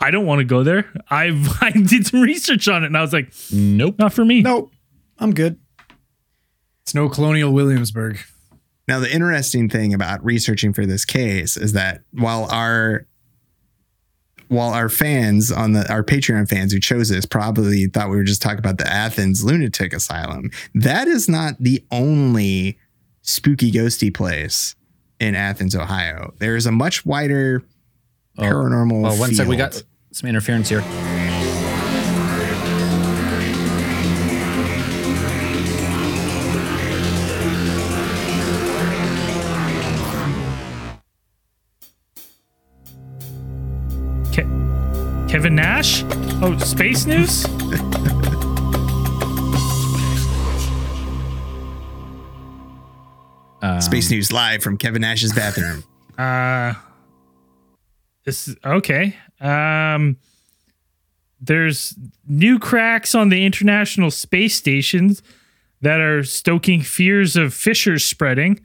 I 0.00 0.10
don't 0.10 0.26
want 0.26 0.40
to 0.40 0.44
go 0.44 0.62
there. 0.62 0.90
I've 1.10 1.48
I 1.62 1.70
did 1.70 2.06
some 2.06 2.22
research 2.22 2.66
on 2.68 2.82
it, 2.82 2.86
and 2.86 2.96
I 2.96 3.02
was 3.02 3.12
like, 3.12 3.32
nope. 3.52 3.96
not 3.98 4.12
for 4.12 4.24
me. 4.24 4.42
Nope, 4.42 4.72
I'm 5.18 5.34
good. 5.34 5.58
It's 6.82 6.94
no 6.94 7.08
Colonial 7.08 7.52
Williamsburg. 7.52 8.18
Now, 8.88 8.98
the 8.98 9.12
interesting 9.12 9.68
thing 9.68 9.92
about 9.92 10.24
researching 10.24 10.72
for 10.72 10.86
this 10.86 11.04
case 11.04 11.58
is 11.58 11.74
that 11.74 12.00
while 12.12 12.46
our 12.50 13.06
while 14.48 14.72
our 14.72 14.88
fans 14.88 15.52
on 15.52 15.72
the 15.72 15.90
our 15.92 16.02
Patreon 16.02 16.48
fans 16.48 16.72
who 16.72 16.80
chose 16.80 17.08
this 17.08 17.26
probably 17.26 17.86
thought 17.86 18.10
we 18.10 18.16
were 18.16 18.24
just 18.24 18.42
talking 18.42 18.58
about 18.58 18.78
the 18.78 18.90
Athens 18.90 19.44
Lunatic 19.44 19.92
Asylum, 19.92 20.50
that 20.74 21.08
is 21.08 21.28
not 21.28 21.54
the 21.60 21.84
only 21.90 22.78
spooky 23.22 23.70
ghosty 23.70 24.12
place 24.12 24.74
in 25.20 25.34
Athens, 25.34 25.74
Ohio. 25.74 26.32
There 26.38 26.56
is 26.56 26.66
a 26.66 26.72
much 26.72 27.04
wider 27.04 27.62
oh, 28.38 28.42
paranormal. 28.42 29.10
Oh, 29.10 29.20
one 29.20 29.34
sec. 29.34 29.46
We 29.46 29.56
got 29.56 29.82
some 30.12 30.28
interference 30.28 30.68
here. 30.68 30.82
Oh, 45.80 46.56
space 46.58 47.06
news. 47.06 47.42
Space 53.80 54.10
News 54.10 54.32
live 54.32 54.62
from 54.62 54.76
Kevin 54.76 55.02
Nash's 55.02 55.32
bathroom. 55.32 55.84
Uh 56.18 56.74
this 58.24 58.48
is 58.48 58.56
okay. 58.64 59.14
Um 59.40 60.16
there's 61.40 61.94
new 62.26 62.58
cracks 62.58 63.14
on 63.14 63.28
the 63.28 63.46
International 63.46 64.10
Space 64.10 64.56
Stations 64.56 65.22
that 65.80 66.00
are 66.00 66.24
stoking 66.24 66.82
fears 66.82 67.36
of 67.36 67.54
fissures 67.54 68.04
spreading. 68.04 68.58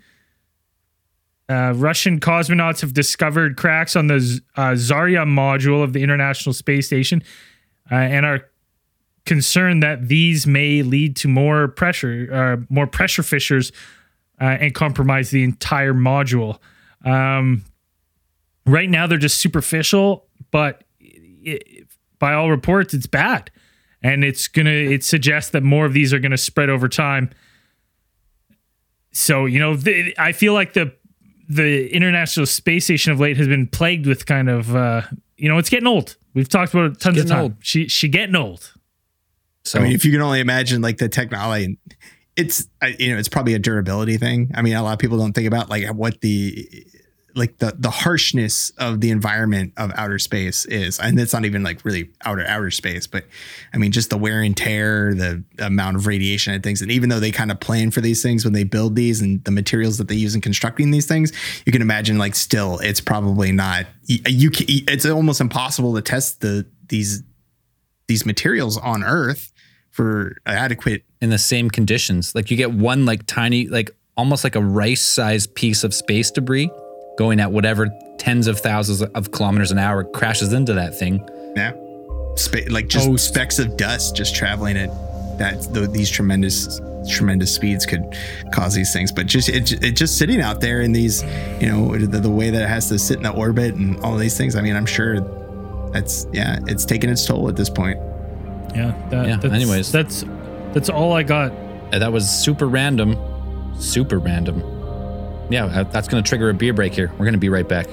Uh, 1.49 1.73
Russian 1.75 2.19
cosmonauts 2.19 2.81
have 2.81 2.93
discovered 2.93 3.57
cracks 3.57 3.95
on 3.95 4.07
the 4.07 4.39
uh, 4.55 4.71
Zarya 4.71 5.25
module 5.25 5.83
of 5.83 5.93
the 5.93 6.01
International 6.01 6.53
Space 6.53 6.87
Station 6.87 7.21
uh, 7.91 7.95
and 7.95 8.25
are 8.25 8.49
concerned 9.25 9.83
that 9.83 10.07
these 10.07 10.47
may 10.47 10.83
lead 10.83 11.15
to 11.17 11.27
more 11.27 11.67
pressure, 11.67 12.29
uh, 12.31 12.65
more 12.69 12.87
pressure 12.87 13.23
fissures, 13.23 13.71
uh, 14.41 14.45
and 14.45 14.73
compromise 14.73 15.31
the 15.31 15.43
entire 15.43 15.93
module. 15.93 16.59
Um, 17.05 17.63
right 18.65 18.89
now, 18.89 19.07
they're 19.07 19.17
just 19.17 19.39
superficial, 19.39 20.25
but 20.51 20.83
it, 20.99 21.87
by 22.19 22.33
all 22.33 22.49
reports, 22.49 22.93
it's 22.93 23.07
bad, 23.07 23.51
and 24.01 24.23
it's 24.23 24.47
gonna. 24.47 24.69
It 24.69 25.03
suggests 25.03 25.51
that 25.51 25.63
more 25.63 25.85
of 25.85 25.93
these 25.93 26.13
are 26.13 26.19
gonna 26.19 26.37
spread 26.37 26.69
over 26.69 26.87
time. 26.87 27.29
So 29.11 29.45
you 29.45 29.59
know, 29.59 29.75
the, 29.75 30.15
I 30.17 30.31
feel 30.31 30.53
like 30.53 30.73
the 30.73 30.93
the 31.47 31.93
International 31.93 32.45
Space 32.45 32.85
Station 32.85 33.11
of 33.11 33.19
late 33.19 33.37
has 33.37 33.47
been 33.47 33.67
plagued 33.67 34.05
with 34.05 34.25
kind 34.25 34.49
of, 34.49 34.75
uh, 34.75 35.01
you 35.37 35.49
know, 35.49 35.57
it's 35.57 35.69
getting 35.69 35.87
old. 35.87 36.15
We've 36.33 36.49
talked 36.49 36.73
about 36.73 36.91
it 36.91 36.99
tons 36.99 37.17
of 37.17 37.27
getting 37.27 37.49
time. 37.49 37.57
She 37.61 37.87
she 37.87 38.07
getting 38.07 38.35
old. 38.35 38.73
So 39.65 39.79
I 39.79 39.83
mean, 39.83 39.93
if 39.93 40.03
you 40.03 40.11
can 40.11 40.21
only 40.21 40.39
imagine 40.39 40.81
like 40.81 40.97
the 40.97 41.07
technology, 41.09 41.77
it's 42.35 42.67
you 42.97 43.11
know 43.13 43.17
it's 43.17 43.29
probably 43.29 43.53
a 43.53 43.59
durability 43.59 44.17
thing. 44.17 44.51
I 44.55 44.61
mean, 44.61 44.73
a 44.75 44.83
lot 44.83 44.93
of 44.93 44.99
people 44.99 45.17
don't 45.17 45.33
think 45.33 45.47
about 45.47 45.69
like 45.69 45.87
what 45.93 46.21
the 46.21 46.67
like 47.35 47.57
the 47.57 47.73
the 47.77 47.89
harshness 47.89 48.71
of 48.77 49.01
the 49.01 49.09
environment 49.11 49.73
of 49.77 49.91
outer 49.95 50.19
space 50.19 50.65
is, 50.65 50.99
and 50.99 51.19
it's 51.19 51.33
not 51.33 51.45
even 51.45 51.63
like 51.63 51.83
really 51.83 52.09
outer 52.25 52.45
outer 52.45 52.71
space, 52.71 53.07
but 53.07 53.25
I 53.73 53.77
mean 53.77 53.91
just 53.91 54.09
the 54.09 54.17
wear 54.17 54.41
and 54.41 54.55
tear, 54.55 55.13
the 55.13 55.43
amount 55.59 55.97
of 55.97 56.07
radiation 56.07 56.53
and 56.53 56.63
things. 56.63 56.81
And 56.81 56.91
even 56.91 57.09
though 57.09 57.19
they 57.19 57.31
kind 57.31 57.51
of 57.51 57.59
plan 57.59 57.91
for 57.91 58.01
these 58.01 58.21
things 58.21 58.43
when 58.43 58.53
they 58.53 58.63
build 58.63 58.95
these 58.95 59.21
and 59.21 59.43
the 59.43 59.51
materials 59.51 59.97
that 59.97 60.07
they 60.07 60.15
use 60.15 60.35
in 60.35 60.41
constructing 60.41 60.91
these 60.91 61.05
things, 61.05 61.31
you 61.65 61.71
can 61.71 61.81
imagine 61.81 62.17
like 62.17 62.35
still 62.35 62.79
it's 62.79 63.01
probably 63.01 63.51
not 63.51 63.85
you. 64.05 64.51
Can, 64.51 64.65
it's 64.69 65.05
almost 65.05 65.41
impossible 65.41 65.93
to 65.95 66.01
test 66.01 66.41
the 66.41 66.65
these 66.87 67.23
these 68.07 68.25
materials 68.25 68.77
on 68.77 69.03
Earth 69.03 69.51
for 69.89 70.35
adequate. 70.45 71.03
in 71.21 71.29
the 71.29 71.37
same 71.37 71.69
conditions, 71.69 72.35
like 72.35 72.51
you 72.51 72.57
get 72.57 72.71
one 72.71 73.05
like 73.05 73.25
tiny, 73.27 73.67
like 73.67 73.91
almost 74.17 74.43
like 74.43 74.55
a 74.55 74.61
rice-sized 74.61 75.55
piece 75.55 75.83
of 75.83 75.93
space 75.93 76.31
debris, 76.31 76.69
going 77.17 77.39
at 77.39 77.51
whatever 77.51 77.89
tens 78.17 78.47
of 78.47 78.59
thousands 78.59 79.01
of 79.01 79.31
kilometers 79.31 79.71
an 79.71 79.77
hour 79.77 80.03
crashes 80.03 80.53
into 80.53 80.73
that 80.73 80.95
thing. 80.97 81.27
Yeah. 81.55 81.73
Spe- 82.35 82.69
like 82.69 82.87
just 82.87 83.05
Toast. 83.07 83.27
specks 83.27 83.59
of 83.59 83.77
dust 83.77 84.15
just 84.15 84.33
traveling 84.35 84.75
at 84.77 84.89
that 85.37 85.61
th- 85.73 85.89
these 85.91 86.09
tremendous 86.09 86.79
tremendous 87.09 87.53
speeds 87.53 87.85
could 87.85 88.01
cause 88.53 88.73
these 88.73 88.93
things 88.93 89.11
but 89.11 89.25
just 89.27 89.49
it, 89.49 89.83
it 89.83 89.91
just 89.91 90.17
sitting 90.17 90.39
out 90.39 90.61
there 90.61 90.81
in 90.81 90.93
these 90.93 91.21
you 91.59 91.67
know 91.67 91.97
the, 91.97 92.17
the 92.19 92.29
way 92.29 92.49
that 92.49 92.61
it 92.63 92.69
has 92.69 92.87
to 92.87 92.97
sit 92.97 93.17
in 93.17 93.23
the 93.23 93.31
orbit 93.31 93.75
and 93.75 93.99
all 94.03 94.15
these 94.15 94.37
things 94.37 94.55
i 94.55 94.61
mean 94.61 94.73
i'm 94.75 94.85
sure 94.85 95.19
that's 95.91 96.25
yeah 96.31 96.59
it's 96.67 96.85
taking 96.85 97.09
its 97.09 97.25
toll 97.25 97.49
at 97.49 97.55
this 97.57 97.69
point 97.69 97.97
Yeah. 98.73 98.93
That, 99.09 99.27
Yeah, 99.27 99.35
That's, 99.35 99.53
anyways. 99.53 99.91
that's 99.91 100.23
that's 100.73 100.89
all 100.89 101.11
I 101.13 101.21
got. 101.23 101.51
Uh, 101.91 101.99
That 101.99 102.11
was 102.13 102.27
super 102.27 102.67
random. 102.67 103.15
Super 103.79 104.17
random. 104.17 104.61
Yeah, 105.53 105.65
uh, 105.65 105.83
that's 105.83 106.07
going 106.07 106.23
to 106.23 106.27
trigger 106.27 106.49
a 106.49 106.53
beer 106.55 106.73
break 106.73 106.95
here. 106.95 107.11
We're 107.11 107.25
going 107.25 107.33
to 107.33 107.37
be 107.37 107.49
right 107.49 107.69
back. 107.69 107.85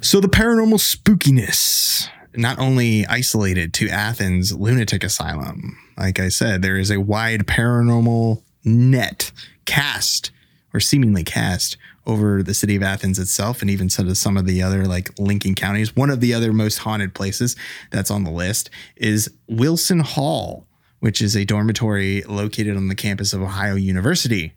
So 0.00 0.20
the 0.20 0.28
paranormal 0.28 0.78
spookiness 0.78 2.08
not 2.36 2.60
only 2.60 3.04
isolated 3.08 3.74
to 3.74 3.88
Athens 3.88 4.52
lunatic 4.52 5.02
asylum. 5.02 5.76
Like 5.98 6.20
I 6.20 6.28
said, 6.28 6.62
there 6.62 6.76
is 6.76 6.88
a 6.88 7.00
wide 7.00 7.48
paranormal 7.48 8.42
net 8.64 9.32
cast 9.64 10.30
or 10.72 10.78
seemingly 10.78 11.24
cast 11.24 11.76
over 12.06 12.40
the 12.40 12.54
city 12.54 12.76
of 12.76 12.84
Athens 12.84 13.18
itself 13.18 13.60
and 13.60 13.68
even 13.68 13.90
some 13.90 14.06
of 14.06 14.16
some 14.16 14.36
of 14.36 14.46
the 14.46 14.62
other 14.62 14.86
like 14.86 15.10
linking 15.18 15.56
counties. 15.56 15.96
One 15.96 16.10
of 16.10 16.20
the 16.20 16.32
other 16.32 16.52
most 16.52 16.78
haunted 16.78 17.12
places 17.12 17.56
that's 17.90 18.12
on 18.12 18.22
the 18.22 18.30
list 18.30 18.70
is 18.94 19.28
Wilson 19.48 19.98
Hall, 19.98 20.64
which 21.00 21.20
is 21.20 21.36
a 21.36 21.44
dormitory 21.44 22.22
located 22.22 22.76
on 22.76 22.86
the 22.86 22.94
campus 22.94 23.32
of 23.32 23.42
Ohio 23.42 23.74
University. 23.74 24.54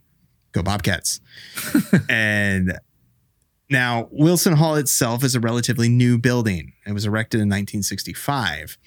Go 0.55 0.63
Bobcats. 0.63 1.19
and 2.09 2.79
now, 3.69 4.07
Wilson 4.09 4.53
Hall 4.53 4.75
itself 4.75 5.23
is 5.23 5.35
a 5.35 5.39
relatively 5.41 5.89
new 5.89 6.17
building. 6.17 6.73
It 6.87 6.93
was 6.93 7.05
erected 7.05 7.39
in 7.39 7.49
1965. 7.49 8.77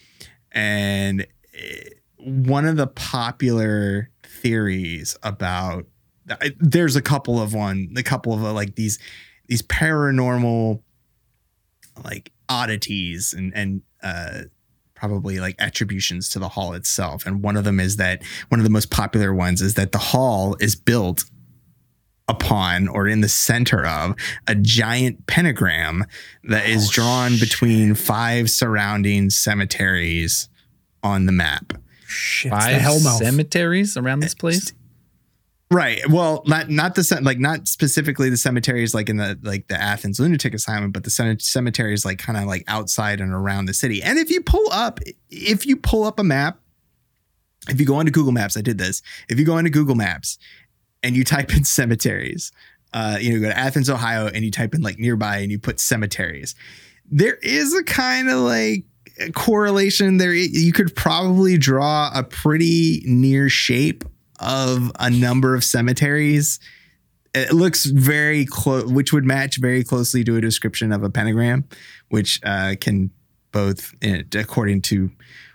And 0.53 1.27
eh, 1.55 1.91
one 2.17 2.65
of 2.65 2.77
the 2.77 2.87
popular 2.87 4.11
theories 4.23 5.17
about 5.23 5.87
there's 6.59 6.97
a 6.97 7.03
couple 7.03 7.41
of 7.41 7.53
one, 7.55 7.93
a 7.97 8.03
couple 8.03 8.33
of 8.33 8.43
uh, 8.43 8.53
like 8.53 8.77
these 8.77 8.99
these 9.47 9.63
paranormal 9.63 10.83
like 12.05 12.33
oddities 12.49 13.35
and 13.35 13.53
and 13.55 13.83
uh 14.03 14.43
probably 14.95 15.39
like 15.39 15.55
attributions 15.59 16.29
to 16.31 16.39
the 16.39 16.49
hall 16.49 16.73
itself. 16.73 17.25
And 17.25 17.43
one 17.43 17.57
of 17.57 17.65
them 17.65 17.79
is 17.79 17.97
that 17.97 18.23
one 18.49 18.61
of 18.61 18.65
the 18.65 18.71
most 18.71 18.91
popular 18.91 19.33
ones 19.33 19.63
is 19.63 19.75
that 19.75 19.93
the 19.93 19.99
hall 19.99 20.57
is 20.61 20.77
built 20.77 21.25
upon 22.29 22.89
or 22.89 23.09
in 23.09 23.21
the 23.23 23.29
center 23.29 23.85
of 23.87 24.15
a 24.47 24.55
giant 24.55 25.27
pentagram 25.27 26.05
that 26.45 26.69
is 26.69 26.91
drawn 26.91 27.39
between 27.39 27.95
five 27.95 28.51
surrounding 28.51 29.31
cemeteries 29.31 30.49
on 31.03 31.27
the 31.27 31.33
map. 31.33 31.73
Shit, 32.07 32.53
it's 32.53 32.65
Five 32.65 33.01
cemeteries 33.01 33.97
around 33.97 34.21
this 34.21 34.35
eh, 34.35 34.39
place. 34.39 34.73
Right. 35.71 36.01
Well, 36.09 36.43
not 36.47 36.71
not 36.71 36.95
the 36.95 37.05
ce- 37.05 37.21
like 37.21 37.39
not 37.39 37.69
specifically 37.69 38.31
the 38.31 38.39
cemeteries 38.39 38.95
like 38.95 39.11
in 39.11 39.19
the 39.19 39.39
like 39.43 39.69
the 39.69 39.81
Athens 39.81 40.19
lunatic 40.19 40.55
asylum, 40.55 40.93
but 40.93 41.05
the 41.05 41.11
cem- 41.11 41.39
cemeteries 41.41 42.07
like 42.07 42.19
kind 42.19 42.39
of 42.39 42.45
like 42.45 42.65
outside 42.69 43.21
and 43.21 43.33
around 43.33 43.67
the 43.67 43.75
city. 43.75 44.03
And 44.03 44.19
if 44.19 44.31
you 44.31 44.41
pull 44.41 44.67
up, 44.73 45.01
if 45.29 45.67
you 45.67 45.77
pull 45.77 46.05
up 46.05 46.19
a 46.19 46.25
map, 46.25 46.59
if 47.69 47.79
you 47.79 47.85
go 47.85 47.97
onto 47.97 48.11
Google 48.11 48.33
Maps, 48.33 48.57
I 48.57 48.63
did 48.63 48.79
this. 48.79 49.03
If 49.29 49.39
you 49.39 49.45
go 49.45 49.59
into 49.59 49.71
Google 49.71 49.95
Maps 49.95 50.39
and 51.03 51.17
you 51.17 51.25
type 51.25 51.55
in 51.55 51.65
cemeteries, 51.65 52.53
uh, 52.93 53.19
you 53.21 53.33
know, 53.33 53.41
go 53.41 53.49
to 53.49 53.59
Athens, 53.59 53.91
Ohio, 53.91 54.27
and 54.27 54.45
you 54.45 54.51
type 54.51 54.75
in 54.75 54.83
like 54.83 54.99
nearby 54.99 55.39
and 55.39 55.51
you 55.51 55.59
put 55.59 55.81
cemeteries. 55.81 56.55
There 57.11 57.37
is 57.43 57.75
a 57.75 57.85
kind 57.85 58.29
of 58.29 58.41
like 58.41 58.85
correlation 59.35 60.19
there. 60.19 60.35
You 60.35 60.73
could 60.73 60.95
probably 60.95 61.59
draw 61.59 62.11
a 62.15 62.23
pretty 62.23 63.03
near 63.05 63.49
shape 63.49 64.05
of 64.41 64.93
a 64.99 65.11
number 65.11 65.55
of 65.55 65.65
cemeteries. 65.65 66.61
It 67.35 67.53
looks 67.53 67.85
very 67.85 68.47
close, 68.47 68.85
which 68.85 69.13
would 69.13 69.25
match 69.25 69.59
very 69.59 69.85
closely 69.85 70.25
to 70.25 70.37
a 70.37 70.41
description 70.41 70.93
of 70.93 71.03
a 71.03 71.11
pentagram, 71.11 71.69
which 72.09 72.41
uh, 72.45 72.75
can 72.81 73.11
both, 73.53 73.95
eh, 74.03 74.23
according 74.35 74.83
to 74.83 75.11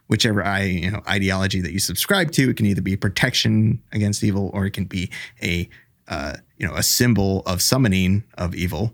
whichever 0.07 0.43
I, 0.43 0.63
you 0.63 0.91
know, 0.91 1.01
ideology 1.07 1.61
that 1.61 1.71
you 1.71 1.79
subscribe 1.79 2.31
to, 2.31 2.49
it 2.49 2.57
can 2.57 2.65
either 2.65 2.81
be 2.81 2.95
protection 2.95 3.81
against 3.91 4.23
evil 4.23 4.51
or 4.53 4.65
it 4.65 4.71
can 4.71 4.85
be 4.85 5.09
a, 5.41 5.69
uh, 6.07 6.35
you 6.57 6.67
know, 6.67 6.73
a 6.75 6.83
symbol 6.83 7.41
of 7.45 7.61
summoning 7.61 8.23
of 8.37 8.55
evil. 8.55 8.93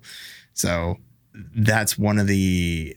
So 0.53 0.97
that's 1.55 1.97
one 1.97 2.19
of 2.19 2.27
the 2.27 2.95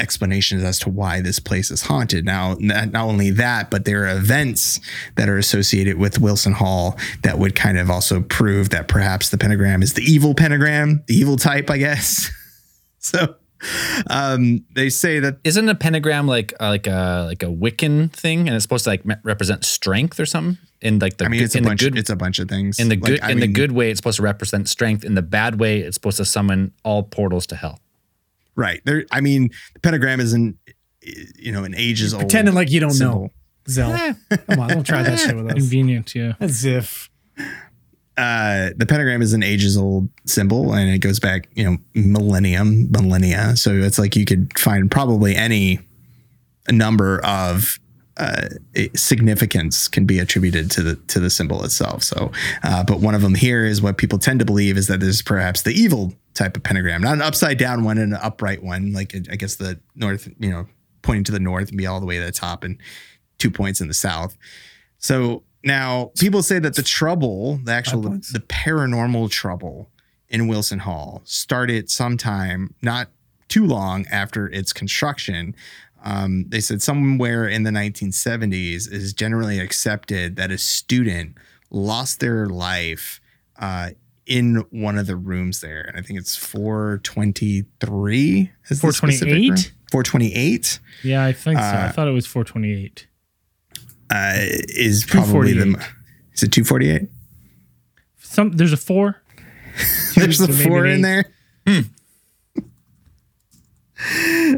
explanations 0.00 0.64
as 0.64 0.78
to 0.80 0.88
why 0.88 1.20
this 1.20 1.38
place 1.38 1.70
is 1.70 1.82
haunted. 1.82 2.24
Now, 2.24 2.56
not, 2.58 2.90
not 2.92 3.04
only 3.04 3.30
that, 3.30 3.70
but 3.70 3.84
there 3.84 4.04
are 4.04 4.16
events 4.16 4.80
that 5.16 5.28
are 5.28 5.38
associated 5.38 5.98
with 5.98 6.18
Wilson 6.18 6.54
Hall 6.54 6.98
that 7.22 7.38
would 7.38 7.54
kind 7.54 7.78
of 7.78 7.90
also 7.90 8.22
prove 8.22 8.70
that 8.70 8.88
perhaps 8.88 9.28
the 9.28 9.38
pentagram 9.38 9.82
is 9.82 9.92
the 9.92 10.02
evil 10.02 10.34
pentagram, 10.34 11.04
the 11.06 11.14
evil 11.14 11.36
type, 11.36 11.70
I 11.70 11.78
guess. 11.78 12.30
so 12.98 13.36
um, 14.08 14.64
they 14.74 14.88
say 14.90 15.20
that 15.20 15.38
Isn't 15.44 15.68
a 15.68 15.74
pentagram 15.74 16.26
like 16.26 16.54
uh, 16.60 16.68
like 16.68 16.86
a 16.86 17.24
like 17.26 17.42
a 17.42 17.46
Wiccan 17.46 18.12
thing, 18.12 18.46
and 18.48 18.54
it's 18.56 18.62
supposed 18.64 18.84
to 18.84 18.90
like 18.90 19.04
me- 19.04 19.16
represent 19.22 19.64
strength 19.64 20.18
or 20.20 20.26
something? 20.26 20.58
In 20.80 20.98
like 20.98 21.18
the 21.18 21.26
I 21.26 21.28
mean, 21.28 21.40
good- 21.40 21.44
it's 21.44 21.54
a 21.54 21.58
in 21.58 21.64
bunch. 21.64 21.80
good 21.80 21.98
it's 21.98 22.10
a 22.10 22.16
bunch 22.16 22.38
of 22.38 22.48
things. 22.48 22.78
in 22.78 22.88
the 22.88 22.96
Like, 22.96 23.04
good 23.04 23.20
I 23.22 23.30
in 23.32 23.40
the 23.40 23.46
good 23.48 23.72
way, 23.72 23.90
it's 23.90 23.98
supposed 23.98 24.16
to 24.16 24.22
represent 24.22 24.68
strength. 24.68 25.04
In 25.04 25.14
the 25.14 25.22
bad 25.22 25.60
way, 25.60 25.80
it's 25.80 25.96
supposed 25.96 26.16
to 26.18 26.24
summon 26.24 26.72
all 26.84 27.02
portals 27.02 27.46
to 27.48 27.56
hell. 27.56 27.80
right 28.56 28.80
there. 28.84 29.04
I 29.10 29.20
mean, 29.20 29.50
the 29.74 29.80
pentagram 29.80 30.20
is 30.20 30.32
an 30.32 30.58
you 31.02 31.52
know 31.52 31.64
an 31.64 31.74
ages 31.74 32.14
old 32.14 32.22
Pretending 32.22 32.54
like 32.54 32.70
you 32.70 32.80
don't 32.80 32.90
symbol. 32.92 33.20
know. 33.22 33.30
Zell. 33.68 33.92
Come 34.48 34.60
on, 34.60 34.68
don't 34.70 34.84
try 34.84 35.02
that 35.02 35.18
shit 35.18 35.36
with 35.36 35.46
us. 35.48 35.52
Convenient, 35.54 36.14
yeah. 36.14 36.32
As 36.40 36.64
if. 36.64 37.10
Uh, 38.20 38.70
the 38.76 38.84
pentagram 38.84 39.22
is 39.22 39.32
an 39.32 39.42
ages 39.42 39.78
old 39.78 40.10
symbol 40.26 40.74
and 40.74 40.90
it 40.90 40.98
goes 40.98 41.18
back, 41.18 41.48
you 41.54 41.64
know, 41.64 41.78
millennium, 41.94 42.90
millennia. 42.90 43.56
So 43.56 43.72
it's 43.72 43.98
like 43.98 44.14
you 44.14 44.26
could 44.26 44.58
find 44.58 44.90
probably 44.90 45.34
any 45.34 45.80
number 46.70 47.24
of 47.24 47.80
uh, 48.18 48.48
significance 48.94 49.88
can 49.88 50.04
be 50.04 50.18
attributed 50.18 50.70
to 50.72 50.82
the 50.82 50.96
to 50.96 51.18
the 51.18 51.30
symbol 51.30 51.64
itself. 51.64 52.02
So, 52.02 52.30
uh, 52.62 52.84
but 52.84 53.00
one 53.00 53.14
of 53.14 53.22
them 53.22 53.34
here 53.34 53.64
is 53.64 53.80
what 53.80 53.96
people 53.96 54.18
tend 54.18 54.40
to 54.40 54.44
believe 54.44 54.76
is 54.76 54.86
that 54.88 55.00
this 55.00 55.08
is 55.16 55.22
perhaps 55.22 55.62
the 55.62 55.70
evil 55.70 56.12
type 56.34 56.58
of 56.58 56.62
pentagram, 56.62 57.00
not 57.00 57.14
an 57.14 57.22
upside 57.22 57.56
down 57.56 57.84
one 57.84 57.96
and 57.96 58.12
an 58.12 58.20
upright 58.22 58.62
one, 58.62 58.92
like 58.92 59.14
I 59.32 59.36
guess 59.36 59.56
the 59.56 59.80
north, 59.94 60.28
you 60.38 60.50
know, 60.50 60.66
pointing 61.00 61.24
to 61.24 61.32
the 61.32 61.40
north 61.40 61.70
and 61.70 61.78
be 61.78 61.86
all 61.86 62.00
the 62.00 62.06
way 62.06 62.18
to 62.18 62.26
the 62.26 62.32
top 62.32 62.64
and 62.64 62.76
two 63.38 63.50
points 63.50 63.80
in 63.80 63.88
the 63.88 63.94
south. 63.94 64.36
So 64.98 65.42
now 65.64 66.10
people 66.18 66.42
say 66.42 66.58
that 66.58 66.74
the 66.74 66.82
trouble, 66.82 67.58
the 67.64 67.72
actual 67.72 68.02
the, 68.02 68.28
the 68.32 68.40
paranormal 68.40 69.30
trouble 69.30 69.90
in 70.28 70.48
Wilson 70.48 70.80
Hall 70.80 71.22
started 71.24 71.90
sometime 71.90 72.74
not 72.82 73.08
too 73.48 73.64
long 73.66 74.06
after 74.10 74.48
its 74.48 74.72
construction. 74.72 75.54
Um, 76.02 76.46
they 76.48 76.60
said 76.60 76.80
somewhere 76.82 77.46
in 77.46 77.62
the 77.64 77.70
1970s 77.70 78.86
it 78.86 78.92
is 78.94 79.12
generally 79.12 79.58
accepted 79.58 80.36
that 80.36 80.50
a 80.50 80.56
student 80.56 81.36
lost 81.70 82.20
their 82.20 82.46
life 82.46 83.20
uh, 83.58 83.90
in 84.26 84.64
one 84.70 84.96
of 84.96 85.06
the 85.06 85.16
rooms 85.16 85.60
there. 85.60 85.82
And 85.82 85.98
I 85.98 86.02
think 86.02 86.18
it's 86.20 86.36
423. 86.36 88.50
is 88.70 88.80
428? 88.80 89.72
428 89.90 90.78
Yeah, 91.02 91.24
I 91.24 91.32
think 91.32 91.58
so. 91.58 91.64
I 91.64 91.86
Uh, 91.86 91.92
thought 91.92 92.06
it 92.08 92.12
was 92.12 92.26
428. 92.26 93.06
Uh, 94.10 94.34
is 94.68 95.04
probably 95.04 95.52
the. 95.52 95.64
248. 95.64 95.90
Is 96.34 96.42
it 96.42 96.52
248? 96.52 97.08
Some 98.18 98.52
there's 98.52 98.72
a 98.72 98.76
four. 98.76 99.22
There's 100.16 100.38
So 100.38 100.46
the 100.46 100.52
maybe 100.52 100.64
four 100.68 100.84
an 100.84 100.90
in 100.92 101.04
eight. 101.04 101.26
there. 101.66 101.84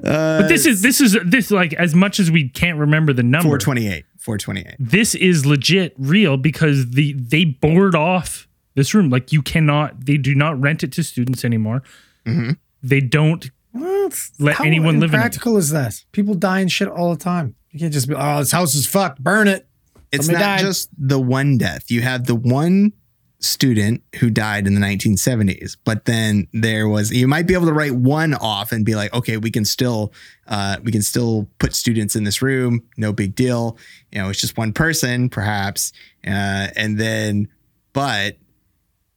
But 0.03 0.49
this 0.49 0.67
is 0.67 0.83
this 0.83 1.01
is 1.01 1.17
this 1.25 1.51
like 1.51 1.73
as 1.75 1.95
much 1.95 2.21
as 2.21 2.31
we 2.31 2.49
can't 2.49 2.79
remember 2.79 3.13
the 3.13 3.23
number. 3.25 3.49
428. 3.59 4.05
428. 4.19 4.77
This 4.79 5.15
is 5.17 5.45
legit 5.45 5.95
real 5.99 6.37
because 6.37 6.91
the 6.91 7.13
they 7.15 7.45
board 7.47 7.95
off 7.97 8.47
this 8.75 8.95
room. 8.95 9.11
Like 9.11 9.33
you 9.33 9.43
cannot. 9.43 10.07
They 10.07 10.17
do 10.17 10.35
not 10.37 10.61
rent 10.61 10.85
it 10.85 10.93
to 10.93 11.03
students 11.03 11.45
anymore. 11.45 11.83
Mhm. 12.25 12.57
They 12.85 13.01
don't 13.01 13.51
Well, 13.73 14.11
let 14.39 14.61
anyone 14.61 15.01
live 15.01 15.11
in 15.13 15.19
it. 15.19 15.23
Practical 15.23 15.57
is 15.57 15.71
that? 15.71 16.05
People 16.13 16.35
die 16.35 16.61
and 16.61 16.71
shit 16.71 16.87
all 16.89 17.11
the 17.11 17.19
time. 17.23 17.57
You 17.73 17.81
can't 17.81 17.93
just 17.93 18.09
be, 18.09 18.15
oh, 18.15 18.39
this 18.39 18.53
house 18.53 18.75
is 18.75 18.87
fucked. 18.87 19.23
Burn 19.23 19.49
it. 19.49 19.67
It's 20.13 20.29
not 20.29 20.39
died. 20.39 20.61
just 20.61 20.91
the 20.97 21.19
one 21.19 21.57
death. 21.57 21.91
You 21.91 22.03
have 22.03 22.27
the 22.27 22.35
one 22.35 22.93
student 23.41 24.03
who 24.17 24.31
died 24.31 24.67
in 24.67 24.75
the 24.75 24.81
1970s, 24.81 25.77
but 25.85 26.05
then 26.05 26.47
there 26.53 26.87
was 26.87 27.11
you 27.11 27.27
might 27.27 27.47
be 27.47 27.55
able 27.55 27.67
to 27.67 27.73
write 27.73 27.95
one 27.95 28.35
off 28.35 28.73
and 28.73 28.85
be 28.85 28.95
like, 28.95 29.13
okay, 29.15 29.39
we 29.39 29.51
can 29.51 29.65
still 29.65 30.13
uh, 30.47 30.77
we 30.85 30.93
can 30.93 31.03
still 31.03 31.49
put 31.59 31.75
students 31.75 32.15
in 32.15 32.25
this 32.25 32.43
room, 32.43 32.83
no 32.99 33.13
big 33.13 33.35
deal. 33.35 33.79
You 34.13 34.21
know, 34.21 34.29
it's 34.29 34.41
just 34.41 34.57
one 34.59 34.75
person, 34.75 35.31
perhaps, 35.31 35.93
uh, 36.27 36.69
and 36.77 36.99
then, 36.99 37.49
but 37.95 38.37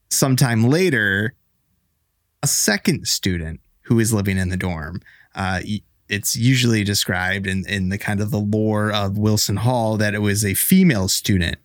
sometime 0.09 0.63
later, 0.63 1.35
a 2.41 2.47
second 2.47 3.07
student 3.07 3.59
who 3.81 3.99
is 3.99 4.13
living 4.13 4.37
in 4.37 4.49
the 4.49 4.57
dorm. 4.57 5.01
Uh, 5.35 5.59
it's 6.07 6.35
usually 6.35 6.83
described 6.83 7.47
in, 7.47 7.67
in 7.67 7.89
the 7.89 7.97
kind 7.97 8.21
of 8.21 8.31
the 8.31 8.39
lore 8.39 8.91
of 8.91 9.17
Wilson 9.17 9.57
Hall 9.57 9.97
that 9.97 10.13
it 10.13 10.21
was 10.21 10.45
a 10.45 10.53
female 10.53 11.07
student. 11.07 11.57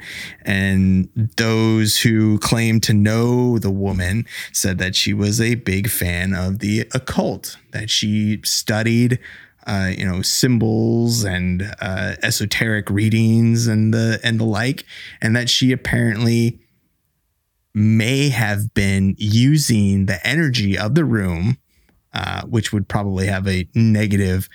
And 0.42 1.08
those 1.36 1.98
who 1.98 2.38
claim 2.38 2.80
to 2.80 2.94
know 2.94 3.58
the 3.58 3.70
woman 3.70 4.26
said 4.52 4.78
that 4.78 4.96
she 4.96 5.12
was 5.12 5.40
a 5.40 5.56
big 5.56 5.90
fan 5.90 6.34
of 6.34 6.60
the 6.60 6.80
occult, 6.94 7.58
that 7.72 7.90
she 7.90 8.40
studied 8.44 9.18
uh, 9.66 9.92
you 9.96 10.04
know, 10.04 10.22
symbols 10.22 11.22
and 11.22 11.74
uh, 11.80 12.16
esoteric 12.22 12.88
readings 12.88 13.66
and 13.66 13.92
the 13.92 14.18
and 14.24 14.40
the 14.40 14.44
like, 14.44 14.84
and 15.20 15.36
that 15.36 15.50
she 15.50 15.70
apparently 15.70 16.58
may 17.74 18.30
have 18.30 18.74
been 18.74 19.14
using 19.18 20.06
the 20.06 20.26
energy 20.26 20.76
of 20.76 20.94
the 20.94 21.04
room, 21.04 21.58
uh, 22.12 22.42
which 22.46 22.72
would 22.72 22.88
probably 22.88 23.26
have 23.26 23.46
a 23.46 23.68
negative 23.74 24.48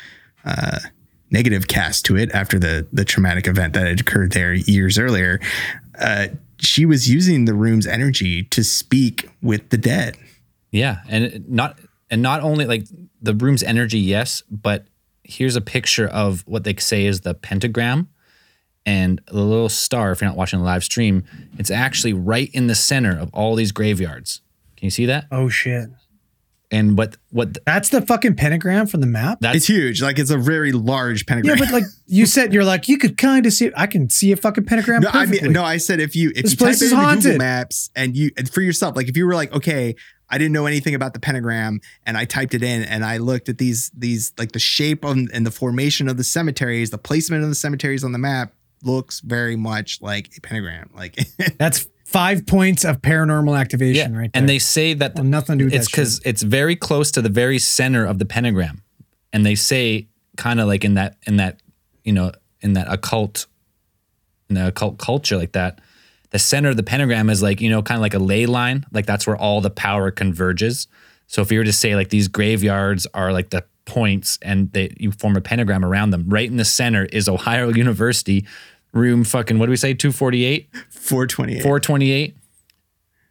uh, 0.44 0.80
negative 1.32 1.68
cast 1.68 2.06
to 2.06 2.18
it 2.18 2.32
after 2.32 2.60
the 2.60 2.88
the 2.92 3.06
traumatic 3.06 3.48
event 3.48 3.74
that 3.74 3.88
had 3.88 4.00
occurred 4.00 4.32
there 4.32 4.54
years 4.54 4.98
earlier. 4.98 5.40
Uh, 6.00 6.28
she 6.58 6.86
was 6.86 7.10
using 7.10 7.46
the 7.46 7.54
room's 7.54 7.88
energy 7.88 8.44
to 8.44 8.64
speak 8.64 9.30
with 9.42 9.70
the 9.70 9.78
dead. 9.78 10.18
Yeah, 10.72 11.00
and 11.08 11.48
not 11.50 11.80
and 12.10 12.22
not 12.22 12.42
only 12.42 12.66
like 12.66 12.86
the 13.22 13.34
room's 13.34 13.64
energy, 13.64 14.00
yes, 14.00 14.44
but 14.50 14.86
here's 15.24 15.56
a 15.56 15.62
picture 15.62 16.08
of 16.08 16.44
what 16.48 16.64
they 16.64 16.76
say 16.76 17.06
is 17.06 17.22
the 17.22 17.34
pentagram 17.34 18.10
and 18.86 19.22
the 19.28 19.42
little 19.42 19.70
star. 19.70 20.12
If 20.12 20.22
you're 20.22 20.30
not 20.30 20.38
watching 20.38 20.60
the 20.60 20.66
live 20.66 20.84
stream, 20.84 21.24
it's 21.58 21.72
actually 21.72 22.14
right 22.14 22.50
in 22.54 22.68
the 22.68 22.76
center 22.76 23.18
of 23.18 23.34
all 23.34 23.56
these 23.56 23.72
graveyards. 23.72 24.42
Can 24.78 24.86
you 24.86 24.92
see 24.92 25.06
that? 25.08 25.26
Oh 25.32 25.50
shit. 25.50 25.90
And 26.72 26.98
what 26.98 27.18
what 27.30 27.58
That's 27.66 27.90
the 27.90 28.02
fucking 28.02 28.36
pentagram 28.36 28.88
from 28.88 29.02
the 29.02 29.08
map. 29.08 29.38
that's 29.40 29.58
It's 29.58 29.68
huge, 29.68 30.02
like 30.02 30.18
it's 30.18 30.32
a 30.32 30.38
very 30.38 30.72
large 30.72 31.26
pentagram. 31.26 31.58
Yeah, 31.58 31.66
but 31.66 31.74
like 31.74 31.84
you 32.08 32.26
said, 32.26 32.54
you're 32.54 32.64
like 32.64 32.88
you 32.88 32.98
could 32.98 33.18
kind 33.18 33.46
of 33.46 33.54
see. 33.54 33.72
I 33.76 33.88
can 33.88 34.10
see 34.10 34.32
a 34.32 34.38
fucking 34.38 34.66
pentagram. 34.66 35.02
No, 35.02 35.10
I 35.14 35.26
mean, 35.26 35.52
no, 35.52 35.64
I 35.64 35.78
said 35.78 36.00
if 36.00 36.16
you 36.16 36.32
if 36.36 36.44
This 36.44 36.52
you 36.52 36.58
type 36.58 36.66
place 36.66 36.82
it 36.82 36.86
is 36.86 36.92
into 36.94 37.16
Google. 37.22 37.38
Maps 37.38 37.90
and 37.96 38.18
you 38.18 38.32
and 38.38 38.50
for 38.50 38.62
yourself, 38.62 38.96
like 38.96 39.08
if 39.08 39.16
you 39.16 39.28
were 39.28 39.36
like, 39.36 39.54
okay, 39.54 39.96
I 40.30 40.38
didn't 40.38 40.54
know 40.54 40.66
anything 40.66 40.96
about 40.96 41.14
the 41.14 41.20
pentagram, 41.20 41.82
and 42.06 42.18
I 42.18 42.26
typed 42.26 42.54
it 42.54 42.64
in, 42.64 42.84
and 42.84 43.06
I 43.06 43.18
looked 43.18 43.50
at 43.50 43.58
these 43.58 43.92
these 43.96 44.34
like 44.38 44.52
the 44.52 44.60
shape 44.60 45.06
of, 45.06 45.16
and 45.16 45.46
the 45.46 45.52
formation 45.52 46.10
of 46.10 46.18
the 46.18 46.24
cemeteries, 46.24 46.90
the 46.90 46.98
placement 46.98 47.44
of 47.44 47.50
the 47.50 47.56
cemeteries 47.56 48.04
on 48.04 48.12
the 48.12 48.18
map 48.18 48.54
looks 48.84 49.20
very 49.20 49.56
much 49.56 50.02
like 50.02 50.32
a 50.38 50.42
pentagram. 50.42 50.90
Like 50.96 51.18
That's 51.58 51.88
five 52.16 52.46
points 52.46 52.86
of 52.86 53.02
paranormal 53.02 53.60
activation 53.60 54.14
yeah. 54.14 54.18
right 54.18 54.32
there. 54.32 54.40
and 54.40 54.48
they 54.48 54.58
say 54.58 54.94
that 54.94 55.16
Well, 55.16 55.26
nothing 55.26 55.58
to 55.58 55.66
do 55.66 55.66
with 55.66 55.74
it's 55.74 55.92
because 55.92 56.22
it's 56.24 56.44
very 56.44 56.78
close 56.78 57.12
to 57.12 57.22
the 57.22 57.30
very 57.30 57.60
center 57.60 58.06
of 58.06 58.20
the 58.20 58.26
pentagram, 58.26 58.82
and 59.34 59.46
they 59.46 59.56
say 59.56 60.08
kind 60.38 60.62
of 60.62 60.68
like 60.68 60.86
in 60.86 60.94
that 60.94 61.18
in 61.28 61.36
that 61.38 61.62
you 62.06 62.14
know 62.14 62.32
in 62.62 62.74
that 62.74 62.92
occult 62.92 63.48
in 64.50 64.56
the 64.56 64.68
occult 64.68 64.98
culture 64.98 65.36
like 65.36 65.52
that. 65.52 65.82
The 66.32 66.40
center 66.40 66.70
of 66.70 66.78
the 66.78 66.84
pentagram 66.84 67.30
is 67.30 67.44
like 67.44 67.60
you 67.60 67.70
know 67.70 67.82
kind 67.82 67.98
of 67.98 68.02
like 68.02 68.14
a 68.14 68.20
ley 68.20 68.46
line, 68.46 68.86
like 68.94 69.06
that's 69.06 69.28
where 69.28 69.36
all 69.36 69.60
the 69.60 69.70
power 69.70 70.10
converges. 70.10 70.88
So 71.28 71.42
if 71.42 71.52
you 71.52 71.60
were 71.60 71.66
to 71.66 71.74
say 71.74 71.96
like 71.96 72.10
these 72.10 72.30
graveyards 72.30 73.08
are 73.14 73.34
like 73.34 73.50
the 73.50 73.66
points 73.84 74.40
and 74.42 74.72
they 74.72 74.96
you 74.98 75.12
form 75.12 75.36
a 75.36 75.42
pentagram 75.42 75.84
around 75.84 76.12
them, 76.12 76.30
right 76.30 76.50
in 76.50 76.56
the 76.56 76.66
center 76.66 77.06
is 77.06 77.28
Ohio 77.28 77.70
University, 77.74 78.46
room 78.96 79.24
fucking 79.24 79.60
what 79.60 79.68
do 79.68 79.70
we 79.70 79.78
say 79.78 79.94
two 79.94 80.12
forty 80.12 80.44
eight. 80.46 80.70
428. 80.90 81.62
428. 81.62 82.36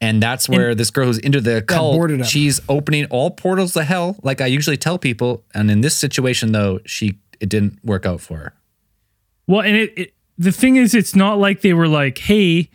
And 0.00 0.22
that's 0.22 0.48
where 0.48 0.74
this 0.74 0.90
girl 0.90 1.06
who's 1.06 1.18
into 1.18 1.40
the 1.40 1.64
boarded 1.66 2.18
cult, 2.20 2.28
she's 2.28 2.60
opening 2.68 3.06
all 3.06 3.30
portals 3.30 3.72
to 3.72 3.84
hell, 3.84 4.16
like 4.22 4.40
I 4.40 4.46
usually 4.46 4.76
tell 4.76 4.98
people. 4.98 5.44
And 5.54 5.70
in 5.70 5.80
this 5.80 5.96
situation, 5.96 6.52
though, 6.52 6.80
she 6.84 7.18
it 7.40 7.48
didn't 7.48 7.82
work 7.84 8.04
out 8.04 8.20
for 8.20 8.36
her. 8.38 8.52
Well, 9.46 9.62
and 9.62 9.76
it, 9.76 9.98
it 9.98 10.14
the 10.36 10.52
thing 10.52 10.76
is, 10.76 10.94
it's 10.94 11.16
not 11.16 11.38
like 11.38 11.62
they 11.62 11.72
were 11.72 11.88
like, 11.88 12.18
"Hey, 12.18 12.70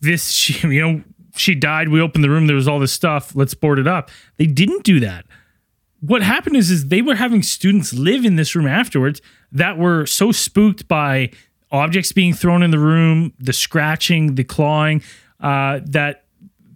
this 0.00 0.30
she, 0.32 0.66
you 0.66 0.80
know 0.80 1.02
she 1.36 1.54
died. 1.54 1.88
We 1.90 2.00
opened 2.00 2.24
the 2.24 2.30
room. 2.30 2.48
There 2.48 2.56
was 2.56 2.68
all 2.68 2.80
this 2.80 2.92
stuff. 2.92 3.34
Let's 3.36 3.54
board 3.54 3.78
it 3.78 3.86
up." 3.86 4.10
They 4.36 4.46
didn't 4.46 4.82
do 4.82 4.98
that. 5.00 5.26
What 6.00 6.22
happened 6.22 6.56
is, 6.56 6.70
is 6.70 6.88
they 6.88 7.02
were 7.02 7.14
having 7.14 7.42
students 7.42 7.94
live 7.94 8.24
in 8.24 8.36
this 8.36 8.54
room 8.54 8.66
afterwards 8.66 9.22
that 9.54 9.78
were 9.78 10.04
so 10.06 10.30
spooked 10.32 10.86
by 10.88 11.30
objects 11.70 12.12
being 12.12 12.34
thrown 12.34 12.62
in 12.62 12.70
the 12.70 12.78
room, 12.78 13.32
the 13.38 13.52
scratching, 13.52 14.34
the 14.34 14.44
clawing, 14.44 15.02
uh, 15.40 15.80
that 15.86 16.24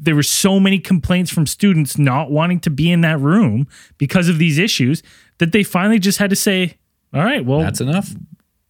there 0.01 0.15
were 0.15 0.23
so 0.23 0.59
many 0.61 0.79
complaints 0.79 1.31
from 1.31 1.47
students 1.47 1.99
not 1.99 2.31
wanting 2.31 2.61
to 2.61 2.71
be 2.71 2.91
in 2.91 3.01
that 3.03 3.19
room 3.21 3.67
because 3.99 4.29
of 4.29 4.39
these 4.39 4.57
issues 4.59 5.03
that 5.39 5.53
they 5.53 5.63
finally 5.63 5.99
just 5.99 6.19
had 6.19 6.31
to 6.31 6.37
say, 6.37 6.75
"All 7.13 7.23
right, 7.25 7.45
well, 7.45 7.61
That's 7.61 7.81
enough. 7.81 8.15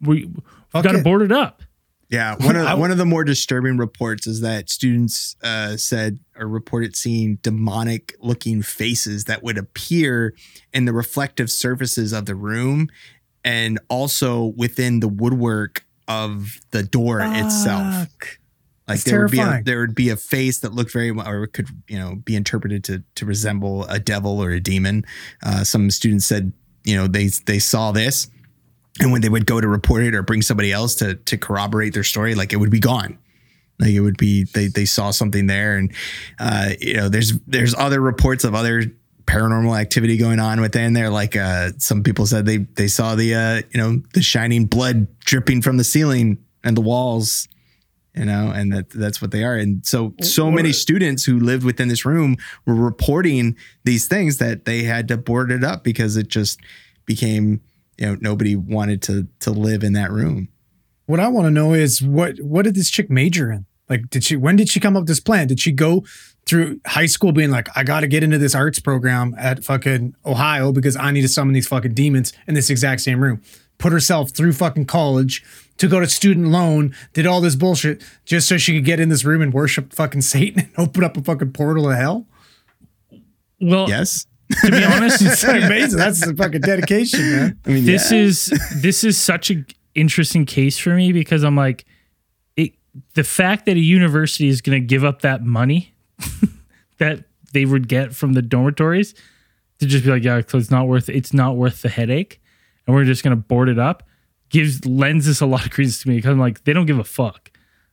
we 0.00 0.24
we've 0.24 0.34
Fuck 0.70 0.84
got 0.84 0.92
to 0.92 0.98
it. 0.98 1.04
board 1.04 1.22
it 1.22 1.32
up. 1.32 1.62
Yeah, 2.10 2.36
one 2.40 2.56
of 2.56 2.78
one 2.78 2.90
of 2.90 2.96
the 2.96 3.04
more 3.04 3.24
disturbing 3.24 3.76
reports 3.76 4.26
is 4.26 4.40
that 4.40 4.70
students 4.70 5.36
uh, 5.42 5.76
said 5.76 6.20
or 6.38 6.46
reported 6.48 6.96
seeing 6.96 7.36
demonic 7.42 8.14
looking 8.20 8.62
faces 8.62 9.24
that 9.24 9.42
would 9.42 9.58
appear 9.58 10.34
in 10.72 10.86
the 10.86 10.92
reflective 10.94 11.50
surfaces 11.50 12.12
of 12.14 12.24
the 12.24 12.34
room, 12.34 12.88
and 13.44 13.78
also 13.88 14.46
within 14.56 15.00
the 15.00 15.08
woodwork 15.08 15.84
of 16.06 16.60
the 16.70 16.82
door 16.82 17.20
itself. 17.20 18.08
Like 18.88 19.02
there 19.02 19.20
would 19.22 19.30
be 19.30 19.38
a, 19.40 19.62
there 19.62 19.80
would 19.80 19.94
be 19.94 20.08
a 20.08 20.16
face 20.16 20.60
that 20.60 20.72
looked 20.72 20.92
very 20.92 21.10
or 21.10 21.46
could 21.46 21.68
you 21.88 21.98
know 21.98 22.16
be 22.16 22.34
interpreted 22.34 22.84
to 22.84 23.02
to 23.16 23.26
resemble 23.26 23.84
a 23.84 23.98
devil 23.98 24.42
or 24.42 24.50
a 24.50 24.60
demon. 24.60 25.04
Uh, 25.42 25.62
some 25.62 25.90
students 25.90 26.24
said 26.24 26.52
you 26.84 26.96
know 26.96 27.06
they 27.06 27.26
they 27.26 27.58
saw 27.58 27.92
this, 27.92 28.28
and 28.98 29.12
when 29.12 29.20
they 29.20 29.28
would 29.28 29.44
go 29.44 29.60
to 29.60 29.68
report 29.68 30.04
it 30.04 30.14
or 30.14 30.22
bring 30.22 30.40
somebody 30.40 30.72
else 30.72 30.94
to 30.96 31.16
to 31.16 31.36
corroborate 31.36 31.92
their 31.92 32.04
story, 32.04 32.34
like 32.34 32.54
it 32.54 32.56
would 32.56 32.70
be 32.70 32.80
gone. 32.80 33.18
Like 33.78 33.90
it 33.90 34.00
would 34.00 34.16
be 34.16 34.44
they 34.44 34.68
they 34.68 34.86
saw 34.86 35.10
something 35.10 35.46
there, 35.46 35.76
and 35.76 35.92
uh, 36.38 36.70
you 36.80 36.94
know 36.94 37.10
there's 37.10 37.34
there's 37.46 37.74
other 37.74 38.00
reports 38.00 38.42
of 38.44 38.54
other 38.54 38.84
paranormal 39.28 39.78
activity 39.78 40.16
going 40.16 40.40
on 40.40 40.60
within 40.60 40.94
there. 40.94 41.10
Like 41.10 41.36
uh, 41.36 41.72
some 41.78 42.02
people 42.02 42.26
said 42.26 42.46
they 42.46 42.58
they 42.58 42.88
saw 42.88 43.14
the 43.14 43.34
uh, 43.34 43.62
you 43.70 43.80
know 43.80 44.02
the 44.14 44.22
shining 44.22 44.66
blood 44.66 45.06
dripping 45.20 45.62
from 45.62 45.76
the 45.76 45.84
ceiling 45.84 46.38
and 46.64 46.76
the 46.76 46.80
walls 46.80 47.46
you 48.14 48.24
know 48.24 48.50
and 48.50 48.72
that 48.72 48.88
that's 48.90 49.20
what 49.20 49.30
they 49.30 49.44
are 49.44 49.54
and 49.54 49.84
so 49.86 50.14
so 50.22 50.50
many 50.50 50.72
students 50.72 51.24
who 51.24 51.38
lived 51.38 51.62
within 51.62 51.88
this 51.88 52.06
room 52.06 52.36
were 52.66 52.74
reporting 52.74 53.54
these 53.84 54.08
things 54.08 54.38
that 54.38 54.64
they 54.64 54.82
had 54.82 55.06
to 55.06 55.16
board 55.16 55.52
it 55.52 55.62
up 55.62 55.84
because 55.84 56.16
it 56.16 56.26
just 56.26 56.58
became 57.04 57.60
you 57.98 58.06
know 58.06 58.16
nobody 58.20 58.56
wanted 58.56 59.02
to 59.02 59.28
to 59.40 59.50
live 59.50 59.84
in 59.84 59.92
that 59.92 60.10
room 60.10 60.48
What 61.06 61.20
I 61.20 61.28
want 61.28 61.46
to 61.46 61.50
know 61.50 61.74
is 61.74 62.02
what 62.02 62.38
what 62.38 62.64
did 62.64 62.74
this 62.74 62.90
chick 62.90 63.08
major 63.08 63.50
in? 63.50 63.64
Like, 63.88 64.10
did 64.10 64.24
she? 64.24 64.36
When 64.36 64.56
did 64.56 64.68
she 64.68 64.78
come 64.78 64.94
up 64.94 65.02
with 65.02 65.08
this 65.08 65.20
plan? 65.20 65.46
Did 65.46 65.58
she 65.58 65.72
go 65.72 66.04
through 66.48 66.80
high 66.86 67.06
school 67.06 67.32
being 67.32 67.50
like, 67.50 67.68
I 67.76 67.84
got 67.84 68.00
to 68.00 68.06
get 68.06 68.22
into 68.22 68.38
this 68.38 68.54
arts 68.54 68.78
program 68.78 69.34
at 69.38 69.64
fucking 69.64 70.14
Ohio 70.24 70.72
because 70.72 70.96
I 70.96 71.10
need 71.10 71.22
to 71.22 71.28
summon 71.28 71.54
these 71.54 71.68
fucking 71.68 71.94
demons 71.94 72.32
in 72.46 72.54
this 72.54 72.70
exact 72.70 73.02
same 73.02 73.22
room? 73.22 73.42
Put 73.78 73.92
herself 73.92 74.30
through 74.30 74.54
fucking 74.54 74.86
college 74.86 75.44
to 75.76 75.86
go 75.86 76.00
to 76.00 76.08
student 76.08 76.48
loan, 76.48 76.94
did 77.12 77.26
all 77.26 77.40
this 77.40 77.54
bullshit 77.54 78.02
just 78.24 78.48
so 78.48 78.56
she 78.56 78.74
could 78.74 78.84
get 78.84 78.98
in 78.98 79.08
this 79.08 79.24
room 79.24 79.42
and 79.42 79.52
worship 79.52 79.92
fucking 79.92 80.22
Satan 80.22 80.60
and 80.60 80.70
open 80.76 81.04
up 81.04 81.16
a 81.16 81.22
fucking 81.22 81.52
portal 81.52 81.84
to 81.84 81.96
hell. 81.96 82.26
Well, 83.60 83.88
yes 83.88 84.26
to 84.64 84.70
be 84.70 84.84
honest, 84.84 85.22
It's 85.22 85.44
amazing. 85.44 85.98
That's 85.98 86.24
the 86.24 86.34
fucking 86.34 86.62
dedication, 86.62 87.20
man. 87.20 87.58
i 87.66 87.70
mean 87.70 87.84
this 87.84 88.10
yeah. 88.10 88.18
is 88.18 88.46
this 88.76 89.04
is 89.04 89.18
such 89.18 89.50
a 89.50 89.64
interesting 89.94 90.46
case 90.46 90.78
for 90.78 90.94
me 90.94 91.12
because 91.12 91.42
I'm 91.42 91.56
like, 91.56 91.84
it 92.56 92.72
the 93.14 93.24
fact 93.24 93.66
that 93.66 93.76
a 93.76 93.80
university 93.80 94.48
is 94.48 94.60
going 94.60 94.80
to 94.80 94.86
give 94.86 95.04
up 95.04 95.22
that 95.22 95.44
money 95.44 95.94
that 96.98 97.24
they 97.52 97.64
would 97.64 97.88
get 97.88 98.14
from 98.14 98.32
the 98.34 98.42
dormitories 98.42 99.14
to 99.78 99.86
just 99.86 100.04
be 100.04 100.10
like, 100.10 100.24
yeah, 100.24 100.40
so 100.46 100.58
it's 100.58 100.70
not 100.70 100.88
worth 100.88 101.08
it's 101.08 101.32
not 101.32 101.56
worth 101.56 101.82
the 101.82 101.88
headache, 101.88 102.40
and 102.86 102.94
we're 102.96 103.04
just 103.04 103.22
going 103.22 103.36
to 103.36 103.42
board 103.42 103.68
it 103.68 103.78
up 103.78 104.02
gives 104.50 104.86
lends 104.86 105.26
this 105.26 105.42
a 105.42 105.46
lot 105.46 105.66
of 105.66 105.70
credence 105.70 106.00
to 106.02 106.08
me 106.08 106.16
because 106.16 106.30
I'm 106.30 106.38
like, 106.38 106.64
they 106.64 106.72
don't 106.72 106.86
give 106.86 106.98
a 106.98 107.04
fuck, 107.04 107.50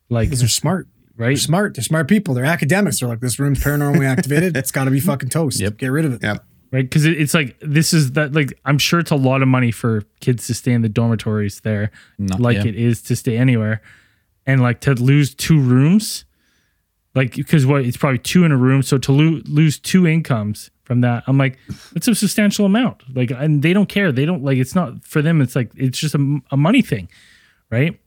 like 0.10 0.30
Because 0.30 0.40
they're 0.40 0.48
smart. 0.48 0.88
right? 1.18 1.26
They're 1.26 1.28
right. 1.32 1.38
smart. 1.38 1.76
They're 1.76 1.84
smart 1.84 2.08
people. 2.08 2.34
They're 2.34 2.46
academics. 2.46 3.02
They're 3.02 3.10
like, 3.10 3.20
this 3.20 3.38
room's 3.40 3.62
paranormally 3.62 4.06
activated. 4.08 4.56
It's 4.58 4.72
got 4.72 4.86
to 4.86 4.92
be 4.92 5.02
fucking 5.02 5.28
toast. 5.30 5.60
Yep. 5.60 5.76
Get 5.78 5.88
rid 5.92 6.06
of 6.06 6.14
it. 6.14 6.24
Yep. 6.24 6.46
right? 6.72 6.84
Because 6.90 7.04
it, 7.04 7.20
it's 7.20 7.34
like 7.34 7.58
this 7.60 7.94
is 7.94 8.14
that 8.14 8.32
like 8.32 8.58
I'm 8.64 8.78
sure 8.78 9.02
it's 9.02 9.12
a 9.12 9.18
lot 9.18 9.42
of 9.42 9.50
money 9.50 9.70
for 9.72 10.04
kids 10.22 10.48
to 10.48 10.54
stay 10.54 10.72
in 10.72 10.82
the 10.82 10.88
dormitories 10.88 11.60
there, 11.60 11.92
Not- 12.18 12.40
like 12.40 12.56
yeah. 12.56 12.68
it 12.68 12.76
is 12.78 13.02
to 13.04 13.18
stay 13.18 13.36
anywhere, 13.38 13.82
and 14.46 14.62
like 14.62 14.80
to 14.82 14.94
lose 14.94 15.36
two 15.36 15.60
rooms, 15.60 16.24
like 17.16 17.36
because 17.36 17.66
what 17.66 17.86
it's 17.86 17.98
probably 17.98 18.20
two 18.20 18.44
in 18.44 18.52
a 18.52 18.58
room, 18.58 18.84
so 18.84 18.98
to 18.98 19.12
lo- 19.12 19.42
lose 19.46 19.80
two 19.80 20.06
incomes 20.06 20.70
from 20.84 21.02
that, 21.02 21.24
I'm 21.28 21.38
like 21.38 21.58
that's 21.94 22.08
a 22.08 22.14
substantial 22.16 22.66
amount. 22.66 23.02
Like, 23.16 23.32
and 23.32 23.64
they 23.64 23.74
don't 23.74 23.88
care. 23.90 24.12
They 24.12 24.26
don't 24.26 24.44
like 24.44 24.58
it's 24.58 24.76
not 24.76 25.04
for 25.04 25.22
them. 25.22 25.42
It's 25.42 25.56
like 25.56 25.72
it's 25.76 25.98
just 25.98 26.14
a, 26.16 26.40
a 26.52 26.58
money 26.58 26.82
thing, 26.82 27.10
right? 27.72 28.00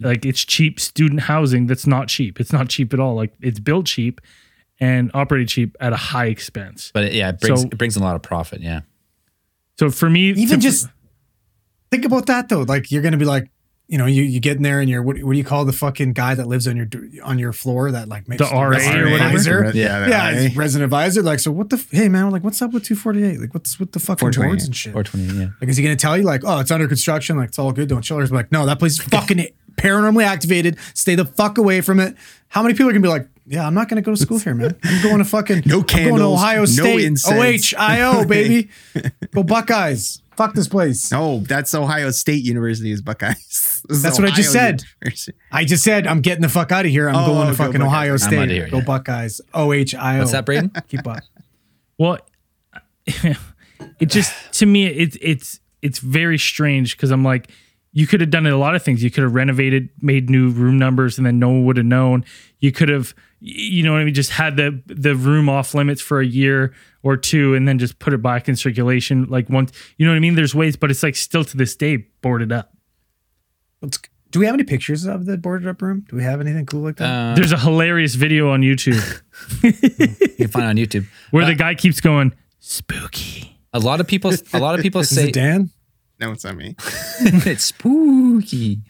Like 0.00 0.24
it's 0.26 0.44
cheap 0.44 0.80
student 0.80 1.20
housing 1.20 1.66
that's 1.66 1.86
not 1.86 2.08
cheap. 2.08 2.40
It's 2.40 2.52
not 2.52 2.68
cheap 2.68 2.92
at 2.92 2.98
all. 3.00 3.14
Like 3.14 3.32
it's 3.40 3.60
built 3.60 3.86
cheap, 3.86 4.20
and 4.80 5.10
operated 5.14 5.48
cheap 5.48 5.76
at 5.80 5.92
a 5.92 5.96
high 5.96 6.26
expense. 6.26 6.90
But 6.92 7.12
yeah, 7.12 7.28
it 7.30 7.40
brings 7.40 7.60
So- 7.62 7.68
it 7.68 7.78
brings 7.78 7.96
a 7.96 8.00
lot 8.00 8.16
of 8.16 8.22
profit. 8.22 8.60
Yeah. 8.60 8.80
So 9.78 9.90
for 9.90 10.08
me, 10.10 10.30
Even 10.30 10.58
to- 10.60 10.62
just 10.62 10.88
think 11.90 12.04
about 12.04 12.26
that 12.26 12.48
though. 12.48 12.62
Like 12.62 12.90
you're 12.90 13.02
gonna 13.02 13.16
be 13.16 13.24
like, 13.24 13.48
you 13.86 13.98
know, 13.98 14.06
you 14.06 14.22
you 14.22 14.40
get 14.40 14.56
in 14.56 14.62
there 14.62 14.80
and 14.80 14.88
you're 14.88 15.02
what, 15.02 15.22
what 15.22 15.32
do 15.32 15.38
you 15.38 15.44
call 15.44 15.64
the 15.66 15.72
fucking 15.72 16.14
guy 16.14 16.34
that 16.34 16.46
lives 16.46 16.66
on 16.66 16.76
your 16.76 16.86
on 17.22 17.38
your 17.38 17.52
floor 17.52 17.90
that 17.90 18.08
like 18.08 18.26
makes 18.28 18.38
The 18.42 18.54
RA 18.54 18.60
or 18.62 18.70
resident 18.70 19.10
whatever? 19.10 19.26
advisor? 19.64 19.70
Yeah, 19.74 20.06
Yeah, 20.08 20.30
it's 20.30 20.56
resident 20.56 20.84
advisor. 20.84 21.22
Like, 21.22 21.38
so 21.40 21.52
what 21.52 21.68
the 21.70 21.76
f- 21.76 21.90
hey 21.90 22.08
man, 22.08 22.30
like 22.30 22.42
what's 22.42 22.62
up 22.62 22.72
with 22.72 22.84
248? 22.84 23.40
Like 23.40 23.52
what's 23.54 23.78
with 23.78 23.92
the 23.92 23.98
fucking 24.00 24.20
428. 24.32 24.48
boards 24.48 24.64
and 24.64 24.74
shit? 24.74 24.94
Or 24.96 25.02
twenty. 25.02 25.24
Yeah. 25.38 25.48
Like, 25.60 25.68
is 25.68 25.76
he 25.76 25.82
gonna 25.82 25.96
tell 25.96 26.16
you 26.16 26.22
like, 26.24 26.42
oh, 26.44 26.60
it's 26.60 26.70
under 26.70 26.88
construction, 26.88 27.36
like 27.36 27.48
it's 27.48 27.58
all 27.58 27.72
good, 27.72 27.88
don't 27.90 28.00
chill? 28.02 28.18
Or 28.18 28.26
like, 28.28 28.50
no, 28.50 28.64
that 28.66 28.78
place 28.78 28.92
is 28.98 29.00
fucking 29.04 29.48
paranormally 29.76 30.24
activated. 30.24 30.78
Stay 30.94 31.14
the 31.14 31.24
fuck 31.26 31.58
away 31.58 31.80
from 31.82 32.00
it. 32.00 32.16
How 32.48 32.62
many 32.62 32.72
people 32.74 32.88
are 32.88 32.92
gonna 32.92 33.02
be 33.02 33.08
like, 33.08 33.28
yeah, 33.46 33.66
I'm 33.66 33.74
not 33.74 33.90
gonna 33.90 34.00
go 34.00 34.12
to 34.14 34.16
school 34.16 34.38
here, 34.38 34.54
man. 34.54 34.74
I'm 34.84 35.02
going 35.02 35.18
to 35.18 35.24
fucking 35.26 35.64
No 35.66 35.80
I'm 35.80 35.80
going 35.82 35.86
to 35.86 35.94
candles, 35.94 36.20
Ohio 36.40 36.60
no 36.60 36.64
State. 36.64 37.04
incense. 37.04 37.72
OHIO, 37.74 38.24
baby. 38.26 38.70
go 39.34 39.42
Buckeyes. 39.42 40.22
Fuck 40.36 40.54
this 40.54 40.68
place. 40.68 41.10
No, 41.12 41.38
that's 41.40 41.74
Ohio 41.74 42.10
State 42.10 42.44
University 42.44 42.90
is 42.90 43.02
Buckeyes. 43.02 43.70
This 43.86 43.98
is 43.98 44.02
That's 44.02 44.18
what 44.18 44.26
I 44.28 44.34
just 44.34 44.50
said. 44.50 44.82
University. 45.02 45.36
I 45.52 45.66
just 45.66 45.84
said 45.84 46.06
I'm 46.06 46.22
getting 46.22 46.40
the 46.40 46.48
fuck 46.48 46.72
out 46.72 46.86
of 46.86 46.90
here. 46.90 47.06
I'm 47.10 47.16
Oh, 47.16 47.26
going 47.26 47.44
go 47.44 47.50
to 47.50 47.56
fucking 47.56 47.72
Buckeyes. 47.74 47.86
Ohio 47.86 48.16
State. 48.16 48.48
here, 48.50 48.66
Go 48.70 48.78
yeah. 48.78 48.84
Buckeyes. 48.84 49.42
OHIO. 49.52 50.18
What's 50.20 50.32
that, 50.32 50.46
Braden? 50.46 50.70
Keep 50.88 51.06
up. 51.06 51.18
Well, 51.98 52.16
it 53.06 54.06
just 54.06 54.32
to 54.54 54.64
me 54.66 54.86
it's 54.86 55.18
it's 55.20 55.60
it's 55.82 55.98
very 55.98 56.38
strange 56.38 56.96
because 56.96 57.10
I'm 57.10 57.22
like, 57.24 57.50
you 57.96 58.06
could 58.08 58.20
have 58.20 58.30
done 58.30 58.44
a 58.46 58.56
lot 58.58 58.74
of 58.74 58.82
things. 58.82 59.02
You 59.02 59.10
could 59.10 59.22
have 59.22 59.34
renovated, 59.34 59.88
made 60.00 60.28
new 60.28 60.50
room 60.50 60.76
numbers, 60.78 61.16
and 61.16 61.24
then 61.26 61.38
no 61.38 61.48
one 61.48 61.64
would 61.64 61.76
have 61.76 61.86
known. 61.86 62.24
You 62.58 62.72
could 62.72 62.88
have, 62.88 63.14
you 63.40 63.82
know 63.84 63.92
what 63.92 64.00
I 64.00 64.04
mean, 64.04 64.12
just 64.14 64.32
had 64.32 64.56
the 64.56 64.82
the 64.86 65.14
room 65.14 65.48
off 65.48 65.74
limits 65.74 66.02
for 66.02 66.20
a 66.20 66.26
year 66.26 66.74
or 67.02 67.16
two, 67.16 67.54
and 67.54 67.66
then 67.68 67.78
just 67.78 68.00
put 68.00 68.12
it 68.12 68.20
back 68.20 68.48
in 68.48 68.56
circulation 68.56 69.26
like 69.26 69.48
once. 69.48 69.72
You 69.96 70.06
know 70.06 70.12
what 70.12 70.16
I 70.16 70.20
mean? 70.20 70.34
There's 70.34 70.54
ways, 70.54 70.76
but 70.76 70.90
it's 70.90 71.02
like 71.02 71.14
still 71.16 71.44
to 71.44 71.56
this 71.56 71.76
day 71.76 72.08
boarded 72.20 72.50
up. 72.52 72.72
Let's, 73.80 73.98
do 74.30 74.40
we 74.40 74.46
have 74.46 74.54
any 74.54 74.64
pictures 74.64 75.04
of 75.04 75.26
the 75.26 75.36
boarded 75.38 75.68
up 75.68 75.80
room? 75.80 76.04
Do 76.08 76.16
we 76.16 76.24
have 76.24 76.40
anything 76.40 76.66
cool 76.66 76.80
like 76.80 76.96
that? 76.96 77.04
Uh, 77.04 77.34
There's 77.36 77.52
a 77.52 77.58
hilarious 77.58 78.16
video 78.16 78.50
on 78.50 78.62
YouTube 78.62 78.94
you 79.62 79.72
can 79.72 80.48
find 80.48 80.64
it 80.64 80.68
on 80.68 80.76
YouTube. 80.76 81.06
where 81.30 81.46
the 81.46 81.54
guy 81.54 81.74
keeps 81.76 82.00
going 82.00 82.34
spooky. 82.58 83.60
A 83.72 83.78
lot 83.78 84.00
of 84.00 84.06
people. 84.08 84.32
A 84.52 84.58
lot 84.58 84.74
of 84.74 84.82
people 84.82 85.04
say 85.04 85.30
Dan? 85.30 85.70
No, 86.20 86.32
it's 86.32 86.44
not 86.44 86.56
me. 86.56 86.76
it's 87.20 87.64
spooky. 87.64 88.80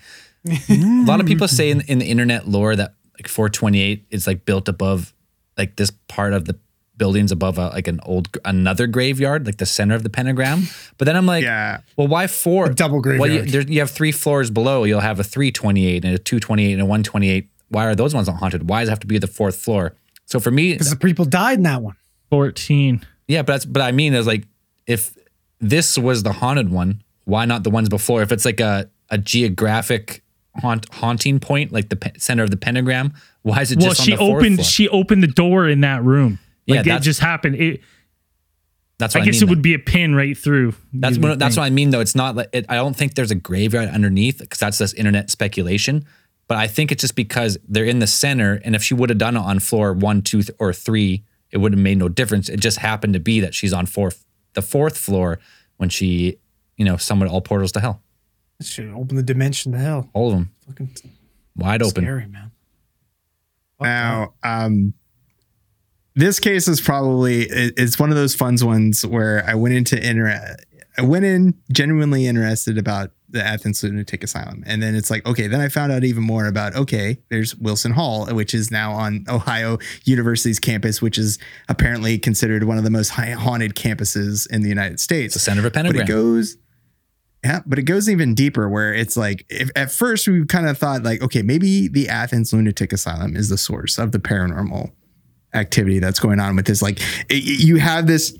a 0.46 1.04
lot 1.06 1.20
of 1.20 1.26
people 1.26 1.48
say 1.48 1.70
in, 1.70 1.80
in 1.88 1.98
the 1.98 2.06
internet 2.06 2.46
lore 2.48 2.76
that 2.76 2.94
like 3.18 3.28
428 3.28 4.06
is 4.10 4.26
like 4.26 4.44
built 4.44 4.68
above 4.68 5.14
like 5.56 5.76
this 5.76 5.90
part 6.08 6.32
of 6.34 6.44
the 6.44 6.58
buildings 6.96 7.32
above 7.32 7.58
a, 7.58 7.68
like 7.68 7.88
an 7.88 7.98
old 8.04 8.28
another 8.44 8.86
graveyard, 8.86 9.46
like 9.46 9.56
the 9.56 9.66
center 9.66 9.94
of 9.94 10.02
the 10.02 10.10
pentagram. 10.10 10.64
But 10.98 11.06
then 11.06 11.16
I'm 11.16 11.26
like, 11.26 11.42
Yeah. 11.44 11.80
well, 11.96 12.06
why 12.08 12.26
four? 12.26 12.66
A 12.66 12.74
double 12.74 13.00
Well, 13.04 13.26
you, 13.26 13.42
there, 13.42 13.62
you 13.62 13.80
have 13.80 13.90
three 13.90 14.12
floors 14.12 14.50
below. 14.50 14.84
You'll 14.84 15.00
have 15.00 15.18
a 15.18 15.24
328 15.24 16.04
and 16.04 16.14
a 16.14 16.18
228 16.18 16.72
and 16.72 16.82
a 16.82 16.84
128. 16.84 17.48
Why 17.68 17.86
are 17.86 17.94
those 17.94 18.14
ones 18.14 18.28
not 18.28 18.36
haunted? 18.36 18.68
Why 18.68 18.80
does 18.80 18.88
it 18.88 18.92
have 18.92 19.00
to 19.00 19.06
be 19.06 19.18
the 19.18 19.26
fourth 19.26 19.56
floor? 19.56 19.94
So 20.26 20.38
for 20.38 20.50
me, 20.50 20.72
Because 20.72 20.90
the 20.90 20.96
people 20.96 21.24
died 21.24 21.58
in 21.58 21.64
that 21.64 21.82
one. 21.82 21.96
14. 22.30 23.04
yeah, 23.28 23.42
but 23.42 23.52
that's 23.54 23.64
but 23.64 23.80
I 23.82 23.92
mean 23.92 24.14
is 24.14 24.26
like 24.26 24.44
if 24.86 25.16
this 25.60 25.96
was 25.98 26.22
the 26.22 26.32
haunted 26.32 26.70
one, 26.70 27.02
why 27.24 27.44
not 27.44 27.64
the 27.64 27.70
ones 27.70 27.88
before? 27.88 28.22
If 28.22 28.32
it's 28.32 28.44
like 28.44 28.60
a 28.60 28.88
a 29.10 29.18
geographic 29.18 30.22
haunt 30.62 30.86
haunting 30.92 31.40
point, 31.40 31.72
like 31.72 31.88
the 31.88 31.96
pe- 31.96 32.12
center 32.18 32.42
of 32.42 32.50
the 32.50 32.56
pentagram, 32.56 33.12
why 33.42 33.60
is 33.60 33.72
it 33.72 33.78
Well, 33.78 33.88
just 33.88 34.02
she 34.02 34.12
on 34.12 34.18
the 34.18 34.24
fourth 34.26 34.42
opened 34.44 34.56
floor? 34.56 34.64
she 34.64 34.88
opened 34.88 35.22
the 35.22 35.26
door 35.28 35.68
in 35.68 35.80
that 35.82 36.02
room. 36.04 36.38
Yeah, 36.66 36.76
Like 36.76 36.86
it 36.86 36.88
that's- 36.88 37.04
just 37.04 37.20
happened. 37.20 37.56
It, 37.56 37.80
that's 38.98 39.16
I 39.16 39.20
guess 39.24 39.40
mean, 39.40 39.48
it 39.48 39.50
would 39.50 39.62
be 39.62 39.74
a 39.74 39.78
pin 39.78 40.14
right 40.14 40.36
through. 40.38 40.74
That's 40.92 41.18
what 41.18 41.38
that's 41.38 41.56
what 41.56 41.64
I 41.64 41.70
mean 41.70 41.90
though. 41.90 42.00
It's 42.00 42.14
not 42.14 42.36
like 42.36 42.48
it, 42.52 42.66
I 42.68 42.76
don't 42.76 42.94
think 42.96 43.14
there's 43.14 43.32
a 43.32 43.34
graveyard 43.36 43.88
underneath 43.88 44.38
because 44.38 44.58
that's 44.60 44.78
just 44.78 44.96
internet 44.96 45.30
speculation. 45.30 46.04
But 46.46 46.58
I 46.58 46.66
think 46.68 46.92
it's 46.92 47.00
just 47.00 47.16
because 47.16 47.58
they're 47.66 47.86
in 47.86 47.98
the 48.00 48.06
center, 48.06 48.60
and 48.64 48.74
if 48.76 48.82
she 48.82 48.94
would 48.94 49.08
have 49.10 49.18
done 49.18 49.34
it 49.36 49.40
on 49.40 49.58
floor 49.60 49.92
one, 49.94 50.20
two, 50.22 50.42
th- 50.42 50.56
or 50.60 50.72
three, 50.74 51.24
it 51.50 51.56
would 51.58 51.72
have 51.72 51.80
made 51.80 51.96
no 51.98 52.08
difference. 52.08 52.48
It 52.50 52.60
just 52.60 52.78
happened 52.78 53.14
to 53.14 53.18
be 53.20 53.40
that 53.40 53.54
she's 53.54 53.72
on 53.72 53.86
fourth, 53.86 54.24
the 54.52 54.60
fourth 54.60 54.98
floor 54.98 55.38
when 55.78 55.88
she, 55.88 56.36
you 56.76 56.84
know, 56.84 56.96
summoned 56.96 57.30
all 57.30 57.40
portals 57.40 57.72
to 57.72 57.80
hell, 57.80 58.02
Should 58.60 58.88
open 58.94 59.16
the 59.16 59.22
dimension 59.22 59.72
to 59.72 59.78
hell. 59.78 60.08
all 60.12 60.28
of 60.28 60.34
them 60.34 60.50
Fucking 60.66 60.90
wide 61.56 61.82
open. 61.82 62.04
scary, 62.04 62.26
man. 62.26 62.50
Fuck 63.78 63.86
Now, 63.86 64.34
um, 64.42 64.94
this 66.14 66.38
case 66.38 66.68
is 66.68 66.80
probably 66.80 67.42
it's 67.50 67.98
one 67.98 68.10
of 68.10 68.16
those 68.16 68.34
fun 68.34 68.56
ones 68.62 69.04
where 69.04 69.44
I 69.48 69.54
went 69.56 69.74
into 69.74 69.96
inter- 70.08 70.56
I 70.96 71.02
went 71.02 71.24
in 71.24 71.54
genuinely 71.72 72.26
interested 72.28 72.78
about 72.78 73.10
the 73.28 73.44
Athens 73.44 73.82
Lunatic 73.82 74.22
Asylum, 74.22 74.62
and 74.64 74.80
then 74.80 74.94
it's 74.94 75.10
like 75.10 75.26
okay, 75.26 75.48
then 75.48 75.60
I 75.60 75.68
found 75.68 75.90
out 75.90 76.04
even 76.04 76.22
more 76.22 76.46
about 76.46 76.76
okay, 76.76 77.18
there's 77.30 77.56
Wilson 77.56 77.90
Hall, 77.90 78.26
which 78.32 78.54
is 78.54 78.70
now 78.70 78.92
on 78.92 79.24
Ohio 79.28 79.78
University's 80.04 80.60
campus, 80.60 81.02
which 81.02 81.18
is 81.18 81.40
apparently 81.68 82.16
considered 82.16 82.62
one 82.62 82.78
of 82.78 82.84
the 82.84 82.90
most 82.90 83.08
haunted 83.08 83.74
campuses 83.74 84.48
in 84.52 84.62
the 84.62 84.68
United 84.68 85.00
States. 85.00 85.34
the 85.34 85.40
center 85.40 85.58
of 85.60 85.64
a 85.64 85.70
pentagram. 85.72 86.06
but 86.06 86.08
it 86.08 86.12
goes 86.12 86.56
yeah 87.44 87.60
but 87.66 87.78
it 87.78 87.82
goes 87.82 88.08
even 88.08 88.34
deeper 88.34 88.68
where 88.68 88.92
it's 88.92 89.16
like 89.16 89.44
if, 89.48 89.70
at 89.76 89.90
first 89.92 90.26
we 90.26 90.44
kind 90.46 90.66
of 90.66 90.76
thought 90.78 91.02
like 91.02 91.22
okay 91.22 91.42
maybe 91.42 91.88
the 91.88 92.08
athens 92.08 92.52
lunatic 92.52 92.92
asylum 92.92 93.36
is 93.36 93.48
the 93.48 93.58
source 93.58 93.98
of 93.98 94.12
the 94.12 94.18
paranormal 94.18 94.90
activity 95.52 95.98
that's 95.98 96.18
going 96.18 96.40
on 96.40 96.56
with 96.56 96.66
this 96.66 96.82
like 96.82 97.00
it, 97.28 97.44
you 97.44 97.76
have 97.76 98.06
this 98.06 98.36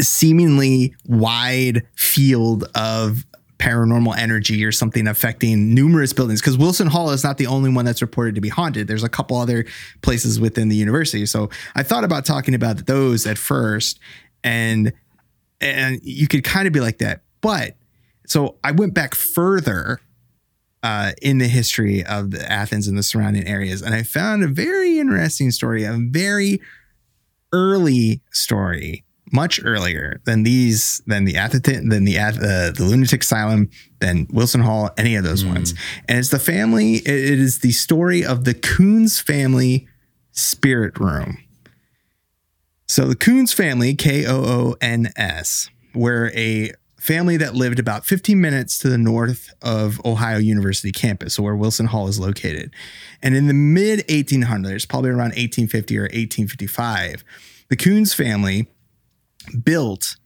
seemingly 0.00 0.94
wide 1.06 1.86
field 1.96 2.64
of 2.74 3.24
paranormal 3.62 4.16
energy 4.18 4.64
or 4.64 4.72
something 4.72 5.06
affecting 5.06 5.72
numerous 5.72 6.12
buildings 6.12 6.40
because 6.40 6.58
Wilson 6.58 6.88
Hall 6.88 7.10
is 7.10 7.22
not 7.22 7.38
the 7.38 7.46
only 7.46 7.70
one 7.70 7.84
that's 7.84 8.02
reported 8.02 8.34
to 8.34 8.40
be 8.40 8.48
haunted. 8.48 8.88
There's 8.88 9.04
a 9.04 9.08
couple 9.08 9.36
other 9.36 9.64
places 10.02 10.40
within 10.40 10.68
the 10.68 10.74
university. 10.74 11.26
So 11.26 11.48
I 11.76 11.84
thought 11.84 12.02
about 12.02 12.24
talking 12.24 12.54
about 12.54 12.86
those 12.86 13.24
at 13.24 13.38
first 13.38 14.00
and 14.42 14.92
and 15.60 16.00
you 16.02 16.26
could 16.26 16.42
kind 16.42 16.66
of 16.66 16.72
be 16.72 16.80
like 16.80 16.98
that. 16.98 17.22
But 17.40 17.76
so 18.26 18.56
I 18.62 18.72
went 18.72 18.94
back 18.94 19.14
further 19.14 20.00
uh, 20.82 21.12
in 21.20 21.38
the 21.38 21.48
history 21.48 22.04
of 22.04 22.30
the 22.30 22.50
Athens 22.50 22.88
and 22.88 22.98
the 22.98 23.02
surrounding 23.02 23.46
areas, 23.46 23.82
and 23.82 23.94
I 23.94 24.02
found 24.02 24.42
a 24.42 24.48
very 24.48 24.98
interesting 24.98 25.50
story, 25.50 25.84
a 25.84 25.96
very 25.96 26.60
early 27.52 28.20
story, 28.30 29.04
much 29.32 29.60
earlier 29.64 30.20
than 30.24 30.42
these, 30.42 31.02
than 31.06 31.24
the 31.24 31.36
Atherton, 31.36 31.88
than 31.88 32.04
the 32.04 32.18
uh, 32.18 32.32
the 32.32 32.84
lunatic 32.84 33.22
asylum, 33.22 33.70
than 34.00 34.26
Wilson 34.30 34.60
Hall, 34.60 34.90
any 34.98 35.14
of 35.16 35.24
those 35.24 35.44
ones. 35.44 35.74
And 36.08 36.18
it's 36.18 36.30
the 36.30 36.38
family. 36.38 36.96
It, 36.96 37.06
it 37.06 37.38
is 37.38 37.60
the 37.60 37.72
story 37.72 38.24
of 38.24 38.44
the 38.44 38.54
Koons 38.54 39.22
family 39.22 39.86
spirit 40.32 40.98
room. 40.98 41.38
So 42.88 43.06
the 43.06 43.16
Koons 43.16 43.54
family, 43.54 43.94
K 43.94 44.26
O 44.26 44.44
O 44.44 44.76
N 44.80 45.12
S, 45.16 45.70
were 45.94 46.30
a 46.34 46.72
family 47.02 47.36
that 47.36 47.52
lived 47.56 47.80
about 47.80 48.06
15 48.06 48.40
minutes 48.40 48.78
to 48.78 48.88
the 48.88 48.96
north 48.96 49.52
of 49.60 50.00
Ohio 50.04 50.38
University 50.38 50.92
campus, 50.92 51.36
where 51.36 51.56
Wilson 51.56 51.86
Hall 51.86 52.06
is 52.06 52.20
located. 52.20 52.72
And 53.20 53.34
in 53.34 53.48
the 53.48 53.54
mid 53.54 54.06
1800s, 54.06 54.88
probably 54.88 55.10
around 55.10 55.34
1850 55.34 55.98
or 55.98 56.02
1855, 56.02 57.24
the 57.68 57.76
Koons 57.76 58.14
family 58.14 58.68
built 59.64 60.16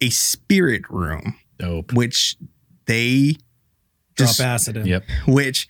a 0.00 0.08
spirit 0.08 0.82
room, 0.88 1.36
Dope. 1.58 1.92
which 1.92 2.36
they 2.86 3.36
Drop 4.16 4.28
just- 4.28 4.40
acid 4.40 4.78
in. 4.78 4.86
Yep. 4.86 5.04
which 5.26 5.68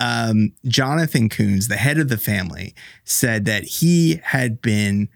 um, 0.00 0.52
Jonathan 0.66 1.28
Koons, 1.28 1.68
the 1.68 1.76
head 1.76 1.98
of 1.98 2.08
the 2.08 2.18
family, 2.18 2.74
said 3.04 3.44
that 3.44 3.62
he 3.64 4.20
had 4.24 4.60
been 4.60 5.08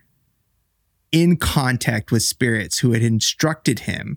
in 1.10 1.36
contact 1.36 2.12
with 2.12 2.22
spirits 2.22 2.78
who 2.78 2.92
had 2.92 3.02
instructed 3.02 3.80
him 3.80 4.16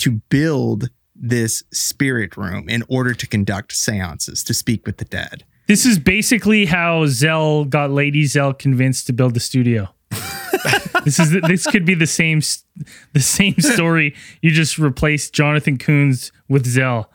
to 0.00 0.20
build 0.28 0.90
this 1.14 1.62
spirit 1.72 2.36
room 2.36 2.68
in 2.68 2.82
order 2.88 3.14
to 3.14 3.26
conduct 3.26 3.72
seances 3.72 4.42
to 4.44 4.54
speak 4.54 4.86
with 4.86 4.96
the 4.96 5.04
dead. 5.04 5.44
This 5.66 5.86
is 5.86 5.98
basically 5.98 6.66
how 6.66 7.06
Zell 7.06 7.64
got 7.64 7.90
Lady 7.90 8.24
Zell 8.26 8.52
convinced 8.52 9.06
to 9.06 9.12
build 9.12 9.34
the 9.34 9.40
studio. 9.40 9.88
this 11.04 11.18
is 11.18 11.30
this 11.42 11.66
could 11.66 11.84
be 11.84 11.94
the 11.94 12.06
same 12.06 12.40
the 13.12 13.20
same 13.20 13.54
story. 13.58 14.14
You 14.42 14.50
just 14.50 14.78
replaced 14.78 15.32
Jonathan 15.32 15.78
Koons 15.78 16.32
with 16.48 16.66
Zell. 16.66 17.10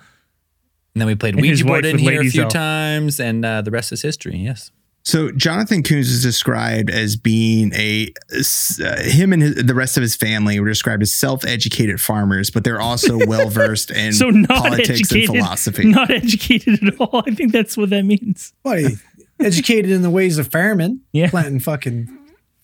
And 0.93 1.01
then 1.01 1.07
we 1.07 1.15
played 1.15 1.35
And 1.35 1.45
his 1.45 1.61
Ouija 1.63 1.65
board 1.65 1.85
in 1.85 1.93
with 1.95 2.01
here 2.01 2.21
a 2.21 2.23
few 2.23 2.31
Zell. 2.31 2.49
times, 2.49 3.19
and 3.19 3.43
uh, 3.43 3.61
the 3.61 3.71
rest 3.71 3.91
is 3.91 4.01
history. 4.01 4.37
Yes. 4.37 4.71
So 5.05 5.31
Jonathan 5.31 5.83
Koons 5.83 6.09
is 6.09 6.23
described 6.23 6.89
as 6.89 7.15
being 7.15 7.71
a 7.75 8.11
uh, 8.33 9.01
him 9.03 9.33
and 9.33 9.41
his, 9.43 9.55
the 9.63 9.75
rest 9.75 9.97
of 9.97 10.01
his 10.01 10.15
family 10.15 10.59
were 10.59 10.67
described 10.67 11.03
as 11.03 11.13
self-educated 11.13 12.01
farmers, 12.01 12.49
but 12.49 12.63
they're 12.63 12.81
also 12.81 13.17
well 13.27 13.49
versed 13.49 13.91
in 13.91 14.13
So 14.13 14.31
not 14.31 14.49
politics 14.49 14.89
educated, 14.89 15.29
and 15.29 15.37
philosophy. 15.37 15.85
not 15.85 16.09
educated 16.09 16.83
at 16.87 16.99
all. 16.99 17.23
I 17.27 17.35
think 17.35 17.51
that's 17.51 17.77
what 17.77 17.91
that 17.91 18.03
means. 18.03 18.51
Buddy, 18.63 18.97
educated 19.39 19.91
in 19.91 20.01
the 20.01 20.09
ways 20.09 20.39
of 20.39 20.47
firemen. 20.51 21.01
Yeah. 21.11 21.29
planting 21.29 21.59
fucking 21.59 22.09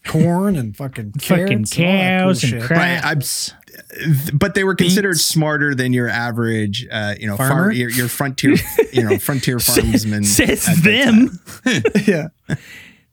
corn 0.07 0.55
and 0.55 0.75
fucking 0.75 1.11
Fucking 1.19 1.65
carrots 1.65 1.77
and 1.77 1.85
all 1.85 1.91
that 1.91 2.21
cool 2.23 2.27
cows 2.27 2.43
and 2.43 2.49
shit. 2.53 2.63
crap. 2.63 2.79
Right, 2.79 3.05
I'm- 3.05 3.21
but 4.33 4.55
they 4.55 4.63
were 4.63 4.75
considered 4.75 5.13
Beets. 5.13 5.25
smarter 5.25 5.73
than 5.75 5.93
your 5.93 6.07
average, 6.09 6.87
uh, 6.91 7.15
you 7.19 7.27
know, 7.27 7.37
Farmer? 7.37 7.53
farm, 7.65 7.71
your, 7.73 7.89
your 7.89 8.07
frontier, 8.07 8.55
you 8.91 9.03
know, 9.03 9.17
frontier 9.19 9.57
farmsman. 9.57 10.25
Says 10.25 10.65
them. 10.83 11.39
yeah, 12.07 12.27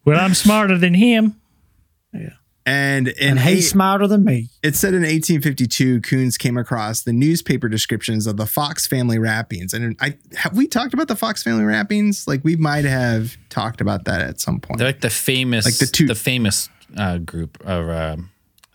Well, 0.05 0.19
I'm 0.21 0.35
smarter 0.35 0.79
than 0.79 0.95
him. 0.95 1.41
Yeah. 2.13 2.31
And 2.65 3.09
in 3.09 3.31
and 3.31 3.39
eight, 3.39 3.57
he's 3.57 3.71
smarter 3.71 4.07
than 4.07 4.25
me. 4.25 4.49
it 4.63 4.77
said 4.77 4.93
in 4.93 5.01
1852, 5.01 6.01
Koons 6.03 6.39
came 6.39 6.59
across 6.59 7.01
the 7.03 7.13
newspaper 7.15 7.67
descriptions 7.69 8.27
of 8.27 8.37
the 8.37 8.45
Fox 8.47 8.87
family 8.87 9.19
rappings. 9.19 9.73
And 9.73 9.97
I 10.01 10.17
have 10.37 10.55
we 10.57 10.67
talked 10.67 10.93
about 10.93 11.09
the 11.09 11.17
Fox 11.17 11.43
family 11.43 11.65
rappings? 11.65 12.27
Like 12.29 12.45
we 12.45 12.57
might 12.57 12.85
have 12.85 13.37
talked 13.49 13.81
about 13.81 14.05
that 14.05 14.21
at 14.21 14.41
some 14.41 14.61
point. 14.61 14.79
They're 14.79 14.89
like 14.89 15.01
the 15.01 15.09
famous, 15.11 15.65
Like 15.65 15.79
the 15.79 15.87
two- 15.87 16.07
the 16.09 16.15
famous 16.15 16.69
uh, 16.97 17.17
group 17.19 17.59
of 17.65 17.89
uh, 17.89 18.17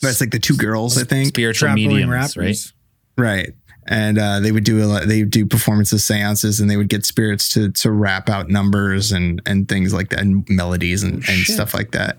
That's 0.04 0.22
like 0.22 0.32
the 0.32 0.40
two 0.40 0.56
girls, 0.58 0.98
I 0.98 1.04
think. 1.04 1.28
spiritual 1.30 1.68
Traveling 1.68 1.88
mediums, 1.90 2.12
rappers. 2.12 2.74
right? 3.18 3.26
Right. 3.26 3.54
And 3.86 4.18
uh, 4.18 4.40
they 4.40 4.52
would 4.54 4.64
do 4.64 4.82
a 4.84 4.86
lot, 4.88 5.08
they 5.08 5.24
would 5.24 5.30
do 5.32 5.46
performances, 5.46 6.06
seances, 6.06 6.60
and 6.62 6.70
they 6.70 6.78
would 6.78 6.88
get 6.88 7.06
spirits 7.06 7.50
to 7.50 7.70
to 7.72 7.92
rap 7.92 8.30
out 8.30 8.48
numbers 8.50 9.12
and 9.12 9.42
and 9.46 9.68
things 9.68 9.94
like 9.94 10.10
that, 10.12 10.20
and 10.22 10.48
melodies 10.50 11.04
and, 11.04 11.16
and 11.16 11.24
shit. 11.24 11.56
stuff 11.56 11.74
like 11.74 11.92
that. 11.92 12.18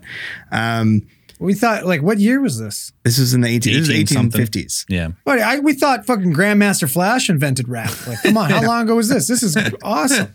Um, 0.53 1.07
We 1.41 1.55
thought, 1.55 1.87
like, 1.87 2.03
what 2.03 2.19
year 2.19 2.41
was 2.43 2.59
this? 2.61 2.93
this 3.03 3.19
was 3.19 3.33
in 3.35 3.41
the 3.41 3.49
18, 3.49 3.73
this 3.73 3.81
was 3.89 3.91
18 3.91 4.07
something. 4.07 4.41
1850s. 4.43 4.85
Yeah. 4.89 5.09
But 5.25 5.39
I, 5.41 5.59
we 5.61 5.73
thought 5.73 6.05
fucking 6.07 6.35
Grandmaster 6.35 6.91
Flash 6.91 7.29
invented 7.31 7.67
rap. 7.69 7.93
Like, 8.07 8.23
come 8.23 8.37
on, 8.37 8.51
how 8.51 8.63
long 8.63 8.83
ago 8.83 8.97
was 8.97 9.09
this? 9.09 9.27
This 9.27 9.43
is 9.43 9.57
awesome. 9.83 10.33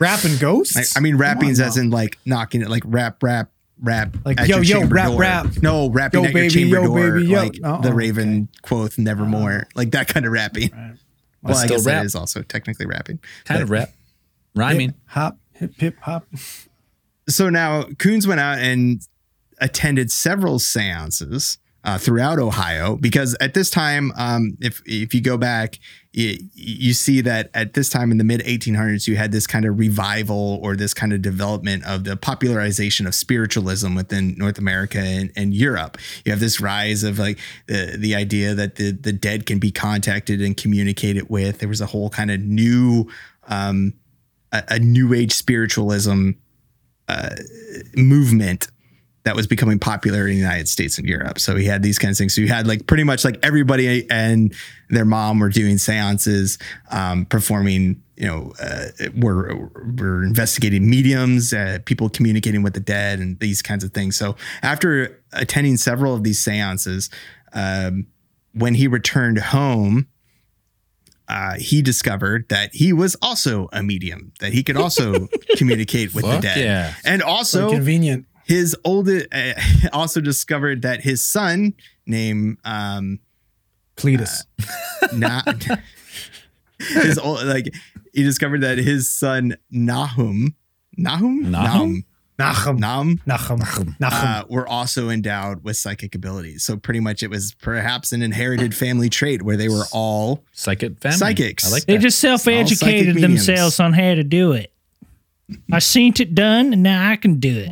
Rapping 0.00 0.36
ghosts. 0.38 0.76
I, 0.96 0.98
I 0.98 1.02
mean, 1.02 1.14
Come 1.14 1.20
rappings 1.22 1.60
on 1.60 1.66
as 1.68 1.76
now. 1.76 1.82
in 1.84 1.90
like 1.90 2.18
knocking 2.26 2.60
it, 2.62 2.68
like 2.68 2.82
rap, 2.86 3.22
rap, 3.22 3.50
rap. 3.80 4.16
Like, 4.24 4.40
at 4.40 4.48
yo, 4.48 4.60
your 4.60 4.82
yo, 4.82 4.86
rap, 4.88 5.08
door. 5.10 5.18
rap. 5.20 5.46
No, 5.62 5.90
rapping 5.90 6.22
Yo, 6.24 6.28
at 6.28 6.34
your 6.34 6.48
chamber 6.50 6.76
yo, 6.76 6.86
door, 6.86 7.12
baby, 7.12 7.26
yo. 7.26 7.38
like 7.42 7.58
Oh, 7.64 7.80
the 7.82 7.88
okay. 7.88 7.96
Raven 7.96 8.48
quoth 8.62 8.98
nevermore, 8.98 9.52
uh-uh. 9.52 9.64
like 9.74 9.90
that 9.92 10.08
kind 10.08 10.26
of 10.26 10.32
rapping. 10.32 10.70
Well, 11.42 11.56
I 11.56 11.66
Still 11.66 11.76
guess 11.76 11.86
rap. 11.86 12.00
that 12.00 12.06
is 12.06 12.14
also 12.14 12.42
technically 12.42 12.86
rapping. 12.86 13.18
Kind 13.44 13.62
of 13.62 13.70
rap. 13.70 13.90
Rhyming. 14.54 14.90
hip 14.90 14.96
hop, 15.06 15.38
hip 15.52 15.72
hip 15.76 15.96
hop. 16.00 16.26
so 17.28 17.50
now 17.50 17.82
Koons 17.82 18.26
went 18.26 18.40
out 18.40 18.58
and 18.58 19.00
attended 19.60 20.10
several 20.10 20.58
seances 20.58 21.58
uh, 21.84 21.98
throughout 21.98 22.38
Ohio 22.38 22.96
because 22.96 23.36
at 23.40 23.52
this 23.52 23.68
time, 23.68 24.10
um, 24.16 24.56
if 24.60 24.80
if 24.86 25.14
you 25.14 25.20
go 25.20 25.36
back, 25.36 25.78
you, 26.12 26.94
see 26.94 27.20
that 27.20 27.50
at 27.52 27.74
this 27.74 27.90
time 27.90 28.10
in 28.10 28.16
the 28.16 28.24
mid 28.24 28.40
1800s, 28.40 29.06
you 29.06 29.16
had 29.16 29.32
this 29.32 29.46
kind 29.46 29.66
of 29.66 29.78
revival 29.78 30.58
or 30.62 30.76
this 30.76 30.94
kind 30.94 31.12
of 31.12 31.20
development 31.20 31.84
of 31.84 32.04
the 32.04 32.16
popularization 32.16 33.06
of 33.06 33.14
spiritualism 33.14 33.94
within 33.94 34.34
North 34.38 34.58
America 34.58 34.98
and, 34.98 35.30
and 35.36 35.52
Europe. 35.52 35.98
You 36.24 36.32
have 36.32 36.40
this 36.40 36.60
rise 36.60 37.02
of 37.04 37.18
like 37.18 37.38
the 37.66 37.96
the 37.98 38.14
idea 38.14 38.54
that 38.54 38.76
the 38.76 38.92
the 38.92 39.12
dead 39.12 39.44
can 39.44 39.58
be 39.58 39.70
contacted 39.70 40.40
and 40.40 40.56
communicated 40.56 41.28
with. 41.28 41.58
There 41.58 41.68
was 41.68 41.82
a 41.82 41.86
whole 41.86 42.08
kind 42.08 42.30
of 42.30 42.40
new 42.40 43.10
um, 43.48 43.92
a, 44.52 44.62
a 44.68 44.78
new 44.78 45.12
age 45.12 45.32
spiritualism 45.32 46.30
movement 47.94 48.68
that 49.24 49.34
was 49.34 49.46
becoming 49.46 49.78
popular 49.78 50.20
in 50.26 50.34
the 50.34 50.38
United 50.40 50.68
States 50.68 50.98
and 50.98 51.08
Europe. 51.08 51.38
So 51.38 51.56
he 51.56 51.64
had 51.64 51.82
these 51.82 51.98
kinds 51.98 52.16
of 52.16 52.18
things. 52.18 52.34
So 52.34 52.42
you 52.42 52.48
had 52.48 52.66
like 52.66 52.86
pretty 52.86 53.04
much 53.04 53.24
like 53.24 53.38
everybody 53.42 54.08
and 54.10 54.54
their 54.90 55.06
mom 55.06 55.38
were 55.38 55.48
doing 55.48 55.78
seances, 55.78 56.58
um, 56.90 57.24
performing, 57.24 58.02
you 58.16 58.26
know, 58.26 58.52
uh, 58.60 58.88
were, 59.16 59.70
were 59.96 60.22
investigating 60.22 60.88
mediums, 60.90 61.54
uh, 61.54 61.78
people 61.86 62.10
communicating 62.10 62.62
with 62.62 62.74
the 62.74 62.80
dead 62.80 63.18
and 63.18 63.38
these 63.40 63.62
kinds 63.62 63.82
of 63.82 63.92
things. 63.92 64.14
So 64.16 64.36
after 64.62 65.18
attending 65.32 65.78
several 65.78 66.14
of 66.14 66.22
these 66.22 66.38
seances, 66.38 67.08
um, 67.54 68.06
when 68.52 68.74
he 68.74 68.86
returned 68.88 69.38
home, 69.38 70.06
uh, 71.28 71.54
he 71.54 71.80
discovered 71.80 72.46
that 72.50 72.74
he 72.74 72.92
was 72.92 73.16
also 73.22 73.68
a 73.72 73.82
medium, 73.82 74.32
that 74.40 74.52
he 74.52 74.62
could 74.62 74.76
also 74.76 75.28
communicate 75.56 76.14
with 76.14 76.26
the 76.26 76.38
dead. 76.40 76.58
yeah. 76.58 76.94
And 77.06 77.22
So 77.22 77.28
also, 77.28 77.70
convenient. 77.70 78.26
His 78.46 78.76
oldest 78.84 79.26
uh, 79.32 79.52
also 79.92 80.20
discovered 80.20 80.82
that 80.82 81.00
his 81.02 81.24
son 81.24 81.74
named 82.06 82.58
um 82.64 83.18
Cletus. 83.96 84.44
not 85.12 85.64
his 86.78 87.18
old 87.18 87.44
like 87.44 87.72
he 88.12 88.22
discovered 88.22 88.60
that 88.62 88.78
his 88.78 89.10
son 89.10 89.56
Nahum 89.70 90.54
Nahum 90.96 91.50
Nahum? 91.50 92.04
Nahum, 92.36 92.80
Nahum, 92.80 93.20
Nahum, 93.26 93.60
Nachum. 93.60 93.96
uh, 94.02 94.44
were 94.48 94.66
also 94.66 95.08
endowed 95.08 95.62
with 95.62 95.76
psychic 95.76 96.16
abilities. 96.16 96.64
So 96.64 96.76
pretty 96.76 96.98
much 96.98 97.22
it 97.22 97.30
was 97.30 97.54
perhaps 97.62 98.12
an 98.12 98.22
inherited 98.22 98.74
family 98.74 99.08
trait 99.08 99.42
where 99.42 99.56
they 99.56 99.68
were 99.68 99.84
all 99.92 100.42
Psychic 100.50 100.98
family. 100.98 101.16
Psychics. 101.16 101.64
I 101.64 101.70
like 101.70 101.84
They 101.84 101.94
that. 101.96 102.02
just 102.02 102.18
self 102.18 102.48
educated 102.48 103.18
themselves 103.18 103.78
on 103.78 103.92
how 103.92 104.16
to 104.16 104.24
do 104.24 104.50
it. 104.50 104.72
I 105.70 105.78
seen 105.78 106.12
it 106.18 106.34
done, 106.34 106.72
and 106.72 106.82
now 106.82 107.08
I 107.08 107.14
can 107.14 107.38
do 107.38 107.56
it. 107.56 107.70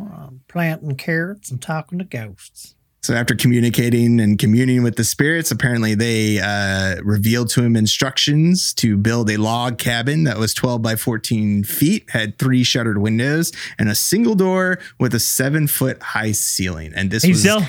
Planting 0.53 0.95
carrots 0.95 1.49
and 1.51 1.61
talking 1.61 1.97
to 1.97 2.05
ghosts. 2.05 2.75
So 3.01 3.13
after 3.13 3.35
communicating 3.35 4.21
and 4.21 4.39
communing 4.39 4.81
with 4.81 4.95
the 4.95 5.03
spirits, 5.03 5.51
apparently 5.51 5.93
they 5.93 6.39
uh, 6.39 7.01
revealed 7.03 7.49
to 7.49 7.61
him 7.61 7.75
instructions 7.75 8.73
to 8.75 8.95
build 8.95 9.29
a 9.29 9.35
log 9.35 9.77
cabin 9.77 10.23
that 10.23 10.37
was 10.37 10.53
12 10.53 10.81
by 10.81 10.95
14 10.95 11.65
feet, 11.65 12.09
had 12.11 12.37
three 12.39 12.63
shuttered 12.63 12.99
windows, 12.99 13.51
and 13.77 13.89
a 13.89 13.95
single 13.95 14.35
door 14.35 14.79
with 14.99 15.13
a 15.13 15.19
seven 15.19 15.67
foot 15.67 16.01
high 16.01 16.31
ceiling. 16.31 16.93
And 16.95 17.11
this 17.11 17.23
Hey, 17.23 17.29
was 17.31 17.39
Zell, 17.39 17.67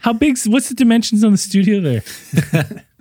how 0.00 0.14
big's 0.14 0.48
what's 0.48 0.70
the 0.70 0.74
dimensions 0.74 1.24
on 1.24 1.32
the 1.32 1.38
studio 1.38 1.80
there? 1.80 2.02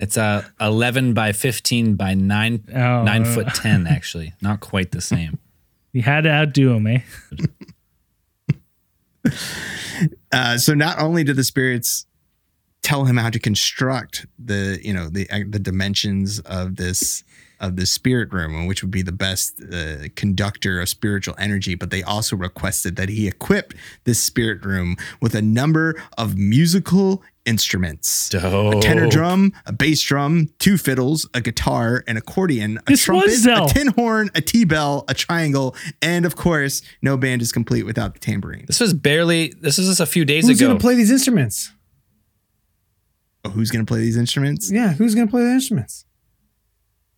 It's 0.00 0.16
a 0.16 0.48
11 0.60 1.12
by 1.12 1.32
15 1.32 1.96
by 1.96 2.14
9, 2.14 2.64
Oh, 2.72 3.02
9 3.02 3.22
uh. 3.22 3.34
foot 3.34 3.48
10, 3.52 3.88
actually. 3.88 4.32
Not 4.40 4.60
quite 4.60 4.92
the 4.92 5.00
same. 5.00 5.38
You 5.92 6.02
had 6.02 6.24
to 6.24 6.30
outdo 6.30 6.74
him, 6.74 6.86
eh? 6.86 7.00
uh, 10.32 10.58
so 10.58 10.74
not 10.74 11.00
only 11.00 11.24
did 11.24 11.36
the 11.36 11.44
spirits 11.44 12.06
tell 12.82 13.04
him 13.04 13.16
how 13.16 13.30
to 13.30 13.38
construct 13.38 14.26
the 14.38 14.78
you 14.82 14.92
know 14.92 15.08
the 15.08 15.28
uh, 15.30 15.40
the 15.48 15.58
dimensions 15.58 16.40
of 16.40 16.76
this 16.76 17.24
of 17.60 17.76
the 17.76 17.84
spirit 17.84 18.32
room 18.32 18.66
which 18.66 18.82
would 18.82 18.90
be 18.90 19.02
the 19.02 19.12
best 19.12 19.60
uh, 19.72 20.08
conductor 20.14 20.80
of 20.80 20.88
spiritual 20.88 21.34
energy 21.38 21.74
but 21.74 21.90
they 21.90 22.02
also 22.02 22.36
requested 22.36 22.96
that 22.96 23.08
he 23.08 23.26
equip 23.26 23.74
this 24.04 24.22
spirit 24.22 24.64
room 24.64 24.96
with 25.20 25.34
a 25.34 25.42
number 25.42 26.00
of 26.16 26.36
musical 26.36 27.22
instruments 27.48 28.32
a 28.34 28.80
tenor 28.80 29.08
drum 29.08 29.52
a 29.66 29.72
bass 29.72 30.02
drum 30.02 30.48
two 30.58 30.76
fiddles 30.76 31.28
a 31.32 31.40
guitar 31.40 32.04
an 32.06 32.16
accordion 32.16 32.78
a 32.86 32.90
This 32.90 33.04
trumpet 33.04 33.30
a 33.46 33.66
tin 33.72 33.88
horn 33.88 34.30
a 34.34 34.40
t-bell 34.40 35.04
a 35.08 35.14
triangle 35.14 35.74
and 36.02 36.26
of 36.26 36.36
course 36.36 36.82
no 37.00 37.16
band 37.16 37.40
is 37.40 37.50
complete 37.50 37.84
without 37.84 38.12
the 38.12 38.20
tambourine 38.20 38.64
This 38.66 38.80
was 38.80 38.92
barely, 38.92 39.54
this 39.60 39.78
was 39.78 39.88
just 39.88 40.00
a 40.00 40.06
few 40.06 40.24
days 40.24 40.46
Who's 40.46 40.60
ago. 40.60 40.66
Who's 40.66 40.68
going 40.68 40.78
to 40.78 40.82
play 40.82 40.94
these 40.94 41.10
instruments? 41.10 41.72
Oh, 43.44 43.50
who's 43.50 43.70
going 43.70 43.84
to 43.84 43.90
play 43.90 44.00
these 44.00 44.16
instruments 44.16 44.70
Yeah, 44.70 44.92
who's 44.92 45.14
going 45.14 45.26
to 45.26 45.30
play 45.30 45.42
the 45.42 45.50
instruments? 45.50 46.04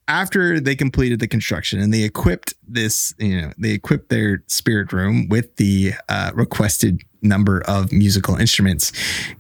after 0.09 0.59
they 0.59 0.74
completed 0.74 1.20
the 1.20 1.28
construction 1.28 1.78
and 1.78 1.95
they 1.95 2.03
equipped 2.03 2.53
this, 2.66 3.14
you 3.18 3.41
know, 3.41 3.53
they 3.57 3.70
equipped 3.70 4.09
their 4.09 4.43
spirit 4.49 4.93
room 4.93 5.28
with 5.28 5.55
the 5.55 5.93
uh, 6.09 6.33
requested 6.35 7.01
number 7.22 7.62
of 7.66 7.92
musical 7.92 8.36
instruments. 8.36 8.92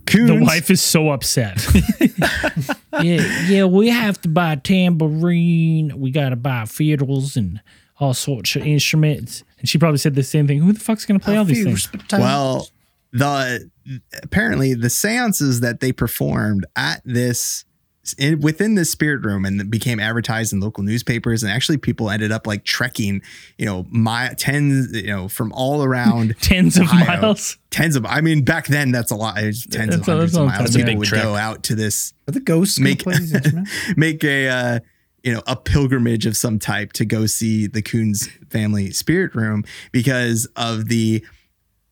Koons, 0.04 0.26
The 0.26 0.44
wife 0.44 0.70
is 0.70 0.82
so 0.82 1.10
upset. 1.10 1.64
yeah, 3.02 3.48
yeah, 3.48 3.64
we 3.64 3.88
have 3.88 4.20
to 4.22 4.28
buy 4.28 4.52
a 4.52 4.56
tambourine. 4.56 5.98
We 5.98 6.10
got 6.10 6.30
to 6.30 6.36
buy 6.36 6.64
fiddles 6.66 7.36
and 7.36 7.60
all 7.98 8.14
sorts 8.14 8.56
of 8.56 8.66
instruments. 8.66 9.44
And 9.58 9.68
she 9.68 9.78
probably 9.78 9.98
said 9.98 10.14
the 10.14 10.22
same 10.22 10.46
thing. 10.46 10.60
Who 10.60 10.72
the 10.72 10.80
fuck's 10.80 11.04
going 11.04 11.20
to 11.20 11.24
play 11.24 11.36
all 11.36 11.44
these 11.44 11.64
things? 11.64 11.88
well, 12.12 12.68
the 13.12 13.70
apparently 14.22 14.74
the 14.74 14.90
seances 14.90 15.60
that 15.60 15.80
they 15.80 15.92
performed 15.92 16.64
at 16.76 17.02
this 17.04 17.64
in, 18.18 18.40
within 18.40 18.74
the 18.76 18.84
spirit 18.84 19.24
room 19.24 19.44
and 19.44 19.60
it 19.60 19.70
became 19.70 20.00
advertised 20.00 20.52
in 20.52 20.60
local 20.60 20.82
newspapers 20.82 21.42
and 21.42 21.52
actually 21.52 21.76
people 21.76 22.08
ended 22.10 22.32
up 22.32 22.46
like 22.46 22.64
trekking 22.64 23.20
you 23.58 23.66
know 23.66 23.86
my 23.90 24.32
tens 24.38 24.90
you 24.94 25.06
know 25.08 25.28
from 25.28 25.52
all 25.52 25.82
around 25.84 26.34
Tens 26.40 26.76
of 26.78 26.84
Ohio. 26.84 27.20
miles. 27.20 27.58
tens 27.70 27.96
of 27.96 28.06
i 28.06 28.20
mean 28.22 28.42
back 28.42 28.66
then 28.68 28.90
that's 28.90 29.10
a 29.10 29.14
lot 29.16 29.36
it's 29.38 29.66
tens 29.66 29.90
That's 29.90 30.02
of 30.02 30.08
a- 30.08 30.10
hundreds 30.12 30.36
of 30.36 30.46
miles 30.46 30.70
time. 30.70 30.82
People 30.84 30.98
would 30.98 31.08
trek. 31.08 31.22
go 31.22 31.34
out 31.36 31.62
to 31.64 31.74
this 31.74 32.14
Are 32.26 32.32
the 32.32 32.40
ghosts 32.40 32.80
Make- 32.80 33.00
to 33.00 33.04
play 33.04 33.18
these 33.18 33.34
instruments? 33.34 33.70
make 33.96 34.24
a 34.24 34.48
uh, 34.48 34.80
you 35.22 35.34
know 35.34 35.42
a 35.46 35.54
pilgrimage 35.54 36.24
of 36.24 36.34
some 36.36 36.58
type 36.58 36.94
to 36.94 37.04
go 37.04 37.26
see 37.26 37.66
the 37.66 37.82
Koons 37.82 38.28
family 38.50 38.90
spirit 38.92 39.34
room 39.34 39.62
because 39.92 40.46
of 40.56 40.88
the 40.88 41.22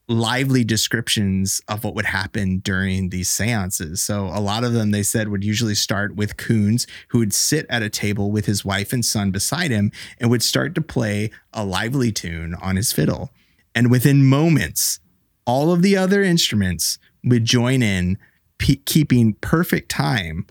lively 0.08 0.64
descriptions 0.64 1.60
of 1.68 1.84
what 1.84 1.94
would 1.94 2.06
happen 2.06 2.58
during 2.58 3.10
these 3.10 3.28
seances. 3.28 4.02
So 4.02 4.26
a 4.26 4.40
lot 4.40 4.64
of 4.64 4.72
them 4.72 4.90
they 4.90 5.02
said 5.02 5.28
would 5.28 5.44
usually 5.44 5.74
start 5.74 6.16
with 6.16 6.36
Koons 6.36 6.88
who 7.08 7.18
would 7.18 7.34
sit 7.34 7.66
at 7.68 7.82
a 7.82 7.90
table 7.90 8.30
with 8.30 8.46
his 8.46 8.64
wife 8.64 8.92
and 8.92 9.04
son 9.04 9.30
beside 9.30 9.70
him 9.70 9.92
and 10.18 10.30
would 10.30 10.42
start 10.42 10.74
to 10.76 10.80
play 10.80 11.30
a 11.52 11.64
lively 11.64 12.10
tune 12.10 12.54
on 12.54 12.76
his 12.76 12.92
fiddle. 12.92 13.30
And 13.74 13.90
within 13.90 14.24
moments, 14.24 15.00
all 15.44 15.72
of 15.72 15.82
the 15.82 15.96
other 15.96 16.22
instruments 16.22 16.98
would 17.22 17.44
join 17.44 17.82
in 17.82 18.16
pe- 18.58 18.76
keeping 18.76 19.34
perfect 19.34 19.90
time 19.90 20.46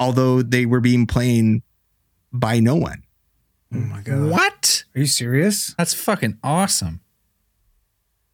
although 0.00 0.42
they 0.42 0.66
were 0.66 0.80
being 0.80 1.06
played 1.06 1.62
by 2.32 2.60
no 2.60 2.74
one. 2.74 3.02
Oh 3.72 3.78
my 3.78 4.00
god. 4.02 4.30
What? 4.30 4.84
Are 4.94 5.00
you 5.00 5.06
serious? 5.06 5.74
That's 5.78 5.94
fucking 5.94 6.38
awesome. 6.42 7.00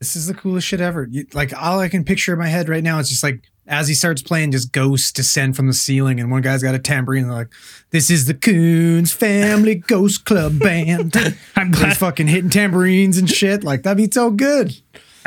This 0.01 0.17
is 0.17 0.27
the 0.27 0.35
coolest 0.35 0.67
shit 0.67 0.81
ever. 0.81 1.07
You, 1.11 1.27
like 1.35 1.53
all 1.55 1.79
I 1.79 1.91
can 1.91 2.05
picture 2.05 2.33
in 2.33 2.39
my 2.39 2.49
head 2.49 2.71
right 2.71 2.83
now 2.83 2.99
is 3.01 3.11
just 3.11 3.23
like 3.23 3.43
as 3.67 3.87
he 3.87 3.95
starts 3.95 4.23
playing, 4.23 4.51
just 4.51 4.73
ghosts 4.73 5.13
descend 5.13 5.57
from 5.57 5.67
the 5.67 5.75
ceiling, 5.75 6.19
and 6.19 6.31
one 6.31 6.41
guy's 6.41 6.63
got 6.63 6.75
a 6.75 6.79
tambourine. 6.79 7.25
And 7.25 7.31
they're 7.31 7.39
like, 7.41 7.53
"This 7.91 8.11
is 8.11 8.25
the 8.25 8.33
Koons 8.35 9.13
Family 9.13 9.75
Ghost 9.75 10.25
Club 10.25 10.59
Band." 10.59 11.15
I'm 11.57 11.71
glad, 11.71 11.99
fucking 11.99 12.29
hitting 12.29 12.49
tambourines 12.51 13.19
and 13.19 13.31
shit. 13.31 13.63
Like 13.63 13.83
that'd 13.83 13.99
be 13.99 14.11
so 14.11 14.31
good. 14.31 14.75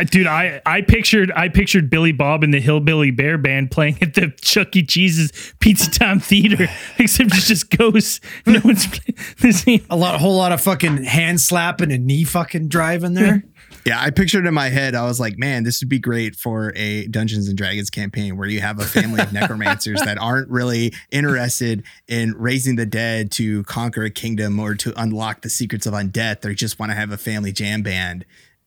dude. 0.09 0.26
I 0.26 0.59
I 0.65 0.82
pictured 0.82 1.32
I 1.36 1.49
pictured 1.49 1.91
Billy 1.91 2.11
Bob 2.11 2.43
and 2.43 2.51
the 2.51 2.59
Hillbilly 2.59 3.11
Bear 3.11 3.38
Band 3.38 3.69
playing 3.69 3.99
at 4.01 4.15
the 4.15 4.34
Chuck 4.41 4.76
E. 4.76 4.84
Cheese's 4.84 5.53
Pizza 5.59 5.91
Time 5.91 6.19
Theater, 6.19 6.67
except 6.97 7.32
it's 7.36 7.47
just 7.47 7.69
ghosts. 7.69 8.19
No 8.47 8.59
one's 8.63 8.88
playing 8.88 9.17
the 9.39 9.51
same. 9.53 9.86
A 9.91 9.95
lot, 9.95 10.19
whole 10.19 10.36
lot 10.36 10.51
of 10.51 10.59
fucking 10.61 11.03
hand 11.03 11.39
slapping 11.39 11.91
and 11.91 12.07
knee 12.07 12.24
fucking 12.24 12.69
driving 12.69 13.13
there. 13.13 13.43
Yeah, 13.86 14.01
I 14.01 14.11
pictured 14.11 14.45
in 14.45 14.53
my 14.53 14.69
head, 14.69 14.95
I 14.95 15.03
was 15.03 15.19
like, 15.19 15.38
man, 15.38 15.63
this 15.63 15.81
would 15.81 15.89
be 15.89 15.99
great 15.99 16.38
for 16.38 16.71
a 16.75 17.05
Dungeons 17.07 17.49
and 17.49 17.57
Dragons 17.57 17.89
campaign 17.89 18.38
where 18.38 18.47
you 18.47 18.61
have 18.61 18.79
a 18.79 18.86
family 18.86 19.21
of 19.21 19.34
necromancers 19.34 19.99
that 20.01 20.17
aren't 20.17 20.49
really 20.49 20.93
interested 21.11 21.84
in 22.07 22.34
raising 22.38 22.77
the 22.77 22.86
dead 22.86 23.29
to 23.34 23.63
conquer 23.63 24.03
a 24.03 24.09
kingdom 24.09 24.57
or 24.57 24.75
to 24.75 24.93
unlock 24.95 25.41
the 25.41 25.49
secrets 25.49 25.86
of 25.86 25.93
undeath. 25.93 26.41
They 26.41 26.53
just 26.53 26.79
want 26.79 26.91
to 26.91 26.95
have 26.95 27.11
a 27.11 27.17
family 27.17 27.51
jam 27.51 27.81
band 27.84 28.23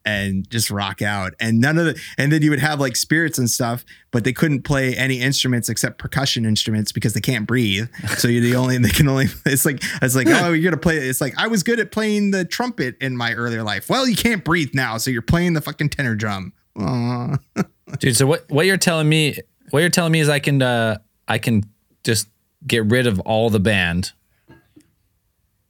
and 0.06 0.48
just 0.48 0.70
rock 0.70 1.02
out. 1.02 1.34
And 1.40 1.60
none 1.60 1.76
of 1.76 1.84
the, 1.84 2.00
and 2.16 2.32
then 2.32 2.40
you 2.40 2.48
would 2.50 2.60
have 2.60 2.80
like 2.80 2.96
spirits 2.96 3.36
and 3.38 3.50
stuff, 3.50 3.84
but 4.12 4.24
they 4.24 4.32
couldn't 4.32 4.62
play 4.62 4.96
any 4.96 5.20
instruments 5.20 5.68
except 5.68 5.98
percussion 5.98 6.46
instruments 6.46 6.92
because 6.92 7.12
they 7.12 7.20
can't 7.20 7.46
breathe. 7.46 7.88
So 8.16 8.28
you're 8.28 8.40
the 8.42 8.54
only, 8.54 8.78
they 8.78 8.88
can 8.88 9.08
only, 9.08 9.26
it's 9.44 9.66
like, 9.66 9.82
it's 10.00 10.14
like, 10.14 10.28
oh, 10.28 10.52
you're 10.52 10.62
going 10.62 10.70
to 10.70 10.76
play, 10.78 10.96
it's 10.96 11.20
like, 11.20 11.34
I 11.36 11.48
was 11.48 11.62
good 11.62 11.80
at 11.80 11.90
playing 11.90 12.30
the 12.30 12.44
trumpet 12.44 12.96
in 13.02 13.16
my 13.16 13.34
earlier 13.34 13.62
life. 13.62 13.90
Well, 13.90 14.08
you 14.08 14.16
can't 14.16 14.44
breathe 14.44 14.70
now. 14.72 14.96
So 14.96 15.10
you're 15.10 15.20
playing 15.22 15.52
the 15.52 15.60
fucking 15.60 15.90
tenor 15.90 16.14
drum. 16.14 16.52
Aw. 16.78 17.36
Dude, 17.98 18.16
so 18.16 18.26
what 18.26 18.44
what 18.50 18.66
you're 18.66 18.76
telling 18.76 19.08
me 19.08 19.38
what 19.70 19.80
you're 19.80 19.90
telling 19.90 20.12
me 20.12 20.20
is 20.20 20.28
I 20.28 20.40
can 20.40 20.60
uh 20.60 20.98
I 21.28 21.38
can 21.38 21.62
just 22.04 22.28
get 22.66 22.84
rid 22.86 23.06
of 23.06 23.20
all 23.20 23.48
the 23.48 23.60
band. 23.60 24.12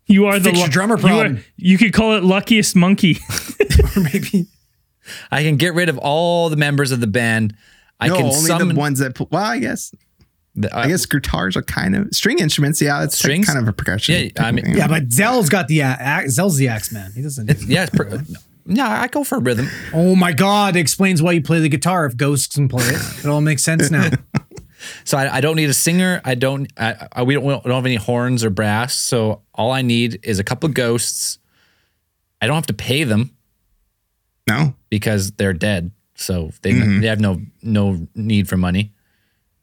You 0.06 0.26
are 0.26 0.38
the 0.38 0.44
Fix 0.50 0.58
your 0.58 0.66
lu- 0.68 0.72
drummer 0.72 0.94
you 0.98 1.04
are- 1.04 1.08
problem. 1.08 1.44
You, 1.56 1.78
could 1.78 1.92
call 1.92 2.14
it 2.16 2.22
luckiest 2.24 2.76
monkey. 2.76 3.18
or 3.80 4.00
maybe 4.12 4.46
I 5.30 5.42
can 5.42 5.56
get 5.56 5.74
rid 5.74 5.88
of 5.88 5.98
all 5.98 6.48
the 6.48 6.56
members 6.56 6.92
of 6.92 7.00
the 7.00 7.06
band. 7.06 7.54
I 8.00 8.08
no, 8.08 8.16
can 8.16 8.24
only 8.26 8.36
summon 8.36 8.68
the 8.68 8.74
ones 8.74 8.98
that, 8.98 9.14
pl- 9.14 9.28
well, 9.30 9.44
I 9.44 9.58
guess, 9.58 9.94
the- 10.54 10.76
I 10.76 10.88
guess 10.88 11.06
guitars 11.06 11.56
are 11.56 11.62
kind 11.62 11.94
of 11.96 12.08
string 12.12 12.38
instruments. 12.38 12.80
Yeah, 12.82 13.04
it's 13.04 13.22
like 13.24 13.46
kind 13.46 13.58
of 13.58 13.68
a 13.68 13.72
percussion. 13.72 14.30
Yeah, 14.36 14.42
I 14.44 14.52
mean- 14.52 14.76
yeah, 14.76 14.88
but 14.88 15.10
Zell's 15.12 15.48
got 15.48 15.68
the 15.68 15.82
uh, 15.82 15.86
axe- 15.98 16.32
Zell's 16.32 16.56
the 16.56 16.68
axe 16.68 16.92
man. 16.92 17.12
He 17.14 17.22
doesn't. 17.22 17.62
yeah, 17.62 17.84
it's 17.84 17.96
per, 17.96 18.22
yeah, 18.66 19.00
I 19.00 19.08
go 19.08 19.24
for 19.24 19.38
rhythm. 19.38 19.68
oh 19.94 20.16
my 20.16 20.32
god! 20.32 20.76
It 20.76 20.80
explains 20.80 21.22
why 21.22 21.32
you 21.32 21.42
play 21.42 21.60
the 21.60 21.68
guitar 21.68 22.04
if 22.06 22.16
ghosts 22.16 22.54
can 22.54 22.68
play 22.68 22.84
it. 22.86 23.00
It 23.24 23.26
all 23.26 23.40
makes 23.40 23.62
sense 23.62 23.90
now. 23.90 24.10
So 25.04 25.16
I, 25.16 25.36
I 25.36 25.40
don't 25.40 25.56
need 25.56 25.70
a 25.70 25.74
singer. 25.74 26.20
I 26.24 26.34
don't. 26.34 26.70
I, 26.76 27.08
I, 27.10 27.22
we 27.22 27.34
don't. 27.34 27.44
We 27.44 27.50
don't 27.50 27.70
have 27.70 27.86
any 27.86 27.96
horns 27.96 28.44
or 28.44 28.50
brass. 28.50 28.94
So 28.94 29.40
all 29.54 29.72
I 29.72 29.82
need 29.82 30.20
is 30.22 30.38
a 30.38 30.44
couple 30.44 30.68
of 30.68 30.74
ghosts. 30.74 31.38
I 32.40 32.46
don't 32.46 32.54
have 32.54 32.66
to 32.66 32.74
pay 32.74 33.02
them 33.02 33.35
No, 34.48 34.74
because 34.90 35.32
they're 35.32 35.52
dead. 35.52 35.90
So 36.14 36.50
they 36.62 36.72
Mm-hmm. 36.72 37.00
they 37.00 37.06
have 37.08 37.20
no 37.20 37.40
no 37.62 38.06
need 38.14 38.48
for 38.48 38.56
money. 38.56 38.92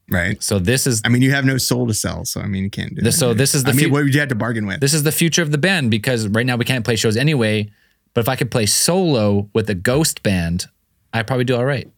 right. 0.09 0.41
So 0.43 0.59
this 0.59 0.86
is 0.86 1.01
I 1.05 1.09
mean, 1.09 1.21
you 1.21 1.31
have 1.31 1.45
no 1.45 1.57
soul 1.57 1.88
to 1.88 1.93
sell, 1.93 2.25
so 2.25 2.41
I 2.41 2.47
mean, 2.47 2.63
you 2.63 2.69
can't 2.69 2.93
do 2.95 3.01
This- 3.01 3.15
that. 3.15 3.19
so 3.19 3.34
this 3.34 3.55
is 3.55 3.63
the 3.63 3.71
I 3.71 3.73
mean, 3.73 3.86
fu- 3.88 3.91
what 3.93 4.03
would 4.03 4.13
you 4.13 4.19
have 4.19 4.29
to 4.29 4.36
bargain 4.36 4.65
with? 4.67 4.79
this 4.81 4.93
is 4.93 5.03
the 5.03 5.11
future 5.11 5.41
of 5.41 5.51
the 5.51 5.57
band 5.57 5.89
because 5.91 6.27
right 6.27 6.45
now 6.45 6.55
we 6.57 6.65
can't 6.65 6.86
play 6.86 6.95
shows 6.95 7.17
anyway. 7.17 7.69
But 8.13 8.21
if 8.21 8.29
I 8.29 8.36
could 8.36 8.51
play 8.51 8.67
solo 8.67 9.49
with 9.53 9.67
a 9.71 9.73
ghost 9.73 10.21
band, 10.21 10.65
I'd 11.13 11.25
probably 11.25 11.45
do 11.45 11.55
all 11.55 11.65
right. 11.65 11.89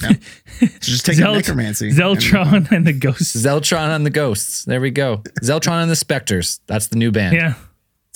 So 0.00 0.08
just 0.80 1.04
take 1.06 1.16
Zelt- 1.18 1.34
necromancy. 1.36 1.90
Zeltron 1.90 2.70
and 2.70 2.86
the 2.86 2.92
ghosts. 2.92 3.34
Zeltron 3.36 3.94
and 3.94 4.04
the 4.06 4.10
Ghosts. 4.10 4.64
There 4.64 4.80
we 4.80 4.90
go. 4.90 5.22
Zeltron 5.42 5.82
and 5.82 5.90
the 5.90 5.96
Specters. 5.96 6.60
That's 6.66 6.86
the 6.88 6.96
new 6.96 7.10
band. 7.10 7.34
Yeah. 7.36 7.54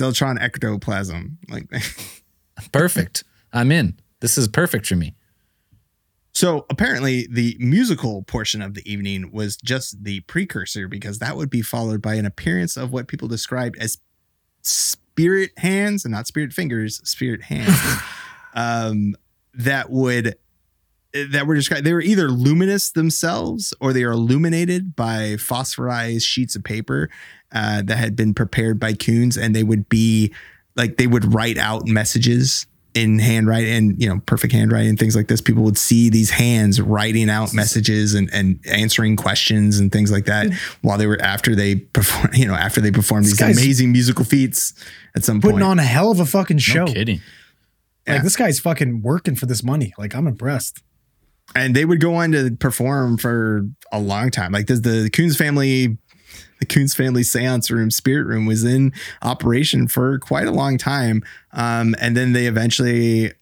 Zeltron 0.01 0.41
ectoplasm. 0.41 1.39
Like, 1.49 1.67
Perfect. 2.73 3.25
I'm 3.57 3.73
in. 3.73 3.99
This 4.21 4.37
is 4.37 4.49
perfect 4.49 4.87
for 4.87 4.97
me. 4.97 5.15
so 6.35 6.67
apparently, 6.69 7.27
the 7.31 7.57
musical 7.59 8.23
portion 8.23 8.61
of 8.61 8.75
the 8.75 8.91
evening 8.91 9.31
was 9.33 9.57
just 9.57 10.05
the 10.05 10.21
precursor 10.21 10.89
because 10.89 11.19
that 11.19 11.37
would 11.37 11.49
be 11.49 11.63
followed 11.63 12.03
by 12.03 12.15
an 12.15 12.27
appearance 12.27 12.77
of 12.77 12.93
what 12.93 13.09
people 13.09 13.29
described 13.29 13.77
as 13.81 13.99
spirit 14.63 15.53
hands 15.57 16.05
and 16.05 16.13
not 16.13 16.27
spirit 16.27 16.53
fingers, 16.53 17.01
spirit 17.09 17.45
hands. 17.45 17.79
um, 18.55 19.15
that 19.55 19.91
would 19.91 20.37
that 21.31 21.47
were 21.47 21.55
described. 21.55 21.87
They 21.87 21.95
were 21.95 22.03
either 22.03 22.29
luminous 22.29 22.91
themselves 22.91 23.73
or 23.81 23.95
they 23.95 24.03
are 24.03 24.13
illuminated 24.13 24.95
by 24.95 25.37
phosphorized 25.39 26.25
sheets 26.25 26.55
of 26.57 26.63
paper 26.63 27.09
uh, 27.53 27.81
that 27.87 27.97
had 27.97 28.17
been 28.17 28.35
prepared 28.35 28.79
by 28.79 28.93
Koons, 28.93 29.41
and 29.41 29.57
they 29.57 29.63
would 29.63 29.89
be 29.89 30.35
like 30.75 30.99
they 30.99 31.07
would 31.07 31.33
write 31.33 31.57
out 31.57 31.87
messages 31.87 32.67
in 32.97 33.19
handwriting 33.19 33.73
and 33.73 34.03
you 34.03 34.09
know 34.09 34.21
perfect 34.25 34.55
handwriting 34.55 34.89
and 34.89 34.99
things 34.99 35.15
like 35.15 35.29
this 35.29 35.43
people 35.43 35.63
would 35.63 35.77
see 35.77 36.09
these 36.09 36.31
hands 36.31 36.81
writing 36.81 37.29
out 37.29 37.53
messages 37.53 38.15
and, 38.15 38.33
and 38.33 38.59
answering 38.67 39.17
questions 39.17 39.79
and 39.79 39.93
things 39.93 40.11
like 40.11 40.25
that 40.25 40.47
mm. 40.47 40.55
while 40.81 40.97
they 40.97 41.07
were 41.07 41.21
after 41.21 41.55
they 41.55 41.75
perform 41.77 42.31
you 42.33 42.47
know 42.47 42.55
after 42.55 42.81
they 42.81 42.91
performed 42.91 43.27
these 43.27 43.41
amazing 43.41 43.93
musical 43.93 44.25
feats 44.25 44.73
at 45.15 45.25
some 45.25 45.41
point. 45.41 45.55
Putting 45.55 45.69
on 45.69 45.79
a 45.79 45.85
hell 45.85 46.11
of 46.11 46.21
a 46.21 46.27
fucking 46.27 46.59
show. 46.59 46.87
No 46.87 46.93
kidding. 46.93 47.21
Like 48.07 48.19
Yeah. 48.19 48.23
this 48.23 48.37
guy's 48.37 48.61
fucking 48.61 49.03
working 49.03 49.37
for 49.37 49.45
this 49.47 49.63
money. 49.63 49.93
Like 49.99 50.15
I'm 50.15 50.27
impressed. 50.27 50.83
and 51.55 51.77
they 51.77 51.85
would 51.85 52.01
go 52.01 52.15
on 52.15 52.33
to 52.33 52.57
perform 52.59 53.19
for 53.19 53.67
a 53.93 54.01
long 54.01 54.31
time. 54.31 54.53
Like 54.53 54.67
the, 54.67 54.75
the 54.75 55.11
Koons 55.11 55.37
family, 55.37 55.99
the 56.61 56.67
Koons 56.67 56.95
family 56.97 57.23
seance 57.23 57.71
room, 57.71 57.91
spirit 57.91 58.27
room 58.27 58.47
was 58.47 58.65
in 58.65 58.93
operation 59.23 59.89
for 59.89 60.19
quite 60.19 60.47
a 60.47 60.53
long 60.53 60.79
time. 60.79 61.23
Um, 61.53 61.95
and 62.01 62.17
then 62.17 62.33
they 62.33 62.47
eventually, 62.47 63.31
uh, 63.31 63.33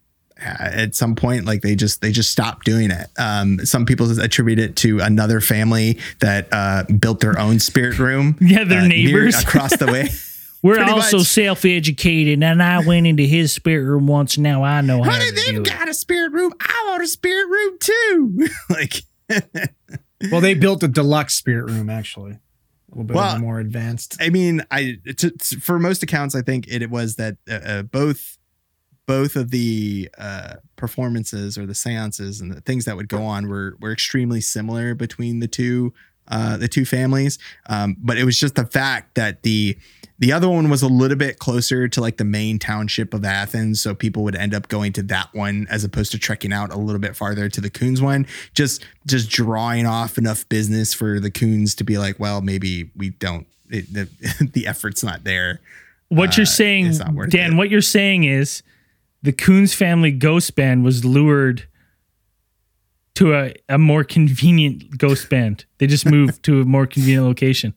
at 0.58 0.94
some 0.94 1.14
point, 1.14 1.44
like 1.44 1.62
they 1.62 1.74
just 1.76 2.00
they 2.00 2.10
just 2.12 2.30
stopped 2.30 2.64
doing 2.64 2.90
it. 2.90 3.06
Um, 3.18 3.64
some 3.64 3.86
people 3.86 4.10
attribute 4.20 4.58
it 4.58 4.76
to 4.76 5.00
another 5.00 5.40
family 5.40 5.98
that 6.20 6.48
uh, 6.52 6.84
built 6.98 7.20
their 7.20 7.38
own 7.38 7.60
spirit 7.60 7.98
room. 7.98 8.36
Yeah, 8.40 8.64
they're 8.64 8.80
uh, 8.80 8.86
near- 8.88 9.06
neighbors. 9.06 9.42
across 9.42 9.76
the 9.76 9.86
way. 9.86 10.08
We're 10.64 10.76
Pretty 10.76 10.92
also 10.92 11.18
much. 11.18 11.26
self-educated, 11.26 12.42
and 12.42 12.62
I 12.62 12.78
went 12.86 13.06
into 13.06 13.24
his 13.24 13.52
spirit 13.52 13.84
room 13.84 14.06
once. 14.06 14.38
Now 14.38 14.64
I 14.64 14.80
know 14.80 15.02
how 15.02 15.10
Honey, 15.10 15.26
to 15.28 15.34
do 15.34 15.42
they've 15.52 15.60
it. 15.60 15.64
got 15.68 15.88
a 15.90 15.92
spirit 15.92 16.32
room. 16.32 16.54
I 16.58 16.84
want 16.88 17.02
a 17.02 17.06
spirit 17.06 17.46
room 17.48 17.78
too. 17.78 18.48
like. 18.70 19.02
Well, 20.32 20.40
they 20.40 20.54
built 20.54 20.82
a 20.82 20.88
deluxe 20.88 21.34
spirit 21.34 21.70
room 21.70 21.90
actually. 21.90 22.38
A 22.94 22.98
little 22.98 23.04
bit 23.04 23.16
Well, 23.16 23.38
more 23.40 23.58
advanced. 23.58 24.16
I 24.20 24.30
mean, 24.30 24.62
I 24.70 24.98
to, 25.16 25.30
to- 25.30 25.60
for 25.60 25.78
most 25.78 26.02
accounts, 26.02 26.34
I 26.34 26.42
think 26.42 26.68
it, 26.68 26.80
it 26.82 26.90
was 26.90 27.16
that 27.16 27.36
uh, 27.50 27.54
uh, 27.54 27.82
both 27.82 28.38
both 29.06 29.36
of 29.36 29.50
the 29.50 30.08
uh, 30.16 30.54
performances 30.76 31.58
or 31.58 31.66
the 31.66 31.74
seances 31.74 32.40
and 32.40 32.50
the 32.52 32.60
things 32.62 32.84
that 32.86 32.96
would 32.96 33.08
go 33.08 33.22
on 33.24 33.48
were 33.48 33.76
were 33.80 33.92
extremely 33.92 34.40
similar 34.40 34.94
between 34.94 35.40
the 35.40 35.48
two 35.48 35.92
uh, 36.28 36.56
the 36.56 36.68
two 36.68 36.84
families. 36.84 37.38
Um, 37.66 37.96
but 37.98 38.16
it 38.16 38.24
was 38.24 38.38
just 38.38 38.54
the 38.54 38.64
fact 38.66 39.16
that 39.16 39.42
the 39.42 39.76
the 40.24 40.32
other 40.32 40.48
one 40.48 40.70
was 40.70 40.80
a 40.80 40.88
little 40.88 41.18
bit 41.18 41.38
closer 41.38 41.86
to 41.86 42.00
like 42.00 42.16
the 42.16 42.24
main 42.24 42.58
township 42.58 43.12
of 43.12 43.26
Athens, 43.26 43.82
so 43.82 43.94
people 43.94 44.24
would 44.24 44.34
end 44.34 44.54
up 44.54 44.68
going 44.68 44.90
to 44.94 45.02
that 45.02 45.28
one 45.34 45.66
as 45.68 45.84
opposed 45.84 46.12
to 46.12 46.18
trekking 46.18 46.50
out 46.50 46.72
a 46.72 46.78
little 46.78 46.98
bit 46.98 47.14
farther 47.14 47.50
to 47.50 47.60
the 47.60 47.68
Koons 47.68 48.00
one. 48.00 48.26
Just 48.54 48.86
just 49.06 49.28
drawing 49.28 49.84
off 49.84 50.16
enough 50.16 50.48
business 50.48 50.94
for 50.94 51.20
the 51.20 51.30
Koons 51.30 51.76
to 51.76 51.84
be 51.84 51.98
like, 51.98 52.18
well, 52.18 52.40
maybe 52.40 52.90
we 52.96 53.10
don't. 53.10 53.46
It, 53.68 53.92
the 53.92 54.08
the 54.54 54.66
effort's 54.66 55.04
not 55.04 55.24
there. 55.24 55.60
What 56.08 56.38
you're 56.38 56.44
Uh, 56.44 56.46
saying, 56.46 56.96
not 56.96 57.12
worth 57.12 57.28
Dan, 57.30 57.52
it. 57.52 57.56
what 57.56 57.68
you're 57.68 57.82
saying 57.82 58.24
is 58.24 58.62
the 59.22 59.32
Koons 59.32 59.74
family 59.74 60.10
ghost 60.10 60.54
band 60.56 60.84
was 60.84 61.04
lured 61.04 61.68
to 63.16 63.34
a, 63.34 63.54
a 63.68 63.76
more 63.76 64.04
convenient 64.04 64.96
ghost 64.96 65.28
band. 65.28 65.66
They 65.76 65.86
just 65.86 66.06
moved 66.06 66.42
to 66.44 66.62
a 66.62 66.64
more 66.64 66.86
convenient 66.86 67.26
location. 67.26 67.74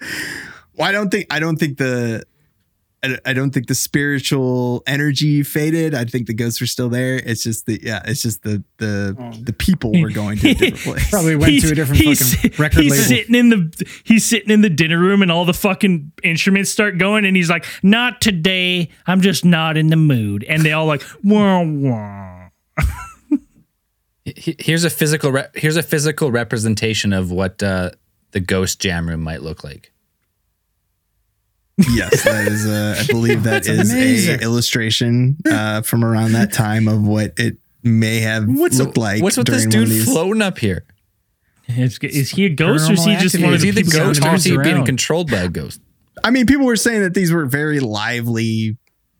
Well, 0.76 0.88
I 0.88 0.92
don't 0.92 1.10
think 1.10 1.26
I 1.30 1.40
don't 1.40 1.56
think 1.56 1.78
the 1.78 2.24
I, 3.02 3.18
I 3.26 3.32
don't 3.34 3.50
think 3.50 3.66
the 3.66 3.74
spiritual 3.74 4.82
energy 4.86 5.42
faded. 5.42 5.94
I 5.94 6.04
think 6.06 6.26
the 6.26 6.32
ghosts 6.34 6.62
are 6.62 6.66
still 6.66 6.88
there. 6.88 7.16
It's 7.16 7.42
just 7.42 7.66
the 7.66 7.78
yeah, 7.82 8.00
it's 8.06 8.22
just 8.22 8.42
the 8.42 8.64
the 8.78 9.14
Oh. 9.18 9.30
the 9.32 9.52
people 9.52 9.92
were 9.92 10.10
going 10.10 10.38
to 10.38 10.50
a 10.50 10.54
different 10.54 10.76
place. 10.98 11.10
Probably 11.10 11.36
went 11.36 11.60
to 11.60 11.70
a 11.72 11.74
different 11.74 12.00
he's, 12.00 12.34
fucking 12.34 12.50
record 12.58 12.82
he's 12.82 12.92
label. 12.92 13.04
sitting 13.04 13.34
in 13.34 13.48
the 13.50 13.86
he's 14.04 14.24
sitting 14.24 14.50
in 14.50 14.62
the 14.62 14.70
dinner 14.70 14.98
room 14.98 15.20
and 15.22 15.30
all 15.30 15.44
the 15.44 15.52
fucking 15.54 16.12
instruments 16.22 16.70
start 16.70 16.96
going 16.98 17.24
and 17.26 17.36
he's 17.36 17.50
like, 17.50 17.64
"Not 17.82 18.20
today. 18.22 18.88
I'm 19.06 19.20
just 19.20 19.44
not 19.44 19.76
in 19.76 19.88
the 19.88 19.96
mood." 19.96 20.42
And 20.48 20.62
they 20.62 20.72
all 20.72 20.86
like, 20.86 21.02
"Wah 21.22 21.62
wah." 21.62 22.48
He- 24.24 24.56
Here's 24.58 24.84
a 24.84 24.90
physical. 24.90 25.30
Re- 25.30 25.48
here's 25.54 25.76
a 25.76 25.82
physical 25.82 26.30
representation 26.32 27.12
of 27.12 27.30
what 27.30 27.62
uh, 27.62 27.90
the 28.30 28.40
ghost 28.40 28.80
jam 28.80 29.06
room 29.08 29.20
might 29.20 29.42
look 29.42 29.62
like. 29.62 29.92
Yes, 31.78 32.24
that 32.24 32.46
is. 32.48 32.66
Uh, 32.66 32.96
I 33.02 33.06
believe 33.12 33.42
That's 33.42 33.68
is 33.68 33.90
amazing. 33.92 34.40
a 34.40 34.42
illustration 34.42 35.36
uh, 35.50 35.82
from 35.82 36.04
around 36.04 36.32
that 36.32 36.52
time 36.52 36.88
of 36.88 37.06
what 37.06 37.32
it 37.38 37.58
may 37.82 38.20
have 38.20 38.48
looked 38.48 38.96
like. 38.96 39.22
What's 39.22 39.36
with 39.36 39.46
this 39.46 39.66
during 39.66 39.74
one 39.74 39.82
of 39.82 39.88
dude 39.88 39.96
these- 39.98 40.12
floating 40.12 40.42
up 40.42 40.58
here? 40.58 40.84
Is, 41.66 41.98
is 41.98 42.30
he 42.30 42.44
a 42.44 42.50
ghost 42.50 42.90
or 42.90 42.92
is 42.92 43.04
he 43.04 43.12
Paranormal 43.12 43.20
just 43.20 43.40
one 43.40 43.48
of 43.48 43.54
Is 43.54 43.62
the 43.62 43.66
he 43.68 43.70
the 43.72 43.82
people 43.84 43.98
ghost, 43.98 44.24
or 44.24 44.34
is 44.34 44.44
he 44.44 44.52
moves 44.52 44.68
being 44.68 44.84
controlled 44.84 45.30
by 45.30 45.38
a 45.38 45.48
ghost? 45.48 45.80
I 46.22 46.30
mean, 46.30 46.46
people 46.46 46.66
were 46.66 46.76
saying 46.76 47.00
that 47.00 47.14
these 47.14 47.32
were 47.32 47.46
very 47.46 47.80
lively 47.80 48.76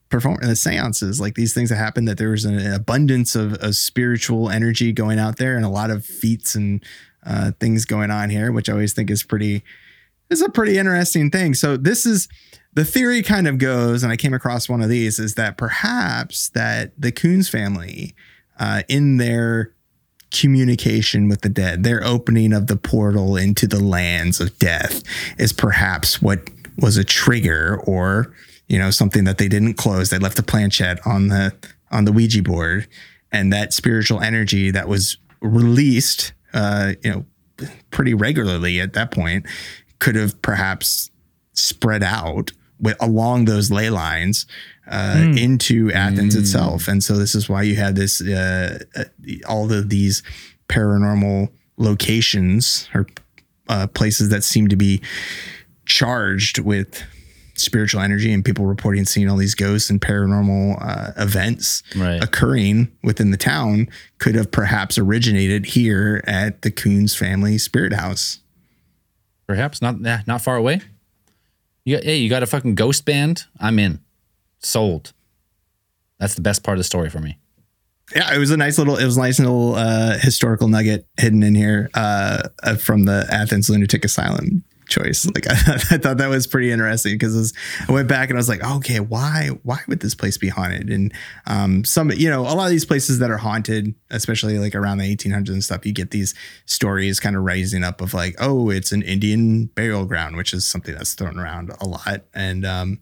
perform 0.09 0.37
the 0.41 0.55
seances, 0.55 1.19
like 1.19 1.33
these 1.33 1.53
things 1.55 1.69
that 1.69 1.77
happened. 1.77 2.07
That 2.07 2.19
there 2.19 2.29
was 2.29 2.45
an 2.45 2.71
abundance 2.71 3.35
of, 3.35 3.53
of 3.55 3.75
spiritual 3.75 4.51
energy 4.51 4.91
going 4.91 5.17
out 5.17 5.37
there, 5.37 5.55
and 5.55 5.65
a 5.65 5.69
lot 5.69 5.89
of 5.89 6.05
feats 6.05 6.53
and 6.53 6.83
uh, 7.25 7.51
things 7.59 7.85
going 7.85 8.11
on 8.11 8.29
here, 8.29 8.51
which 8.51 8.69
I 8.69 8.73
always 8.73 8.93
think 8.93 9.09
is 9.09 9.23
pretty 9.23 9.63
is 10.29 10.41
a 10.41 10.49
pretty 10.49 10.77
interesting 10.77 11.29
thing. 11.31 11.53
So 11.53 11.77
this 11.77 12.05
is 12.05 12.27
the 12.73 12.85
theory 12.85 13.21
kind 13.21 13.47
of 13.47 13.57
goes, 13.57 14.03
and 14.03 14.11
I 14.11 14.17
came 14.17 14.33
across 14.33 14.67
one 14.67 14.81
of 14.81 14.89
these 14.89 15.17
is 15.17 15.35
that 15.35 15.57
perhaps 15.57 16.49
that 16.49 16.91
the 16.99 17.11
Koons 17.11 17.49
family, 17.49 18.13
uh, 18.59 18.83
in 18.87 19.17
their 19.17 19.73
communication 20.31 21.29
with 21.29 21.41
the 21.41 21.49
dead, 21.49 21.83
their 21.83 22.03
opening 22.03 22.51
of 22.51 22.67
the 22.67 22.75
portal 22.75 23.37
into 23.37 23.67
the 23.67 23.79
lands 23.79 24.41
of 24.41 24.57
death, 24.59 25.03
is 25.37 25.53
perhaps 25.53 26.21
what 26.21 26.49
was 26.77 26.97
a 26.97 27.03
trigger 27.05 27.79
or 27.85 28.33
you 28.67 28.77
know 28.77 28.91
something 28.91 29.23
that 29.23 29.37
they 29.37 29.47
didn't 29.47 29.75
close. 29.75 30.09
They 30.09 30.19
left 30.19 30.39
a 30.39 30.43
planchette 30.43 30.99
on 31.05 31.29
the 31.29 31.53
on 31.91 32.05
the 32.05 32.11
Ouija 32.11 32.43
board, 32.43 32.87
and 33.31 33.53
that 33.53 33.73
spiritual 33.73 34.19
energy 34.19 34.71
that 34.71 34.89
was 34.89 35.17
released, 35.41 36.33
uh, 36.53 36.93
you 37.03 37.11
know, 37.11 37.69
pretty 37.91 38.13
regularly 38.13 38.81
at 38.81 38.93
that 38.93 39.11
point, 39.11 39.45
could 39.99 40.15
have 40.15 40.41
perhaps 40.41 41.09
spread 41.53 42.03
out 42.03 42.51
with, 42.79 42.95
along 43.01 43.45
those 43.45 43.71
ley 43.71 43.89
lines 43.89 44.45
uh, 44.87 45.33
into 45.37 45.91
Athens 45.91 46.35
itself. 46.35 46.87
And 46.87 47.03
so 47.03 47.17
this 47.17 47.33
is 47.33 47.47
why 47.49 47.63
you 47.63 47.75
have 47.75 47.95
this 47.95 48.21
uh, 48.21 48.79
uh, 48.95 49.03
all 49.47 49.71
of 49.71 49.89
these 49.89 50.21
paranormal 50.69 51.49
locations 51.77 52.87
or 52.93 53.07
uh, 53.69 53.87
places 53.87 54.29
that 54.29 54.43
seem 54.43 54.67
to 54.67 54.75
be 54.75 55.01
charged 55.85 56.59
with 56.59 57.01
spiritual 57.57 58.01
energy 58.01 58.33
and 58.33 58.43
people 58.43 58.65
reporting 58.65 59.05
seeing 59.05 59.29
all 59.29 59.37
these 59.37 59.55
ghosts 59.55 59.89
and 59.89 60.01
paranormal 60.01 60.77
uh, 60.81 61.11
events 61.17 61.83
Right. 61.95 62.21
occurring 62.21 62.91
within 63.01 63.31
the 63.31 63.37
town 63.37 63.87
could 64.17 64.35
have 64.35 64.51
perhaps 64.51 64.97
originated 64.97 65.67
here 65.67 66.21
at 66.27 66.63
the 66.63 66.71
Koons 66.71 67.15
family 67.17 67.57
spirit 67.57 67.93
house. 67.93 68.39
Perhaps 69.47 69.81
not. 69.81 69.99
Nah, 69.99 70.19
not 70.25 70.41
far 70.41 70.55
away. 70.55 70.81
You 71.83 71.97
got, 71.97 72.03
hey, 72.03 72.17
you 72.17 72.29
got 72.29 72.43
a 72.43 72.47
fucking 72.47 72.75
ghost 72.75 73.05
band? 73.05 73.45
I'm 73.59 73.77
in. 73.79 73.99
Sold. 74.59 75.13
That's 76.19 76.35
the 76.35 76.41
best 76.41 76.63
part 76.63 76.77
of 76.77 76.79
the 76.79 76.83
story 76.85 77.09
for 77.09 77.19
me. 77.19 77.37
Yeah, 78.15 78.33
it 78.33 78.37
was 78.37 78.51
a 78.51 78.57
nice 78.57 78.77
little, 78.77 78.97
it 78.97 79.05
was 79.05 79.17
a 79.17 79.19
nice 79.19 79.39
little 79.39 79.75
uh, 79.75 80.17
historical 80.17 80.67
nugget 80.67 81.07
hidden 81.17 81.43
in 81.43 81.55
here 81.55 81.89
uh, 81.93 82.43
uh, 82.63 82.75
from 82.75 83.05
the 83.05 83.27
Athens 83.31 83.69
Lunatic 83.69 84.05
Asylum 84.05 84.63
choice. 84.87 85.25
Like 85.25 85.47
I, 85.47 85.53
I 85.91 85.97
thought 85.97 86.17
that 86.17 86.29
was 86.29 86.47
pretty 86.47 86.71
interesting 86.71 87.15
because 87.15 87.53
I 87.87 87.91
went 87.91 88.07
back 88.07 88.29
and 88.29 88.37
I 88.37 88.39
was 88.39 88.49
like, 88.49 88.63
okay, 88.63 88.99
why, 88.99 89.49
why 89.63 89.79
would 89.87 89.99
this 89.99 90.15
place 90.15 90.37
be 90.37 90.49
haunted? 90.49 90.89
And 90.89 91.13
um, 91.47 91.83
some, 91.83 92.11
you 92.11 92.29
know, 92.29 92.41
a 92.41 92.53
lot 92.53 92.65
of 92.65 92.71
these 92.71 92.85
places 92.85 93.19
that 93.19 93.31
are 93.31 93.37
haunted, 93.37 93.93
especially 94.09 94.59
like 94.59 94.75
around 94.75 94.99
the 94.99 95.15
1800s 95.15 95.49
and 95.49 95.63
stuff, 95.63 95.85
you 95.85 95.93
get 95.93 96.11
these 96.11 96.33
stories 96.65 97.19
kind 97.19 97.35
of 97.35 97.43
rising 97.43 97.83
up 97.83 98.01
of 98.01 98.13
like, 98.13 98.35
oh, 98.39 98.69
it's 98.69 98.91
an 98.91 99.01
Indian 99.01 99.65
burial 99.65 100.05
ground, 100.05 100.37
which 100.37 100.53
is 100.53 100.65
something 100.65 100.95
that's 100.95 101.13
thrown 101.13 101.39
around 101.39 101.71
a 101.79 101.85
lot. 101.85 102.21
And 102.33 102.65
um, 102.65 102.99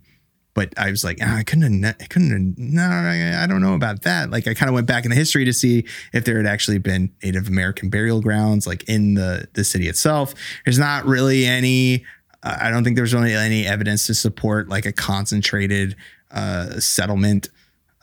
but 0.54 0.74
I 0.78 0.91
was 0.91 1.04
like, 1.04 1.18
ah, 1.22 1.38
I 1.38 1.43
couldn't 1.43 1.84
have, 1.84 1.95
I 1.99 2.06
couldn't 2.06 2.32
have, 2.32 2.58
no, 2.58 2.84
I, 2.84 3.47
don't 3.47 3.62
know 3.62 3.74
about 3.74 4.04
that. 4.04 4.30
Like 4.30 4.47
I 4.47 4.54
kind 4.54 4.70
of 4.70 4.76
went 4.76 4.88
back 4.88 5.04
in 5.04 5.10
the 5.10 5.16
history 5.16 5.45
to 5.45 5.54
see 5.54 5.86
if 6.14 6.26
there 6.26 6.38
had 6.38 6.45
actually 6.45 6.78
been 6.78 7.12
Native 7.24 7.47
American 7.47 7.89
burial 7.89 8.22
grounds 8.22 8.68
like 8.68 8.88
in 8.88 9.16
the, 9.16 9.47
the 9.54 9.64
city 9.64 9.88
itself. 9.88 10.34
There's 10.66 10.80
not 10.80 11.06
really 11.06 11.45
any, 11.45 12.06
uh, 12.43 12.58
I 12.62 12.70
don't 12.70 12.84
think 12.84 12.95
there's 12.95 13.14
really 13.14 13.34
any 13.34 13.66
evidence 13.66 14.06
to 14.08 14.14
support 14.14 14.70
like 14.70 14.86
a 14.86 14.91
concentrated 14.91 15.95
uh, 16.32 16.80
settlement 16.80 17.49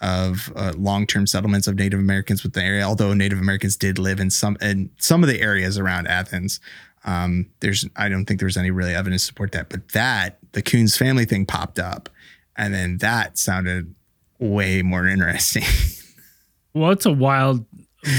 of 0.01 0.51
uh, 0.57 0.73
long-term 0.77 1.27
settlements 1.27 1.67
of 1.67 1.77
Native 1.77 1.99
Americans 1.99 2.43
with 2.43 2.55
the 2.55 2.63
area. 2.63 2.83
Although 2.83 3.13
Native 3.13 3.39
Americans 3.39 3.77
did 3.77 3.99
live 3.99 4.19
in 4.19 4.31
some 4.31 4.57
in 4.63 4.91
some 4.97 5.23
of 5.23 5.29
the 5.29 5.41
areas 5.41 5.79
around 5.79 6.07
Athens, 6.07 6.59
um, 7.05 7.51
there's 7.61 7.87
I 7.97 8.09
don't 8.09 8.25
think 8.25 8.41
there's 8.41 8.57
any 8.57 8.71
really 8.71 8.95
evidence 8.95 9.23
to 9.23 9.27
support 9.27 9.53
that. 9.53 9.69
But 9.69 9.89
that 9.91 10.39
the 10.53 10.63
Koons 10.63 10.97
family 10.97 11.27
thing 11.27 11.45
popped 11.45 11.79
up, 11.79 12.09
and 12.61 12.75
then 12.75 12.99
that 12.99 13.39
sounded 13.39 13.95
way 14.39 14.83
more 14.83 15.07
interesting. 15.07 15.65
Well, 16.73 16.93
it's 16.93 17.05
a 17.05 17.11
wild, 17.11 17.67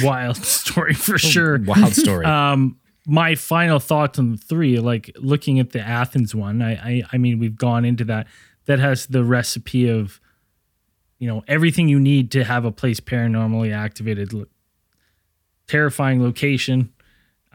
wild 0.04 0.36
story 0.44 0.94
for 0.94 1.18
sure. 1.18 1.58
Wild 1.58 1.94
story. 1.94 2.26
Um, 2.26 2.78
my 3.08 3.36
final 3.36 3.80
thoughts 3.80 4.20
on 4.20 4.34
the 4.34 4.38
three, 4.38 4.78
like 4.80 5.10
looking 5.16 5.58
at 5.58 5.70
the 5.70 5.80
Athens 5.80 6.36
one, 6.36 6.62
I, 6.62 6.74
I, 6.74 7.04
I 7.14 7.18
mean, 7.18 7.40
we've 7.40 7.56
gone 7.56 7.86
into 7.86 8.04
that. 8.04 8.28
That 8.66 8.80
has 8.80 9.06
the 9.06 9.24
recipe 9.24 9.88
of, 9.88 10.20
you 11.18 11.30
know, 11.30 11.46
everything 11.48 11.88
you 11.88 11.98
need 11.98 12.30
to 12.32 12.44
have 12.44 12.66
a 12.66 12.74
place 12.74 13.00
paranormally 13.00 13.74
activated. 13.74 14.34
Lo- 14.34 14.48
Terrifying 15.68 16.22
location, 16.22 16.92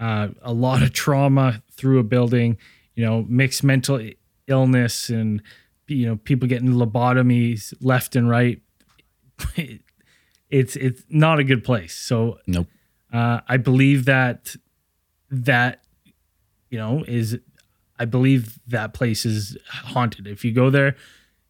uh, 0.01 0.28
a 0.41 0.55
lot 0.55 0.82
of 0.82 0.95
trauma 0.95 1.62
through 1.72 1.99
a 1.99 2.05
building, 2.05 2.57
you 2.95 3.05
know, 3.05 3.26
mixed 3.28 3.62
mental 3.62 4.01
illness, 4.49 5.11
and 5.11 5.43
you 5.89 6.07
know, 6.07 6.16
people 6.16 6.49
getting 6.49 6.70
lobotomies 6.70 7.74
left 7.80 8.16
and 8.16 8.28
right. 8.28 8.61
it's 10.51 10.76
it's 10.76 11.03
not 11.09 11.39
a 11.39 11.45
good 11.45 11.64
place. 11.64 11.95
So 11.95 12.39
nope. 12.47 12.66
uh, 13.12 13.41
I 13.49 13.57
believe 13.57 14.05
that 14.07 14.57
that 15.30 15.82
you 16.70 16.78
know 16.78 17.05
is 17.07 17.39
I 17.99 18.05
believe 18.05 18.59
that 18.68 18.95
place 18.95 19.24
is 19.24 19.57
haunted. 19.68 20.26
If 20.26 20.45
you 20.45 20.53
go 20.53 20.70
there, 20.70 20.97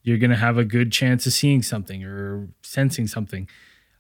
you're 0.02 0.18
gonna 0.18 0.36
have 0.36 0.58
a 0.58 0.64
good 0.64 0.92
chance 0.92 1.26
of 1.26 1.32
seeing 1.32 1.62
something 1.62 2.04
or 2.04 2.48
sensing 2.62 3.06
something. 3.06 3.48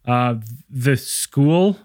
Uh, 0.04 0.36
the 0.70 0.96
school, 0.96 1.78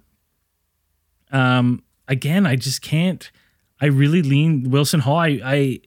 um, 1.31 1.83
again, 2.07 2.45
I 2.45 2.55
just 2.55 2.81
can't. 2.81 3.31
I 3.79 3.87
really 3.87 4.21
lean 4.21 4.69
Wilson 4.69 4.99
Hall. 4.99 5.17
I, 5.17 5.39
I 5.43 5.81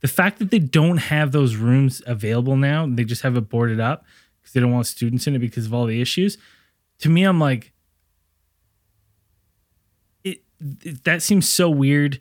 the 0.00 0.08
fact 0.08 0.38
that 0.38 0.50
they 0.50 0.58
don't 0.58 0.98
have 0.98 1.32
those 1.32 1.56
rooms 1.56 2.02
available 2.06 2.56
now, 2.56 2.86
they 2.86 3.04
just 3.04 3.22
have 3.22 3.36
it 3.36 3.48
boarded 3.48 3.80
up 3.80 4.04
because 4.40 4.52
they 4.52 4.60
don't 4.60 4.72
want 4.72 4.86
students 4.86 5.26
in 5.26 5.34
it 5.34 5.40
because 5.40 5.66
of 5.66 5.74
all 5.74 5.86
the 5.86 6.00
issues. 6.00 6.38
To 7.00 7.08
me, 7.08 7.24
I'm 7.24 7.40
like, 7.40 7.72
it, 10.24 10.42
it 10.82 11.04
that 11.04 11.22
seems 11.22 11.48
so 11.48 11.68
weird 11.68 12.20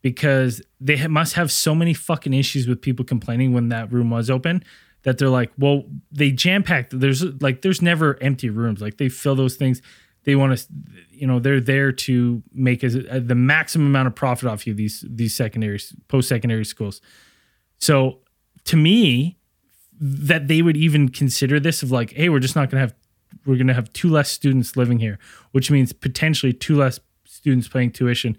because 0.00 0.60
they 0.80 0.96
ha- 0.96 1.08
must 1.08 1.34
have 1.34 1.52
so 1.52 1.74
many 1.74 1.94
fucking 1.94 2.34
issues 2.34 2.66
with 2.66 2.82
people 2.82 3.04
complaining 3.04 3.52
when 3.52 3.68
that 3.68 3.92
room 3.92 4.10
was 4.10 4.28
open 4.28 4.64
that 5.04 5.18
they're 5.18 5.28
like, 5.28 5.52
well, 5.58 5.84
they 6.10 6.30
jam 6.30 6.62
packed. 6.62 6.98
There's 6.98 7.24
like, 7.40 7.62
there's 7.62 7.82
never 7.82 8.20
empty 8.22 8.50
rooms. 8.50 8.80
Like 8.80 8.98
they 8.98 9.08
fill 9.08 9.34
those 9.34 9.56
things. 9.56 9.82
They 10.24 10.36
want 10.36 10.56
to, 10.56 10.66
you 11.10 11.26
know, 11.26 11.38
they're 11.38 11.60
there 11.60 11.92
to 11.92 12.42
make 12.52 12.84
as, 12.84 12.96
uh, 12.96 13.20
the 13.24 13.34
maximum 13.34 13.88
amount 13.88 14.06
of 14.06 14.14
profit 14.14 14.48
off 14.48 14.66
you. 14.66 14.74
These 14.74 15.04
these 15.08 15.34
secondary 15.34 15.80
post 16.08 16.28
secondary 16.28 16.64
schools. 16.64 17.00
So 17.78 18.20
to 18.64 18.76
me, 18.76 19.38
that 20.00 20.48
they 20.48 20.62
would 20.62 20.76
even 20.76 21.08
consider 21.08 21.60
this 21.60 21.82
of 21.82 21.90
like, 21.90 22.12
hey, 22.12 22.28
we're 22.28 22.40
just 22.40 22.56
not 22.56 22.70
gonna 22.70 22.80
have 22.80 22.94
we're 23.46 23.56
gonna 23.56 23.74
have 23.74 23.92
two 23.92 24.08
less 24.10 24.30
students 24.30 24.76
living 24.76 24.98
here, 24.98 25.18
which 25.52 25.70
means 25.70 25.92
potentially 25.92 26.52
two 26.52 26.76
less 26.76 27.00
students 27.24 27.68
paying 27.68 27.90
tuition. 27.90 28.36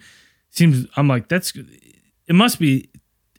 Seems 0.50 0.86
I'm 0.96 1.08
like 1.08 1.28
that's 1.28 1.54
it 1.56 2.36
must 2.36 2.60
be 2.60 2.90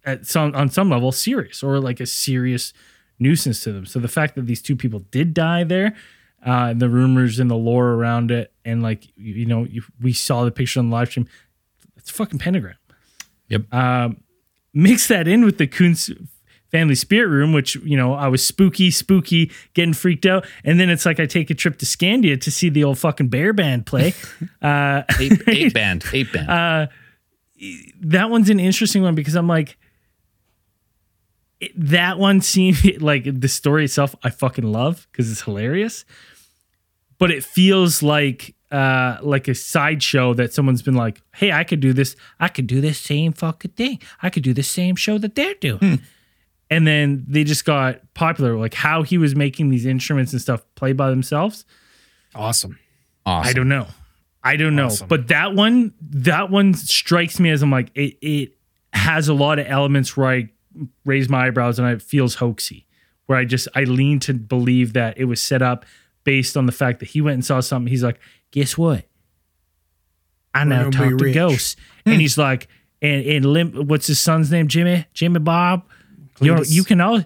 at 0.04 0.26
some 0.26 0.54
on 0.54 0.68
some 0.68 0.90
level 0.90 1.12
serious 1.12 1.62
or 1.62 1.80
like 1.80 2.00
a 2.00 2.06
serious 2.06 2.72
nuisance 3.18 3.62
to 3.62 3.72
them. 3.72 3.86
So 3.86 3.98
the 3.98 4.08
fact 4.08 4.34
that 4.34 4.46
these 4.46 4.62
two 4.62 4.76
people 4.76 5.00
did 5.10 5.34
die 5.34 5.64
there, 5.64 5.94
uh, 6.44 6.68
and 6.70 6.80
the 6.80 6.88
rumors 6.88 7.38
and 7.38 7.50
the 7.50 7.54
lore 7.56 7.90
around 7.92 8.30
it, 8.30 8.52
and 8.64 8.82
like 8.82 9.06
you, 9.16 9.34
you 9.34 9.46
know, 9.46 9.64
you, 9.64 9.82
we 10.00 10.12
saw 10.12 10.44
the 10.44 10.50
picture 10.50 10.80
on 10.80 10.90
the 10.90 10.94
live 10.94 11.08
stream. 11.10 11.26
It's 11.96 12.10
a 12.10 12.14
fucking 12.14 12.38
pentagram. 12.38 12.76
Yep. 13.48 13.72
Um, 13.72 14.20
mix 14.72 15.08
that 15.08 15.26
in 15.28 15.44
with 15.44 15.58
the 15.58 15.66
Koons 15.66 16.10
family 16.70 16.94
spirit 16.96 17.28
room, 17.28 17.52
which 17.52 17.76
you 17.76 17.96
know 17.96 18.14
I 18.14 18.28
was 18.28 18.44
spooky, 18.44 18.90
spooky, 18.90 19.50
getting 19.74 19.94
freaked 19.94 20.26
out, 20.26 20.44
and 20.64 20.78
then 20.80 20.90
it's 20.90 21.06
like 21.06 21.20
I 21.20 21.26
take 21.26 21.48
a 21.50 21.54
trip 21.54 21.78
to 21.78 21.86
Scandia 21.86 22.40
to 22.40 22.50
see 22.50 22.68
the 22.68 22.84
old 22.84 22.98
fucking 22.98 23.28
bear 23.28 23.52
band 23.52 23.86
play. 23.86 24.12
uh, 24.62 25.02
Eight, 25.20 25.42
eight 25.48 25.72
band, 25.74 26.04
eight 26.12 26.32
band. 26.32 26.50
Uh, 26.50 26.86
that 28.00 28.28
one's 28.30 28.50
an 28.50 28.60
interesting 28.60 29.02
one 29.02 29.14
because 29.14 29.34
I'm 29.36 29.46
like, 29.48 29.78
it- 31.60 31.72
that 31.76 32.18
one 32.18 32.40
seemed 32.40 32.78
like 33.00 33.24
the 33.40 33.48
story 33.48 33.84
itself 33.84 34.14
I 34.22 34.30
fucking 34.30 34.64
love 34.70 35.06
because 35.12 35.30
it's 35.30 35.42
hilarious, 35.42 36.04
but 37.24 37.30
it 37.30 37.42
feels 37.42 38.02
like 38.02 38.54
uh 38.70 39.16
like 39.22 39.48
a 39.48 39.54
sideshow 39.54 40.34
that 40.34 40.52
someone's 40.52 40.82
been 40.82 40.94
like, 40.94 41.22
hey, 41.34 41.52
I 41.52 41.64
could 41.64 41.80
do 41.80 41.94
this, 41.94 42.16
I 42.38 42.48
could 42.48 42.66
do 42.66 42.82
this 42.82 42.98
same 42.98 43.32
fucking 43.32 43.70
thing, 43.70 43.98
I 44.22 44.28
could 44.28 44.42
do 44.42 44.52
the 44.52 44.62
same 44.62 44.94
show 44.94 45.16
that 45.16 45.34
they're 45.34 45.54
doing. 45.54 45.80
And 46.70 46.86
then 46.86 47.24
they 47.26 47.44
just 47.44 47.64
got 47.64 48.00
popular, 48.12 48.58
like 48.58 48.74
how 48.74 49.02
he 49.02 49.16
was 49.16 49.34
making 49.34 49.70
these 49.70 49.86
instruments 49.86 50.32
and 50.32 50.42
stuff 50.42 50.62
play 50.74 50.92
by 50.92 51.08
themselves. 51.08 51.64
Awesome. 52.34 52.78
awesome. 53.24 53.48
I 53.48 53.52
don't 53.54 53.68
know. 53.68 53.86
I 54.42 54.56
don't 54.56 54.76
know. 54.76 54.90
But 55.08 55.28
that 55.28 55.54
one, 55.54 55.94
that 56.02 56.50
one 56.50 56.74
strikes 56.74 57.40
me 57.40 57.50
as 57.50 57.62
I'm 57.62 57.70
like, 57.70 57.90
it, 57.94 58.18
it 58.20 58.56
has 58.92 59.28
a 59.28 59.34
lot 59.34 59.58
of 59.58 59.66
elements 59.66 60.14
where 60.14 60.26
I 60.26 60.50
raise 61.06 61.30
my 61.30 61.46
eyebrows 61.46 61.78
and 61.78 61.88
it 61.88 62.02
feels 62.02 62.36
hoaxy. 62.36 62.84
Where 63.26 63.38
I 63.38 63.46
just 63.46 63.68
I 63.74 63.84
lean 63.84 64.20
to 64.20 64.34
believe 64.34 64.92
that 64.92 65.16
it 65.16 65.24
was 65.24 65.40
set 65.40 65.62
up 65.62 65.86
based 66.24 66.56
on 66.56 66.66
the 66.66 66.72
fact 66.72 67.00
that 67.00 67.10
he 67.10 67.20
went 67.20 67.34
and 67.34 67.44
saw 67.44 67.60
something. 67.60 67.90
He's 67.90 68.02
like, 68.02 68.18
guess 68.50 68.76
what? 68.76 69.04
I 70.54 70.64
now 70.64 70.90
talk 70.90 71.18
to 71.18 71.32
ghosts. 71.32 71.76
and 72.06 72.20
he's 72.20 72.38
like, 72.38 72.68
and 73.02 73.24
and 73.26 73.46
Lim, 73.46 73.88
what's 73.88 74.06
his 74.06 74.20
son's 74.20 74.50
name? 74.50 74.68
Jimmy, 74.68 75.06
Jimmy 75.12 75.40
Bob. 75.40 75.84
You 76.40 76.62
you 76.64 76.84
can 76.84 77.00
all 77.00 77.22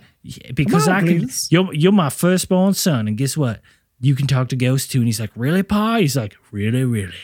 because 0.55 0.85
Come 0.85 0.95
I 0.95 1.01
can. 1.01 1.23
Cletus. 1.23 1.51
You're 1.51 1.73
you're 1.73 1.93
my 1.93 2.11
firstborn 2.11 2.75
son, 2.75 3.09
and 3.09 3.17
guess 3.17 3.37
what? 3.37 3.61
You 4.01 4.15
can 4.15 4.27
talk 4.27 4.49
to 4.49 4.57
ghosts 4.57 4.89
too. 4.89 4.99
And 4.99 5.07
he's 5.07 5.21
like, 5.21 5.31
really, 5.35 5.63
Pa? 5.63 5.99
He's 5.99 6.17
like, 6.17 6.37
really, 6.53 6.85
really. 6.85 7.15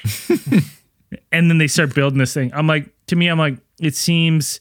and 1.32 1.50
then 1.50 1.58
they 1.58 1.68
start 1.68 1.94
building 1.94 2.18
this 2.18 2.34
thing. 2.34 2.50
I'm 2.52 2.66
like, 2.66 2.90
to 3.06 3.16
me, 3.16 3.28
I'm 3.28 3.38
like, 3.38 3.58
it 3.80 3.94
seems 3.94 4.60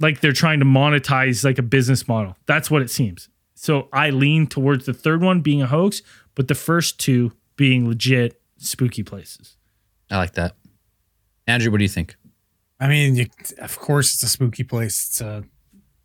like 0.00 0.20
they're 0.20 0.32
trying 0.32 0.58
to 0.58 0.64
monetize 0.64 1.44
like 1.44 1.58
a 1.58 1.62
business 1.62 2.08
model. 2.08 2.36
That's 2.46 2.70
what 2.70 2.82
it 2.82 2.90
seems. 2.90 3.28
So 3.62 3.88
I 3.92 4.10
lean 4.10 4.48
towards 4.48 4.86
the 4.86 4.92
third 4.92 5.22
one 5.22 5.40
being 5.40 5.62
a 5.62 5.68
hoax, 5.68 6.02
but 6.34 6.48
the 6.48 6.54
first 6.56 6.98
two 6.98 7.30
being 7.54 7.86
legit 7.86 8.42
spooky 8.58 9.04
places. 9.04 9.56
I 10.10 10.16
like 10.16 10.32
that. 10.32 10.56
Andrew, 11.46 11.70
what 11.70 11.78
do 11.78 11.84
you 11.84 11.88
think? 11.88 12.16
I 12.80 12.88
mean, 12.88 13.14
you, 13.14 13.26
of 13.58 13.78
course, 13.78 14.14
it's 14.14 14.22
a 14.24 14.28
spooky 14.28 14.64
place. 14.64 15.06
It's 15.06 15.20
a 15.20 15.44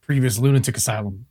previous 0.02 0.38
lunatic 0.38 0.78
asylum. 0.78 1.26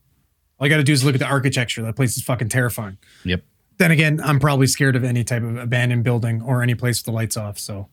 All 0.58 0.66
you 0.66 0.68
got 0.68 0.78
to 0.78 0.82
do 0.82 0.92
is 0.92 1.04
look 1.04 1.14
at 1.14 1.20
the 1.20 1.28
architecture. 1.28 1.82
That 1.82 1.94
place 1.94 2.16
is 2.16 2.24
fucking 2.24 2.48
terrifying. 2.48 2.98
Yep. 3.22 3.44
Then 3.78 3.92
again, 3.92 4.20
I'm 4.20 4.40
probably 4.40 4.66
scared 4.66 4.96
of 4.96 5.04
any 5.04 5.22
type 5.22 5.44
of 5.44 5.56
abandoned 5.56 6.02
building 6.02 6.42
or 6.42 6.60
any 6.60 6.74
place 6.74 6.98
with 6.98 7.04
the 7.04 7.12
lights 7.12 7.36
off. 7.36 7.56
So 7.56 7.88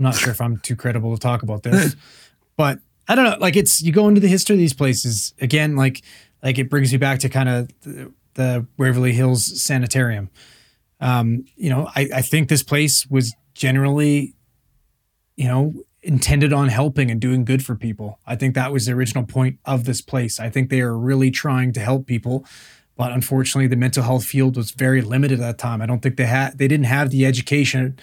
I'm 0.00 0.02
not 0.02 0.16
sure 0.16 0.32
if 0.32 0.40
I'm 0.40 0.56
too 0.56 0.74
credible 0.74 1.14
to 1.14 1.20
talk 1.20 1.44
about 1.44 1.62
this. 1.62 1.94
but 2.56 2.80
I 3.06 3.14
don't 3.14 3.26
know. 3.26 3.36
Like 3.38 3.54
it's 3.54 3.80
you 3.80 3.92
go 3.92 4.08
into 4.08 4.20
the 4.20 4.26
history 4.26 4.56
of 4.56 4.58
these 4.58 4.72
places 4.72 5.34
again. 5.40 5.76
Like 5.76 6.02
like 6.44 6.58
it 6.58 6.68
brings 6.68 6.92
me 6.92 6.98
back 6.98 7.18
to 7.20 7.28
kind 7.28 7.48
of 7.48 7.68
the, 7.80 8.12
the 8.34 8.66
Waverly 8.76 9.12
Hills 9.12 9.60
Sanitarium. 9.60 10.28
Um, 11.00 11.46
you 11.56 11.70
know, 11.70 11.88
I, 11.96 12.08
I 12.14 12.22
think 12.22 12.48
this 12.48 12.62
place 12.62 13.06
was 13.06 13.34
generally, 13.54 14.34
you 15.36 15.48
know, 15.48 15.74
intended 16.02 16.52
on 16.52 16.68
helping 16.68 17.10
and 17.10 17.20
doing 17.20 17.44
good 17.44 17.64
for 17.64 17.74
people. 17.74 18.20
I 18.26 18.36
think 18.36 18.54
that 18.54 18.72
was 18.72 18.86
the 18.86 18.92
original 18.92 19.24
point 19.24 19.58
of 19.64 19.86
this 19.86 20.02
place. 20.02 20.38
I 20.38 20.50
think 20.50 20.68
they 20.68 20.82
are 20.82 20.96
really 20.96 21.30
trying 21.30 21.72
to 21.72 21.80
help 21.80 22.06
people, 22.06 22.44
but 22.94 23.10
unfortunately, 23.10 23.66
the 23.66 23.76
mental 23.76 24.02
health 24.02 24.24
field 24.24 24.56
was 24.56 24.70
very 24.70 25.00
limited 25.00 25.40
at 25.40 25.42
that 25.42 25.58
time. 25.58 25.80
I 25.80 25.86
don't 25.86 26.00
think 26.00 26.16
they 26.16 26.26
had 26.26 26.58
they 26.58 26.68
didn't 26.68 26.86
have 26.86 27.10
the 27.10 27.24
education. 27.24 27.98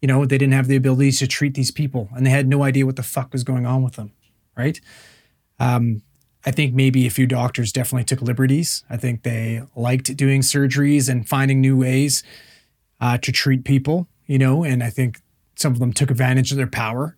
You 0.00 0.08
know, 0.08 0.24
they 0.24 0.38
didn't 0.38 0.54
have 0.54 0.66
the 0.66 0.76
abilities 0.76 1.18
to 1.18 1.26
treat 1.26 1.54
these 1.54 1.70
people, 1.70 2.08
and 2.16 2.24
they 2.24 2.30
had 2.30 2.48
no 2.48 2.62
idea 2.62 2.86
what 2.86 2.96
the 2.96 3.02
fuck 3.02 3.32
was 3.32 3.44
going 3.44 3.66
on 3.66 3.82
with 3.82 3.94
them. 3.94 4.12
Right. 4.56 4.80
Um, 5.58 6.02
I 6.46 6.52
think 6.52 6.74
maybe 6.74 7.06
a 7.06 7.10
few 7.10 7.26
doctors 7.26 7.72
definitely 7.72 8.04
took 8.04 8.22
liberties. 8.22 8.84
I 8.88 8.96
think 8.96 9.24
they 9.24 9.62
liked 9.74 10.16
doing 10.16 10.42
surgeries 10.42 11.08
and 11.08 11.28
finding 11.28 11.60
new 11.60 11.76
ways 11.76 12.22
uh, 13.00 13.18
to 13.18 13.32
treat 13.32 13.64
people, 13.64 14.06
you 14.26 14.38
know, 14.38 14.62
and 14.62 14.82
I 14.82 14.90
think 14.90 15.20
some 15.56 15.72
of 15.72 15.80
them 15.80 15.92
took 15.92 16.10
advantage 16.10 16.52
of 16.52 16.56
their 16.56 16.68
power, 16.68 17.16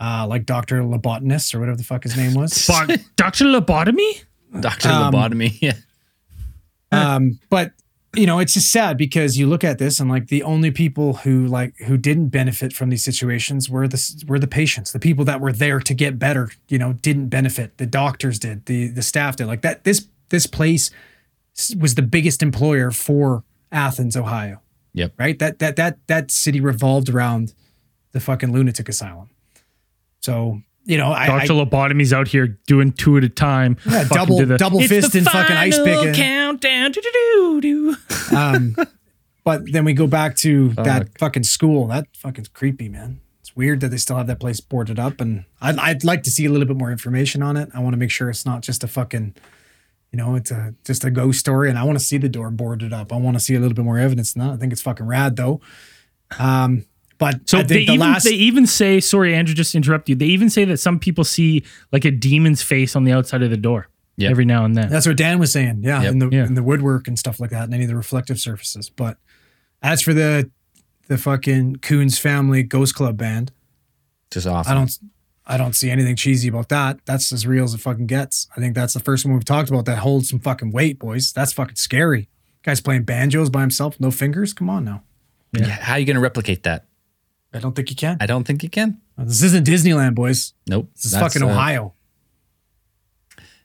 uh, 0.00 0.24
like 0.28 0.46
Dr. 0.46 0.82
Lobotomist 0.82 1.52
or 1.54 1.58
whatever 1.58 1.76
the 1.76 1.82
fuck 1.84 2.04
his 2.04 2.16
name 2.16 2.34
was. 2.34 2.66
But 2.86 3.00
Dr. 3.16 3.46
Lobotomy? 3.46 4.24
Dr. 4.60 4.88
Um, 4.88 5.12
Lobotomy. 5.12 5.58
Yeah. 5.60 5.74
um, 6.92 7.40
but 7.50 7.72
you 8.16 8.26
know, 8.26 8.38
it's 8.38 8.54
just 8.54 8.70
sad 8.70 8.96
because 8.96 9.36
you 9.36 9.46
look 9.46 9.62
at 9.62 9.78
this 9.78 10.00
and 10.00 10.08
like 10.08 10.28
the 10.28 10.42
only 10.42 10.70
people 10.70 11.14
who 11.14 11.46
like 11.46 11.76
who 11.80 11.96
didn't 11.96 12.28
benefit 12.28 12.72
from 12.72 12.88
these 12.88 13.04
situations 13.04 13.68
were 13.68 13.86
the 13.86 14.24
were 14.26 14.38
the 14.38 14.46
patients, 14.46 14.92
the 14.92 14.98
people 14.98 15.24
that 15.26 15.40
were 15.40 15.52
there 15.52 15.78
to 15.80 15.94
get 15.94 16.18
better. 16.18 16.50
You 16.68 16.78
know, 16.78 16.94
didn't 16.94 17.28
benefit. 17.28 17.76
The 17.76 17.86
doctors 17.86 18.38
did, 18.38 18.66
the 18.66 18.88
the 18.88 19.02
staff 19.02 19.36
did. 19.36 19.46
Like 19.46 19.62
that. 19.62 19.84
This 19.84 20.08
this 20.30 20.46
place 20.46 20.90
was 21.78 21.96
the 21.96 22.02
biggest 22.02 22.42
employer 22.42 22.90
for 22.90 23.44
Athens, 23.70 24.16
Ohio. 24.16 24.62
Yep. 24.94 25.12
Right. 25.18 25.38
That 25.38 25.58
that 25.58 25.76
that 25.76 25.98
that 26.06 26.30
city 26.30 26.60
revolved 26.60 27.10
around 27.10 27.52
the 28.12 28.20
fucking 28.20 28.52
lunatic 28.52 28.88
asylum. 28.88 29.28
So 30.20 30.62
you 30.88 30.96
know, 30.96 31.12
I, 31.12 31.24
I 31.24 31.46
Dr. 31.46 31.52
Lobotomy's 31.52 32.12
out 32.12 32.26
here 32.28 32.58
doing 32.66 32.92
two 32.92 33.16
at 33.18 33.22
a 33.24 33.28
time. 33.28 33.76
Yeah, 33.88 34.04
double- 34.04 34.44
the- 34.44 34.56
double 34.58 34.80
fist 34.80 35.14
and 35.14 35.26
fucking 35.26 35.54
ice 35.56 35.76
final 35.78 36.04
picking. 36.06 36.14
Countdown. 36.14 36.92
Um, 38.34 38.76
but 39.44 39.62
then 39.72 39.84
we 39.84 39.92
go 39.94 40.06
back 40.06 40.36
to 40.36 40.72
Fuck. 40.72 40.84
that 40.84 41.18
fucking 41.18 41.44
school. 41.44 41.86
That 41.86 42.06
fucking 42.16 42.46
creepy, 42.52 42.88
man. 42.88 43.20
It's 43.40 43.56
weird 43.56 43.80
that 43.80 43.88
they 43.88 43.96
still 43.96 44.16
have 44.16 44.26
that 44.26 44.38
place 44.40 44.60
boarded 44.60 44.98
up, 44.98 45.20
and 45.20 45.44
I'd, 45.60 45.78
I'd 45.78 46.04
like 46.04 46.22
to 46.24 46.30
see 46.30 46.44
a 46.44 46.50
little 46.50 46.66
bit 46.66 46.76
more 46.76 46.90
information 46.90 47.42
on 47.42 47.56
it. 47.56 47.70
I 47.74 47.80
want 47.80 47.94
to 47.94 47.96
make 47.98 48.10
sure 48.10 48.28
it's 48.28 48.44
not 48.44 48.60
just 48.62 48.84
a 48.84 48.88
fucking, 48.88 49.34
you 50.12 50.16
know, 50.18 50.34
it's 50.36 50.50
a 50.50 50.74
just 50.84 51.04
a 51.04 51.10
ghost 51.10 51.38
story, 51.40 51.70
and 51.70 51.78
I 51.78 51.84
want 51.84 51.98
to 51.98 52.04
see 52.04 52.18
the 52.18 52.28
door 52.28 52.50
boarded 52.50 52.92
up. 52.92 53.12
I 53.12 53.16
want 53.16 53.36
to 53.36 53.40
see 53.40 53.54
a 53.54 53.60
little 53.60 53.74
bit 53.74 53.84
more 53.84 53.98
evidence 53.98 54.34
than 54.34 54.46
that. 54.46 54.52
I 54.52 54.56
think 54.56 54.72
it's 54.72 54.82
fucking 54.82 55.06
rad 55.06 55.36
though. 55.36 55.60
Um, 56.38 56.84
but 57.18 57.48
So 57.48 57.58
I 57.58 57.62
they 57.62 57.84
the 57.86 57.92
even 57.92 58.00
last 58.00 58.24
they 58.24 58.30
even 58.32 58.66
say, 58.66 59.00
sorry, 59.00 59.34
Andrew, 59.34 59.54
just 59.54 59.72
to 59.72 59.76
interrupt 59.78 60.08
you. 60.08 60.14
They 60.14 60.26
even 60.26 60.48
say 60.50 60.64
that 60.64 60.78
some 60.78 60.98
people 60.98 61.24
see 61.24 61.64
like 61.92 62.04
a 62.04 62.10
demon's 62.10 62.62
face 62.62 62.94
on 62.96 63.04
the 63.04 63.12
outside 63.12 63.42
of 63.42 63.50
the 63.50 63.56
door 63.56 63.88
Yep. 64.16 64.30
every 64.30 64.44
now 64.44 64.64
and 64.64 64.76
then. 64.76 64.88
That's 64.88 65.06
what 65.06 65.16
Dan 65.16 65.38
was 65.38 65.52
saying. 65.52 65.80
Yeah, 65.82 66.02
Yep. 66.02 66.12
in 66.12 66.18
the 66.18 66.28
Yeah. 66.30 66.46
in 66.46 66.54
the 66.54 66.62
woodwork 66.62 67.06
and 67.08 67.18
stuff 67.18 67.38
like 67.40 67.50
that, 67.50 67.64
and 67.64 67.74
any 67.74 67.84
of 67.84 67.88
the 67.90 67.96
reflective 67.96 68.38
surfaces. 68.38 68.88
But 68.90 69.18
as 69.82 70.02
for 70.02 70.14
the 70.14 70.50
the 71.08 71.16
fucking 71.18 71.76
Koons 71.76 72.18
family 72.20 72.62
ghost 72.62 72.94
club 72.94 73.16
band, 73.16 73.52
Just 74.30 74.46
awesome. 74.46 74.70
I 74.70 74.74
don't 74.74 74.98
I 75.50 75.56
don't 75.56 75.74
see 75.74 75.88
anything 75.90 76.14
cheesy 76.16 76.48
about 76.48 76.68
that. 76.68 76.98
That's 77.06 77.32
as 77.32 77.46
real 77.46 77.64
as 77.64 77.72
it 77.72 77.80
fucking 77.80 78.06
gets. 78.06 78.46
I 78.54 78.60
think 78.60 78.74
that's 78.74 78.92
the 78.92 79.00
first 79.00 79.24
one 79.24 79.32
we've 79.32 79.44
talked 79.46 79.70
about 79.70 79.86
that 79.86 79.98
holds 79.98 80.28
some 80.28 80.38
fucking 80.40 80.72
weight, 80.72 80.98
boys. 80.98 81.32
That's 81.32 81.54
fucking 81.54 81.76
scary. 81.76 82.28
Guy's 82.62 82.82
playing 82.82 83.04
banjos 83.04 83.48
by 83.48 83.62
himself, 83.62 83.98
no 83.98 84.10
fingers. 84.10 84.52
Come 84.52 84.68
on 84.68 84.84
now. 84.84 85.04
Yeah, 85.54 85.64
How 85.68 85.94
are 85.94 85.98
you 85.98 86.04
going 86.04 86.16
to 86.16 86.20
replicate 86.20 86.64
that? 86.64 86.84
I 87.52 87.58
don't 87.60 87.74
think 87.74 87.90
you 87.90 87.96
can. 87.96 88.18
I 88.20 88.26
don't 88.26 88.44
think 88.44 88.62
you 88.62 88.68
can. 88.68 89.00
This 89.16 89.42
isn't 89.42 89.66
Disneyland, 89.66 90.14
boys. 90.14 90.52
Nope. 90.66 90.90
This 90.94 91.06
is 91.06 91.12
fucking 91.12 91.42
uh, 91.42 91.48
Ohio. 91.48 91.94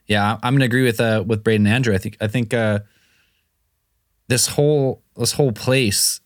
Yeah, 0.06 0.38
I'm 0.42 0.54
gonna 0.54 0.64
agree 0.64 0.84
with 0.84 1.00
uh 1.00 1.24
with 1.26 1.44
Braden 1.44 1.66
and 1.66 1.74
Andrew. 1.74 1.94
I 1.94 1.98
think 1.98 2.16
I 2.20 2.26
think 2.26 2.52
uh 2.52 2.80
this 4.28 4.48
whole 4.48 5.02
this 5.16 5.32
whole 5.32 5.52
place 5.52 6.20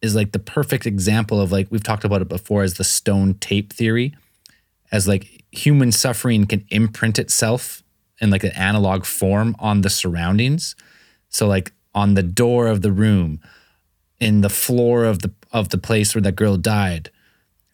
is 0.00 0.14
like 0.14 0.32
the 0.32 0.38
perfect 0.38 0.86
example 0.86 1.40
of 1.40 1.52
like 1.52 1.68
we've 1.70 1.82
talked 1.82 2.04
about 2.04 2.22
it 2.22 2.28
before 2.28 2.62
as 2.62 2.74
the 2.74 2.84
stone 2.84 3.34
tape 3.34 3.72
theory, 3.72 4.14
as 4.90 5.06
like 5.06 5.44
human 5.52 5.92
suffering 5.92 6.46
can 6.46 6.64
imprint 6.70 7.18
itself 7.18 7.82
in 8.20 8.30
like 8.30 8.44
an 8.44 8.52
analog 8.52 9.04
form 9.04 9.54
on 9.58 9.82
the 9.82 9.90
surroundings. 9.90 10.74
So 11.28 11.46
like 11.46 11.72
on 11.94 12.14
the 12.14 12.22
door 12.22 12.66
of 12.68 12.82
the 12.82 12.92
room, 12.92 13.40
in 14.18 14.40
the 14.40 14.48
floor 14.48 15.04
of 15.04 15.20
the 15.20 15.32
of 15.52 15.68
the 15.68 15.78
place 15.78 16.14
where 16.14 16.22
that 16.22 16.36
girl 16.36 16.56
died, 16.56 17.10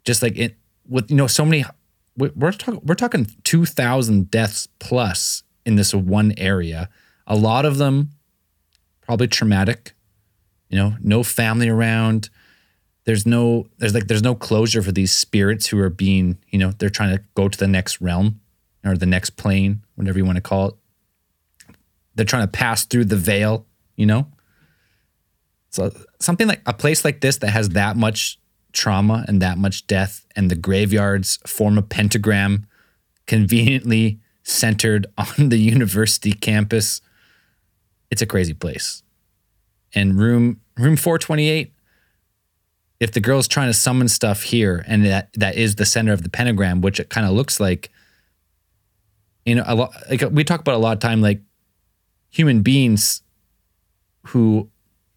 just 0.04 0.22
like 0.22 0.36
it 0.36 0.56
with 0.88 1.10
you 1.10 1.16
know 1.16 1.26
so 1.26 1.44
many 1.44 1.64
we- 2.16 2.30
we're 2.34 2.52
talking 2.52 2.80
we're 2.84 2.94
talking 2.94 3.26
2000 3.44 4.30
deaths 4.30 4.68
plus 4.78 5.42
in 5.64 5.76
this 5.76 5.94
one 5.94 6.32
area. 6.36 6.88
A 7.26 7.36
lot 7.36 7.64
of 7.64 7.78
them 7.78 8.10
probably 9.02 9.28
traumatic 9.28 9.94
you 10.68 10.76
know 10.78 10.96
no 11.00 11.22
family 11.22 11.68
around. 11.68 12.30
There's 13.04 13.24
no 13.24 13.68
there's 13.78 13.94
like 13.94 14.08
there's 14.08 14.22
no 14.22 14.34
closure 14.34 14.82
for 14.82 14.92
these 14.92 15.12
spirits 15.12 15.66
who 15.68 15.78
are 15.78 15.90
being 15.90 16.38
you 16.48 16.58
know 16.58 16.72
they're 16.72 16.90
trying 16.90 17.16
to 17.16 17.22
go 17.34 17.48
to 17.48 17.58
the 17.58 17.68
next 17.68 18.00
realm 18.00 18.40
or 18.84 18.96
the 18.96 19.06
next 19.06 19.30
plane 19.30 19.82
whatever 19.94 20.18
you 20.18 20.24
want 20.24 20.36
to 20.36 20.42
call 20.42 20.68
it. 20.68 20.74
They're 22.14 22.26
trying 22.26 22.42
to 22.44 22.48
pass 22.52 22.84
through 22.84 23.06
the 23.06 23.16
veil 23.16 23.66
you 23.96 24.06
know 24.06 24.26
so 25.70 25.92
something 26.20 26.48
like 26.48 26.62
a 26.66 26.72
place 26.72 27.04
like 27.04 27.20
this 27.20 27.38
that 27.38 27.50
has 27.50 27.70
that 27.70 27.96
much 27.96 28.38
trauma 28.72 29.24
and 29.28 29.42
that 29.42 29.58
much 29.58 29.86
death, 29.86 30.26
and 30.36 30.50
the 30.50 30.56
graveyards 30.56 31.38
form 31.46 31.78
a 31.78 31.82
pentagram 31.82 32.66
conveniently 33.26 34.20
centered 34.42 35.06
on 35.18 35.50
the 35.50 35.58
university 35.58 36.32
campus. 36.32 37.00
It's 38.10 38.22
a 38.22 38.26
crazy 38.26 38.54
place. 38.54 39.02
And 39.94 40.18
room 40.18 40.60
room 40.76 40.96
428 40.96 41.72
if 43.00 43.12
the 43.12 43.20
girl's 43.20 43.48
trying 43.48 43.68
to 43.68 43.74
summon 43.74 44.08
stuff 44.08 44.42
here 44.42 44.84
and 44.86 45.04
that 45.04 45.30
that 45.34 45.56
is 45.56 45.76
the 45.76 45.86
center 45.86 46.12
of 46.12 46.22
the 46.22 46.28
pentagram 46.28 46.80
which 46.80 47.00
it 47.00 47.08
kind 47.08 47.26
of 47.26 47.32
looks 47.32 47.58
like 47.58 47.90
you 49.44 49.54
know 49.54 49.64
a 49.66 49.74
lot 49.74 49.90
like 50.08 50.22
we 50.30 50.44
talk 50.44 50.60
about 50.60 50.74
a 50.74 50.78
lot 50.78 50.92
of 50.92 51.00
time 51.00 51.20
like 51.20 51.40
human 52.28 52.62
beings 52.62 53.22
who 54.26 54.70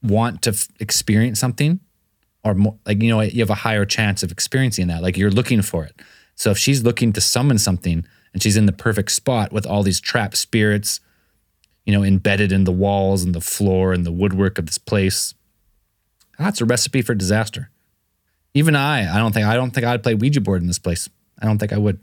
want 0.03 0.41
to 0.44 0.52
f- 0.52 0.68
experience 0.80 1.40
something 1.40 1.80
or 2.44 2.56
more 2.56 2.78
like 2.86 3.02
you 3.02 3.10
know 3.10 3.22
you 3.22 3.40
have 3.41 3.49
a 3.49 3.56
higher 3.56 3.86
chance 3.86 4.23
of 4.23 4.32
experiencing 4.32 4.88
that 4.88 5.02
like 5.02 5.18
you're 5.18 5.32
looking 5.32 5.61
for 5.61 5.84
it. 5.86 5.99
So 6.36 6.52
if 6.52 6.57
she's 6.57 6.84
looking 6.84 7.14
to 7.14 7.22
summon 7.22 7.57
something 7.57 8.06
and 8.34 8.41
she's 8.41 8.57
in 8.57 8.65
the 8.65 8.72
perfect 8.72 9.11
spot 9.11 9.52
with 9.52 9.65
all 9.65 9.84
these 9.84 9.99
trapped 9.99 10.38
spirits 10.38 10.99
you 11.86 11.94
know 11.94 12.03
embedded 12.03 12.52
in 12.52 12.64
the 12.64 12.72
walls 12.72 13.23
and 13.23 13.34
the 13.36 13.41
floor 13.41 13.94
and 13.94 14.06
the 14.06 14.11
woodwork 14.11 14.57
of 14.57 14.65
this 14.65 14.78
place 14.78 15.34
that's 16.38 16.61
a 16.61 16.65
recipe 16.65 17.02
for 17.02 17.14
disaster. 17.14 17.69
Even 18.53 18.76
i 18.76 19.14
i 19.14 19.18
don't 19.19 19.32
think 19.34 19.45
i 19.45 19.56
don't 19.56 19.72
think 19.72 19.86
i'd 19.86 20.03
play 20.03 20.15
ouija 20.15 20.41
board 20.41 20.61
in 20.61 20.68
this 20.68 20.80
place. 20.80 21.10
I 21.40 21.45
don't 21.45 21.57
think 21.57 21.73
i 21.73 21.78
would. 21.78 21.99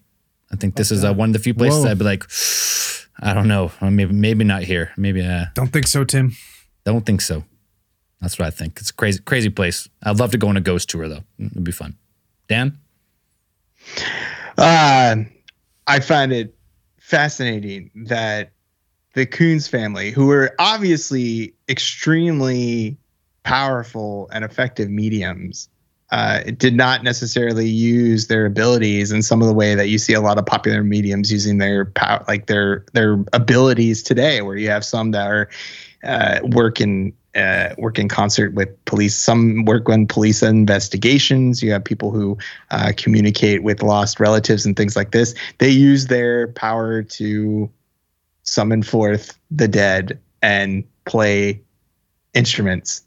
I 0.50 0.56
think 0.56 0.76
this 0.76 0.90
is 0.90 1.04
uh, 1.04 1.12
one 1.12 1.30
of 1.30 1.32
the 1.34 1.38
few 1.40 1.54
places 1.54 1.84
Whoa. 1.84 1.90
i'd 1.90 1.98
be 1.98 2.04
like 2.04 2.24
i 3.20 3.34
don't 3.34 3.48
know. 3.48 3.72
Maybe 3.80 4.12
maybe 4.12 4.44
not 4.44 4.62
here. 4.62 4.92
Maybe 4.96 5.24
uh, 5.24 5.46
Don't 5.54 5.72
think 5.72 5.86
so, 5.88 6.04
Tim. 6.04 6.36
don't 6.84 7.04
think 7.04 7.20
so. 7.20 7.44
That's 8.20 8.38
what 8.38 8.46
I 8.46 8.50
think. 8.50 8.78
It's 8.80 8.90
a 8.90 8.94
crazy, 8.94 9.20
crazy 9.20 9.50
place. 9.50 9.88
I'd 10.02 10.18
love 10.18 10.32
to 10.32 10.38
go 10.38 10.48
on 10.48 10.56
a 10.56 10.60
ghost 10.60 10.90
tour 10.90 11.08
though. 11.08 11.24
It'd 11.38 11.64
be 11.64 11.72
fun. 11.72 11.96
Dan, 12.48 12.78
Uh, 14.56 15.16
I 15.86 16.00
find 16.00 16.32
it 16.32 16.54
fascinating 16.98 17.90
that 17.94 18.50
the 19.14 19.26
Koons 19.26 19.68
family, 19.68 20.10
who 20.10 20.26
were 20.26 20.54
obviously 20.58 21.54
extremely 21.68 22.96
powerful 23.44 24.28
and 24.32 24.44
effective 24.44 24.90
mediums, 24.90 25.68
uh, 26.10 26.40
did 26.56 26.74
not 26.74 27.04
necessarily 27.04 27.68
use 27.68 28.26
their 28.28 28.46
abilities 28.46 29.12
in 29.12 29.22
some 29.22 29.42
of 29.42 29.46
the 29.46 29.54
way 29.54 29.74
that 29.74 29.88
you 29.88 29.98
see 29.98 30.14
a 30.14 30.20
lot 30.20 30.38
of 30.38 30.46
popular 30.46 30.82
mediums 30.82 31.30
using 31.30 31.58
their 31.58 31.84
power, 31.84 32.24
like 32.26 32.46
their 32.46 32.84
their 32.94 33.22
abilities 33.32 34.02
today, 34.02 34.40
where 34.42 34.56
you 34.56 34.70
have 34.70 34.84
some 34.84 35.10
that 35.12 35.26
are 35.26 35.48
uh, 36.04 36.40
uh, 37.38 37.74
work 37.78 37.98
in 37.98 38.08
concert 38.08 38.54
with 38.54 38.68
police. 38.84 39.14
Some 39.14 39.64
work 39.64 39.88
on 39.88 40.06
police 40.06 40.42
investigations. 40.42 41.62
You 41.62 41.72
have 41.72 41.84
people 41.84 42.10
who 42.10 42.36
uh, 42.70 42.92
communicate 42.96 43.62
with 43.62 43.82
lost 43.82 44.20
relatives 44.20 44.66
and 44.66 44.76
things 44.76 44.96
like 44.96 45.12
this. 45.12 45.34
They 45.58 45.70
use 45.70 46.06
their 46.06 46.48
power 46.48 47.02
to 47.02 47.70
summon 48.42 48.82
forth 48.82 49.38
the 49.50 49.68
dead 49.68 50.18
and 50.42 50.84
play 51.04 51.60
instruments, 52.34 53.02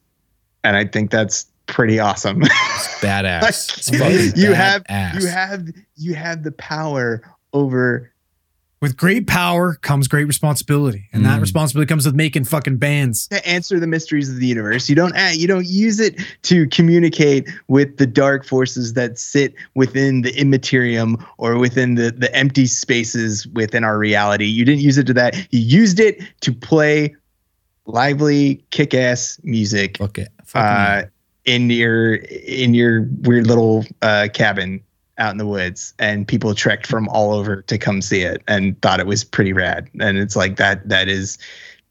and 0.63 0.75
I 0.75 0.85
think 0.85 1.11
that's 1.11 1.45
pretty 1.67 1.99
awesome. 1.99 2.41
badass. 3.01 3.41
It's 3.77 3.89
fucking 3.89 4.33
you 4.35 4.53
have 4.53 4.85
you 5.19 5.27
have 5.27 5.67
you 5.95 6.13
have 6.15 6.43
the 6.43 6.51
power 6.51 7.21
over 7.53 8.11
With 8.81 8.97
great 8.97 9.27
power 9.27 9.75
comes 9.83 10.07
great 10.07 10.25
responsibility, 10.25 11.07
and 11.13 11.23
that 11.23 11.37
Mm. 11.37 11.41
responsibility 11.41 11.87
comes 11.87 12.03
with 12.07 12.15
making 12.15 12.45
fucking 12.45 12.77
bands. 12.77 13.27
to 13.27 13.47
answer 13.47 13.79
the 13.79 13.85
mysteries 13.85 14.27
of 14.27 14.37
the 14.39 14.47
universe. 14.47 14.89
You 14.89 14.95
don't 14.95 15.15
add, 15.15 15.35
you 15.35 15.45
don't 15.47 15.67
use 15.67 15.99
it 15.99 16.15
to 16.43 16.65
communicate 16.67 17.47
with 17.67 17.97
the 17.97 18.07
dark 18.07 18.43
forces 18.43 18.93
that 18.93 19.19
sit 19.19 19.53
within 19.75 20.21
the 20.23 20.35
immaterium 20.35 21.23
or 21.37 21.59
within 21.59 21.93
the 21.93 22.11
the 22.11 22.33
empty 22.35 22.65
spaces 22.65 23.45
within 23.53 23.83
our 23.83 23.99
reality. 23.99 24.45
You 24.45 24.65
didn't 24.65 24.81
use 24.81 24.97
it 24.97 25.05
to 25.07 25.13
that. 25.13 25.35
You 25.51 25.59
used 25.59 25.99
it 25.99 26.19
to 26.41 26.51
play 26.51 27.15
lively, 27.85 28.63
kick-ass 28.71 29.39
music 29.43 29.97
Fuck 29.99 30.17
it. 30.17 30.29
Fuck 30.43 30.63
uh, 30.63 31.03
in 31.45 31.69
your 31.69 32.15
in 32.15 32.73
your 32.73 33.07
weird 33.21 33.45
little 33.45 33.85
uh, 34.01 34.27
cabin 34.33 34.81
out 35.21 35.31
in 35.31 35.37
the 35.37 35.45
woods, 35.45 35.93
and 35.99 36.27
people 36.27 36.53
trekked 36.55 36.87
from 36.87 37.07
all 37.09 37.33
over 37.33 37.61
to 37.61 37.77
come 37.77 38.01
see 38.01 38.21
it 38.21 38.41
and 38.47 38.81
thought 38.81 38.99
it 38.99 39.05
was 39.05 39.23
pretty 39.23 39.53
rad. 39.53 39.89
And 39.99 40.17
it's 40.17 40.35
like 40.35 40.57
that 40.57 40.89
that 40.89 41.07
is 41.07 41.37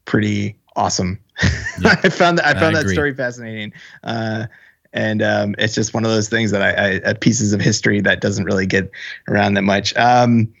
pretty 0.05 0.57
awesome. 0.75 1.19
Yeah, 1.79 1.95
I 2.03 2.09
found 2.09 2.37
that 2.37 2.45
I 2.45 2.51
I 2.51 2.53
found 2.53 2.75
that 2.75 2.89
story 2.89 3.15
fascinating. 3.15 3.73
Uh, 4.03 4.45
and 4.93 5.23
um, 5.23 5.55
it's 5.57 5.73
just 5.73 5.93
one 5.93 6.05
of 6.05 6.11
those 6.11 6.29
things 6.29 6.51
that 6.51 6.61
I, 6.61 6.69
I 6.69 6.99
uh, 6.99 7.13
pieces 7.19 7.53
of 7.53 7.61
history 7.61 8.01
that 8.01 8.21
doesn't 8.21 8.43
really 8.43 8.67
get 8.67 8.91
around 9.27 9.55
that 9.55 9.63
much. 9.63 9.95
Um, 9.95 10.53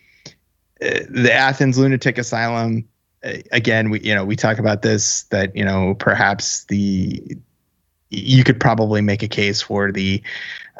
uh, 0.81 1.01
the 1.09 1.31
Athens 1.31 1.77
Lunatic 1.77 2.17
Asylum. 2.17 2.87
uh, 3.23 3.33
Again, 3.51 3.91
we 3.91 3.99
you 3.99 4.15
know 4.15 4.25
we 4.25 4.35
talk 4.35 4.57
about 4.57 4.81
this 4.81 5.23
that 5.25 5.55
you 5.55 5.65
know 5.65 5.93
perhaps 5.95 6.63
the 6.65 7.37
you 8.09 8.43
could 8.43 8.59
probably 8.59 9.01
make 9.01 9.21
a 9.21 9.27
case 9.27 9.61
for 9.61 9.91
the 9.91 10.23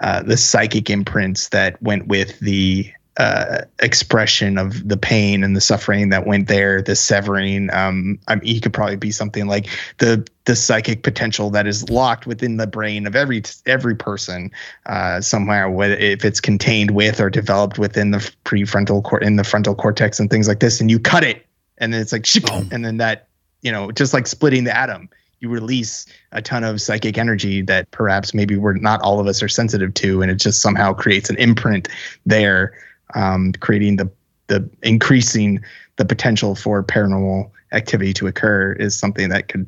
uh, 0.01 0.23
the 0.23 0.37
psychic 0.37 0.89
imprints 0.89 1.49
that 1.49 1.81
went 1.81 2.07
with 2.07 2.39
the 2.39 2.91
uh, 3.17 3.61
expression 3.79 4.57
of 4.57 4.87
the 4.87 4.97
pain 4.97 5.43
and 5.43 5.55
the 5.55 5.61
suffering 5.61 6.09
that 6.09 6.25
went 6.25 6.47
there, 6.47 6.81
the 6.81 6.95
severing. 6.95 7.71
Um, 7.71 8.17
I 8.27 8.35
mean, 8.35 8.45
he 8.45 8.59
could 8.59 8.73
probably 8.73 8.95
be 8.95 9.11
something 9.11 9.47
like 9.47 9.67
the 9.99 10.27
the 10.45 10.55
psychic 10.55 11.03
potential 11.03 11.51
that 11.51 11.67
is 11.67 11.87
locked 11.89 12.25
within 12.25 12.57
the 12.57 12.65
brain 12.65 13.05
of 13.05 13.15
every 13.15 13.43
every 13.65 13.95
person 13.95 14.49
uh, 14.87 15.21
somewhere, 15.21 15.69
whether 15.69 15.93
if 15.95 16.25
it's 16.25 16.39
contained 16.39 16.91
with 16.91 17.19
or 17.19 17.29
developed 17.29 17.77
within 17.77 18.11
the 18.11 18.31
prefrontal 18.45 19.03
cor- 19.03 19.21
in 19.21 19.35
the 19.35 19.43
frontal 19.43 19.75
cortex 19.75 20.19
and 20.19 20.29
things 20.29 20.47
like 20.47 20.59
this, 20.59 20.81
and 20.81 20.89
you 20.89 20.99
cut 20.99 21.23
it, 21.23 21.45
and 21.77 21.93
then 21.93 22.01
it's 22.01 22.13
like, 22.13 22.25
ship, 22.25 22.45
and 22.71 22.83
then 22.83 22.97
that 22.97 23.27
you 23.61 23.71
know, 23.71 23.91
just 23.91 24.13
like 24.13 24.25
splitting 24.25 24.63
the 24.63 24.75
atom 24.75 25.09
you 25.41 25.49
release 25.49 26.05
a 26.31 26.41
ton 26.41 26.63
of 26.63 26.79
psychic 26.79 27.17
energy 27.17 27.61
that 27.63 27.89
perhaps 27.91 28.33
maybe 28.33 28.55
we're 28.55 28.73
not 28.73 29.01
all 29.01 29.19
of 29.19 29.27
us 29.27 29.43
are 29.43 29.49
sensitive 29.49 29.93
to, 29.95 30.21
and 30.21 30.31
it 30.31 30.35
just 30.35 30.61
somehow 30.61 30.93
creates 30.93 31.29
an 31.29 31.35
imprint 31.37 31.89
there, 32.25 32.73
um, 33.15 33.51
creating 33.59 33.97
the 33.97 34.09
the 34.47 34.69
increasing 34.83 35.59
the 35.97 36.05
potential 36.05 36.55
for 36.55 36.83
paranormal 36.83 37.49
activity 37.71 38.13
to 38.13 38.27
occur 38.27 38.73
is 38.73 38.97
something 38.97 39.29
that 39.29 39.47
could 39.47 39.65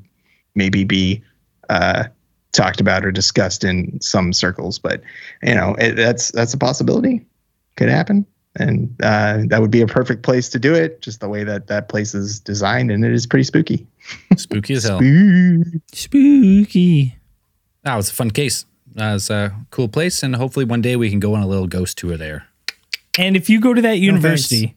maybe 0.56 0.84
be 0.84 1.22
uh, 1.70 2.04
talked 2.52 2.80
about 2.80 3.06
or 3.06 3.12
discussed 3.12 3.64
in 3.64 4.00
some 4.00 4.32
circles. 4.32 4.78
But 4.78 5.02
you 5.42 5.56
know, 5.56 5.76
it, 5.80 5.96
that's 5.96 6.32
that's 6.32 6.54
a 6.54 6.58
possibility. 6.58 7.26
Could 7.76 7.90
happen. 7.90 8.26
And 8.56 8.96
uh, 9.02 9.40
that 9.48 9.62
would 9.62 9.72
be 9.72 9.82
a 9.82 9.88
perfect 9.88 10.22
place 10.22 10.48
to 10.50 10.60
do 10.60 10.76
it, 10.76 11.02
just 11.02 11.20
the 11.22 11.30
way 11.30 11.44
that 11.44 11.68
that 11.68 11.90
place 11.90 12.14
is 12.14 12.40
designed, 12.40 12.92
and 12.92 13.04
it 13.04 13.12
is 13.12 13.26
pretty 13.26 13.44
spooky. 13.44 13.88
Spooky 14.38 14.76
as 14.76 14.84
hell. 14.84 15.00
Spooky. 15.00 15.82
Spooky. 15.92 17.18
That 17.84 17.96
was 17.96 18.10
a 18.12 18.14
fun 18.14 18.30
case. 18.32 18.66
That 18.94 19.14
was 19.14 19.30
a 19.32 19.56
cool 19.72 19.88
place, 19.88 20.22
and 20.22 20.36
hopefully 20.36 20.66
one 20.66 20.82
day 20.82 20.96
we 20.96 21.10
can 21.10 21.20
go 21.20 21.34
on 21.34 21.42
a 21.42 21.48
little 21.48 21.68
ghost 21.68 21.98
tour 21.98 22.16
there. 22.16 22.48
And 23.18 23.36
if 23.36 23.50
you 23.50 23.60
go 23.60 23.74
to 23.74 23.82
that 23.82 24.00
university 24.00 24.76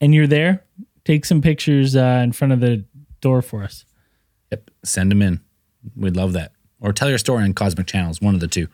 and 0.00 0.14
you're 0.14 0.26
there, 0.26 0.64
take 1.04 1.24
some 1.24 1.42
pictures 1.42 1.96
uh, 1.96 2.20
in 2.22 2.32
front 2.32 2.52
of 2.52 2.60
the 2.60 2.84
door 3.20 3.42
for 3.42 3.64
us. 3.64 3.84
Yep, 4.50 4.70
send 4.84 5.10
them 5.10 5.22
in. 5.22 5.40
We'd 5.96 6.16
love 6.16 6.32
that. 6.34 6.52
Or 6.80 6.92
tell 6.92 7.08
your 7.08 7.18
story 7.18 7.42
on 7.44 7.54
Cosmic 7.54 7.86
Channels, 7.86 8.20
one 8.20 8.34
of 8.34 8.40
the 8.40 8.48
two. 8.48 8.68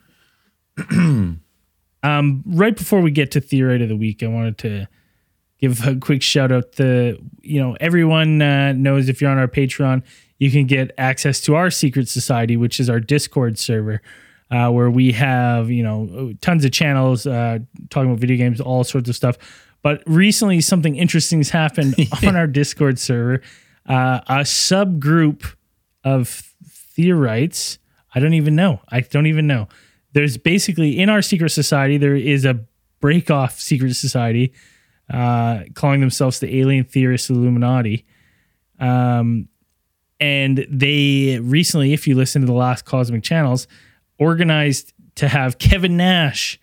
Um, 2.03 2.43
right 2.45 2.75
before 2.75 3.01
we 3.01 3.11
get 3.11 3.31
to 3.31 3.41
theorite 3.41 3.81
of 3.81 3.89
the 3.89 3.95
week, 3.95 4.21
I 4.21 4.27
wanted 4.27 4.57
to 4.59 4.87
give 5.59 5.87
a 5.87 5.95
quick 5.95 6.21
shout 6.21 6.51
out 6.51 6.73
to 6.73 7.17
you 7.41 7.61
know 7.61 7.77
everyone 7.79 8.41
uh, 8.41 8.73
knows 8.73 9.07
if 9.07 9.21
you're 9.21 9.31
on 9.31 9.37
our 9.37 9.47
Patreon, 9.47 10.03
you 10.37 10.51
can 10.51 10.65
get 10.65 10.91
access 10.97 11.39
to 11.41 11.55
our 11.55 11.71
secret 11.71 12.09
society, 12.09 12.57
which 12.57 12.79
is 12.79 12.89
our 12.89 12.99
Discord 12.99 13.57
server, 13.57 14.01
uh, 14.51 14.69
where 14.69 14.89
we 14.89 15.13
have 15.13 15.71
you 15.71 15.81
know 15.81 16.33
tons 16.41 16.65
of 16.65 16.71
channels 16.71 17.25
uh, 17.25 17.59
talking 17.89 18.11
about 18.11 18.19
video 18.19 18.37
games, 18.37 18.59
all 18.59 18.83
sorts 18.83 19.09
of 19.09 19.15
stuff. 19.15 19.37
But 19.81 20.03
recently, 20.05 20.59
something 20.61 20.95
interesting 20.95 21.39
has 21.39 21.49
happened 21.49 21.95
on 22.27 22.35
our 22.35 22.47
Discord 22.47 22.99
server. 22.99 23.41
Uh, 23.85 24.19
a 24.27 24.39
subgroup 24.39 25.55
of 26.03 26.53
theorites. 26.67 27.79
I 28.15 28.19
don't 28.19 28.33
even 28.33 28.55
know. 28.55 28.81
I 28.89 29.01
don't 29.01 29.25
even 29.25 29.47
know. 29.47 29.67
There's 30.13 30.37
basically 30.37 30.99
in 30.99 31.09
our 31.09 31.21
secret 31.21 31.49
society 31.49 31.97
there 31.97 32.15
is 32.15 32.45
a 32.45 32.59
break 32.99 33.29
off 33.31 33.59
secret 33.59 33.95
society 33.95 34.53
uh, 35.11 35.63
calling 35.73 35.99
themselves 35.99 36.39
the 36.39 36.59
Alien 36.59 36.85
Theorists 36.85 37.29
Illuminati. 37.29 38.05
Um, 38.79 39.47
and 40.19 40.65
they 40.69 41.39
recently, 41.41 41.93
if 41.93 42.07
you 42.07 42.15
listen 42.15 42.41
to 42.41 42.45
the 42.47 42.53
last 42.53 42.85
Cosmic 42.85 43.23
Channels, 43.23 43.67
organized 44.17 44.93
to 45.15 45.27
have 45.27 45.57
Kevin 45.57 45.97
Nash 45.97 46.59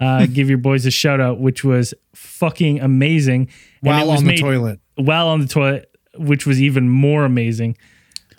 uh, 0.00 0.26
give 0.32 0.48
your 0.48 0.58
boys 0.58 0.84
a 0.86 0.90
shout 0.90 1.20
out, 1.20 1.38
which 1.38 1.62
was 1.62 1.94
fucking 2.14 2.80
amazing. 2.80 3.42
And 3.82 3.88
it 3.88 3.90
While 3.90 4.06
was 4.08 4.18
on 4.20 4.24
the 4.24 4.30
made- 4.32 4.40
toilet. 4.40 4.80
While 4.96 5.28
on 5.28 5.40
the 5.40 5.46
toilet, 5.48 5.90
which 6.16 6.46
was 6.46 6.60
even 6.62 6.88
more 6.88 7.24
amazing. 7.24 7.76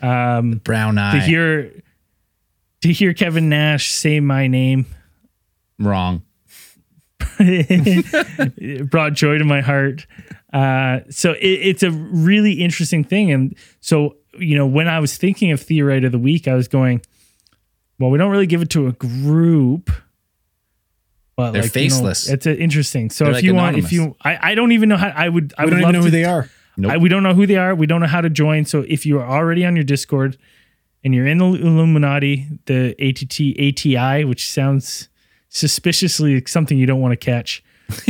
Um, 0.01 0.61
Brown 0.63 0.97
eye. 0.97 1.13
to 1.13 1.19
hear 1.19 1.71
to 2.85 2.93
hear 2.93 3.13
Kevin 3.13 3.49
Nash 3.49 3.91
say 3.91 4.19
my 4.19 4.45
name 4.47 4.85
Wrong. 5.79 6.21
it 7.39 8.89
brought 8.91 9.13
joy 9.13 9.39
to 9.39 9.43
my 9.43 9.61
heart. 9.61 10.05
Uh, 10.53 10.99
so 11.09 11.31
it, 11.33 11.39
it's 11.41 11.83
a 11.83 11.91
really 11.91 12.53
interesting 12.53 13.03
thing. 13.03 13.31
And 13.31 13.55
so, 13.81 14.17
you 14.39 14.55
know, 14.55 14.67
when 14.67 14.87
I 14.87 14.99
was 14.99 15.17
thinking 15.17 15.51
of 15.51 15.59
Theorite 15.59 16.05
of 16.05 16.11
the 16.11 16.19
Week, 16.19 16.47
I 16.47 16.53
was 16.53 16.67
going, 16.67 17.01
well, 17.99 18.09
we 18.09 18.17
don't 18.17 18.31
really 18.31 18.45
give 18.45 18.61
it 18.61 18.69
to 18.71 18.87
a 18.87 18.93
group. 18.93 19.89
But 21.35 21.51
They're 21.51 21.63
like, 21.63 21.75
you 21.75 21.81
know, 21.81 21.89
faceless. 21.89 22.29
it's 22.29 22.45
a, 22.45 22.55
interesting. 22.57 23.09
So 23.09 23.25
They're 23.25 23.31
if 23.31 23.35
like 23.37 23.43
you 23.43 23.55
want, 23.55 23.77
if 23.77 23.91
you, 23.91 24.15
I, 24.23 24.51
I 24.51 24.55
don't 24.55 24.71
even 24.71 24.87
know 24.89 24.97
how 24.97 25.07
I 25.09 25.27
would, 25.27 25.53
I 25.57 25.63
I 25.63 25.65
would 25.65 25.71
don't 25.71 25.81
love 25.81 25.89
even 25.89 25.93
know 25.93 26.05
to, 26.05 26.05
who 26.05 26.11
they 26.11 26.23
are. 26.23 26.49
Nope. 26.77 26.91
I, 26.91 26.97
we 26.97 27.09
don't 27.09 27.23
know 27.23 27.33
who 27.33 27.47
they 27.47 27.57
are. 27.57 27.73
We 27.73 27.87
don't 27.87 27.99
know 27.99 28.07
how 28.07 28.21
to 28.21 28.29
join. 28.29 28.65
So 28.65 28.85
if 28.87 29.05
you 29.05 29.19
are 29.19 29.27
already 29.27 29.65
on 29.65 29.75
your 29.75 29.83
Discord 29.83 30.37
and 31.05 31.13
you're 31.15 31.25
in 31.27 31.37
the 31.37 31.45
Illuminati, 31.45 32.47
the 32.65 32.89
ATT 32.99 33.95
ATI, 33.97 34.25
which 34.25 34.51
sounds 34.51 35.07
suspiciously 35.49 36.35
like 36.35 36.47
something 36.49 36.77
you 36.77 36.85
don't 36.85 36.99
want 36.99 37.11
to 37.13 37.17
catch. 37.25 37.63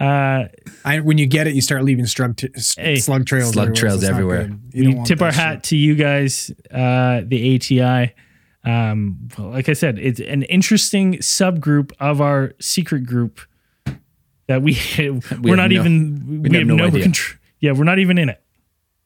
uh, 0.00 0.44
I, 0.84 1.00
when 1.00 1.18
you 1.18 1.26
get 1.26 1.46
it, 1.46 1.54
you 1.54 1.60
start 1.60 1.84
leaving 1.84 2.06
slug, 2.06 2.36
t- 2.36 2.48
s- 2.54 2.74
Hey. 2.76 2.96
slug 2.96 3.26
trails. 3.26 3.52
Slug 3.52 3.68
everywhere, 3.68 3.80
trails 3.80 4.00
so 4.00 4.06
it's 4.06 4.10
everywhere. 4.10 4.44
good. 4.48 4.86
we 4.96 5.04
tip 5.04 5.20
our 5.22 5.30
that 5.30 5.34
hat 5.34 5.54
shit. 5.56 5.62
to 5.64 5.76
you 5.76 5.94
guys, 5.94 6.50
uh, 6.70 7.22
the 7.26 7.56
ATI. 7.56 8.14
Um, 8.64 9.28
well, 9.38 9.50
like 9.50 9.68
I 9.68 9.74
said, 9.74 9.98
it's 9.98 10.20
an 10.20 10.42
interesting 10.44 11.14
subgroup 11.14 11.92
of 12.00 12.20
our 12.20 12.54
secret 12.60 13.04
group 13.06 13.40
that 14.46 14.62
we 14.62 14.72
we're 14.98 15.12
have 15.12 15.42
not 15.42 15.70
no- 15.70 15.80
even 15.80 16.26
we, 16.26 16.38
we 16.38 16.56
have 16.56 16.60
have 16.60 16.66
no, 16.68 16.76
no 16.76 16.84
idea. 16.86 17.06
contr- 17.06 17.36
yeah 17.60 17.72
we're 17.72 17.84
not 17.84 17.98
even 17.98 18.18
in 18.18 18.28
it. 18.28 18.42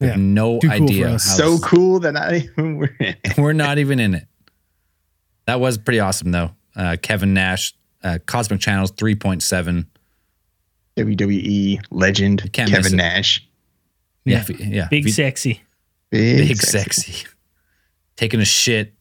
Yeah. 0.01 0.15
no 0.17 0.61
Too 0.61 0.69
cool 0.69 0.85
idea. 0.89 1.09
us. 1.15 1.25
So 1.37 1.53
this- 1.53 1.65
cool 1.65 2.01
that 2.01 2.13
not 2.13 2.33
even 2.35 2.77
we're 2.77 2.95
in 3.01 3.17
it. 3.25 3.39
We're 3.39 3.53
not 3.53 3.79
even 3.79 3.99
in 4.01 4.15
it. 4.15 4.27
That 5.47 5.61
was 5.61 5.77
pretty 5.79 5.99
awesome, 6.01 6.31
though. 6.31 6.51
Uh, 6.77 6.97
Kevin 7.03 7.35
Nash, 7.35 7.75
uh, 8.05 8.19
Cosmic 8.27 8.61
Channels 8.61 8.93
3.7. 8.93 9.87
WWE 10.97 11.81
legend 11.91 12.53
Kevin. 12.53 12.97
Nash. 12.97 13.47
Yeah, 14.25 14.41
if- 14.49 14.61
yeah. 14.61 14.89
Big 14.91 15.01
if 15.01 15.07
you- 15.07 15.13
sexy. 15.13 15.63
Big, 16.11 16.49
big 16.49 16.57
sexy. 16.63 17.27
Taking 18.17 18.41
a 18.41 18.45
shit. 18.45 18.95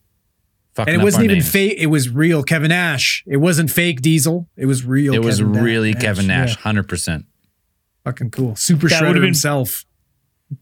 Fucking 0.75 0.93
And 0.93 1.01
it 1.01 1.03
wasn't 1.03 1.23
even 1.25 1.37
names. 1.39 1.49
fake. 1.49 1.75
It 1.79 1.87
was 1.87 2.09
real 2.09 2.43
Kevin 2.43 2.69
Nash. 2.69 3.23
It 3.25 3.37
wasn't 3.37 3.71
fake 3.71 4.01
Diesel. 4.01 4.47
It 4.55 4.67
was 4.67 4.85
real. 4.85 5.13
It 5.15 5.23
was 5.23 5.39
Kevin 5.39 5.53
Da- 5.53 5.61
really 5.61 5.93
Kevin 5.95 6.27
Nash, 6.27 6.55
yeah. 6.55 6.61
100%. 6.61 7.25
Fucking 8.03 8.29
cool. 8.29 8.55
Super 8.55 8.87
That 8.89 9.01
would've 9.01 9.11
Shredder 9.11 9.15
been- 9.15 9.23
himself. 9.23 9.85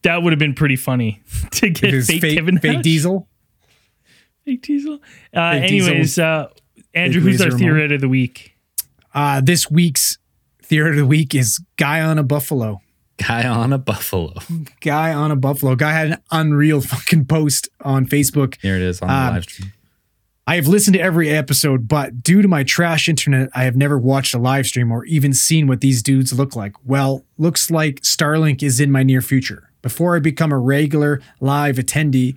That 0.03 0.23
would 0.23 0.33
have 0.33 0.39
been 0.39 0.55
pretty 0.55 0.75
funny 0.75 1.21
to 1.51 1.67
If 1.67 1.73
get 1.81 1.93
it 1.93 1.95
was 1.97 2.07
fake, 2.07 2.21
fake, 2.21 2.37
Kevin 2.37 2.57
fake 2.59 2.73
Nash. 2.77 2.83
Diesel. 2.83 3.27
Fake 4.45 4.61
Diesel. 4.61 4.99
Uh, 5.33 5.51
Fake 5.53 5.69
Diesel. 5.69 5.89
anyways, 5.89 6.19
uh, 6.19 6.47
Andrew, 6.93 7.21
Fake 7.21 7.31
who's 7.31 7.41
our 7.41 7.47
Razor 7.47 7.57
theory 7.57 7.95
of 7.95 8.01
the 8.01 8.09
week? 8.09 8.55
Uh, 9.13 9.41
this 9.41 9.69
week's 9.71 10.17
theory 10.63 10.91
of 10.91 10.95
the 10.97 11.05
week 11.05 11.33
is 11.35 11.59
guy 11.77 12.01
on 12.01 12.17
a 12.17 12.23
buffalo. 12.23 12.81
Guy 13.17 13.47
on 13.47 13.71
a 13.71 13.77
buffalo. 13.77 14.33
Guy 14.81 15.13
on 15.13 15.31
a 15.31 15.35
buffalo. 15.35 15.75
Guy 15.75 15.91
had 15.93 16.07
an 16.11 16.17
unreal 16.31 16.81
fucking 16.81 17.25
post 17.25 17.69
on 17.81 18.05
Facebook. 18.05 18.57
Here 18.61 18.75
it 18.75 18.81
is 18.81 19.01
on 19.01 19.07
the 19.07 19.13
Um, 19.13 19.33
live 19.35 19.43
stream. 19.43 19.71
I 20.47 20.55
have 20.57 20.67
listened 20.67 20.93
to 20.95 20.99
every 20.99 21.29
episode, 21.29 21.87
but 21.87 22.21
due 22.21 22.41
to 22.43 22.47
my 22.47 22.63
trash 22.63 23.09
internet, 23.09 23.49
I 23.55 23.63
have 23.63 23.75
never 23.75 23.97
watched 23.97 24.35
a 24.35 24.37
live 24.37 24.67
stream 24.67 24.91
or 24.91 25.03
even 25.05 25.33
seen 25.33 25.65
what 25.65 25.81
these 25.81 26.03
dudes 26.03 26.33
look 26.33 26.55
like. 26.55 26.73
Well, 26.85 27.25
looks 27.39 27.71
like 27.71 28.01
Starlink 28.01 28.61
is 28.61 28.79
in 28.79 28.91
my 28.91 29.01
near 29.01 29.21
future. 29.21 29.71
Before 29.85 30.15
I 30.15 30.19
become 30.19 30.51
a 30.51 30.57
regular 30.57 31.21
live 31.39 31.75
attendee 31.75 32.35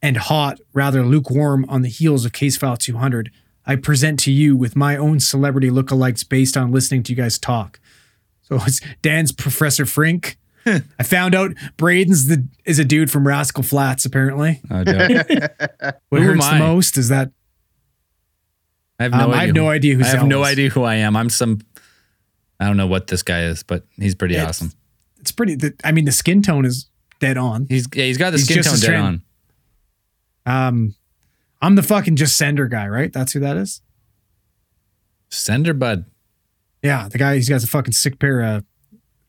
and 0.00 0.16
hot, 0.16 0.60
rather 0.72 1.02
lukewarm 1.04 1.66
on 1.68 1.82
the 1.82 1.88
heels 1.88 2.24
of 2.24 2.30
Case 2.32 2.56
File 2.56 2.76
200, 2.76 3.32
I 3.66 3.74
present 3.74 4.20
to 4.20 4.30
you 4.30 4.56
with 4.56 4.76
my 4.76 4.96
own 4.96 5.18
celebrity 5.18 5.70
lookalikes 5.70 6.26
based 6.28 6.56
on 6.56 6.70
listening 6.70 7.02
to 7.02 7.12
you 7.12 7.16
guys 7.16 7.36
talk. 7.36 7.80
So 8.42 8.54
it's 8.64 8.80
Dan's 9.02 9.32
Professor 9.32 9.86
Frink. 9.86 10.38
I 10.64 11.02
found 11.02 11.34
out 11.34 11.50
Braden's 11.76 12.28
the 12.28 12.46
is 12.64 12.78
a 12.78 12.84
dude 12.84 13.10
from 13.10 13.26
Rascal 13.26 13.64
Flatts, 13.64 14.04
apparently. 14.04 14.60
Oh, 14.70 14.84
dope. 14.84 15.26
What 16.10 16.22
Who 16.22 16.28
am 16.30 16.34
hurts 16.36 16.48
the 16.48 16.58
most 16.60 16.96
is 16.96 17.08
that 17.08 17.32
I 19.00 19.02
have 19.02 19.12
no 19.12 19.18
Um, 19.18 19.30
idea. 19.32 19.34
I 19.40 19.46
have 19.46 19.54
no 19.56 19.62
who- 19.62 19.68
idea 19.70 19.94
who 19.96 20.02
I 20.04 20.06
have 20.06 20.26
no 20.28 20.44
idea 20.44 20.68
who 20.70 20.82
I 20.84 20.94
am. 20.96 21.16
I'm 21.16 21.28
some. 21.28 21.58
I 22.60 22.66
don't 22.68 22.76
know 22.76 22.86
what 22.86 23.08
this 23.08 23.24
guy 23.24 23.42
is, 23.46 23.64
but 23.64 23.84
he's 23.96 24.14
pretty 24.14 24.34
It's- 24.36 24.48
awesome. 24.48 24.72
It's 25.28 25.32
pretty. 25.32 25.54
The, 25.56 25.74
I 25.84 25.92
mean, 25.92 26.06
the 26.06 26.12
skin 26.12 26.40
tone 26.40 26.64
is 26.64 26.88
dead 27.20 27.36
on. 27.36 27.66
He's 27.68 27.86
yeah, 27.94 28.04
he's 28.04 28.16
got 28.16 28.30
the 28.30 28.38
He's 28.38 28.46
skin 28.46 28.62
tone 28.62 28.78
dead 28.78 28.94
on. 28.94 29.22
Um, 30.46 30.94
I'm 31.60 31.74
the 31.74 31.82
fucking 31.82 32.16
just 32.16 32.36
sender 32.36 32.66
guy, 32.66 32.88
right? 32.88 33.12
That's 33.12 33.32
who 33.32 33.40
that 33.40 33.56
is. 33.58 33.82
Sender 35.28 35.74
Bud. 35.74 36.06
Yeah, 36.82 37.08
the 37.08 37.18
guy. 37.18 37.34
He's 37.34 37.48
got 37.48 37.62
a 37.62 37.66
fucking 37.66 37.92
sick 37.92 38.18
pair 38.18 38.40
of 38.40 38.64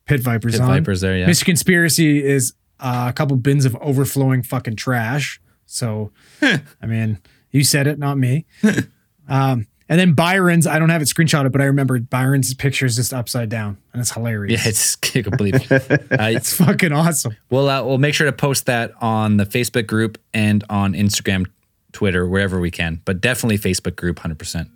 pit 0.06 0.22
vipers 0.22 0.54
Pit 0.54 0.62
on. 0.62 0.68
Vipers 0.68 1.02
there, 1.02 1.18
yeah. 1.18 1.28
Mr. 1.28 1.44
Conspiracy 1.44 2.24
is 2.24 2.54
uh, 2.80 3.08
a 3.10 3.14
couple 3.14 3.36
bins 3.36 3.66
of 3.66 3.76
overflowing 3.82 4.42
fucking 4.44 4.78
trash. 4.78 5.42
So, 5.66 6.12
I 6.42 6.86
mean, 6.86 7.20
you 7.52 7.66
said 7.66 7.88
it, 7.88 8.00
not 8.00 8.18
me. 8.18 8.46
um, 9.28 9.68
and 9.90 10.00
then 10.00 10.14
Byron's. 10.14 10.66
I 10.68 10.80
don't 10.80 10.90
have 10.90 11.02
it 11.02 11.06
screenshotted, 11.10 11.52
but 11.52 11.60
I 11.62 11.66
remember 11.66 12.00
Byron's 12.00 12.54
picture 12.54 12.86
is 12.86 12.96
just 12.96 13.14
upside 13.14 13.50
down, 13.50 13.78
and 13.92 14.00
it's 14.02 14.12
hilarious. 14.12 14.64
Yeah, 14.64 14.70
it's 14.70 14.96
complete. 15.24 15.56
uh, 15.72 15.80
it's 16.12 16.54
fucking 16.56 16.92
awesome. 16.94 17.36
we'll 17.50 17.68
uh, 17.70 17.84
we'll 17.84 17.98
make 17.98 18.14
sure 18.14 18.26
to 18.28 18.32
post 18.34 18.68
that 18.68 18.92
on 19.02 19.38
the 19.38 19.46
Facebook 19.46 19.88
group 19.88 20.18
and 20.34 20.64
on 20.70 20.94
Instagram, 20.94 21.48
Twitter, 21.92 22.28
wherever 22.28 22.60
we 22.60 22.72
can. 22.72 23.02
But 23.04 23.20
definitely 23.20 23.58
Facebook 23.58 23.96
group, 23.96 24.20
hundred 24.20 24.40
percent. 24.40 24.70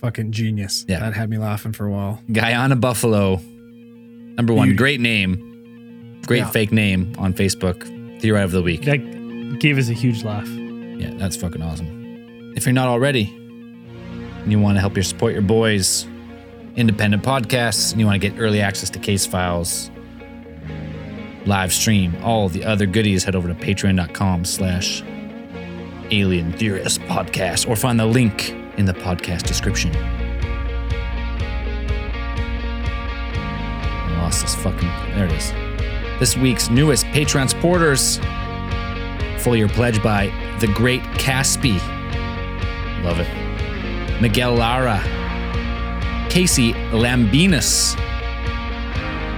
Fucking 0.00 0.30
genius. 0.32 0.84
Yeah. 0.86 1.00
that 1.00 1.14
had 1.14 1.30
me 1.30 1.38
laughing 1.38 1.72
for 1.72 1.86
a 1.86 1.90
while. 1.90 2.20
Guyana 2.30 2.76
Buffalo, 2.76 3.36
number 3.38 4.52
one, 4.52 4.68
Beauty. 4.68 4.76
great 4.76 5.00
name, 5.00 6.20
great 6.26 6.38
Yeah. 6.40 6.50
fake 6.50 6.70
name 6.70 7.14
on 7.18 7.32
Facebook. 7.32 7.92
Theory 8.20 8.42
of 8.42 8.50
the 8.52 8.62
week. 8.62 8.82
That 8.84 9.58
gave 9.58 9.78
us 9.78 9.88
a 9.88 9.92
huge 9.94 10.22
laugh. 10.22 10.46
Yeah, 10.48 11.12
that's 11.16 11.36
fucking 11.36 11.62
awesome. 11.62 12.52
If 12.56 12.64
you're 12.66 12.72
not 12.74 12.88
already, 12.88 13.24
and 14.46 14.52
you 14.52 14.60
want 14.60 14.76
to 14.76 14.80
help 14.80 14.94
your 14.94 15.02
support 15.02 15.32
your 15.32 15.42
boys, 15.42 16.06
independent 16.76 17.24
podcasts, 17.24 17.90
and 17.90 17.98
you 18.00 18.06
want 18.06 18.22
to 18.22 18.30
get 18.30 18.38
early 18.38 18.60
access 18.60 18.88
to 18.90 19.00
case 19.00 19.26
files, 19.26 19.90
live 21.46 21.72
stream, 21.72 22.14
all 22.22 22.48
the 22.48 22.64
other 22.64 22.86
goodies, 22.86 23.24
head 23.24 23.34
over 23.34 23.48
to 23.48 23.54
patreon.com 23.54 24.44
slash 24.44 25.02
alien 26.12 26.52
theorist 26.52 27.00
podcast 27.00 27.68
or 27.68 27.74
find 27.74 27.98
the 27.98 28.06
link 28.06 28.50
in 28.76 28.84
the 28.84 28.94
podcast 28.94 29.42
description. 29.42 29.90
I 34.06 34.22
lost 34.22 34.42
this 34.42 34.54
fucking 34.54 34.86
there 35.16 35.26
it 35.26 35.32
is. 35.32 35.50
This 36.20 36.36
week's 36.36 36.70
newest 36.70 37.04
Patreon 37.06 37.50
supporters 37.50 38.20
full 39.42 39.56
year 39.56 39.66
pledge 39.66 40.00
by 40.04 40.26
the 40.60 40.68
great 40.68 41.02
Caspi. 41.18 41.80
Love 43.02 43.18
it. 43.18 43.45
Miguel 44.20 44.54
Lara. 44.54 45.00
Casey 46.30 46.72
Lambinas. 46.92 47.96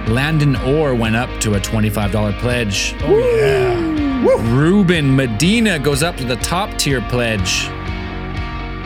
Landon 0.07 0.55
Orr 0.57 0.95
went 0.95 1.15
up 1.15 1.29
to 1.41 1.53
a 1.55 1.59
$25 1.59 2.39
pledge. 2.39 2.95
Oh, 3.01 3.17
yeah. 3.17 4.53
Ruben 4.53 5.15
Medina 5.15 5.79
goes 5.79 6.01
up 6.03 6.17
to 6.17 6.23
the 6.25 6.35
top 6.37 6.77
tier 6.77 7.01
pledge. 7.01 7.69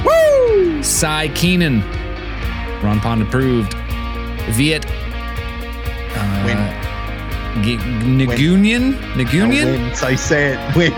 Woo! 0.06 0.84
Cy 0.84 1.30
Keenan. 1.30 1.82
Ron 2.84 3.00
Pond 3.00 3.22
approved. 3.22 3.74
Viet. 4.52 4.86
Uh, 6.16 7.64
G- 7.64 7.78
Nagunian? 7.78 8.94
Nagunian? 9.14 9.66
Win. 9.66 9.96
So 9.96 10.16
say 10.16 10.54
it. 10.56 10.76
Win. 10.76 10.94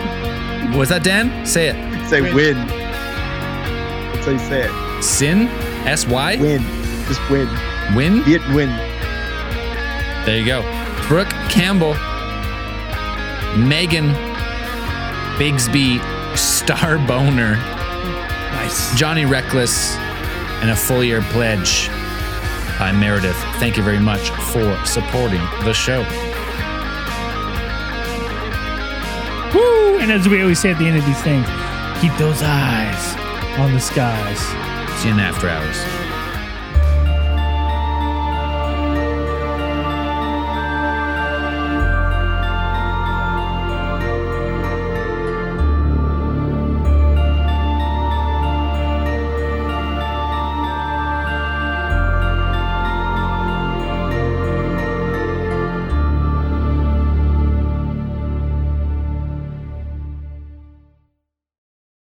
Was 0.77 0.89
that 0.89 1.03
Dan? 1.03 1.45
Say 1.45 1.67
it. 1.67 2.09
Say 2.09 2.21
win. 2.33 2.55
That's 2.67 4.25
how 4.25 4.31
you 4.31 4.39
say 4.39 4.63
it. 4.63 4.84
Sin? 5.01 5.47
S 5.87 6.05
Y? 6.07 6.37
Win. 6.37 6.63
Just 7.07 7.29
win. 7.29 7.47
Win? 7.95 8.23
Be 8.23 8.35
it 8.35 8.47
win. 8.53 8.69
There 10.25 10.37
you 10.37 10.45
go. 10.45 10.61
Brooke 11.07 11.29
Campbell, 11.49 11.93
Megan 13.63 14.09
Bigsby, 15.37 15.99
Star 16.35 16.97
Boner, 16.97 17.57
Nice. 17.57 18.97
Johnny 18.97 19.25
Reckless, 19.25 19.95
and 20.61 20.71
a 20.71 20.75
full 20.75 21.03
year 21.03 21.21
pledge 21.21 21.89
by 22.79 22.91
Meredith. 22.91 23.37
Thank 23.59 23.77
you 23.77 23.83
very 23.83 23.99
much 23.99 24.29
for 24.51 24.83
supporting 24.85 25.41
the 25.63 25.73
show. 25.73 26.01
Woo! 29.53 29.99
And 29.99 30.11
as 30.11 30.27
we 30.27 30.41
always 30.41 30.59
say 30.59 30.71
at 30.71 30.79
the 30.79 30.87
end 30.87 30.97
of 30.97 31.05
these 31.05 31.21
things, 31.21 31.45
keep 32.01 32.13
those 32.17 32.41
eyes 32.41 33.15
on 33.59 33.73
the 33.73 33.79
skies. 33.79 34.41
In 35.05 35.19
after 35.19 35.47
hours. 35.47 36.04